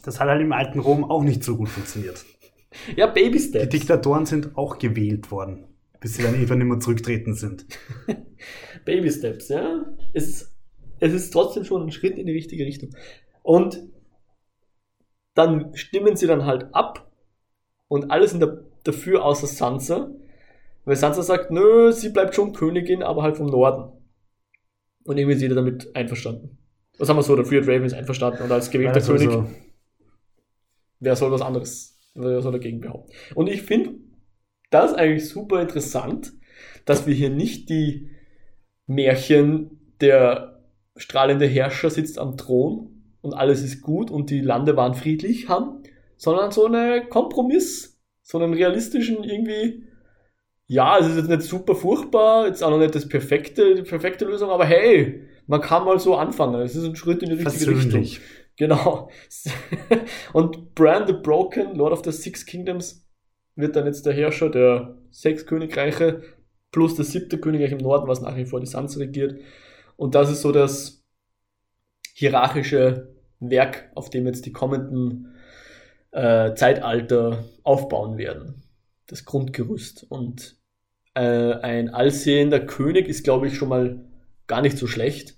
das 0.05 0.20
hat 0.20 0.28
halt 0.28 0.41
im 0.41 0.53
alten 0.53 0.78
Rom 0.78 1.05
auch 1.05 1.22
nicht 1.22 1.45
so 1.45 1.57
gut 1.57 1.68
funktioniert. 1.68 2.24
Ja, 2.97 3.07
Baby 3.07 3.39
Steps. 3.39 3.62
Die 3.68 3.78
Diktatoren 3.78 4.26
sind 4.26 4.57
auch 4.57 4.78
gewählt 4.78 5.30
worden, 5.30 5.66
bis 6.01 6.14
sie 6.14 6.22
dann 6.22 6.35
irgendwann 6.35 6.59
mehr 6.66 6.80
zurücktreten 6.80 7.35
sind. 7.35 7.66
Baby 8.85 9.11
Steps, 9.11 9.49
ja. 9.49 9.85
Es, 10.12 10.53
es 11.01 11.12
ist 11.12 11.30
trotzdem 11.32 11.64
schon 11.64 11.82
ein 11.82 11.93
Schritt 11.93 12.18
in 12.18 12.26
die 12.26 12.32
richtige 12.32 12.64
Richtung. 12.66 12.91
Und 13.43 13.80
dann 15.35 15.74
stimmen 15.76 16.16
sie 16.16 16.26
dann 16.26 16.45
halt 16.47 16.74
ab 16.74 17.11
und 17.89 18.11
alle 18.11 18.26
sind 18.28 18.41
da, 18.41 18.59
dafür 18.85 19.24
außer 19.24 19.47
Sansa. 19.47 20.11
Weil 20.85 20.97
Sansa 20.97 21.22
sagt, 21.22 21.51
nö, 21.51 21.93
sie 21.93 22.11
bleibt 22.11 22.35
schon 22.35 22.53
Königin, 22.53 23.03
aber 23.03 23.22
halt 23.22 23.37
vom 23.37 23.47
Norden. 23.47 23.91
Und 25.05 25.16
irgendwie 25.18 25.35
ist 25.37 25.43
jeder 25.43 25.55
damit 25.55 25.95
einverstanden. 25.97 26.59
Was 26.99 27.09
haben 27.09 27.16
wir 27.16 27.22
so? 27.22 27.35
Der 27.37 27.45
Freed 27.45 27.66
Raven 27.66 27.85
ist 27.85 27.95
einverstanden 27.95 28.43
und 28.43 28.53
als 28.53 28.70
gewählter 28.70 28.95
Also 28.97 29.14
König, 29.14 29.30
so- 29.30 29.47
wer 31.05 31.16
soll 31.16 31.30
was 31.30 31.42
anderes, 31.42 31.98
wer 32.14 32.40
soll 32.42 32.52
dagegen 32.52 32.80
behaupten? 32.80 33.12
Und 33.34 33.48
ich 33.48 33.62
finde 33.62 33.94
das 34.70 34.94
eigentlich 34.94 35.28
super 35.28 35.61
interessant, 35.61 36.32
dass 36.84 37.07
wir 37.07 37.14
hier 37.14 37.30
nicht 37.30 37.68
die 37.68 38.11
Märchen, 38.86 39.94
der 40.00 40.62
strahlende 40.96 41.46
Herrscher 41.46 41.90
sitzt 41.90 42.18
am 42.18 42.36
Thron 42.36 42.90
und 43.20 43.34
alles 43.34 43.62
ist 43.62 43.80
gut 43.80 44.11
und 44.11 44.30
die 44.30 44.40
Lande 44.40 44.76
waren 44.76 44.94
friedlich 44.94 45.48
haben, 45.48 45.82
sondern 46.16 46.50
so 46.50 46.66
eine 46.66 47.07
Kompromiss, 47.09 48.00
so 48.22 48.38
einen 48.38 48.52
realistischen 48.52 49.24
irgendwie, 49.24 49.84
ja, 50.66 50.98
es 50.98 51.09
ist 51.09 51.16
jetzt 51.16 51.28
nicht 51.28 51.42
super 51.42 51.74
furchtbar, 51.74 52.46
jetzt 52.46 52.62
auch 52.62 52.70
noch 52.70 52.78
nicht 52.78 52.94
das 52.94 53.09
perfekte, 53.09 53.74
die 53.74 53.82
perfekte 53.82 54.24
Lösung, 54.24 54.50
aber 54.50 54.66
hey, 54.66 55.22
man 55.46 55.61
kann 55.61 55.84
mal 55.84 55.98
so 55.98 56.16
anfangen. 56.16 56.61
Es 56.62 56.74
ist 56.74 56.84
ein 56.84 56.96
Schritt 56.96 57.22
in 57.22 57.30
die 57.30 57.42
richtige 57.44 57.76
Richtung. 57.76 58.07
Genau. 58.57 59.09
Und 60.32 60.74
Bran 60.74 61.07
the 61.07 61.12
Broken, 61.12 61.74
Lord 61.74 61.92
of 61.92 62.05
the 62.05 62.12
Six 62.12 62.46
Kingdoms, 62.46 63.05
wird 63.57 63.76
dann 63.76 63.86
jetzt 63.86 64.07
der 64.07 64.12
Herrscher 64.12 64.50
der 64.50 64.96
sechs 65.11 65.46
Königreiche 65.46 66.22
plus 66.70 66.96
das 66.96 67.12
siebte 67.12 67.38
Königreich 67.38 67.72
im 67.72 67.78
Norden, 67.78 68.09
was 68.09 68.20
nach 68.20 68.36
wie 68.36 68.46
vor 68.46 68.61
die 68.61 68.66
Sansa 68.66 68.98
regiert. 68.98 69.40
Und 69.96 70.14
das 70.14 70.30
ist 70.30 70.42
so 70.42 70.50
das 70.50 71.05
hierarchische 72.14 73.14
Werk, 73.38 73.90
auf 73.94 74.11
dem 74.11 74.26
jetzt 74.26 74.46
die 74.46 74.52
kommenden 74.52 75.34
äh, 76.11 76.55
Zeitalter 76.55 77.44
aufbauen 77.62 78.18
werden. 78.18 78.62
Das 79.07 79.24
Grundgerüst. 79.24 80.07
Und 80.09 80.57
äh, 81.14 81.52
ein 81.55 81.90
allsehender 81.90 82.61
König 82.61 83.09
ist, 83.09 83.24
glaube 83.24 83.46
ich, 83.46 83.57
schon 83.57 83.68
mal 83.68 84.05
gar 84.46 84.62
nicht 84.62 84.78
so 84.78 84.86
schlecht. 84.86 85.34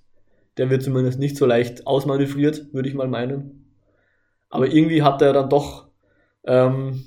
Der 0.59 0.71
wird 0.71 0.83
zumindest 0.83 1.19
nicht 1.19 1.37
so 1.37 1.47
leicht 1.47 1.87
ausmanövriert, 1.87 2.73
würde 2.73 2.89
ich 2.89 2.95
mal 2.95 3.09
meinen. 3.09 3.73
Aber 4.49 4.67
irgendwie 4.69 5.03
hat 5.03 5.21
er 5.23 5.33
dann 5.33 5.51
doch 5.51 5.89
ähm, 6.45 7.05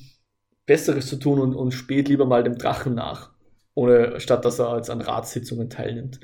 Besseres 0.66 1.08
zu 1.08 1.16
tun 1.16 1.39
und, 1.39 1.56
und 1.56 1.72
spät 1.72 2.10
lieber 2.10 2.26
mal 2.26 2.43
dem 2.43 2.58
Drachen 2.58 2.93
nach. 2.93 3.32
Ohne, 3.74 4.20
statt 4.20 4.45
dass 4.45 4.60
er 4.60 4.76
jetzt 4.76 4.89
an 4.89 5.02
Ratssitzungen 5.02 5.70
teilnimmt. 5.70 6.20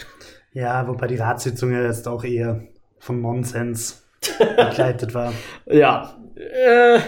Ja, 0.54 0.88
wobei 0.88 1.08
die 1.08 1.18
Ratssitzung 1.18 1.72
ja 1.72 1.84
jetzt 1.84 2.08
auch 2.08 2.24
eher 2.24 2.64
von 3.00 3.22
Nonsens 3.22 4.06
begleitet 4.40 5.14
war. 5.14 5.34
Ja, 5.66 6.18
äh, 6.36 7.00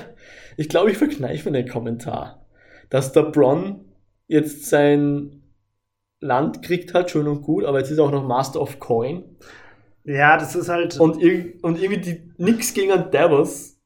ich 0.55 0.69
glaube, 0.69 0.91
ich 0.91 0.97
verkneife 0.97 1.51
den 1.51 1.67
Kommentar. 1.67 2.45
Dass 2.89 3.11
der 3.11 3.23
Bronn 3.23 3.85
jetzt 4.27 4.65
sein 4.65 5.43
Land 6.19 6.63
kriegt 6.63 6.93
hat, 6.93 7.11
schön 7.11 7.27
und 7.27 7.43
gut, 7.43 7.65
aber 7.65 7.79
jetzt 7.79 7.91
ist 7.91 7.99
er 7.99 8.05
auch 8.05 8.11
noch 8.11 8.25
Master 8.25 8.61
of 8.61 8.79
Coin. 8.79 9.23
Ja, 10.07 10.37
das 10.37 10.55
ist 10.55 10.69
halt. 10.69 10.99
Und, 10.99 11.21
irg 11.21 11.55
und 11.63 11.81
irgendwie 11.81 11.99
die, 12.01 12.31
nix 12.37 12.73
gegen 12.73 12.93
einen 12.93 13.11
Davos 13.11 13.77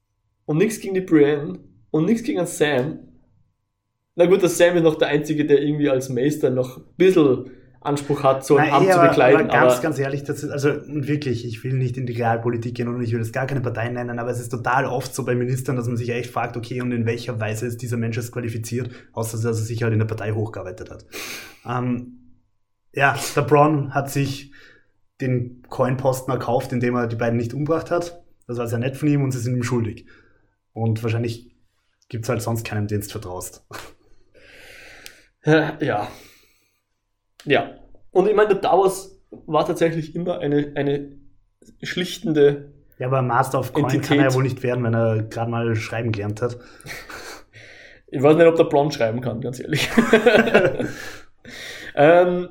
und 0.46 0.58
nix 0.58 0.80
gegen 0.80 0.94
die 0.94 1.02
Brienne 1.02 1.60
und 1.90 2.06
nix 2.06 2.22
gegen 2.22 2.38
einen 2.38 2.48
Sam. 2.48 3.00
Na 4.16 4.28
gut, 4.28 4.44
der 4.44 4.50
Sam 4.50 4.78
ist 4.78 4.84
noch 4.84 5.00
der 5.00 5.08
Einzige, 5.08 5.46
der 5.46 5.62
irgendwie 5.62 5.90
als 5.90 6.10
Meister 6.10 6.52
noch 6.52 6.78
ein 6.78 6.84
bisschen 6.96 7.50
Anspruch 7.80 8.22
hat, 8.22 8.46
so 8.46 8.58
ein 8.58 8.66
Nein, 8.68 8.74
Amt 8.74 8.90
eh, 8.90 8.92
zu 8.92 9.00
bekleiden. 9.00 9.50
Aber 9.50 9.60
ganz, 9.60 9.74
aber 9.74 9.82
ganz 9.82 9.98
ehrlich, 9.98 10.24
das 10.24 10.44
ist, 10.44 10.52
also 10.52 10.70
wirklich, 10.86 11.44
ich 11.44 11.64
will 11.64 11.74
nicht 11.74 11.98
in 11.98 12.06
die 12.06 12.14
Realpolitik 12.14 12.76
gehen 12.76 12.88
und 12.88 13.02
ich 13.02 13.12
will 13.12 13.20
jetzt 13.20 13.34
gar 13.34 13.48
keine 13.48 13.62
Partei 13.62 13.90
nennen, 13.90 14.20
aber 14.20 14.30
es 14.30 14.40
ist 14.40 14.50
total 14.50 14.86
oft 14.86 15.16
so 15.16 15.26
bei 15.26 15.34
Ministern, 15.34 15.76
dass 15.76 15.88
man 15.88 15.98
sich 15.98 16.10
echt 16.10 16.30
fragt, 16.30 16.56
okay, 16.56 16.82
und 16.82 16.92
in 16.92 17.08
welcher 17.08 17.40
Weise 17.40 17.66
ist 17.66 17.82
dieser 17.82 17.98
Mensch 17.98 18.18
jetzt 18.18 18.32
qualifiziert, 18.32 18.92
außer 19.14 19.38
dass 19.38 19.58
er 19.58 19.66
sich 19.66 19.82
halt 19.82 19.94
in 19.94 20.00
der 20.00 20.06
Partei 20.06 20.34
hochgearbeitet 20.34 20.92
hat. 20.92 21.06
Ähm, 21.68 22.20
ja, 22.94 23.18
der 23.36 23.42
Braun 23.42 23.96
hat 23.96 24.12
sich 24.12 24.51
den 25.22 25.64
Coin-Posten 25.70 26.32
erkauft, 26.32 26.72
indem 26.74 26.96
er 26.96 27.08
die 27.08 27.16
beiden 27.16 27.38
nicht 27.38 27.54
umgebracht 27.54 27.92
hat. 27.92 28.22
Das 28.48 28.58
war 28.58 28.68
sehr 28.68 28.80
nett 28.80 28.98
von 28.98 29.08
ihm 29.08 29.24
und 29.24 29.32
sie 29.32 29.40
sind 29.40 29.56
ihm 29.56 29.64
schuldig. 29.64 30.08
Und 30.74 31.02
wahrscheinlich 31.04 31.56
gibt's 32.10 32.30
halt 32.30 32.42
sonst 32.42 32.66
keinen, 32.66 32.88
den 32.88 33.02
du 33.02 33.08
vertraust. 33.08 33.66
Äh, 35.44 35.86
Ja. 35.86 36.08
Ja. 37.46 37.76
Und 38.12 38.28
ich 38.28 38.36
meine, 38.36 38.50
der 38.50 38.58
Davos 38.58 39.20
war 39.32 39.66
tatsächlich 39.66 40.16
immer 40.16 40.40
eine, 40.40 40.74
eine 40.76 41.16
schlichtende. 41.82 42.72
Ja, 43.00 43.08
aber 43.08 43.22
Master 43.22 43.60
of 43.60 43.74
Coin 43.74 43.86
Entität. 43.86 44.08
kann 44.08 44.20
er 44.20 44.26
ja 44.26 44.34
wohl 44.34 44.44
nicht 44.44 44.62
werden, 44.64 44.84
wenn 44.84 44.94
er 44.94 45.24
gerade 45.24 45.50
mal 45.50 45.76
schreiben 45.76 46.12
gelernt 46.12 46.42
hat. 46.42 46.58
Ich 48.14 48.22
weiß 48.22 48.36
nicht, 48.36 48.46
ob 48.46 48.58
der 48.58 48.66
Blond 48.66 48.94
schreiben 48.94 49.22
kann, 49.22 49.40
ganz 49.40 49.62
ehrlich. 49.62 49.90
ähm, 51.96 52.50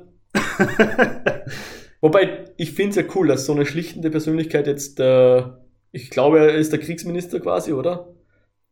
wobei, 2.01 2.45
ich 2.57 2.73
finde 2.73 2.89
es 2.89 2.95
ja 2.97 3.03
cool, 3.15 3.27
dass 3.27 3.45
so 3.45 3.53
eine 3.53 3.65
schlichtende 3.65 4.09
Persönlichkeit 4.09 4.67
jetzt 4.67 4.99
der, 4.99 5.65
ich 5.91 6.09
glaube, 6.09 6.39
er 6.39 6.55
ist 6.55 6.71
der 6.71 6.79
Kriegsminister 6.79 7.39
quasi, 7.39 7.73
oder? 7.73 8.13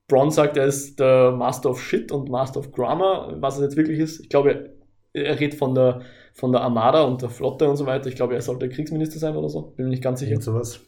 Braun 0.10 0.32
sagt, 0.32 0.58
er 0.58 0.66
ist 0.66 1.00
der 1.00 1.32
Master 1.32 1.70
of 1.70 1.82
Shit 1.82 2.12
und 2.12 2.30
Master 2.30 2.60
of 2.60 2.72
Grammar, 2.72 3.42
was 3.42 3.58
er 3.58 3.66
jetzt 3.66 3.78
wirklich 3.78 4.00
ist. 4.00 4.20
Ich 4.20 4.30
glaube, 4.30 4.72
er, 5.14 5.40
redet 5.40 5.58
von 5.58 5.76
der, 5.76 6.02
von 6.34 6.52
der 6.52 6.62
Armada 6.62 7.04
und 7.04 7.22
der 7.22 7.30
Flotte 7.30 7.70
und 7.70 7.78
so 7.78 7.86
weiter. 7.86 8.08
Ich 8.08 8.16
glaube, 8.16 8.34
er 8.34 8.42
sollte 8.42 8.70
Kriegsminister 8.70 9.20
sein 9.20 9.36
oder 9.36 9.50
so. 9.50 9.62
Bin 9.62 9.86
mir 9.86 9.92
nicht 9.92 10.04
ganz 10.04 10.20
sicher. 10.20 10.36
Und 10.36 10.42
sowas. 10.42 10.82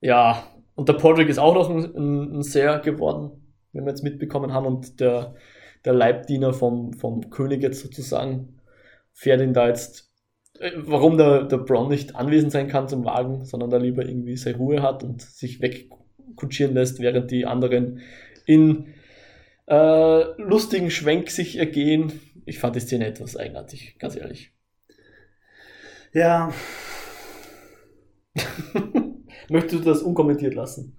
Ja, 0.00 0.44
und 0.74 0.88
der 0.88 0.94
Podrick 0.94 1.28
ist 1.28 1.38
auch 1.38 1.54
noch 1.54 1.70
ein, 1.70 1.94
ein, 1.94 2.38
ein 2.38 2.42
Ser 2.42 2.80
geworden, 2.80 3.54
wenn 3.72 3.84
wir 3.84 3.90
jetzt 3.90 4.02
mitbekommen 4.02 4.52
haben. 4.52 4.66
Und 4.66 5.00
der, 5.00 5.34
der 5.84 5.92
Leibdiener 5.92 6.52
vom, 6.52 6.94
vom 6.94 7.30
König 7.30 7.62
jetzt 7.62 7.80
sozusagen 7.80 8.60
fährt 9.12 9.40
ihn 9.40 9.52
da 9.52 9.68
jetzt. 9.68 10.13
Äh, 10.58 10.72
Warum 10.76 11.18
der, 11.18 11.44
der 11.44 11.58
Bronn 11.58 11.88
nicht 11.88 12.16
anwesend 12.16 12.52
sein 12.52 12.68
kann 12.68 12.88
zum 12.88 13.04
Wagen, 13.04 13.44
sondern 13.44 13.70
da 13.70 13.76
lieber 13.76 14.06
irgendwie 14.06 14.36
seine 14.36 14.56
Ruhe 14.56 14.82
hat 14.82 15.02
und 15.02 15.22
sich 15.22 15.60
wegkutschieren 15.60 16.74
lässt, 16.74 17.00
während 17.00 17.30
die 17.30 17.46
anderen 17.46 18.00
in 18.46 18.94
äh, 19.66 20.40
lustigen 20.40 20.90
Schwenk 20.90 21.30
sich 21.30 21.58
ergehen. 21.58 22.20
Ich 22.46 22.58
fand 22.58 22.76
die 22.76 22.80
Szene 22.80 23.06
etwas 23.06 23.36
eigenartig, 23.36 23.98
ganz 23.98 24.16
ehrlich. 24.16 24.52
Ja, 26.12 26.52
Möchtest 29.48 29.84
du 29.84 29.90
das 29.90 30.02
unkommentiert 30.02 30.54
lassen? 30.54 30.96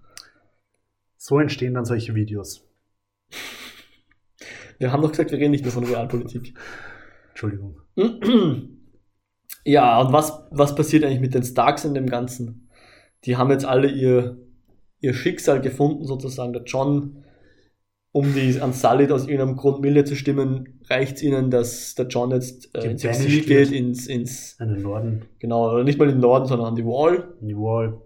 so 1.17 1.39
entstehen 1.39 1.73
dann 1.73 1.85
solche 1.85 2.13
Videos. 2.13 2.67
Wir 4.77 4.91
haben 4.91 5.01
doch 5.01 5.09
gesagt, 5.09 5.31
wir 5.31 5.39
reden 5.39 5.51
nicht 5.51 5.63
mehr 5.63 5.73
von 5.73 5.83
Realpolitik. 5.83 6.53
Entschuldigung. 7.29 7.81
Ja, 9.65 9.99
und 9.99 10.13
was, 10.13 10.43
was 10.51 10.75
passiert 10.75 11.03
eigentlich 11.03 11.19
mit 11.19 11.33
den 11.33 11.43
Starks 11.43 11.85
in 11.85 11.95
dem 11.95 12.05
Ganzen? 12.05 12.69
Die 13.25 13.35
haben 13.35 13.49
jetzt 13.49 13.65
alle 13.65 13.89
ihr, 13.89 14.37
ihr 14.99 15.13
Schicksal 15.13 15.59
gefunden, 15.59 16.05
sozusagen. 16.05 16.53
Der 16.53 16.63
John, 16.63 17.23
um 18.11 18.33
die 18.35 18.61
an 18.61 18.73
Sully 18.73 19.11
aus 19.11 19.27
irgendeinem 19.27 19.55
Grund 19.57 19.81
milde 19.81 20.03
zu 20.03 20.15
stimmen, 20.15 20.79
reicht 20.87 21.17
es 21.17 21.23
ihnen, 21.23 21.49
dass 21.49 21.95
der 21.95 22.05
John 22.05 22.29
jetzt 22.29 22.75
äh, 22.77 22.91
ins 22.91 23.03
Exil 23.03 23.41
geht, 23.41 23.71
ins, 23.71 24.05
ins, 24.05 24.55
An 24.59 24.69
den 24.69 24.83
Norden, 24.83 25.23
genau, 25.39 25.73
oder 25.73 25.83
nicht 25.83 25.97
mal 25.97 26.05
in 26.05 26.15
den 26.15 26.21
Norden, 26.21 26.45
sondern 26.45 26.67
an 26.67 26.75
die 26.75 26.85
Wall. 26.85 27.33
in 27.41 27.47
die 27.47 27.57
Wall. 27.57 28.01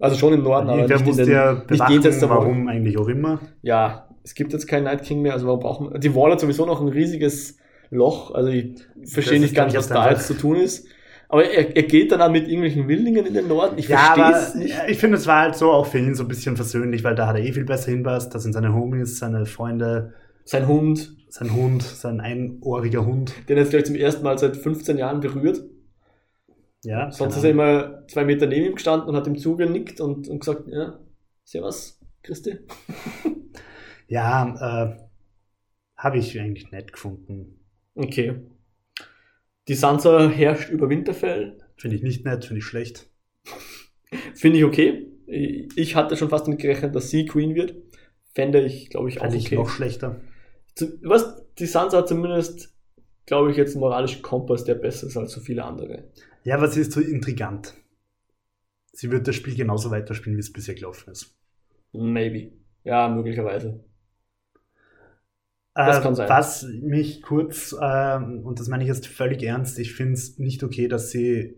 Also 0.00 0.16
schon 0.16 0.32
im 0.32 0.42
Norden, 0.42 0.68
aber 0.68 0.82
nicht, 0.82 1.00
in 1.00 1.06
musste 1.06 1.24
den, 1.24 1.32
ja 1.32 1.64
nicht 1.70 1.88
jenseits 1.88 2.18
der 2.18 2.28
Wall. 2.28 2.38
warum 2.38 2.66
eigentlich 2.66 2.98
auch 2.98 3.08
immer. 3.08 3.38
Ja, 3.62 4.08
es 4.24 4.34
gibt 4.34 4.52
jetzt 4.52 4.66
keinen 4.66 4.84
Night 4.84 5.04
King 5.04 5.22
mehr, 5.22 5.34
also 5.34 5.46
warum 5.46 5.60
brauchen 5.60 5.92
wir, 5.92 6.00
die 6.00 6.14
Wall 6.16 6.32
hat 6.32 6.40
sowieso 6.40 6.66
noch 6.66 6.80
ein 6.80 6.88
riesiges 6.88 7.56
Loch, 7.90 8.34
also 8.34 8.50
ich 8.50 8.84
verstehe 9.04 9.38
nicht 9.38 9.54
ganz, 9.54 9.76
was 9.76 9.86
da 9.86 10.10
jetzt 10.10 10.26
zu 10.26 10.34
tun 10.34 10.56
ist. 10.56 10.88
Aber 11.28 11.44
er, 11.44 11.74
er 11.76 11.82
geht 11.84 12.12
dann 12.12 12.20
auch 12.22 12.30
mit 12.30 12.46
irgendwelchen 12.46 12.86
Wildlingen 12.88 13.26
in 13.26 13.34
den 13.34 13.48
Norden. 13.48 13.78
Ich 13.78 13.88
Ja, 13.88 14.14
verstehe 14.14 14.32
es 14.40 14.54
nicht. 14.54 14.74
ich 14.88 14.98
finde, 14.98 15.16
es 15.16 15.26
war 15.26 15.40
halt 15.42 15.56
so 15.56 15.70
auch 15.72 15.86
für 15.86 15.98
ihn 15.98 16.14
so 16.14 16.24
ein 16.24 16.28
bisschen 16.28 16.56
versöhnlich, 16.56 17.02
weil 17.04 17.14
da 17.14 17.26
hat 17.26 17.36
er 17.36 17.42
eh 17.44 17.52
viel 17.52 17.64
besser 17.64 17.90
hinpasst. 17.90 18.34
Das 18.34 18.42
sind 18.42 18.52
seine 18.52 18.74
Homies, 18.74 19.18
seine 19.18 19.46
Freunde, 19.46 20.14
Sein 20.44 20.68
Hund, 20.68 21.16
sein 21.28 21.52
Hund, 21.54 21.82
sein 21.82 22.20
einohriger 22.20 23.04
Hund. 23.06 23.34
den 23.48 23.56
er 23.56 23.62
jetzt 23.62 23.70
gleich 23.70 23.84
zum 23.84 23.96
ersten 23.96 24.22
Mal 24.22 24.38
seit 24.38 24.56
15 24.56 24.98
Jahren 24.98 25.20
berührt. 25.20 25.62
Ja, 26.84 27.10
Sonst 27.10 27.36
ist 27.36 27.42
keine 27.42 27.48
er 27.48 27.50
immer 27.52 28.06
zwei 28.08 28.24
Meter 28.26 28.46
neben 28.46 28.66
ihm 28.66 28.74
gestanden 28.74 29.08
und 29.08 29.16
hat 29.16 29.26
ihm 29.26 29.38
zugenickt 29.38 30.00
und, 30.02 30.28
und 30.28 30.38
gesagt, 30.40 30.64
ja, 30.68 30.98
servus, 31.44 31.98
Christi. 32.22 32.58
Ja, 34.06 34.92
äh, 34.92 34.96
habe 35.96 36.18
ich 36.18 36.38
eigentlich 36.38 36.70
nett 36.70 36.92
gefunden. 36.92 37.58
Okay. 37.94 38.42
Die 39.68 39.74
Sansa 39.74 40.28
herrscht 40.28 40.70
über 40.70 40.88
Winterfell. 40.88 41.58
Finde 41.76 41.96
ich 41.96 42.02
nicht 42.02 42.24
nett, 42.24 42.44
finde 42.44 42.58
ich 42.58 42.64
schlecht. 42.64 43.10
Finde 44.34 44.58
ich 44.58 44.64
okay. 44.64 45.10
Ich 45.26 45.96
hatte 45.96 46.16
schon 46.16 46.28
fast 46.28 46.46
damit 46.46 46.60
gerechnet, 46.60 46.94
dass 46.94 47.10
sie 47.10 47.26
Queen 47.26 47.54
wird. 47.54 47.74
Fände 48.34 48.62
ich, 48.62 48.90
glaube 48.90 49.08
ich, 49.08 49.20
auch 49.20 49.32
ich 49.32 49.46
okay. 49.46 49.56
noch 49.56 49.68
schlechter. 49.68 50.20
Was, 51.02 51.46
die 51.58 51.66
Sansa 51.66 51.98
hat 51.98 52.08
zumindest, 52.08 52.74
glaube 53.26 53.50
ich, 53.50 53.56
jetzt 53.56 53.72
einen 53.72 53.80
moralischen 53.80 54.22
Kompass, 54.22 54.64
der 54.64 54.74
besser 54.74 55.06
ist 55.06 55.16
als 55.16 55.32
so 55.32 55.40
viele 55.40 55.64
andere. 55.64 56.10
Ja, 56.42 56.56
aber 56.56 56.68
sie 56.68 56.80
ist 56.80 56.92
so 56.92 57.00
intrigant. 57.00 57.74
Sie 58.92 59.10
wird 59.10 59.26
das 59.26 59.34
Spiel 59.34 59.56
genauso 59.56 59.90
weiterspielen, 59.90 60.36
wie 60.36 60.40
es 60.40 60.52
bisher 60.52 60.74
gelaufen 60.74 61.10
ist. 61.10 61.36
Maybe. 61.92 62.52
Ja, 62.84 63.08
möglicherweise. 63.08 63.82
Das 65.74 65.98
Äh, 65.98 66.02
kann 66.02 66.14
sein. 66.14 66.28
Was 66.28 66.62
mich 66.62 67.20
kurz, 67.22 67.74
ähm, 67.80 68.40
und 68.44 68.60
das 68.60 68.68
meine 68.68 68.84
ich 68.84 68.88
jetzt 68.88 69.06
völlig 69.08 69.42
ernst, 69.42 69.78
ich 69.78 69.94
finde 69.94 70.14
es 70.14 70.38
nicht 70.38 70.62
okay, 70.62 70.86
dass 70.88 71.10
sie 71.10 71.56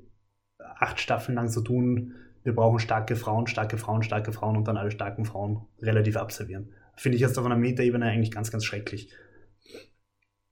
acht 0.59 1.01
Staffeln 1.01 1.35
lang 1.37 1.49
so 1.49 1.61
tun, 1.61 2.15
wir 2.43 2.55
brauchen 2.55 2.79
starke 2.79 3.17
Frauen, 3.17 3.47
starke 3.47 3.77
Frauen, 3.77 4.03
starke 4.03 4.33
Frauen 4.33 4.57
und 4.57 4.69
dann 4.69 4.77
alle 4.77 4.91
starken 4.91 5.25
Frauen 5.25 5.67
relativ 5.83 6.17
abservieren. 6.17 6.73
Finde 6.97 7.17
ich 7.17 7.23
jetzt 7.23 7.39
auf 7.39 7.45
einer 7.45 7.57
Metaebene 7.57 8.07
eigentlich 8.07 8.31
ganz, 8.31 8.51
ganz 8.51 8.65
schrecklich. 8.65 9.13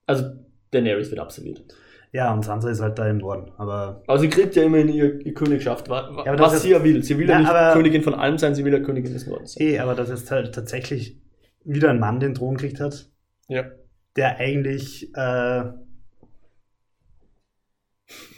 Also 0.05 0.25
Daenerys 0.71 1.09
wird 1.09 1.19
absolviert. 1.19 1.63
Ja, 2.11 2.31
und 2.33 2.43
Sansa 2.45 2.69
ist 2.69 2.81
halt 2.81 2.97
da 2.99 3.07
im 3.09 3.17
Norden. 3.17 3.51
Aber, 3.57 4.03
Aber 4.07 4.19
sie 4.19 4.29
kriegt 4.29 4.55
ja 4.55 4.63
immerhin 4.63 4.89
ihr, 4.89 5.25
ihr 5.25 5.33
Königschaft, 5.33 5.89
wa- 5.89 6.15
wa- 6.15 6.23
Ja, 6.25 6.37
was 6.39 6.53
ist- 6.53 6.61
sie 6.61 6.69
ja 6.69 6.83
will. 6.83 7.03
Sie 7.03 7.17
will 7.17 7.27
ja, 7.27 7.33
Ja, 7.33 7.39
nicht 7.39 7.49
aber- 7.49 7.73
Königin 7.73 8.03
von 8.03 8.13
allem 8.13 8.37
sein, 8.37 8.55
sie 8.55 8.63
will 8.63 8.73
ja 8.73 8.79
Königin 8.79 9.11
des 9.11 9.25
Nordens 9.27 9.53
sein. 9.53 9.65
eh, 9.67 9.79
aber 9.79 9.95
dass 9.95 10.09
jetzt 10.09 10.29
halt 10.31 10.53
tatsächlich 10.53 11.21
wieder 11.63 11.89
ein 11.89 11.99
Mann 11.99 12.19
den 12.19 12.33
Thron 12.35 12.55
gekriegt 12.55 12.79
hat, 12.79 13.09
Ja. 13.47 13.65
der 14.15 14.37
eigentlich 14.37 15.13
äh, 15.15 15.63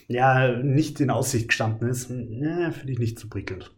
ja 0.07 0.57
nicht 0.63 0.99
in 1.01 1.09
Aussicht 1.09 1.49
gestanden 1.49 1.89
ist, 1.89 2.09
ne, 2.09 2.71
finde 2.71 2.93
ich 2.93 2.99
nicht 2.99 3.19
so 3.19 3.27
prickelnd. 3.27 3.71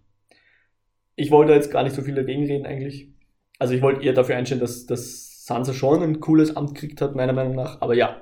Ich 1.16 1.32
wollte 1.32 1.54
jetzt 1.54 1.72
gar 1.72 1.84
nicht 1.84 1.96
so 1.96 2.02
viel 2.02 2.16
dagegen 2.16 2.46
reden 2.46 2.66
eigentlich. 2.66 3.10
Also 3.58 3.74
ich 3.74 3.82
wollte 3.82 4.02
eher 4.04 4.14
dafür 4.14 4.38
einstellen, 4.38 4.62
dass, 4.62 4.86
dass 4.86 5.46
Sansa 5.46 5.74
schon 5.74 6.02
ein 6.02 6.20
cooles 6.20 6.56
Amt 6.56 6.76
gekriegt 6.76 7.02
hat, 7.02 7.16
meiner 7.16 7.34
Meinung 7.34 7.56
nach. 7.56 7.82
Aber 7.82 7.94
ja, 7.94 8.22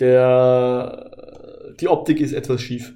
der, 0.00 1.74
die 1.80 1.88
Optik 1.88 2.20
ist 2.20 2.32
etwas 2.32 2.60
schief. 2.62 2.94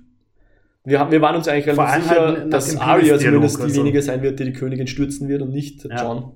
Wir, 0.84 0.98
haben, 0.98 1.12
wir 1.12 1.20
waren 1.22 1.36
uns 1.36 1.46
eigentlich 1.48 1.66
relativ 1.66 2.04
sicher, 2.04 2.26
halt 2.26 2.52
dass 2.52 2.76
Arya 2.76 3.18
zumindest 3.18 3.58
die 3.58 3.62
also- 3.62 3.80
wenige 3.80 4.02
sein 4.02 4.22
wird, 4.22 4.40
die 4.40 4.44
die 4.44 4.52
Königin 4.52 4.86
stürzen 4.86 5.28
wird 5.28 5.42
und 5.42 5.50
nicht 5.50 5.84
Ja. 5.84 6.02
John. 6.02 6.32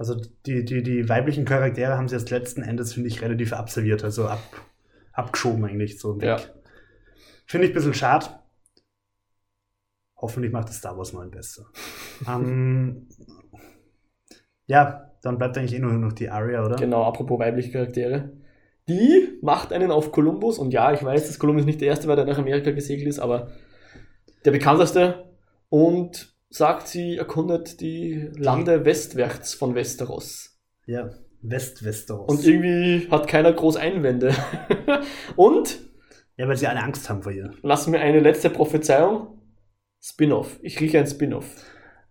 Also 0.00 0.14
die, 0.46 0.64
die, 0.64 0.82
die 0.82 1.10
weiblichen 1.10 1.44
Charaktere 1.44 1.98
haben 1.98 2.08
sie 2.08 2.16
jetzt 2.16 2.30
letzten 2.30 2.62
Endes, 2.62 2.94
finde 2.94 3.10
ich, 3.10 3.20
relativ 3.20 3.52
abserviert, 3.52 4.02
also 4.02 4.28
ab, 4.28 4.40
abgeschoben 5.12 5.62
eigentlich 5.66 5.98
so 5.98 6.16
weg. 6.16 6.26
Ja. 6.26 6.40
Finde 7.44 7.66
ich 7.66 7.72
ein 7.72 7.74
bisschen 7.74 7.92
schade. 7.92 8.28
Hoffentlich 10.16 10.52
macht 10.52 10.70
das 10.70 10.76
Star 10.76 10.96
Wars 10.96 11.12
9 11.12 11.30
besser. 11.30 11.66
ähm, 12.26 13.08
ja, 14.64 15.12
dann 15.20 15.36
bleibt 15.36 15.58
eigentlich 15.58 15.74
eh 15.74 15.80
nur 15.80 15.92
noch 15.92 16.14
die 16.14 16.30
Arya, 16.30 16.64
oder? 16.64 16.76
Genau, 16.76 17.04
apropos 17.04 17.38
weibliche 17.38 17.70
Charaktere. 17.70 18.32
Die 18.88 19.38
macht 19.42 19.70
einen 19.70 19.90
auf 19.90 20.12
Kolumbus 20.12 20.58
und 20.58 20.72
ja, 20.72 20.94
ich 20.94 21.04
weiß, 21.04 21.26
dass 21.26 21.38
Kolumbus 21.38 21.66
nicht 21.66 21.82
der 21.82 21.88
erste 21.88 22.08
war, 22.08 22.16
der 22.16 22.24
nach 22.24 22.38
Amerika 22.38 22.70
gesegelt 22.70 23.06
ist, 23.06 23.18
aber 23.18 23.50
der 24.46 24.52
bekannteste 24.52 25.30
und 25.68 26.34
sagt, 26.50 26.88
sie 26.88 27.16
erkundet 27.16 27.80
die 27.80 28.28
Lande 28.36 28.84
westwärts 28.84 29.54
von 29.54 29.74
Westeros. 29.74 30.58
Ja, 30.86 31.10
West-Westeros. 31.42 32.28
Und 32.28 32.44
irgendwie 32.46 33.08
hat 33.10 33.28
keiner 33.28 33.52
groß 33.52 33.76
Einwände. 33.76 34.34
und 35.36 35.78
ja, 36.36 36.48
weil 36.48 36.56
sie 36.56 36.66
alle 36.66 36.82
Angst 36.82 37.08
haben 37.08 37.22
vor 37.22 37.32
ihr. 37.32 37.50
lass 37.62 37.86
mir 37.86 38.00
eine 38.00 38.20
letzte 38.20 38.50
Prophezeiung. 38.50 39.38
Spin-off. 40.02 40.58
Ich 40.62 40.80
rieche 40.80 40.98
ein 40.98 41.06
Spin-off. 41.06 41.46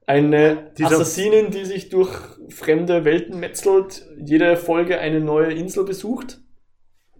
Eine 0.05 0.71
Dieser- 0.77 0.91
Assassinin, 0.91 1.51
die 1.51 1.65
sich 1.65 1.89
durch 1.89 2.11
fremde 2.49 3.05
Welten 3.05 3.39
metzelt, 3.39 4.05
jede 4.17 4.57
Folge 4.57 4.99
eine 4.99 5.19
neue 5.19 5.53
Insel 5.53 5.83
besucht. 5.85 6.39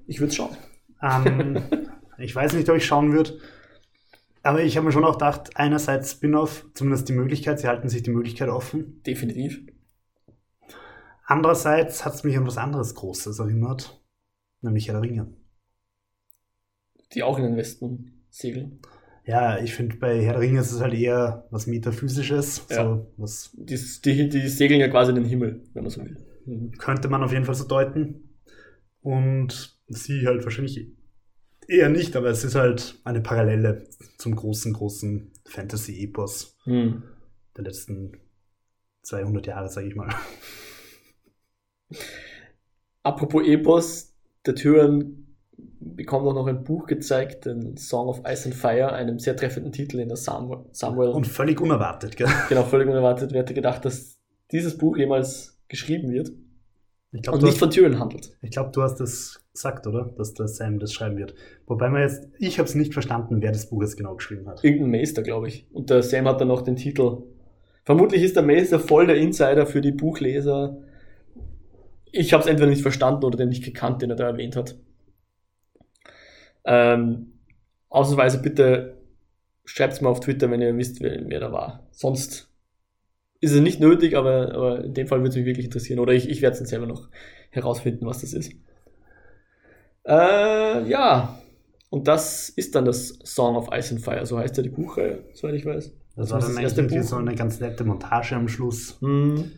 Ich 0.08 0.20
würde 0.20 0.34
schauen. 0.34 0.56
Ähm, 1.02 1.62
ich 2.18 2.36
weiß 2.36 2.54
nicht, 2.54 2.70
ob 2.70 2.78
ich 2.78 2.86
schauen 2.86 3.14
würde. 3.14 3.40
Aber 4.42 4.64
ich 4.64 4.78
habe 4.78 4.86
mir 4.86 4.92
schon 4.92 5.04
auch 5.04 5.14
gedacht, 5.18 5.52
einerseits 5.56 6.12
Spin-off, 6.12 6.66
zumindest 6.74 7.10
die 7.10 7.14
Möglichkeit, 7.14 7.60
sie 7.60 7.68
halten 7.68 7.90
sich 7.90 8.04
die 8.04 8.12
Möglichkeit 8.12 8.50
offen. 8.50 9.02
Definitiv. 9.04 9.62
Andererseits 11.26 12.06
hat 12.06 12.16
es 12.16 12.24
mich 12.24 12.38
an 12.38 12.48
was 12.48 12.58
anderes 12.58 12.96
Großes 12.96 13.38
erinnert, 13.40 14.02
nämlich 14.62 14.88
Herr 14.88 15.00
der 15.00 15.04
Ringe. 15.04 15.34
Die 17.14 17.24
auch 17.24 17.38
in 17.38 17.44
den 17.44 17.58
Westen 17.58 18.24
segeln. 18.30 18.80
Ja, 19.26 19.60
ich 19.60 19.76
finde, 19.76 19.98
bei 19.98 20.24
Herr 20.24 20.34
der 20.34 20.42
Ringe 20.42 20.62
ist 20.62 20.72
es 20.72 20.82
halt 20.82 20.94
eher 20.94 21.48
was 21.52 21.68
Metaphysisches. 21.68 22.66
Ja. 22.70 22.84
So, 22.84 23.14
was 23.18 23.52
Die, 23.54 23.78
die, 24.04 24.30
die 24.30 24.48
segeln 24.48 24.80
ja 24.80 24.88
quasi 24.88 25.12
in 25.12 25.18
den 25.18 25.26
Himmel, 25.26 25.64
wenn 25.74 25.84
man 25.84 25.92
so 25.92 26.02
will. 26.02 26.18
könnte 26.80 27.10
man 27.10 27.24
auf 27.24 27.32
jeden 27.32 27.46
Fall 27.46 27.56
so 27.56 27.68
deuten. 27.68 28.40
Und 29.02 29.80
sie 29.88 30.26
halt 30.26 30.44
wahrscheinlich 30.44 30.92
eher 31.70 31.90
nicht, 31.90 32.16
aber 32.16 32.30
es 32.30 32.44
ist 32.44 32.56
halt 32.56 33.00
eine 33.04 33.22
Parallele 33.22 33.88
zum 34.18 34.36
großen, 34.36 34.74
großen 34.74 35.32
Fantasy-Epos 35.48 36.58
Hm. 36.64 37.04
der 37.58 37.64
letzten 37.64 38.14
200 39.04 39.48
Jahre, 39.48 39.70
sage 39.70 39.88
ich 39.88 39.96
mal. 39.96 40.10
Apropos 43.04 43.44
Epos, 43.48 44.14
der 44.46 44.56
Tyrion 44.56 45.26
bekommt 45.80 46.26
auch 46.28 46.34
noch 46.34 46.48
ein 46.48 46.64
Buch 46.64 46.86
gezeigt, 46.86 47.46
den 47.46 47.78
Song 47.78 48.08
of 48.08 48.22
Ice 48.28 48.46
and 48.46 48.56
Fire, 48.56 48.92
einem 48.94 49.18
sehr 49.20 49.36
treffenden 49.36 49.72
Titel 49.72 50.00
in 50.00 50.10
der 50.10 50.18
Samuel. 50.18 50.66
Samuel 50.72 51.10
Und 51.10 51.28
völlig 51.28 51.60
unerwartet, 51.62 52.18
gell? 52.18 52.28
genau, 52.50 52.64
völlig 52.64 52.88
unerwartet. 52.88 53.32
Wer 53.32 53.42
hätte 53.42 53.54
gedacht, 53.54 53.86
dass 53.86 54.20
dieses 54.52 54.78
Buch 54.78 54.98
jemals 54.98 55.60
geschrieben 55.68 56.12
wird 56.12 56.32
Ich 57.12 57.22
glaube, 57.22 57.38
und 57.38 57.44
nicht 57.44 57.54
hast- 57.54 57.60
von 57.60 57.72
Tyrion 57.72 58.00
handelt. 58.00 58.38
ich 58.42 58.52
glaub, 58.52 58.74
du 58.74 58.82
hast 58.82 58.96
das 59.00 59.40
gesagt, 59.60 59.88
oder? 59.88 60.06
Dass 60.18 60.34
der 60.34 60.48
Sam 60.48 60.80
das 60.80 60.94
schreiben 60.94 61.18
wird. 61.18 61.36
Wobei 61.68 61.90
man 61.90 62.02
jetzt, 62.02 62.30
ich 62.40 62.60
habe 62.60 62.68
es 62.68 62.76
nicht 62.76 62.94
verstanden, 62.94 63.42
wer 63.42 63.52
das 63.52 63.70
Buch 63.70 63.82
jetzt 63.82 63.98
genau 63.98 64.16
geschrieben 64.16 64.48
hat. 64.48 64.64
Irgendein 64.64 64.92
Meister, 64.92 65.22
glaube 65.22 65.50
ich. 65.50 65.68
Und 65.72 65.90
der 65.90 66.02
Sam 66.02 66.28
hat 66.28 66.40
dann 66.40 66.48
noch 66.48 66.62
den 66.62 66.78
Titel. 66.78 67.24
Vermutlich 67.84 68.24
ist 68.24 68.38
der 68.38 68.44
Meister 68.44 68.80
voll 68.80 69.08
der 69.08 69.18
Insider 69.18 69.66
für 69.66 69.82
die 69.82 69.92
Buchleser. 69.92 70.78
Ich 72.12 72.32
habe 72.32 72.42
es 72.42 72.50
entweder 72.50 72.70
nicht 72.70 72.82
verstanden 72.82 73.26
oder 73.26 73.38
den 73.38 73.50
nicht 73.50 73.64
gekannt, 73.64 74.02
den 74.02 74.10
er 74.10 74.16
da 74.16 74.28
erwähnt 74.28 74.56
hat. 74.56 74.78
Ähm, 76.64 77.34
ausnahmsweise 77.90 78.42
bitte 78.42 78.98
schreibt 79.66 80.02
mir 80.02 80.10
auf 80.10 80.22
Twitter, 80.22 80.50
wenn 80.50 80.62
ihr 80.62 80.76
wisst, 80.78 81.02
wer, 81.02 81.20
wer 81.28 81.40
da 81.40 81.52
war. 81.52 81.88
Sonst 81.92 82.50
ist 83.42 83.52
es 83.52 83.62
nicht 83.62 83.80
nötig, 83.80 84.16
aber, 84.16 84.54
aber 84.54 84.84
in 84.86 84.94
dem 84.94 85.08
Fall 85.08 85.20
würde 85.20 85.30
es 85.30 85.36
mich 85.36 85.46
wirklich 85.46 85.66
interessieren. 85.66 86.00
Oder 86.00 86.14
ich, 86.14 86.30
ich 86.30 86.42
werde 86.42 86.54
es 86.54 86.60
dann 86.60 86.68
selber 86.68 86.88
noch 86.88 87.10
herausfinden, 87.50 88.06
was 88.06 88.22
das 88.22 88.34
ist. 88.34 88.54
Äh, 90.10 90.90
ja, 90.90 91.40
und 91.90 92.08
das 92.08 92.50
ist 92.50 92.76
dann 92.76 92.86
das 92.86 93.20
Song 93.24 93.56
of 93.56 93.68
Ice 93.72 93.94
and 93.94 94.04
Fire, 94.04 94.26
so 94.26 94.38
heißt 94.40 94.58
ja 94.58 94.64
die 94.64 94.70
Buchreihe, 94.70 95.24
soweit 95.34 95.56
ich 95.56 95.66
weiß. 95.66 95.92
Das 96.16 96.32
war 96.32 96.40
das 96.40 96.48
dann 96.48 96.58
eigentlich 96.58 96.64
erste 96.64 96.82
irgendwie 96.82 97.00
Buch. 97.00 97.08
so 97.08 97.16
eine 97.16 97.36
ganz 97.36 97.60
nette 97.60 97.84
Montage 97.86 98.36
am 98.36 98.48
Schluss. 98.48 98.98
Hm, 99.02 99.52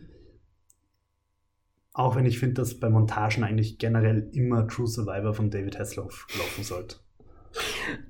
Auch 1.94 2.16
wenn 2.16 2.24
ich 2.26 2.38
finde, 2.38 2.54
dass 2.54 2.78
bei 2.78 2.88
Montagen 2.88 3.44
eigentlich 3.44 3.78
generell 3.78 4.28
immer 4.32 4.66
True 4.68 4.86
Survivor 4.86 5.34
von 5.34 5.50
David 5.50 5.78
Hasselhoff 5.78 6.26
laufen 6.38 6.64
sollte. 6.64 6.96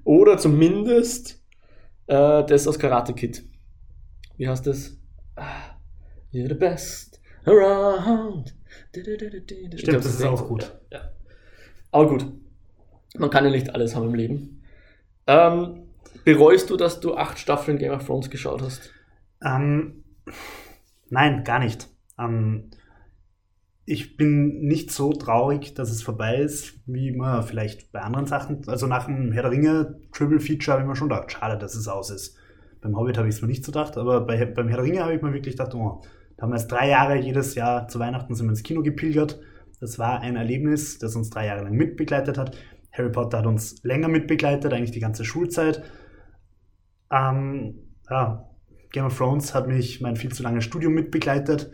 Oder 0.05 0.39
zumindest 0.39 1.43
äh, 2.07 2.45
das 2.45 2.69
aus 2.69 2.79
Karate 2.79 3.13
Kid. 3.15 3.43
Wie 4.37 4.49
heißt 4.49 4.67
das? 4.67 4.97
Ah, 5.37 5.77
You're 6.33 6.49
the 6.49 6.55
best 6.55 7.21
around. 7.45 8.55
Stimmt, 8.95 9.99
das 10.05 10.07
ist 10.07 10.25
auch 10.25 10.47
gut. 10.47 10.73
Ja. 10.93 11.11
Aber 11.93 12.09
gut. 12.09 12.27
Man 13.17 13.31
kann 13.31 13.45
ja 13.45 13.51
nicht 13.51 13.75
alles 13.75 13.95
haben 13.95 14.09
im 14.09 14.15
Leben. 14.15 14.63
Ähm, 15.27 15.85
bereust 16.25 16.71
du, 16.71 16.77
dass 16.77 17.01
du 17.01 17.15
acht 17.15 17.39
Staffeln 17.39 17.79
Game 17.79 17.93
of 17.93 18.07
Thrones 18.07 18.31
geschaut 18.31 18.63
hast? 18.63 18.91
Ähm, 19.45 20.03
nein, 21.11 21.45
gar 21.45 21.59
nicht. 21.59 21.89
Ähm, 22.19 22.71
ich 23.85 24.17
bin 24.17 24.61
nicht 24.61 24.91
so 24.91 25.13
traurig, 25.13 25.75
dass 25.75 25.91
es 25.91 26.03
vorbei 26.03 26.37
ist, 26.37 26.75
wie 26.87 27.13
man 27.13 27.43
vielleicht 27.43 27.93
bei 27.93 28.01
anderen 28.01 28.27
Sachen. 28.27 28.67
Also 28.69 28.87
nach 28.87 29.07
dem 29.07 29.33
Herr 29.33 29.43
der 29.43 29.51
Ringe 29.51 30.01
Triple 30.13 30.41
Feature 30.41 30.73
habe 30.73 30.83
ich 30.83 30.89
mir 30.89 30.97
schon 30.97 31.09
gedacht, 31.09 31.33
schade, 31.33 31.59
dass 31.59 31.75
es 31.75 31.89
aus 31.89 32.11
ist. 32.11 32.37
Beim 32.81 32.97
Hobbit 32.97 33.19
habe 33.19 33.29
ich 33.29 33.35
es 33.35 33.43
mir 33.43 33.49
nicht 33.49 33.65
so 33.65 33.73
gedacht, 33.73 33.97
aber 33.99 34.23
bei, 34.23 34.45
beim 34.47 34.69
Herr 34.69 34.79
der 34.79 34.87
Ringe 34.87 35.03
habe 35.03 35.15
ich 35.15 35.23
mir 35.23 35.33
wirklich 35.33 35.57
gedacht, 35.57 35.75
oh, 35.75 36.01
da 36.37 36.43
haben 36.43 36.51
wir 36.51 36.59
jetzt 36.59 36.71
drei 36.71 36.89
Jahre 36.89 37.17
jedes 37.17 37.55
Jahr 37.55 37.89
zu 37.89 37.99
Weihnachten 37.99 38.35
sind 38.35 38.47
wir 38.47 38.51
ins 38.51 38.63
Kino 38.63 38.83
gepilgert. 38.83 39.39
Das 39.83 39.99
war 39.99 40.21
ein 40.21 40.37
Erlebnis, 40.37 41.01
das 41.01 41.17
uns 41.17 41.29
drei 41.29 41.47
Jahre 41.47 41.65
lang 41.65 41.73
mitbegleitet 41.73 42.39
hat. 42.39 42.57
Harry 42.93 43.11
Potter 43.11 43.39
hat 43.39 43.47
uns 43.47 43.83
länger 43.83 44.07
mitbegleitet, 44.07 44.73
eigentlich 44.73 44.93
die 44.93 45.01
ganze 45.01 45.25
Schulzeit. 45.25 45.83
Ähm, 47.11 47.81
ja, 48.09 48.49
Game 48.93 49.07
of 49.07 49.19
Thrones 49.19 49.55
hat 49.55 49.67
mich 49.67 50.01
mein 50.01 50.15
viel 50.15 50.33
zu 50.33 50.45
langes 50.45 50.63
Studium 50.63 50.95
mitbegleitet 50.95 51.73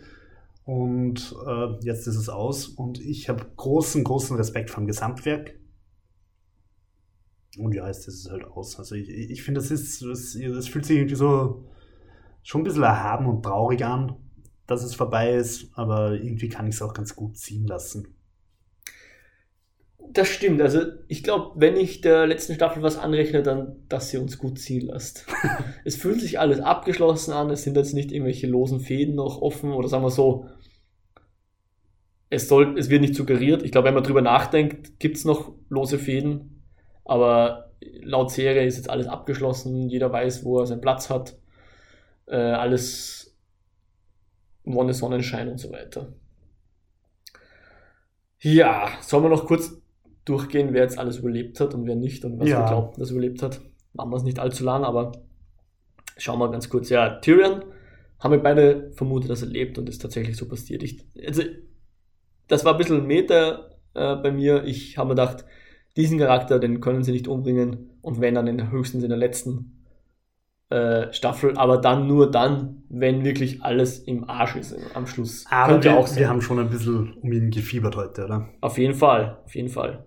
und 0.65 1.37
äh, 1.47 1.85
jetzt 1.85 2.07
ist 2.07 2.17
es 2.17 2.31
aus 2.31 2.69
und 2.69 2.99
ich 2.99 3.29
habe 3.29 3.45
großen, 3.57 4.05
großen 4.05 4.39
Respekt 4.39 4.71
vom 4.71 4.87
Gesamtwerk. 4.87 5.59
Und 7.59 7.75
ja, 7.75 7.89
jetzt 7.89 8.09
ist 8.09 8.25
es 8.25 8.31
halt 8.31 8.47
aus. 8.47 8.79
Also 8.79 8.95
ich, 8.95 9.11
ich 9.11 9.43
finde, 9.43 9.61
es 9.61 9.71
ist, 9.71 10.01
es, 10.01 10.35
es 10.35 10.69
fühlt 10.69 10.87
sich 10.87 10.97
irgendwie 10.97 11.15
so 11.15 11.69
schon 12.43 12.63
ein 12.63 12.65
bisschen 12.65 12.85
erhaben 12.85 13.27
und 13.27 13.43
traurig 13.43 13.85
an, 13.85 14.17
dass 14.69 14.85
es 14.85 14.95
vorbei 14.95 15.33
ist, 15.33 15.71
aber 15.75 16.13
irgendwie 16.13 16.49
kann 16.49 16.69
ich 16.69 16.77
es 16.77 16.83
auch 16.83 16.95
ganz 16.95 17.17
gut 17.17 17.37
ziehen 17.37 17.67
lassen. 17.67 18.15
Das 20.11 20.29
stimmt. 20.29 20.61
Also 20.61 20.83
ich 21.09 21.23
glaube, 21.23 21.53
wenn 21.57 21.77
ich 21.77 22.03
der 22.03 22.27
letzten 22.27 22.55
Staffel 22.55 22.83
was 22.83 22.99
anrechne, 22.99 23.43
dann, 23.43 23.77
dass 23.89 24.11
sie 24.11 24.19
uns 24.19 24.39
gut 24.39 24.59
ziehen 24.59 24.87
lässt. 24.87 25.27
es 25.85 25.97
fühlt 25.97 26.21
sich 26.21 26.39
alles 26.39 26.61
abgeschlossen 26.61 27.33
an. 27.33 27.51
Es 27.51 27.63
sind 27.63 27.77
jetzt 27.77 27.95
nicht 27.95 28.13
irgendwelche 28.13 28.47
losen 28.47 28.81
Fäden 28.81 29.15
noch 29.15 29.41
offen 29.41 29.73
oder 29.73 29.89
sagen 29.89 30.05
wir 30.05 30.11
so. 30.11 30.47
Es 32.31 32.47
soll, 32.47 32.79
es 32.79 32.91
wird 32.91 33.01
nicht 33.01 33.15
suggeriert. 33.15 33.63
Ich 33.63 33.73
glaube, 33.73 33.89
wenn 33.89 33.95
man 33.95 34.05
drüber 34.05 34.23
nachdenkt, 34.23 35.01
gibt 35.01 35.17
es 35.17 35.25
noch 35.25 35.55
lose 35.71 35.99
Fäden. 35.99 36.63
Aber 37.05 37.73
laut 38.03 38.31
Serie 38.31 38.67
ist 38.67 38.77
jetzt 38.77 38.91
alles 38.91 39.07
abgeschlossen, 39.07 39.89
jeder 39.89 40.13
weiß, 40.13 40.45
wo 40.45 40.61
er 40.61 40.67
seinen 40.67 40.83
Platz 40.83 41.09
hat. 41.09 41.39
Äh, 42.27 42.37
alles 42.37 43.18
Wonne 44.75 44.95
Sonnenschein 44.95 45.49
und 45.49 45.59
so 45.59 45.71
weiter. 45.73 46.13
Ja, 48.41 48.89
sollen 49.01 49.25
wir 49.25 49.31
noch 49.31 49.47
kurz 49.47 49.81
durchgehen, 50.25 50.73
wer 50.73 50.83
jetzt 50.83 50.99
alles 50.99 51.19
überlebt 51.19 51.59
hat 51.61 51.75
und 51.75 51.87
wer 51.87 51.97
nicht 51.97 52.25
und 52.25 52.39
was 52.39 52.49
Ja. 52.49 52.61
wir 52.61 52.67
glauben, 52.69 52.99
dass 52.99 53.09
er 53.11 53.13
überlebt 53.17 53.43
hat. 53.43 53.61
Machen 53.95 54.11
wir 54.11 54.17
es 54.17 54.23
nicht 54.23 54.39
allzu 54.39 54.65
lang, 54.65 54.85
aber 54.85 55.13
schauen 56.17 56.39
wir 56.39 56.51
ganz 56.51 56.69
kurz. 56.69 56.89
Ja, 56.91 57.19
Tyrion 57.21 57.65
haben 58.21 58.33
wir 58.33 58.43
beide 58.43 58.91
vermutet, 58.93 59.31
dass 59.31 59.43
er 59.43 59.49
lebt 59.49 59.79
und 59.79 59.89
ist 59.89 60.03
tatsächlich 60.03 60.37
so 60.37 60.47
passiert. 60.47 60.83
Ich, 60.83 61.05
also, 61.27 61.43
das 62.47 62.65
war 62.65 62.73
ein 62.75 62.79
bisschen 62.79 63.07
Meta 63.07 63.71
äh, 63.95 64.17
bei 64.17 64.31
mir. 64.31 64.65
Ich 64.65 64.99
habe 64.99 65.09
mir 65.09 65.15
gedacht, 65.15 65.45
diesen 65.97 66.19
Charakter, 66.19 66.59
den 66.59 66.81
können 66.81 67.03
sie 67.03 67.13
nicht 67.13 67.27
umbringen 67.27 67.91
und 68.03 68.21
wenn 68.21 68.35
dann 68.35 68.47
in, 68.47 68.71
höchstens 68.71 69.03
in 69.03 69.09
der 69.09 69.19
letzten 69.19 69.78
äh, 70.71 71.13
Staffel, 71.13 71.57
aber 71.57 71.79
dann 71.79 72.07
nur 72.07 72.31
dann, 72.31 72.83
wenn 72.91 73.25
wirklich 73.25 73.63
alles 73.63 73.99
im 74.01 74.29
Arsch 74.29 74.57
ist 74.57 74.77
am 74.95 75.07
Schluss. 75.07 75.47
Aber 75.51 75.73
Könnte 75.75 75.89
wir, 75.91 75.97
auch 75.97 76.07
sein. 76.07 76.19
wir 76.21 76.29
haben 76.29 76.43
schon 76.43 76.59
ein 76.59 76.69
bisschen 76.69 77.15
um 77.23 77.33
ihn 77.33 77.51
gefiebert 77.51 77.97
heute, 77.97 78.25
oder? 78.27 78.49
Auf 78.61 78.77
jeden 78.79 78.95
Fall, 78.95 79.39
auf 79.45 79.55
jeden 79.55 79.69
Fall. 79.71 80.05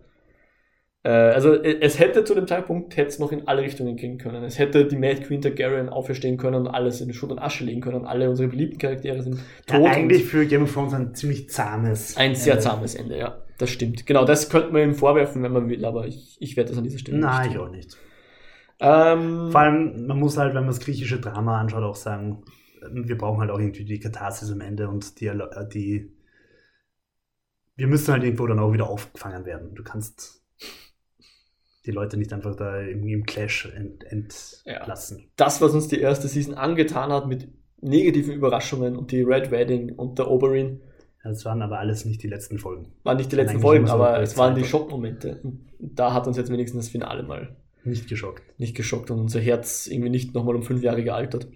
Äh, 1.03 1.09
also 1.09 1.53
äh, 1.55 1.78
es 1.82 1.97
hätte 1.99 2.24
zu 2.24 2.36
dem 2.36 2.45
Zeitpunkt 2.45 2.95
hätte 2.95 3.07
es 3.09 3.18
noch 3.18 3.32
in 3.32 3.47
alle 3.47 3.64
Richtungen 3.64 3.95
gehen 3.95 4.20
können. 4.20 4.43
Es 4.43 4.59
hätte 4.59 4.86
die 4.86 4.97
Mad 4.97 5.22
Queen 5.24 5.41
Targaryen 5.41 5.89
auferstehen 5.89 6.38
können 6.38 6.57
und 6.57 6.68
alles 6.68 7.01
in 7.01 7.12
Schutt 7.12 7.32
und 7.32 7.39
Asche 7.39 7.64
legen 7.64 7.82
können. 7.82 8.05
Alle 8.05 8.30
unsere 8.30 8.49
beliebten 8.49 8.78
Charaktere 8.78 9.24
sind 9.24 9.39
Ja, 9.68 9.80
tot. 9.80 9.88
eigentlich 9.88 10.26
für 10.26 10.45
Game 10.45 10.62
of 10.64 10.72
Thrones 10.74 10.93
ein 10.93 11.16
ziemlich 11.16 11.49
zahmes. 11.49 12.18
ein 12.18 12.36
sehr 12.36 12.53
Ende. 12.53 12.64
zahmes 12.64 12.93
Ende, 12.95 13.18
ja. 13.18 13.38
Das 13.57 13.72
stimmt. 13.72 14.05
Genau, 14.05 14.26
das 14.26 14.49
könnte 14.49 14.72
man 14.74 14.82
ihm 14.84 14.93
vorwerfen, 14.93 15.41
wenn 15.41 15.51
man 15.53 15.70
will, 15.70 15.86
aber 15.86 16.05
ich, 16.07 16.38
ich 16.39 16.55
werde 16.55 16.70
das 16.70 16.78
an 16.78 16.84
dieser 16.84 16.99
Stelle 16.99 17.18
Nein, 17.18 17.41
nicht 17.47 17.51
ich 17.51 17.57
tun. 17.57 17.68
auch 17.68 17.72
nicht. 17.72 17.97
Ähm, 18.82 19.51
Vor 19.51 19.61
allem, 19.61 20.07
man 20.07 20.17
muss 20.17 20.38
halt, 20.38 20.55
wenn 20.55 20.63
man 20.63 20.71
das 20.73 20.79
griechische 20.79 21.19
Drama 21.19 21.59
anschaut, 21.61 21.84
auch 21.84 21.95
sagen, 21.95 22.43
wir 22.91 23.15
brauchen 23.17 23.39
halt 23.39 23.51
auch 23.51 23.59
irgendwie 23.59 23.86
die 23.86 23.99
Katharsis 23.99 24.51
am 24.51 24.59
Ende 24.59 24.89
und 24.89 25.19
die, 25.19 25.32
die 25.71 26.11
wir 27.75 27.88
müssen 27.88 28.11
halt 28.11 28.23
irgendwo 28.23 28.47
dann 28.47 28.59
auch 28.59 28.73
wieder 28.73 28.89
aufgefangen 28.89 29.45
werden. 29.45 29.75
Du 29.75 29.84
kannst 29.84 30.43
die 31.86 31.91
Leute 31.91 32.17
nicht 32.17 32.34
einfach 32.34 32.55
da 32.55 32.82
irgendwie 32.82 33.13
im 33.13 33.25
Clash 33.25 33.65
ent, 33.75 34.03
entlassen. 34.03 35.32
das, 35.36 35.61
was 35.61 35.73
uns 35.73 35.88
die 35.88 35.99
erste 35.99 36.27
Season 36.27 36.53
angetan 36.53 37.11
hat 37.11 37.27
mit 37.27 37.49
negativen 37.82 38.34
Überraschungen 38.34 38.95
und 38.95 39.11
die 39.11 39.21
Red 39.21 39.51
Wedding 39.51 39.93
und 39.93 40.19
der 40.19 40.29
Oberyn, 40.29 40.82
Das 41.23 41.45
waren 41.45 41.61
aber 41.61 41.79
alles 41.79 42.05
nicht 42.05 42.21
die 42.21 42.27
letzten 42.27 42.57
Folgen. 42.59 42.93
waren 43.03 43.17
nicht 43.17 43.32
die 43.32 43.36
letzten 43.36 43.59
Folgen, 43.59 43.89
aber 43.89 44.19
es 44.21 44.38
waren 44.38 44.55
die. 44.55 44.63
Schockmomente. 44.63 45.41
Da 45.79 46.13
hat 46.13 46.27
uns 46.27 46.38
jetzt 46.38 46.51
wenigstens 46.51 46.86
das 46.86 46.91
Finale 46.91 47.23
mal 47.23 47.55
Nicht 47.84 48.07
geschockt. 48.07 48.43
nicht 48.59 48.75
geschockt 48.75 49.09
und 49.11 49.19
unser 49.19 49.39
Herz 49.39 49.88
irgendwie 49.88 50.09
nicht 50.09 50.34
nochmal 50.34 50.55
um 50.55 50.63
fünf 50.63 50.84
Jahre 50.84 51.03
gealtert. 51.03 51.47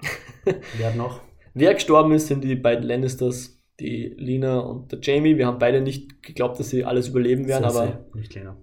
Wer 0.78 0.94
noch? 0.94 1.20
Wer 1.54 1.74
gestorben 1.74 2.12
ist, 2.12 2.28
sind 2.28 2.44
die 2.44 2.54
beiden 2.54 2.86
Lannisters, 2.86 3.62
die 3.80 4.14
Lina 4.16 4.60
und 4.60 4.92
der 4.92 5.00
Jamie. 5.02 5.36
Wir 5.36 5.46
haben 5.46 5.58
beide 5.58 5.80
nicht 5.80 6.22
geglaubt, 6.22 6.60
dass 6.60 6.70
sie 6.70 6.84
alles 6.84 7.08
überleben 7.08 7.46
werden, 7.48 7.64
Cersei, 7.64 7.88
aber 7.88 8.06
nicht 8.14 8.34
Lena. 8.34 8.56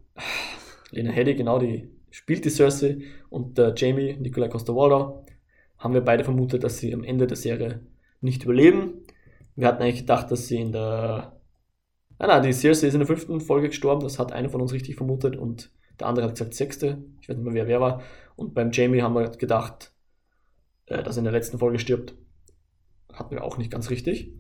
Lena 0.92 1.12
Headey, 1.12 1.36
genau, 1.36 1.60
die 1.60 1.90
spielt 2.12 2.46
die 2.46 2.50
Cersei 2.50 3.02
und 3.30 3.58
der 3.58 3.74
Jamie, 3.76 4.16
Nikolai 4.20 4.48
Costa-Waldau, 4.48 5.26
haben 5.80 5.94
wir 5.94 6.02
beide 6.02 6.24
vermutet, 6.24 6.64
dass 6.64 6.78
sie 6.78 6.94
am 6.94 7.04
Ende 7.04 7.26
der 7.26 7.38
Serie 7.38 7.82
nicht 8.22 8.44
überleben. 8.44 9.04
Wir 9.56 9.68
hatten 9.68 9.82
eigentlich 9.82 10.02
gedacht, 10.02 10.32
dass 10.32 10.48
sie 10.48 10.58
in 10.58 10.72
der... 10.72 11.40
Nein, 12.20 12.30
nein, 12.30 12.44
die 12.44 12.54
Cersei 12.54 12.88
ist 12.88 12.94
in 12.94 13.00
der 13.00 13.08
fünften 13.08 13.42
Folge 13.42 13.70
gestorben, 13.70 14.04
das 14.04 14.20
hat 14.20 14.32
einer 14.32 14.50
von 14.50 14.62
uns 14.62 14.72
richtig 14.72 14.96
vermutet 14.96 15.36
und 15.36 15.72
der 16.00 16.08
andere 16.08 16.26
hat 16.26 16.34
gesagt 16.34 16.54
sechste, 16.54 17.04
ich 17.22 17.30
weiß 17.30 17.38
nicht 17.38 17.46
mehr, 17.46 17.54
wer 17.54 17.68
wer 17.68 17.82
war. 17.82 18.02
Und 18.36 18.54
beim 18.54 18.72
Jamie 18.72 19.02
haben 19.02 19.16
wir 19.16 19.30
gedacht, 19.30 19.94
äh, 20.88 21.04
dass 21.04 21.18
er 21.18 21.20
in 21.20 21.26
der 21.26 21.34
letzten 21.34 21.60
Folge 21.60 21.80
stirbt. 21.80 22.16
Hatten 23.12 23.36
wir 23.36 23.44
auch 23.44 23.58
nicht 23.58 23.72
ganz 23.72 23.90
richtig. 23.90 24.34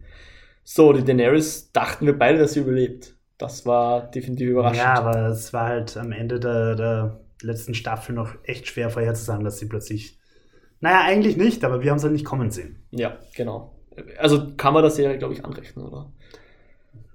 So, 0.63 0.93
die 0.93 1.03
Daenerys 1.03 1.71
dachten 1.71 2.05
wir 2.05 2.17
beide, 2.17 2.39
dass 2.39 2.53
sie 2.53 2.61
überlebt. 2.61 3.17
Das 3.37 3.65
war 3.65 4.09
definitiv 4.09 4.49
überraschend. 4.49 4.83
Ja, 4.83 4.93
aber 4.95 5.27
es 5.27 5.53
war 5.53 5.67
halt 5.67 5.97
am 5.97 6.11
Ende 6.11 6.39
der, 6.39 6.75
der 6.75 7.19
letzten 7.41 7.73
Staffel 7.73 8.15
noch 8.15 8.35
echt 8.43 8.67
schwer 8.67 8.89
vorherzusagen, 8.89 9.43
dass 9.43 9.59
sie 9.59 9.67
plötzlich. 9.67 10.19
Naja, 10.79 11.01
eigentlich 11.01 11.37
nicht, 11.37 11.63
aber 11.63 11.81
wir 11.81 11.91
haben 11.91 11.97
es 11.97 12.03
halt 12.03 12.13
nicht 12.13 12.25
kommen 12.25 12.51
sehen. 12.51 12.85
Ja, 12.91 13.17
genau. 13.35 13.75
Also 14.17 14.55
kann 14.55 14.73
man 14.73 14.83
der 14.83 14.91
Serie, 14.91 15.17
glaube 15.17 15.33
ich, 15.33 15.45
anrechnen, 15.45 15.85
oder? 15.85 16.11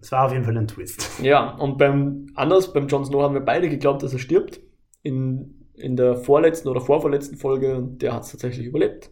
Es 0.01 0.13
war 0.13 0.27
auf 0.27 0.33
jeden 0.33 0.45
Fall 0.45 0.57
ein 0.57 0.69
Twist. 0.69 1.21
Ja, 1.23 1.57
und 1.57 1.77
beim 1.79 2.27
anders, 2.35 2.73
beim 2.73 2.87
Jon 2.89 3.05
Snow 3.05 3.23
haben 3.23 3.35
wir 3.35 3.41
beide 3.41 3.69
geglaubt, 3.69 4.03
dass 4.03 4.13
er 4.13 4.19
stirbt. 4.19 4.61
In, 5.03 5.67
in 5.75 5.97
der 5.97 6.17
vorletzten 6.17 6.69
oder 6.69 6.81
vorvorletzten 6.81 7.37
Folge 7.39 7.77
und 7.77 8.03
der 8.03 8.13
hat 8.15 8.23
es 8.23 8.31
tatsächlich 8.31 8.67
überlebt. 8.67 9.11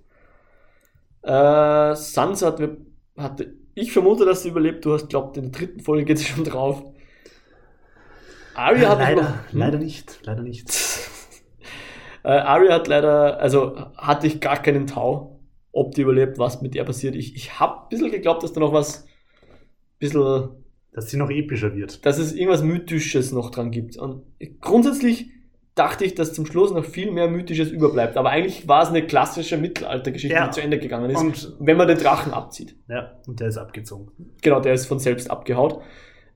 Äh, 1.23 1.95
Sansa 1.95 2.47
hat, 2.49 2.61
hatte 3.17 3.55
ich 3.75 3.93
vermute, 3.93 4.25
dass 4.25 4.43
sie 4.43 4.49
überlebt. 4.51 4.85
Du 4.85 4.93
hast 4.93 5.09
glaubt, 5.09 5.37
in 5.37 5.51
der 5.51 5.53
dritten 5.53 5.81
Folge 5.81 6.05
geht 6.05 6.19
sie 6.19 6.25
schon 6.25 6.45
drauf. 6.45 6.83
Arya 8.55 8.91
hat 8.91 8.99
leider, 8.99 9.23
noch- 9.23 9.53
hm? 9.53 9.59
leider 9.59 9.79
nicht, 9.79 10.21
leider 10.23 10.43
nicht. 10.43 10.71
Äh, 12.25 12.31
Arya 12.31 12.75
hat 12.75 12.89
leider, 12.89 13.39
also 13.39 13.77
hatte 13.97 14.27
ich 14.27 14.41
gar 14.41 14.61
keinen 14.61 14.89
Tau, 14.89 15.39
ob 15.71 15.95
die 15.95 16.01
überlebt, 16.01 16.41
was 16.41 16.61
mit 16.61 16.75
ihr 16.75 16.83
passiert. 16.83 17.15
Ich, 17.15 17.37
ich 17.37 17.61
habe 17.61 17.83
ein 17.83 17.89
bisschen 17.89 18.11
geglaubt, 18.11 18.43
dass 18.43 18.53
da 18.53 18.59
noch 18.59 18.73
was, 18.73 19.07
bisschen, 20.01 20.65
Dass 20.97 21.09
sie 21.11 21.17
noch 21.19 21.31
epischer 21.31 21.77
wird. 21.77 22.05
dass 22.05 22.19
es 22.19 22.33
irgendwas 22.33 22.63
Mythisches 22.65 23.31
noch 23.31 23.51
dran 23.51 23.71
gibt. 23.71 23.97
Und 23.97 24.23
grundsätzlich 24.61 25.31
dachte 25.77 26.05
ich, 26.07 26.15
dass 26.15 26.33
zum 26.33 26.47
Schluss 26.47 26.73
noch 26.73 26.85
viel 26.87 27.11
mehr 27.13 27.29
Mythisches 27.29 27.71
überbleibt. 27.71 28.17
Aber 28.17 28.31
eigentlich 28.31 28.67
war 28.67 28.83
es 28.83 28.89
eine 28.89 29.07
klassische 29.07 29.59
Mittelaltergeschichte, 29.59 30.35
Ja. 30.35 30.47
die 30.47 30.53
zu 30.53 30.63
Ende 30.63 30.79
gegangen 30.79 31.11
ist, 31.11 31.21
Und, 31.21 31.53
wenn 31.61 31.77
man 31.77 31.87
den 31.87 31.99
Drachen 31.99 32.33
abzieht. 32.33 32.75
ja, 32.89 33.13
und 33.29 33.39
der 33.41 33.49
ist 33.49 33.59
abgezogen. 33.59 34.09
Genau, 34.43 34.59
der 34.61 34.73
ist 34.75 34.87
von 34.87 34.99
selbst 34.99 35.31
abgehaut. 35.31 35.81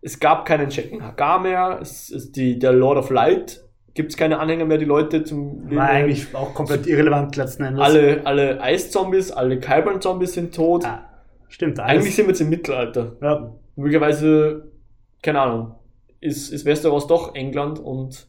Es 0.02 0.20
gab 0.20 0.44
keinen 0.46 0.68
Checken 0.68 1.02
Hagar 1.02 1.40
mehr. 1.40 1.78
Es 1.80 2.10
ist 2.10 2.36
die, 2.36 2.58
der 2.58 2.72
Lord 2.72 2.98
of 2.98 3.10
Light. 3.10 3.64
Gibt 3.94 4.10
es 4.12 4.16
keine 4.16 4.38
Anhänger 4.38 4.66
mehr, 4.66 4.78
die 4.78 4.84
Leute 4.84 5.24
zum 5.24 5.70
War 5.74 5.88
eigentlich 5.88 6.34
auch 6.34 6.54
komplett 6.54 6.86
irrelevant 6.86 7.34
letzten 7.36 7.64
Endes. 7.64 7.82
alle, 7.82 8.20
alle 8.24 8.60
Eiszombies, 8.62 9.30
alle 9.32 9.58
Kyburn-Zombies 9.58 10.34
sind 10.34 10.54
tot. 10.54 10.84
Ah, 10.84 11.08
stimmt, 11.48 11.80
alles. 11.80 11.92
Eigentlich 12.02 12.14
sind 12.14 12.26
wir 12.26 12.30
jetzt 12.32 12.40
im 12.42 12.50
Mittelalter. 12.50 13.16
ja, 13.22 13.52
Möglicherweise, 13.80 14.70
keine 15.22 15.40
Ahnung, 15.40 15.74
ist, 16.20 16.50
ist 16.50 16.64
Westeros 16.64 17.06
doch 17.06 17.34
England 17.34 17.78
und 17.78 18.28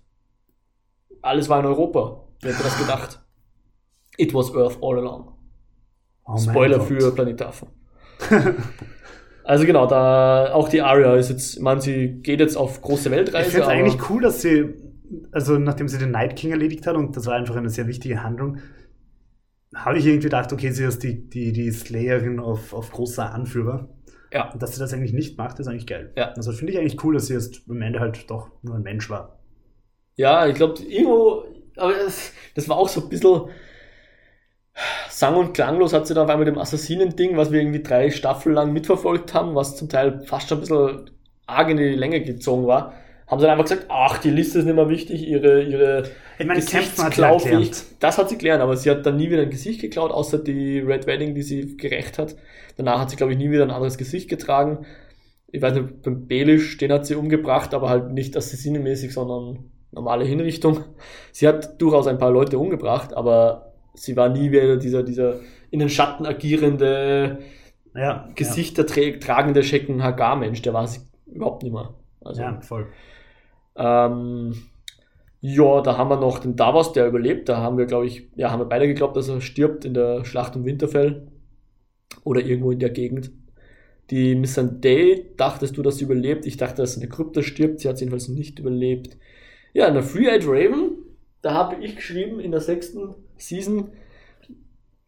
alles 1.21 1.49
war 1.49 1.59
in 1.59 1.65
Europa. 1.65 2.23
Wer 2.41 2.53
hätte 2.53 2.63
das 2.63 2.79
gedacht? 2.79 3.21
It 4.17 4.33
was 4.33 4.55
Earth 4.55 4.77
all 4.81 4.97
along. 4.97 5.33
oh 6.25 6.37
Spoiler 6.37 6.79
für 6.79 7.13
Planetaffen. 7.13 7.67
also 9.43 9.65
genau, 9.65 9.87
da 9.87 10.53
auch 10.53 10.69
die 10.69 10.81
Arya 10.81 11.15
ist 11.15 11.29
jetzt, 11.29 11.55
ich 11.57 11.61
meine, 11.61 11.81
sie 11.81 12.21
geht 12.21 12.39
jetzt 12.39 12.55
auf 12.55 12.81
große 12.81 13.09
Ich 13.09 13.15
Weltreise. 13.15 13.49
finde 13.49 13.63
es 13.63 13.69
eigentlich 13.69 14.09
cool, 14.09 14.21
dass 14.21 14.41
sie, 14.41 14.73
also 15.31 15.57
nachdem 15.57 15.87
sie 15.87 15.97
den 15.97 16.11
Night 16.11 16.35
King 16.35 16.51
erledigt 16.51 16.87
hat, 16.87 16.95
und 16.95 17.15
das 17.15 17.25
war 17.25 17.35
einfach 17.35 17.55
eine 17.55 17.69
sehr 17.69 17.87
wichtige 17.87 18.23
Handlung, 18.23 18.57
habe 19.75 19.97
ich 19.97 20.05
irgendwie 20.05 20.25
gedacht, 20.25 20.51
okay, 20.53 20.71
sie 20.71 20.83
ist 20.83 21.03
die, 21.03 21.29
die, 21.29 21.51
die 21.51 21.71
Slayerin 21.71 22.39
auf, 22.39 22.73
auf 22.73 22.91
großer 22.91 23.33
Anführer. 23.33 23.89
Ja. 24.33 24.51
Und 24.51 24.61
dass 24.61 24.73
sie 24.73 24.79
das 24.79 24.93
eigentlich 24.93 25.13
nicht 25.13 25.37
macht, 25.37 25.59
ist 25.59 25.67
eigentlich 25.67 25.87
geil. 25.87 26.11
Ja. 26.15 26.31
Also 26.33 26.51
finde 26.51 26.73
ich 26.73 26.79
eigentlich 26.79 27.03
cool, 27.03 27.13
dass 27.13 27.27
sie 27.27 27.33
jetzt 27.33 27.61
am 27.69 27.81
Ende 27.81 27.99
halt 27.99 28.29
doch 28.29 28.49
nur 28.61 28.75
ein 28.75 28.81
Mensch 28.81 29.09
war. 29.09 29.39
Ja, 30.15 30.47
ich 30.47 30.55
glaube, 30.55 30.81
irgendwo, 30.83 31.43
aber 31.77 31.93
das, 31.93 32.31
das 32.55 32.69
war 32.69 32.77
auch 32.77 32.89
so 32.89 33.01
ein 33.01 33.09
bisschen 33.09 33.49
sang- 35.09 35.35
und 35.35 35.53
klanglos, 35.53 35.93
hat 35.93 36.07
sie 36.07 36.13
dann 36.13 36.23
auf 36.23 36.29
einmal 36.29 36.45
mit 36.45 36.55
dem 36.55 36.61
Assassinen-Ding, 36.61 37.37
was 37.37 37.51
wir 37.51 37.59
irgendwie 37.59 37.83
drei 37.83 38.09
Staffeln 38.09 38.55
lang 38.55 38.73
mitverfolgt 38.73 39.33
haben, 39.33 39.55
was 39.55 39.75
zum 39.75 39.89
Teil 39.89 40.21
fast 40.25 40.49
schon 40.49 40.59
ein 40.59 40.61
bisschen 40.61 41.11
arg 41.45 41.69
in 41.69 41.77
die 41.77 41.89
Länge 41.89 42.21
gezogen 42.21 42.67
war, 42.67 42.93
haben 43.27 43.39
sie 43.39 43.45
dann 43.45 43.51
einfach 43.57 43.69
gesagt, 43.69 43.87
ach, 43.89 44.17
die 44.17 44.29
Liste 44.29 44.59
ist 44.59 44.65
nicht 44.65 44.75
mehr 44.75 44.89
wichtig, 44.89 45.27
ihre, 45.27 45.63
ihre 45.63 46.03
Ich 46.41 46.47
meine, 46.47 46.59
Kämpfen 46.61 47.03
hat 47.03 47.13
Gesichtsklaufähig- 47.13 47.51
erklärt. 47.53 47.85
Das 47.99 48.17
hat 48.17 48.29
sie 48.29 48.37
gelernt, 48.37 48.61
aber 48.61 48.75
sie 48.75 48.89
hat 48.89 49.05
dann 49.05 49.15
nie 49.17 49.29
wieder 49.29 49.41
ein 49.43 49.49
Gesicht 49.49 49.81
geklaut, 49.81 50.11
außer 50.11 50.39
die 50.39 50.79
Red 50.79 51.07
Wedding, 51.07 51.35
die 51.35 51.41
sie 51.43 51.77
gerecht 51.77 52.17
hat. 52.17 52.35
Danach 52.77 52.99
hat 52.99 53.09
sie, 53.09 53.15
glaube 53.15 53.33
ich, 53.33 53.37
nie 53.37 53.51
wieder 53.51 53.63
ein 53.63 53.71
anderes 53.71 53.97
Gesicht 53.97 54.29
getragen. 54.29 54.85
Ich 55.51 55.61
weiß 55.61 55.73
nicht, 55.73 56.01
beim 56.01 56.27
Belisch, 56.27 56.77
den 56.77 56.91
hat 56.91 57.05
sie 57.05 57.15
umgebracht, 57.15 57.73
aber 57.73 57.89
halt 57.89 58.11
nicht 58.11 58.35
assassinenmäßig, 58.37 59.13
sondern 59.13 59.71
normale 59.91 60.23
Hinrichtung. 60.25 60.83
Sie 61.31 61.47
hat 61.47 61.81
durchaus 61.81 62.07
ein 62.07 62.17
paar 62.17 62.31
Leute 62.31 62.57
umgebracht, 62.57 63.13
aber 63.13 63.73
sie 63.93 64.15
war 64.15 64.29
nie 64.29 64.51
wieder 64.51 64.77
dieser, 64.77 65.03
dieser 65.03 65.39
in 65.69 65.79
den 65.79 65.89
Schatten 65.89 66.25
agierende, 66.25 67.39
Ja, 67.93 68.29
Gesichter 68.35 68.83
tra- 68.83 69.19
tragende 69.19 69.63
Schecken 69.63 70.01
Hagar-Mensch. 70.01 70.61
Der 70.61 70.73
war 70.73 70.87
sie 70.87 71.01
überhaupt 71.27 71.63
nicht 71.63 71.73
mehr. 71.73 71.93
Also, 72.21 72.41
Ja, 72.41 72.51
ja 72.53 72.61
voll. 72.61 72.87
ähm, 73.75 74.53
ja, 75.41 75.81
da 75.81 75.97
haben 75.97 76.09
wir 76.09 76.19
noch 76.19 76.37
den 76.39 76.55
Davos, 76.55 76.93
der 76.93 77.07
überlebt. 77.07 77.49
Da 77.49 77.57
haben 77.57 77.77
wir, 77.77 77.87
glaube 77.87 78.05
ich, 78.05 78.29
ja, 78.35 78.51
haben 78.51 78.61
wir 78.61 78.69
beide 78.69 78.87
geglaubt, 78.87 79.17
dass 79.17 79.27
er 79.27 79.41
stirbt 79.41 79.85
in 79.85 79.95
der 79.95 80.23
Schlacht 80.23 80.55
um 80.55 80.65
Winterfell. 80.65 81.27
Oder 82.23 82.41
irgendwo 82.41 82.71
in 82.71 82.79
der 82.79 82.91
Gegend. 82.91 83.31
Die 84.11 84.35
Missandei, 84.35 85.25
dachtest 85.37 85.77
du, 85.77 85.81
dass 85.81 85.97
sie 85.97 86.03
überlebt? 86.03 86.45
Ich 86.45 86.57
dachte, 86.57 86.83
dass 86.83 86.93
sie 86.93 87.01
in 87.01 87.09
der 87.09 87.15
Krypta 87.15 87.41
stirbt. 87.41 87.79
Sie 87.79 87.89
hat 87.89 87.99
jedenfalls 87.99 88.27
nicht 88.27 88.59
überlebt. 88.59 89.17
Ja, 89.73 89.87
in 89.87 89.95
der 89.95 90.03
Free-Eyed 90.03 90.45
Raven, 90.45 90.91
da 91.41 91.53
habe 91.53 91.83
ich 91.83 91.95
geschrieben, 91.95 92.39
in 92.39 92.51
der 92.51 92.61
sechsten 92.61 93.15
Season 93.37 93.89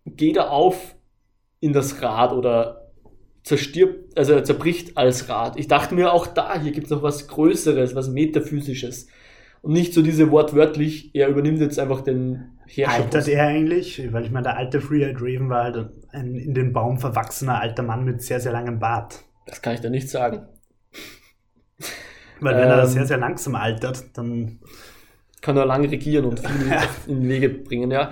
geht 0.06 0.38
er 0.38 0.52
auf 0.52 0.96
in 1.60 1.74
das 1.74 2.02
Rad 2.02 2.34
oder 2.34 2.92
zerstirbt, 3.44 4.18
also 4.18 4.34
er 4.34 4.44
zerbricht 4.44 4.98
als 4.98 5.30
Rad. 5.30 5.60
Ich 5.60 5.68
dachte 5.68 5.96
mir 5.96 6.14
auch 6.14 6.28
da, 6.28 6.60
hier 6.60 6.72
gibt 6.72 6.86
es 6.88 6.92
noch 6.92 7.04
was 7.04 7.28
Größeres, 7.28 7.94
was 7.94 8.10
Metaphysisches. 8.10 9.08
Und 9.64 9.72
nicht 9.72 9.94
so 9.94 10.02
diese 10.02 10.30
wortwörtlich, 10.30 11.15
er 11.15 11.30
übernimmt 11.30 11.60
jetzt 11.60 11.80
einfach 11.80 12.02
den 12.02 12.60
Herrscher. 12.68 13.03
Altert 13.03 13.27
er 13.30 13.48
eigentlich? 13.48 14.11
Weil 14.11 14.26
ich 14.26 14.31
meine, 14.31 14.44
der 14.44 14.57
alte 14.57 14.81
Free-Eyed 14.81 15.15
Raven 15.22 15.49
war 15.49 15.64
halt 15.64 15.90
ein 16.11 16.35
in 16.35 16.53
den 16.53 16.73
Baum 16.73 16.99
verwachsener 16.99 17.61
alter 17.61 17.81
Mann 17.84 18.03
mit 18.03 18.22
sehr, 18.22 18.41
sehr 18.41 18.52
langem 18.52 18.80
Bart. 18.80 19.23
Das 19.48 19.61
kann 19.61 19.73
ich 19.73 19.80
dir 19.81 19.90
nicht 19.90 20.10
sagen. 20.10 20.48
Weil 22.41 22.57
wenn 22.57 22.68
er 22.69 22.77
Ähm. 22.84 22.88
sehr, 22.88 23.06
sehr 23.06 23.18
langsam 23.18 23.56
altert, 23.56 24.18
dann 24.18 24.60
Kann 25.41 25.57
er 25.57 25.65
lange 25.65 25.90
regieren 25.91 26.26
und 26.26 26.40
viel 26.40 26.72
in 27.07 27.22
den 27.22 27.30
Wege 27.30 27.49
bringen, 27.49 27.91
ja. 27.91 28.11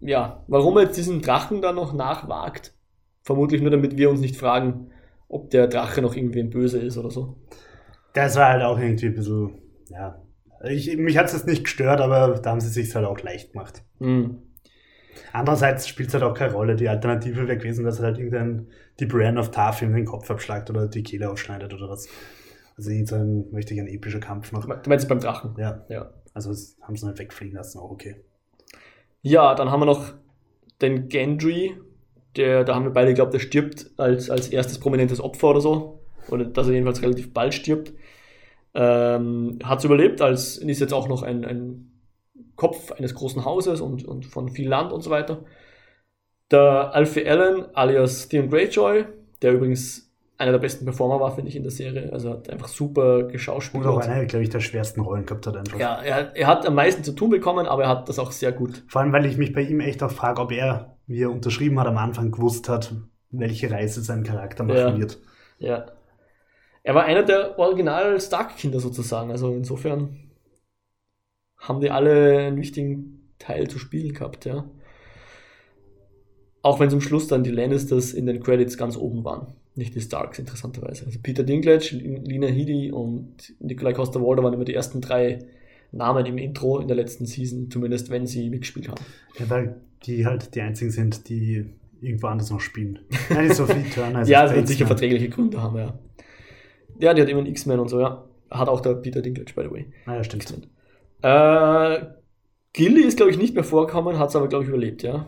Ja, 0.00 0.44
warum 0.48 0.76
er 0.76 0.84
jetzt 0.84 0.96
diesen 0.96 1.22
Drachen 1.22 1.62
da 1.62 1.72
noch 1.72 1.92
nachwagt? 1.94 2.74
Vermutlich 3.22 3.62
nur, 3.62 3.70
damit 3.70 3.96
wir 3.96 4.10
uns 4.10 4.20
nicht 4.20 4.36
fragen, 4.36 4.90
ob 5.28 5.50
der 5.50 5.68
Drache 5.68 6.02
noch 6.02 6.14
irgendwem 6.14 6.50
böse 6.50 6.78
ist 6.78 6.96
oder 6.98 7.10
so. 7.10 7.36
das 8.14 8.36
war 8.36 8.48
halt 8.50 8.62
auch 8.62 8.78
irgendwie 8.78 9.06
ein 9.06 9.14
bisschen, 9.14 9.58
ja. 9.90 10.22
Ich, 10.68 10.96
mich 10.96 11.16
hat 11.18 11.26
es 11.26 11.32
jetzt 11.32 11.46
nicht 11.46 11.64
gestört, 11.64 12.00
aber 12.00 12.38
da 12.40 12.50
haben 12.50 12.60
sie 12.60 12.68
sich 12.68 12.94
halt 12.94 13.06
auch 13.06 13.20
leicht 13.20 13.52
gemacht. 13.52 13.82
Hm. 13.98 14.42
Andererseits 15.32 15.88
spielt 15.88 16.08
es 16.08 16.14
halt 16.14 16.24
auch 16.24 16.34
keine 16.34 16.52
Rolle. 16.52 16.76
Die 16.76 16.88
Alternative 16.88 17.46
wäre 17.46 17.58
gewesen, 17.58 17.84
dass 17.84 17.98
er 17.98 18.06
halt 18.06 18.18
irgendein 18.18 18.68
die 19.00 19.06
Brienne 19.06 19.38
of 19.40 19.50
Tarth 19.50 19.82
ihm 19.82 19.94
den 19.94 20.04
Kopf 20.04 20.30
abschlagt 20.30 20.70
oder 20.70 20.88
die 20.88 21.02
Kehle 21.02 21.30
ausschneidet 21.30 21.72
oder 21.74 21.88
was. 21.88 22.08
Also 22.76 22.90
irgend 22.90 23.08
so 23.08 23.16
ein 23.16 23.50
möchte 23.50 23.74
ich 23.74 23.80
ein 23.80 23.88
epischer 23.88 24.20
Kampf 24.20 24.52
noch. 24.52 24.64
Du 24.66 24.90
meinst 24.90 25.08
beim 25.08 25.20
Drachen? 25.20 25.54
Ja, 25.58 25.84
Ja. 25.88 26.10
also 26.34 26.50
haben 26.82 26.96
sie 26.96 27.06
nicht 27.06 27.18
wegfliegen 27.18 27.56
lassen, 27.56 27.78
auch 27.78 27.90
okay. 27.90 28.16
Ja, 29.22 29.54
dann 29.54 29.70
haben 29.70 29.80
wir 29.80 29.86
noch 29.86 30.12
den 30.82 31.08
Gendry, 31.08 31.76
der, 32.36 32.64
da 32.64 32.74
haben 32.74 32.84
wir 32.84 32.92
beide 32.92 33.08
geglaubt, 33.08 33.32
der 33.32 33.38
stirbt 33.38 33.90
als, 33.96 34.28
als 34.30 34.48
erstes 34.48 34.78
prominentes 34.78 35.20
Opfer 35.20 35.48
oder 35.48 35.60
so. 35.60 36.00
Oder 36.28 36.44
dass 36.44 36.66
er 36.68 36.74
jedenfalls 36.74 37.02
relativ 37.02 37.32
bald 37.32 37.54
stirbt. 37.54 37.92
Ähm, 38.78 39.58
hat 39.64 39.78
es 39.78 39.84
überlebt, 39.84 40.20
als 40.20 40.58
ist 40.58 40.80
jetzt 40.80 40.92
auch 40.92 41.08
noch 41.08 41.22
ein, 41.22 41.44
ein 41.46 41.90
Kopf 42.56 42.92
eines 42.92 43.14
großen 43.14 43.44
Hauses 43.44 43.80
und, 43.80 44.04
und 44.04 44.26
von 44.26 44.50
viel 44.50 44.68
Land 44.68 44.92
und 44.92 45.00
so 45.00 45.08
weiter. 45.10 45.44
Der 46.50 46.94
Alfie 46.94 47.26
Allen 47.26 47.64
alias 47.74 48.28
Theon 48.28 48.50
Greyjoy, 48.50 49.06
der 49.40 49.54
übrigens 49.54 50.12
einer 50.38 50.52
der 50.52 50.58
besten 50.58 50.84
Performer 50.84 51.18
war, 51.18 51.34
finde 51.34 51.48
ich, 51.48 51.56
in 51.56 51.62
der 51.62 51.72
Serie. 51.72 52.12
Also 52.12 52.30
hat 52.30 52.50
einfach 52.50 52.68
super 52.68 53.16
Und 53.16 53.24
auch 53.24 53.32
geschauspielert. 53.32 54.08
eine, 54.08 54.26
glaube 54.26 54.42
ich, 54.42 54.50
der 54.50 54.60
schwersten 54.60 55.00
Rollen 55.00 55.24
gehabt 55.24 55.46
hat 55.46 55.56
einfach. 55.56 55.78
Ja, 55.78 56.02
er, 56.02 56.36
er 56.36 56.46
hat 56.46 56.66
am 56.66 56.74
meisten 56.74 57.02
zu 57.02 57.12
tun 57.12 57.30
bekommen, 57.30 57.66
aber 57.66 57.84
er 57.84 57.88
hat 57.88 58.08
das 58.10 58.18
auch 58.18 58.30
sehr 58.30 58.52
gut 58.52 58.84
Vor 58.88 59.00
allem, 59.00 59.12
weil 59.12 59.24
ich 59.24 59.38
mich 59.38 59.54
bei 59.54 59.62
ihm 59.62 59.80
echt 59.80 60.02
auch 60.02 60.10
frage, 60.10 60.42
ob 60.42 60.52
er, 60.52 60.96
wie 61.06 61.22
er 61.22 61.30
unterschrieben 61.30 61.80
hat, 61.80 61.86
am 61.86 61.96
Anfang 61.96 62.30
gewusst 62.30 62.68
hat, 62.68 62.92
welche 63.30 63.70
Reise 63.70 64.02
sein 64.02 64.22
Charakter 64.24 64.62
machen 64.64 64.76
Ja. 64.76 64.98
wird. 64.98 65.18
Ja. 65.58 65.86
Er 66.86 66.94
war 66.94 67.04
einer 67.04 67.24
der 67.24 67.58
original 67.58 68.20
Stark-Kinder 68.20 68.78
sozusagen. 68.78 69.32
Also 69.32 69.52
insofern 69.52 70.20
haben 71.58 71.80
die 71.80 71.90
alle 71.90 72.38
einen 72.38 72.58
wichtigen 72.58 73.32
Teil 73.40 73.68
zu 73.68 73.80
spielen 73.80 74.14
gehabt, 74.14 74.44
ja. 74.44 74.70
Auch 76.62 76.78
wenn 76.78 76.88
zum 76.88 77.00
Schluss 77.00 77.26
dann 77.26 77.42
die 77.42 77.50
Lannisters 77.50 78.12
in 78.12 78.26
den 78.26 78.40
Credits 78.40 78.78
ganz 78.78 78.96
oben 78.96 79.24
waren. 79.24 79.48
Nicht 79.74 79.96
die 79.96 80.00
Starks, 80.00 80.38
interessanterweise. 80.38 81.06
Also 81.06 81.18
Peter 81.20 81.42
Dinklage, 81.42 81.96
Lina 81.96 82.46
Headey 82.46 82.92
und 82.92 83.54
Nikolai 83.58 83.92
Costa-Waldau 83.92 84.44
waren 84.44 84.54
immer 84.54 84.64
die 84.64 84.74
ersten 84.74 85.00
drei 85.00 85.40
Namen 85.90 86.24
im 86.24 86.38
Intro 86.38 86.78
in 86.78 86.86
der 86.86 86.96
letzten 86.96 87.26
Season, 87.26 87.68
zumindest 87.68 88.10
wenn 88.10 88.28
sie 88.28 88.48
mitgespielt 88.48 88.88
haben. 88.88 89.04
Ja, 89.40 89.50
weil 89.50 89.80
die 90.04 90.24
halt 90.24 90.54
die 90.54 90.60
einzigen 90.60 90.92
sind, 90.92 91.28
die 91.28 91.66
irgendwo 92.00 92.28
anders 92.28 92.50
noch 92.50 92.60
spielen. 92.60 93.00
Nein, 93.28 93.52
Sophie 93.52 93.82
Turner 93.94 94.22
ist 94.22 94.28
ja, 94.28 94.42
jetzt 94.42 94.50
es 94.50 94.56
wird 94.56 94.68
sicher 94.68 94.86
verträgliche 94.86 95.28
Gründe 95.30 95.60
haben, 95.60 95.78
ja. 95.78 95.98
Ja, 97.00 97.14
die 97.14 97.22
hat 97.22 97.28
immer 97.28 97.40
einen 97.40 97.48
X-Men 97.48 97.80
und 97.80 97.88
so, 97.88 98.00
ja. 98.00 98.24
Hat 98.50 98.68
auch 98.68 98.80
der 98.80 98.94
Peter 98.94 99.22
Dinklage, 99.22 99.52
by 99.54 99.62
the 99.64 99.70
way. 99.70 99.86
Ah, 100.06 100.14
ja, 100.16 100.24
stimmt. 100.24 100.68
Äh, 101.22 102.06
Gilly 102.72 103.02
ist, 103.02 103.16
glaube 103.16 103.30
ich, 103.32 103.38
nicht 103.38 103.54
mehr 103.54 103.64
vorgekommen, 103.64 104.18
hat 104.18 104.28
es 104.30 104.36
aber, 104.36 104.48
glaube 104.48 104.64
ich, 104.64 104.68
überlebt, 104.68 105.02
ja. 105.02 105.26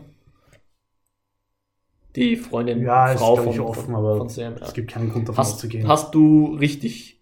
Die 2.15 2.35
Freundin, 2.37 2.81
Ja, 2.81 3.11
ist, 3.11 3.19
Frau 3.19 3.33
glaube 3.35 3.43
von, 3.43 3.53
ich, 3.53 3.59
offen, 3.59 3.85
von, 3.85 3.95
aber 3.95 4.17
von 4.17 4.29
Sam. 4.29 4.55
Ja. 4.57 4.65
es 4.65 4.73
gibt 4.73 4.89
keinen 4.91 5.11
Grund 5.11 5.29
davon 5.29 5.37
Hast, 5.37 5.53
auszugehen. 5.55 5.87
hast 5.87 6.13
du 6.15 6.55
richtig, 6.55 7.19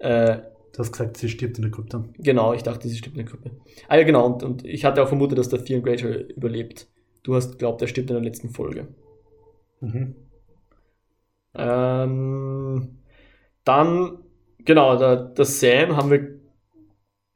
äh, 0.00 0.38
du 0.72 0.78
hast 0.78 0.92
gesagt, 0.92 1.16
sie 1.18 1.28
stirbt 1.28 1.58
in 1.58 1.62
der 1.62 1.70
Krypta. 1.70 2.04
genau, 2.18 2.52
ich 2.52 2.62
dachte, 2.62 2.88
sie 2.88 2.96
stirbt 2.96 3.16
in 3.16 3.24
der 3.24 3.32
Gruppe. 3.32 3.50
Ah 3.88 3.96
ja, 3.96 4.04
genau, 4.04 4.26
und, 4.26 4.42
und 4.42 4.64
ich 4.64 4.84
hatte 4.84 5.02
auch 5.02 5.08
vermutet, 5.08 5.38
dass 5.38 5.48
der 5.48 5.64
Theon 5.64 5.82
Greyjoy 5.82 6.32
überlebt. 6.36 6.88
Du 7.22 7.34
hast 7.34 7.58
glaubt, 7.58 7.82
er 7.82 7.88
stirbt 7.88 8.10
in 8.10 8.16
der 8.16 8.24
letzten 8.24 8.50
Folge. 8.50 8.88
Mhm. 9.80 10.14
Ähm, 11.54 12.97
dann, 13.68 14.18
genau, 14.64 14.96
der, 14.96 15.16
der 15.16 15.44
Sam 15.44 15.96
haben 15.96 16.10
wir. 16.10 16.38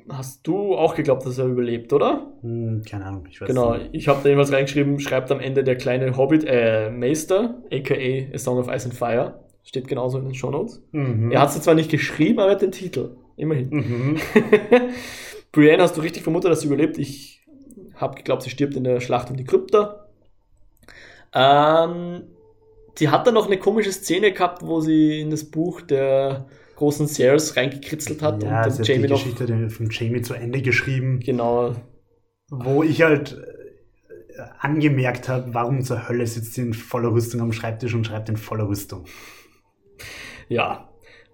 Hast 0.08 0.44
du 0.48 0.74
auch 0.74 0.96
geglaubt, 0.96 1.24
dass 1.24 1.38
er 1.38 1.46
überlebt, 1.46 1.92
oder? 1.92 2.32
Hm, 2.40 2.82
keine 2.88 3.04
Ahnung, 3.06 3.26
ich 3.30 3.40
weiß 3.40 3.46
Genau, 3.46 3.74
nicht. 3.76 3.90
ich 3.92 4.08
habe 4.08 4.18
da 4.22 4.28
jedenfalls 4.30 4.52
reingeschrieben, 4.52 4.98
schreibt 4.98 5.30
am 5.30 5.38
Ende 5.38 5.62
der 5.62 5.76
kleine 5.76 6.16
Hobbit, 6.16 6.44
äh, 6.44 6.90
Meister, 6.90 7.62
aka 7.72 7.94
A 8.34 8.38
Song 8.38 8.58
of 8.58 8.66
Ice 8.68 8.86
and 8.86 8.94
Fire. 8.94 9.44
Steht 9.62 9.86
genauso 9.86 10.18
in 10.18 10.24
den 10.24 10.34
Show 10.34 10.50
Notes. 10.50 10.82
Mhm. 10.90 11.30
Er 11.30 11.40
hat 11.40 11.50
es 11.50 11.60
zwar 11.62 11.74
nicht 11.74 11.88
geschrieben, 11.88 12.40
aber 12.40 12.48
er 12.48 12.54
hat 12.56 12.62
den 12.62 12.72
Titel. 12.72 13.10
Immerhin. 13.36 13.68
Mhm. 13.70 14.16
Brienne 15.52 15.84
hast 15.84 15.96
du 15.96 16.00
richtig 16.00 16.24
vermutet, 16.24 16.50
dass 16.50 16.62
sie 16.62 16.66
überlebt. 16.66 16.98
Ich 16.98 17.46
habe 17.94 18.16
geglaubt, 18.16 18.42
sie 18.42 18.50
stirbt 18.50 18.74
in 18.74 18.82
der 18.82 18.98
Schlacht 19.00 19.30
um 19.30 19.36
die 19.36 19.44
Krypta. 19.44 20.06
Ähm, 21.32 22.24
sie 22.94 23.08
hat 23.08 23.26
dann 23.26 23.34
noch 23.34 23.46
eine 23.46 23.58
komische 23.58 23.92
Szene 23.92 24.32
gehabt, 24.32 24.62
wo 24.62 24.80
sie 24.80 25.20
in 25.20 25.30
das 25.30 25.44
Buch 25.44 25.80
der 25.80 26.46
großen 26.76 27.06
Sears 27.06 27.56
reingekritzelt 27.56 28.22
hat 28.22 28.42
Ja, 28.42 28.64
und 28.64 28.78
dann 28.78 28.84
Jamie 28.84 29.02
die 29.02 29.08
noch 29.08 29.22
Geschichte 29.22 29.70
von 29.70 29.88
Jamie 29.90 30.22
zu 30.22 30.34
Ende 30.34 30.62
geschrieben, 30.62 31.20
genau 31.20 31.74
wo 32.52 32.82
ich 32.82 33.02
halt 33.02 33.38
äh, 34.36 34.42
angemerkt 34.58 35.28
habe, 35.28 35.54
warum 35.54 35.82
zur 35.82 36.08
Hölle 36.08 36.26
sitzt 36.26 36.54
sie 36.54 36.60
in 36.60 36.74
voller 36.74 37.12
Rüstung 37.12 37.40
am 37.40 37.52
Schreibtisch 37.52 37.94
und 37.94 38.06
schreibt 38.06 38.28
in 38.28 38.36
voller 38.36 38.68
Rüstung. 38.68 39.06
Ja. 40.48 40.90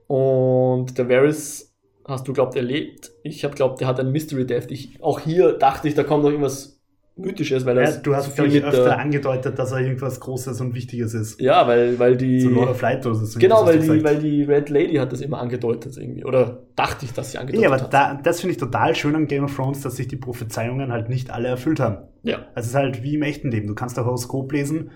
Und 0.06 0.96
der 0.96 1.08
Varys 1.08 1.76
hast 2.04 2.28
du 2.28 2.32
glaubt, 2.32 2.54
er 2.54 2.62
lebt. 2.62 3.10
Ich 3.24 3.44
habe 3.44 3.54
glaubt, 3.54 3.80
der 3.80 3.88
hat 3.88 3.98
ein 3.98 4.12
Mystery 4.12 4.46
Death. 4.46 4.70
Ich, 4.70 5.02
auch 5.02 5.20
hier 5.20 5.52
dachte 5.52 5.88
ich, 5.88 5.94
da 5.94 6.04
kommt 6.04 6.22
noch 6.22 6.30
irgendwas 6.30 6.77
Mythisches, 7.18 7.66
weil 7.66 7.76
Ja, 7.76 7.82
das 7.84 8.02
du 8.02 8.14
hast, 8.14 8.36
so 8.36 8.42
viel 8.44 8.62
öfter 8.64 8.98
angedeutet, 8.98 9.58
dass 9.58 9.72
er 9.72 9.80
irgendwas 9.80 10.20
Großes 10.20 10.60
und 10.60 10.74
Wichtiges 10.74 11.14
ist. 11.14 11.40
Ja, 11.40 11.66
weil, 11.66 11.98
weil 11.98 12.16
die. 12.16 12.38
Zu 12.40 12.50
Lord 12.50 12.70
of 12.70 12.80
Light 12.80 13.04
oder 13.04 13.14
so. 13.16 13.38
genau, 13.38 13.66
weil 13.66 13.78
die, 13.80 14.04
weil 14.04 14.18
die 14.18 14.42
Red 14.44 14.68
Lady 14.70 14.94
hat 14.96 15.12
das 15.12 15.20
immer 15.20 15.38
angedeutet 15.40 15.96
irgendwie. 15.96 16.24
Oder 16.24 16.62
dachte 16.76 17.04
ich, 17.04 17.12
dass 17.12 17.32
sie 17.32 17.38
angedeutet 17.38 17.62
Ja, 17.64 17.68
aber 17.74 17.82
hat. 17.82 17.92
da, 17.92 18.14
das 18.22 18.40
finde 18.40 18.52
ich 18.52 18.58
total 18.58 18.94
schön 18.94 19.14
an 19.16 19.26
Game 19.26 19.44
of 19.44 19.54
Thrones, 19.54 19.80
dass 19.80 19.96
sich 19.96 20.08
die 20.08 20.16
Prophezeiungen 20.16 20.92
halt 20.92 21.08
nicht 21.08 21.30
alle 21.30 21.48
erfüllt 21.48 21.80
haben. 21.80 22.08
ja. 22.22 22.46
Es 22.54 22.66
ist 22.66 22.74
halt 22.74 23.02
wie 23.02 23.16
im 23.16 23.22
echten 23.22 23.50
Leben. 23.50 23.66
Du 23.66 23.74
kannst 23.74 23.98
ein 23.98 24.04
Horoskop 24.04 24.52
lesen 24.52 24.90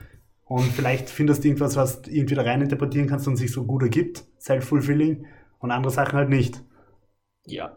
und 0.45 0.65
vielleicht 0.65 1.11
findest 1.11 1.43
du 1.45 1.49
irgendwas, 1.49 1.77
was 1.77 2.03
du 2.03 2.11
irgendwie 2.11 2.35
da 2.35 2.43
rein 2.43 2.63
interpretieren 2.63 3.09
kannst 3.09 3.27
und 3.27 3.37
sich 3.37 3.51
so 3.53 3.65
gut 3.65 3.83
ergibt. 3.83 4.25
Self-fulfilling. 4.41 5.27
Und 5.59 5.71
andere 5.71 5.93
Sachen 5.93 6.19
halt 6.19 6.29
nicht. 6.29 6.63
Ja. 7.47 7.77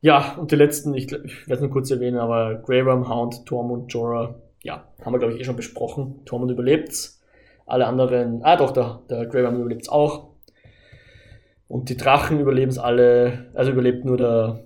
Ja, 0.00 0.36
und 0.38 0.52
die 0.52 0.56
letzten, 0.56 0.94
ich, 0.94 1.10
ich 1.10 1.48
werde 1.48 1.54
es 1.54 1.60
nur 1.60 1.70
kurz 1.70 1.90
erwähnen, 1.90 2.18
aber 2.18 2.56
Grey 2.56 2.80
Ram, 2.80 3.08
Hound, 3.08 3.46
Tormund, 3.46 3.92
Jorah, 3.92 4.34
ja, 4.62 4.86
haben 5.04 5.12
wir, 5.12 5.18
glaube 5.18 5.34
ich, 5.34 5.40
eh 5.40 5.44
schon 5.44 5.56
besprochen. 5.56 6.24
Tormund 6.24 6.50
überlebt's. 6.50 7.22
Alle 7.66 7.86
anderen, 7.86 8.42
ah 8.44 8.56
doch, 8.56 8.72
der, 8.72 9.02
der 9.10 9.26
Grey 9.26 9.42
Ram 9.44 9.56
überlebt's 9.60 9.88
auch. 9.88 10.28
Und 11.68 11.88
die 11.88 11.96
Drachen 11.96 12.38
überleben's 12.38 12.78
alle, 12.78 13.50
also 13.54 13.72
überlebt 13.72 14.04
nur 14.04 14.16
der 14.16 14.64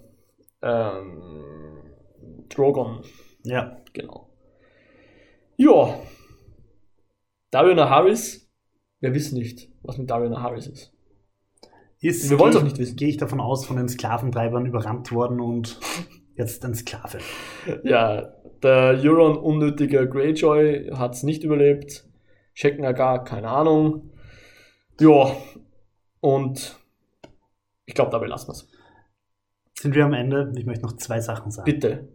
ähm, 0.62 1.78
Drogon, 2.51 3.02
Ja. 3.44 3.78
genau. 3.93 4.28
Ja. 5.57 5.98
Dario 7.51 7.74
Naharis, 7.74 8.51
wir 9.01 9.15
wissen 9.15 9.39
nicht, 9.39 9.70
was 9.82 9.97
mit 9.97 10.11
Dario 10.11 10.28
Naharis 10.28 10.66
ist. 10.66 10.93
Ist, 12.01 12.31
Wir 12.31 12.40
auch 12.40 12.48
ich- 12.48 12.62
nicht 12.62 12.78
wissen. 12.78 12.97
Gehe 12.97 13.09
ich 13.09 13.16
davon 13.18 13.40
aus, 13.40 13.66
von 13.66 13.77
den 13.77 13.89
Sklaventreibern 13.89 14.64
überrannt 14.66 15.12
worden 15.12 15.40
und 15.40 15.78
jetzt 16.35 16.64
ein 16.64 16.74
Sklave. 16.74 17.18
Ja, 17.85 18.32
der 18.62 18.98
Euron 19.02 19.36
unnötiger 19.36 20.06
Greyjoy 20.06 20.90
hat 20.94 21.14
es 21.14 21.22
nicht 21.22 21.44
überlebt. 21.44 22.06
Checken 22.55 22.85
Agar, 22.85 23.24
keine 23.24 23.48
Ahnung. 23.48 24.10
Ja, 24.98 25.35
und 26.20 26.78
ich 27.86 27.94
glaube, 27.94 28.10
dabei 28.10 28.27
lassen 28.27 28.48
wir 28.48 28.52
es. 28.52 28.68
Sind 29.78 29.94
wir 29.94 30.05
am 30.05 30.12
Ende? 30.14 30.52
Ich 30.56 30.66
möchte 30.66 30.82
noch 30.85 30.97
zwei 30.97 31.20
Sachen 31.20 31.51
sagen. 31.51 31.64
Bitte. 31.70 32.09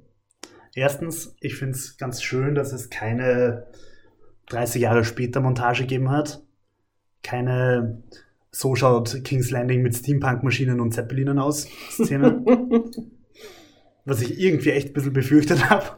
Erstens, 0.75 1.35
ich 1.39 1.55
finde 1.55 1.75
es 1.75 1.97
ganz 1.97 2.21
schön, 2.21 2.53
dass 2.53 2.73
es 2.73 2.89
keine 2.89 3.67
30 4.47 4.81
Jahre 4.81 5.03
später 5.03 5.41
Montage 5.41 5.81
gegeben 5.83 6.11
hat. 6.11 6.43
Keine 7.23 8.03
so 8.55 8.73
schaut 8.73 9.21
King's 9.25 9.51
Landing 9.51 9.81
mit 9.81 9.97
Steampunk-Maschinen 9.97 10.79
und 10.79 10.93
Zeppelinern 10.93 11.39
aus, 11.39 11.67
Szene. 11.89 12.41
was 14.05 14.21
ich 14.21 14.39
irgendwie 14.39 14.69
echt 14.69 14.87
ein 14.87 14.93
bisschen 14.93 15.11
befürchtet 15.11 15.69
habe. 15.69 15.97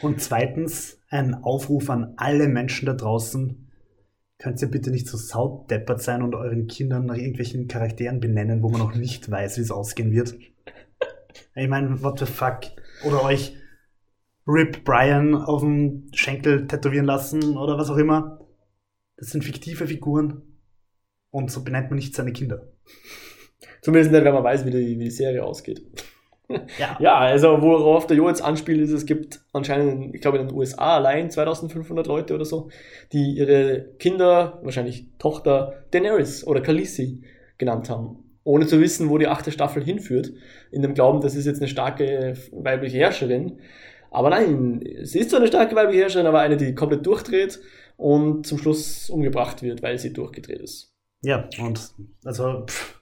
Und 0.00 0.22
zweitens 0.22 0.98
ein 1.10 1.34
Aufruf 1.34 1.90
an 1.90 2.14
alle 2.16 2.48
Menschen 2.48 2.86
da 2.86 2.94
draußen. 2.94 3.70
Könnt 4.38 4.62
ihr 4.62 4.68
bitte 4.68 4.90
nicht 4.90 5.06
so 5.06 5.18
sautdeppert 5.18 6.00
sein 6.00 6.22
und 6.22 6.34
euren 6.34 6.68
Kindern 6.68 7.04
nach 7.04 7.16
irgendwelchen 7.16 7.68
Charakteren 7.68 8.18
benennen, 8.18 8.62
wo 8.62 8.70
man 8.70 8.80
noch 8.80 8.94
nicht 8.94 9.30
weiß, 9.30 9.58
wie 9.58 9.62
es 9.62 9.70
ausgehen 9.70 10.10
wird? 10.10 10.34
Ich 11.54 11.68
meine, 11.68 12.02
what 12.02 12.18
the 12.18 12.24
fuck? 12.24 12.60
Oder 13.04 13.22
euch 13.24 13.54
Rip 14.46 14.84
Brian 14.84 15.34
auf 15.34 15.60
dem 15.60 16.08
Schenkel 16.14 16.66
tätowieren 16.66 17.04
lassen 17.04 17.58
oder 17.58 17.76
was 17.76 17.90
auch 17.90 17.98
immer. 17.98 18.40
Das 19.18 19.30
sind 19.30 19.44
fiktive 19.44 19.86
Figuren. 19.86 20.51
Und 21.32 21.50
so 21.50 21.64
benennt 21.64 21.90
man 21.90 21.98
nicht 21.98 22.14
seine 22.14 22.32
Kinder. 22.32 22.68
Zumindest 23.80 24.12
nicht, 24.12 24.24
wenn 24.24 24.34
man 24.34 24.44
weiß, 24.44 24.64
wie 24.64 24.70
die, 24.70 25.00
wie 25.00 25.04
die 25.04 25.10
Serie 25.10 25.44
ausgeht. 25.44 25.82
Ja. 26.78 26.96
Ja, 27.00 27.18
also 27.18 27.62
worauf 27.62 28.06
der 28.06 28.16
Jo 28.18 28.28
jetzt 28.28 28.42
anspielt, 28.42 28.80
ist, 28.80 28.92
es 28.92 29.06
gibt 29.06 29.40
anscheinend, 29.54 30.14
ich 30.14 30.20
glaube 30.20 30.36
in 30.38 30.48
den 30.48 30.56
USA 30.56 30.96
allein 30.96 31.30
2500 31.30 32.06
Leute 32.06 32.34
oder 32.34 32.44
so, 32.44 32.68
die 33.12 33.32
ihre 33.38 33.86
Kinder, 33.98 34.60
wahrscheinlich 34.62 35.06
Tochter 35.18 35.84
Daenerys 35.92 36.46
oder 36.46 36.60
Khaleesi 36.60 37.22
genannt 37.56 37.88
haben. 37.88 38.18
Ohne 38.44 38.66
zu 38.66 38.80
wissen, 38.80 39.08
wo 39.08 39.16
die 39.16 39.28
achte 39.28 39.50
Staffel 39.50 39.82
hinführt. 39.82 40.32
In 40.70 40.82
dem 40.82 40.92
Glauben, 40.94 41.22
das 41.22 41.34
ist 41.34 41.46
jetzt 41.46 41.60
eine 41.60 41.68
starke 41.68 42.34
weibliche 42.52 42.98
Herrscherin. 42.98 43.60
Aber 44.10 44.28
nein, 44.28 44.84
sie 45.02 45.20
ist 45.20 45.30
zwar 45.30 45.40
eine 45.40 45.48
starke 45.48 45.74
weibliche 45.74 46.02
Herrscherin, 46.02 46.26
aber 46.26 46.40
eine, 46.40 46.58
die 46.58 46.74
komplett 46.74 47.06
durchdreht 47.06 47.60
und 47.96 48.46
zum 48.46 48.58
Schluss 48.58 49.08
umgebracht 49.08 49.62
wird, 49.62 49.82
weil 49.82 49.98
sie 49.98 50.12
durchgedreht 50.12 50.60
ist. 50.60 50.91
Ja, 51.22 51.48
und 51.60 51.94
also 52.24 52.66
pff, 52.66 53.00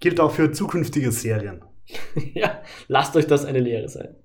gilt 0.00 0.20
auch 0.20 0.32
für 0.32 0.52
zukünftige 0.52 1.12
Serien. 1.12 1.64
ja, 2.34 2.62
lasst 2.88 3.16
euch 3.16 3.26
das 3.26 3.44
eine 3.44 3.60
Lehre 3.60 3.88
sein. 3.88 4.16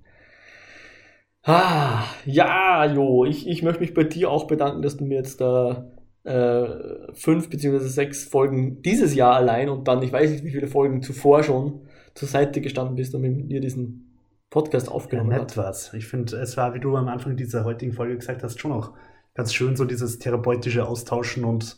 Ah, 1.44 2.06
ja, 2.26 2.86
Jo, 2.86 3.24
ich, 3.26 3.48
ich 3.48 3.62
möchte 3.62 3.82
mich 3.82 3.94
bei 3.94 4.04
dir 4.04 4.32
auch 4.32 4.48
bedanken, 4.48 4.82
dass 4.82 4.98
du 4.98 5.06
mir 5.06 5.16
jetzt 5.18 5.40
da 5.42 5.92
äh, 6.24 7.14
fünf 7.14 7.50
beziehungsweise 7.50 7.90
sechs 7.90 8.24
Folgen 8.26 8.82
dieses 8.82 9.14
Jahr 9.14 9.36
allein 9.36 9.70
und 9.70 9.88
dann, 9.88 10.02
ich 10.02 10.12
weiß 10.12 10.32
nicht, 10.32 10.44
wie 10.44 10.52
viele 10.52 10.68
Folgen 10.68 11.04
zuvor 11.04 11.44
schon 11.44 11.82
zur 12.16 12.28
Seite 12.28 12.62
gestanden 12.62 12.96
bist 12.96 13.14
und 13.14 13.22
mit 13.22 13.46
mir 13.48 13.62
diesen 13.62 14.18
Podcast 14.50 14.90
Ja, 14.94 14.94
aufgenommen 14.94 15.30
nett 15.30 15.56
hast. 15.56 15.58
war's. 15.58 15.94
Ich 15.94 16.08
finde, 16.08 16.38
es 16.38 16.58
war, 16.58 16.74
wie 16.74 16.80
du 16.80 16.96
am 16.96 17.08
Anfang 17.10 17.36
dieser 17.38 17.64
heutigen 17.64 17.94
Folge 17.94 18.18
gesagt 18.18 18.42
hast, 18.42 18.60
schon 18.60 18.72
auch 18.72 18.94
ganz 19.36 19.54
schön, 19.54 19.76
so 19.76 19.86
dieses 19.86 20.18
therapeutische 20.18 20.88
Austauschen 20.88 21.46
und 21.46 21.78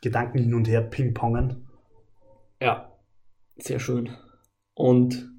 Gedanken 0.00 0.38
hin 0.38 0.54
und 0.54 0.68
her 0.68 0.82
ping-pongen. 0.82 1.66
Ja, 2.60 2.92
sehr 3.56 3.78
schön. 3.78 4.10
Und 4.74 5.32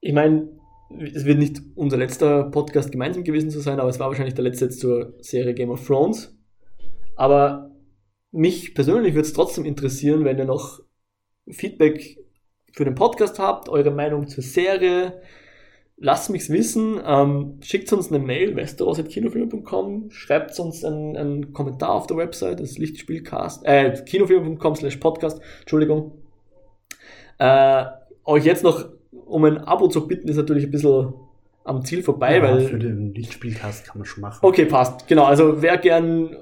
ich 0.00 0.12
meine, 0.12 0.48
es 0.90 1.24
wird 1.24 1.38
nicht 1.38 1.60
unser 1.74 1.96
letzter 1.96 2.44
Podcast 2.44 2.92
gemeinsam 2.92 3.24
gewesen 3.24 3.50
zu 3.50 3.60
sein, 3.60 3.80
aber 3.80 3.90
es 3.90 3.98
war 3.98 4.08
wahrscheinlich 4.08 4.34
der 4.34 4.44
letzte 4.44 4.68
zur 4.70 5.14
Serie 5.20 5.54
Game 5.54 5.70
of 5.70 5.86
Thrones. 5.86 6.36
Aber 7.16 7.74
mich 8.30 8.74
persönlich 8.74 9.14
würde 9.14 9.26
es 9.26 9.32
trotzdem 9.32 9.64
interessieren, 9.64 10.24
wenn 10.24 10.38
ihr 10.38 10.44
noch 10.44 10.80
Feedback 11.50 12.18
für 12.72 12.84
den 12.84 12.94
Podcast 12.94 13.38
habt, 13.38 13.68
eure 13.68 13.90
Meinung 13.90 14.28
zur 14.28 14.44
Serie. 14.44 15.20
Lasst 16.00 16.30
mich's 16.30 16.48
wissen. 16.48 17.00
Ähm, 17.04 17.58
schickt 17.60 17.92
uns 17.92 18.08
eine 18.12 18.20
Mail, 18.20 18.54
westeros.kinofilm.com, 18.54 20.10
schreibt 20.10 20.58
uns 20.60 20.84
einen, 20.84 21.16
einen 21.16 21.52
Kommentar 21.52 21.90
auf 21.90 22.06
der 22.06 22.16
Website, 22.16 22.60
das 22.60 22.78
Lichtspielcast, 22.78 23.64
äh, 23.64 23.92
kinofilm.com 24.06 24.76
slash 24.76 24.96
podcast, 24.98 25.40
Entschuldigung. 25.60 26.12
Äh, 27.38 27.84
euch 28.24 28.44
jetzt 28.44 28.62
noch 28.62 28.86
um 29.26 29.44
ein 29.44 29.58
Abo 29.58 29.88
zu 29.88 30.06
bitten, 30.06 30.28
ist 30.28 30.36
natürlich 30.36 30.64
ein 30.64 30.70
bisschen 30.70 31.14
am 31.64 31.84
Ziel 31.84 32.02
vorbei, 32.02 32.36
Ja, 32.36 32.42
weil 32.42 32.60
für 32.60 32.78
den 32.78 33.12
Lichtspielcast 33.14 33.84
kann 33.84 33.98
man 33.98 34.06
schon 34.06 34.22
machen. 34.22 34.38
Okay, 34.42 34.64
passt. 34.64 35.06
Genau, 35.06 35.24
also 35.24 35.60
wer 35.60 35.76
gern 35.78 36.34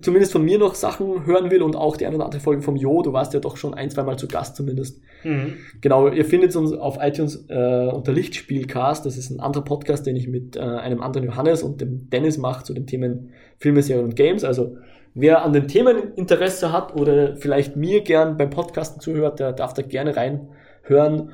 zumindest 0.00 0.32
von 0.32 0.44
mir 0.44 0.58
noch 0.58 0.74
Sachen 0.74 1.26
hören 1.26 1.50
will 1.50 1.62
und 1.62 1.76
auch 1.76 1.96
die 1.96 2.06
eine 2.06 2.16
oder 2.16 2.24
andere 2.24 2.40
Folge 2.40 2.62
vom 2.62 2.76
Jo, 2.76 3.02
du 3.02 3.12
warst 3.12 3.34
ja 3.34 3.40
doch 3.40 3.56
schon 3.56 3.74
ein, 3.74 3.90
zwei 3.90 4.02
Mal 4.02 4.18
zu 4.18 4.26
Gast 4.26 4.56
zumindest. 4.56 5.00
Mhm. 5.24 5.54
Genau, 5.80 6.08
ihr 6.08 6.24
findet 6.24 6.56
uns 6.56 6.72
auf 6.72 6.98
iTunes 7.00 7.46
äh, 7.48 7.88
unter 7.92 8.12
Lichtspielcast. 8.12 9.04
Das 9.04 9.16
ist 9.16 9.30
ein 9.30 9.40
anderer 9.40 9.64
Podcast, 9.64 10.06
den 10.06 10.16
ich 10.16 10.28
mit 10.28 10.56
äh, 10.56 10.60
einem 10.60 11.02
anderen 11.02 11.26
Johannes 11.26 11.62
und 11.62 11.80
dem 11.80 12.08
Dennis 12.08 12.38
mache 12.38 12.64
zu 12.64 12.72
den 12.72 12.86
Themen 12.86 13.30
Filme, 13.58 13.82
Serien 13.82 14.06
und 14.06 14.16
Games. 14.16 14.44
Also 14.44 14.78
wer 15.14 15.44
an 15.44 15.52
den 15.52 15.68
Themen 15.68 16.14
Interesse 16.14 16.72
hat 16.72 16.94
oder 16.94 17.36
vielleicht 17.36 17.76
mir 17.76 18.00
gern 18.02 18.36
beim 18.36 18.50
Podcasten 18.50 19.00
zuhört, 19.00 19.38
der 19.38 19.52
darf 19.52 19.74
da 19.74 19.82
gerne 19.82 20.16
reinhören. 20.16 21.30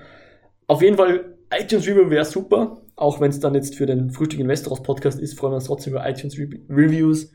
Auf 0.66 0.82
jeden 0.82 0.96
Fall 0.96 1.36
iTunes 1.56 1.86
Review 1.86 2.10
wäre 2.10 2.24
super. 2.24 2.80
Auch 2.96 3.20
wenn 3.20 3.30
es 3.30 3.40
dann 3.40 3.54
jetzt 3.54 3.74
für 3.76 3.86
den 3.86 4.10
Frühstück 4.10 4.40
in 4.40 4.48
Westeros 4.48 4.82
Podcast 4.82 5.20
ist, 5.20 5.38
freuen 5.38 5.52
wir 5.52 5.56
uns 5.56 5.66
trotzdem 5.66 5.92
über 5.92 6.08
iTunes 6.08 6.38
Re 6.38 6.48
Reviews 6.68 7.32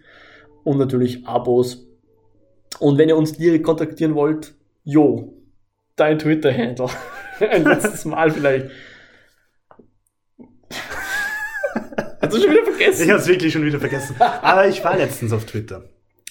und 0.64 0.78
natürlich 0.78 1.26
Abos. 1.28 1.88
Und 2.80 2.98
wenn 2.98 3.10
ihr 3.10 3.18
uns 3.18 3.34
direkt 3.34 3.64
kontaktieren 3.66 4.16
wollt, 4.16 4.54
jo, 4.84 5.34
dein 5.96 6.18
Twitter-Handle. 6.20 6.90
Ein 7.40 7.64
letztes 7.64 8.06
Mal 8.06 8.32
vielleicht. 8.32 8.70
Hast 12.22 12.34
du 12.34 12.42
schon 12.42 12.52
wieder 12.52 12.62
Ich 12.64 12.70
vergessen? 12.70 13.10
habe 13.10 13.20
es 13.20 13.28
wirklich 13.28 13.54
schon 13.54 13.66
wieder 13.66 13.80
vergessen. 13.80 14.16
Aber 14.20 14.68
ich 14.68 14.84
war 14.84 14.98
letztens 14.98 15.32
auf 15.32 15.46
Twitter. 15.46 15.86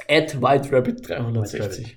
At 0.08 0.36
WhiteRabbit360. 0.36 1.96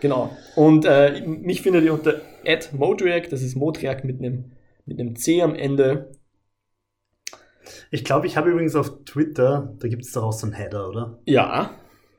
Genau. 0.00 0.36
Und 0.54 0.84
äh, 0.84 1.22
mich 1.26 1.62
findet 1.62 1.84
ihr 1.84 1.92
unter 1.92 2.20
at 2.46 2.72
Modriac, 2.72 3.28
das 3.30 3.42
ist 3.42 3.56
Modriac 3.56 4.04
mit 4.04 4.20
einem 4.20 4.52
mit 4.86 5.00
einem 5.00 5.16
C 5.16 5.42
am 5.42 5.54
Ende. 5.54 6.10
Ich 7.90 8.04
glaube, 8.04 8.26
ich 8.26 8.36
habe 8.36 8.50
übrigens 8.50 8.76
auf 8.76 9.04
Twitter, 9.04 9.74
da 9.78 9.88
gibt 9.88 10.04
es 10.04 10.12
doch 10.12 10.24
auch 10.24 10.32
so 10.32 10.46
einen 10.46 10.54
Header, 10.54 10.88
oder? 10.88 11.18
Ja. 11.24 11.70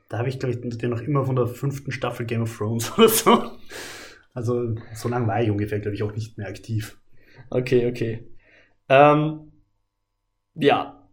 Da 0.08 0.18
habe 0.18 0.28
ich, 0.28 0.38
glaube 0.38 0.54
ich, 0.54 0.78
den 0.78 0.90
noch 0.90 1.00
immer 1.00 1.24
von 1.24 1.36
der 1.36 1.46
fünften 1.46 1.92
Staffel 1.92 2.26
Game 2.26 2.42
of 2.42 2.56
Thrones 2.56 2.92
oder 2.98 3.08
so. 3.08 3.50
Also, 4.34 4.74
so 4.94 5.08
lange 5.08 5.26
war 5.26 5.42
ich 5.42 5.50
ungefähr, 5.50 5.80
glaube 5.80 5.94
ich, 5.94 6.02
auch 6.02 6.12
nicht 6.12 6.38
mehr 6.38 6.48
aktiv. 6.48 6.98
Okay, 7.48 7.88
okay. 7.88 8.28
Ähm, 8.88 9.52
ja, 10.54 11.08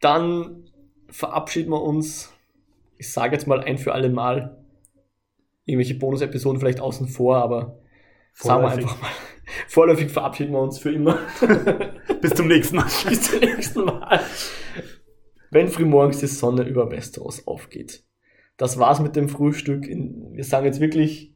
dann 0.00 0.64
verabschieden 1.08 1.70
wir 1.70 1.82
uns. 1.82 2.32
Ich 2.98 3.12
sage 3.12 3.34
jetzt 3.34 3.46
mal 3.46 3.60
ein 3.60 3.78
für 3.78 3.92
alle 3.92 4.10
Mal. 4.10 4.56
Irgendwelche 5.64 5.94
Bonus-Episoden 5.94 6.60
vielleicht 6.60 6.80
außen 6.80 7.08
vor, 7.08 7.36
aber 7.36 7.78
sagen 8.32 8.62
wir 8.62 8.68
Vorläufig. 8.68 8.84
einfach 8.84 9.02
mal. 9.02 9.10
Vorläufig 9.68 10.10
verabschieden 10.10 10.52
wir 10.52 10.60
uns 10.60 10.78
für 10.78 10.92
immer. 10.92 11.18
Bis 12.20 12.34
zum 12.34 12.48
nächsten 12.48 12.76
Mal. 12.76 12.86
Bis 13.08 13.22
zum 13.22 13.40
nächsten 13.40 13.84
Mal. 13.84 14.20
Wenn 15.50 15.68
frühmorgens 15.68 16.18
die 16.18 16.26
Sonne 16.26 16.62
über 16.62 16.90
Westeros 16.90 17.46
aufgeht. 17.46 18.04
Das 18.56 18.78
war's 18.78 19.00
mit 19.00 19.16
dem 19.16 19.28
Frühstück. 19.28 19.86
Wir 19.86 20.44
sagen 20.44 20.66
jetzt 20.66 20.80
wirklich 20.80 21.34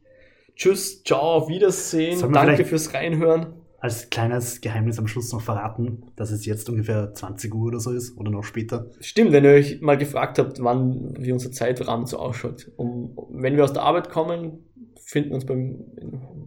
Tschüss, 0.55 1.03
ciao, 1.03 1.19
auf 1.19 1.49
Wiedersehen. 1.49 2.31
Danke 2.31 2.65
fürs 2.65 2.93
Reinhören. 2.93 3.53
Als 3.79 4.09
kleines 4.09 4.61
Geheimnis 4.61 4.97
am 4.97 5.07
Schluss 5.07 5.31
noch 5.31 5.41
verraten, 5.41 6.11
dass 6.15 6.31
es 6.31 6.45
jetzt 6.45 6.69
ungefähr 6.69 7.13
20 7.13 7.53
Uhr 7.53 7.67
oder 7.67 7.79
so 7.79 7.91
ist 7.91 8.17
oder 8.17 8.31
noch 8.31 8.43
später. 8.43 8.89
Stimmt, 8.99 9.31
wenn 9.31 9.43
ihr 9.43 9.51
euch 9.51 9.81
mal 9.81 9.97
gefragt 9.97 10.39
habt, 10.39 10.63
wann 10.63 11.13
wie 11.19 11.31
unser 11.31 11.51
Zeitrahmen 11.51 12.05
so 12.05 12.17
ausschaut. 12.17 12.71
Um, 12.77 13.17
wenn 13.29 13.57
wir 13.57 13.63
aus 13.63 13.73
der 13.73 13.83
Arbeit 13.83 14.09
kommen, 14.09 14.65
finden 15.03 15.29
wir 15.29 15.35
uns 15.35 15.45
beim, 15.45 15.83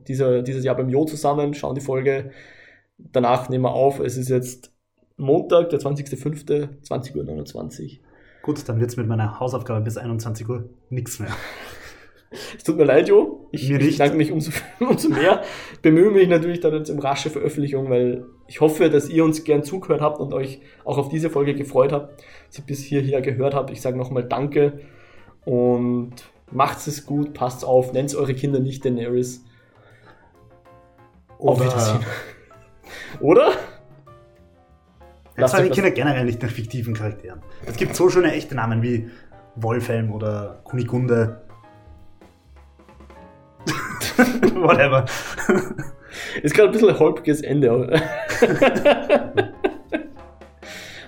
dieser, 0.08 0.42
dieses 0.42 0.64
Jahr 0.64 0.76
beim 0.76 0.88
Jo 0.88 1.04
zusammen, 1.04 1.54
schauen 1.54 1.74
die 1.74 1.80
Folge. 1.80 2.30
Danach 2.98 3.48
nehmen 3.48 3.64
wir 3.64 3.72
auf. 3.72 4.00
Es 4.00 4.16
ist 4.16 4.28
jetzt 4.28 4.72
Montag, 5.16 5.70
der 5.70 5.80
20.05., 5.80 6.82
20.29 6.82 7.82
Uhr. 7.82 7.98
Gut, 8.42 8.68
dann 8.68 8.80
wird 8.80 8.90
es 8.90 8.96
mit 8.96 9.06
meiner 9.06 9.40
Hausaufgabe 9.40 9.80
bis 9.80 9.96
21 9.96 10.48
Uhr 10.48 10.68
nichts 10.90 11.18
mehr. 11.18 11.30
Es 12.30 12.62
tut 12.62 12.76
mir 12.76 12.84
leid, 12.84 13.08
Jo. 13.08 13.48
Ich, 13.52 13.70
Mir 13.70 13.80
ich 13.80 13.96
danke 13.96 14.14
mich 14.14 14.30
umso, 14.30 14.50
umso 14.80 15.08
mehr. 15.08 15.42
Bemühe 15.80 16.10
mich 16.10 16.28
natürlich 16.28 16.60
dann 16.60 16.74
jetzt 16.74 16.90
um 16.90 16.98
rasche 16.98 17.30
Veröffentlichung, 17.30 17.88
weil 17.88 18.26
ich 18.46 18.60
hoffe, 18.60 18.90
dass 18.90 19.08
ihr 19.08 19.24
uns 19.24 19.44
gern 19.44 19.64
zugehört 19.64 20.02
habt 20.02 20.20
und 20.20 20.34
euch 20.34 20.60
auch 20.84 20.98
auf 20.98 21.08
diese 21.08 21.30
Folge 21.30 21.54
gefreut 21.54 21.90
habt, 21.90 22.22
dass 22.48 22.58
ihr 22.58 22.66
bis 22.66 22.84
hierher 22.84 23.22
gehört 23.22 23.54
habt. 23.54 23.70
Ich 23.70 23.80
sage 23.80 23.96
nochmal 23.96 24.24
Danke 24.24 24.80
und 25.46 26.12
macht's 26.50 26.86
es 26.86 27.06
gut, 27.06 27.32
passt 27.32 27.64
auf, 27.64 27.94
nennt 27.94 28.14
eure 28.14 28.34
Kinder 28.34 28.60
nicht 28.60 28.84
Daenerys. 28.84 29.42
Auf 31.38 31.60
Wiedersehen. 31.60 32.04
Oder? 33.20 33.52
Lasst 35.36 35.54
frage 35.54 35.64
euch 35.64 35.70
ich 35.70 35.74
Kinder 35.76 35.90
generell 35.92 36.24
nicht 36.24 36.42
nach 36.42 36.50
fiktiven 36.50 36.94
Charakteren. 36.94 37.40
Es 37.64 37.76
gibt 37.76 37.94
so 37.94 38.08
schöne 38.10 38.32
echte 38.32 38.54
Namen 38.54 38.82
wie 38.82 39.08
Wolfhelm 39.56 40.12
oder 40.12 40.60
Kunigunde. 40.64 41.40
Whatever. 44.54 45.04
Ist 46.42 46.54
gerade 46.54 46.68
ein 46.70 46.72
bisschen 46.72 46.88
ein 46.88 46.98
holpriges 46.98 47.40
Ende. 47.42 47.70
aber- 47.70 47.92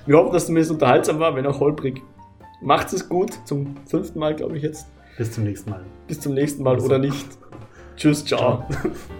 Wir 0.06 0.16
hoffen, 0.16 0.32
dass 0.32 0.42
es 0.42 0.46
zumindest 0.46 0.70
unterhaltsam 0.72 1.18
war, 1.18 1.34
wenn 1.34 1.46
auch 1.46 1.60
holprig. 1.60 2.02
Macht 2.62 2.92
es 2.92 3.08
gut, 3.08 3.32
zum 3.46 3.76
fünften 3.86 4.18
Mal, 4.18 4.34
glaube 4.36 4.56
ich 4.56 4.62
jetzt. 4.62 4.86
Bis 5.16 5.32
zum 5.32 5.44
nächsten 5.44 5.70
Mal. 5.70 5.84
Bis 6.06 6.20
zum 6.20 6.34
nächsten 6.34 6.62
Mal 6.62 6.78
oder 6.78 6.98
nicht. 6.98 7.26
Tschüss, 7.96 8.24
ciao. 8.24 8.64
ciao. 8.70 8.90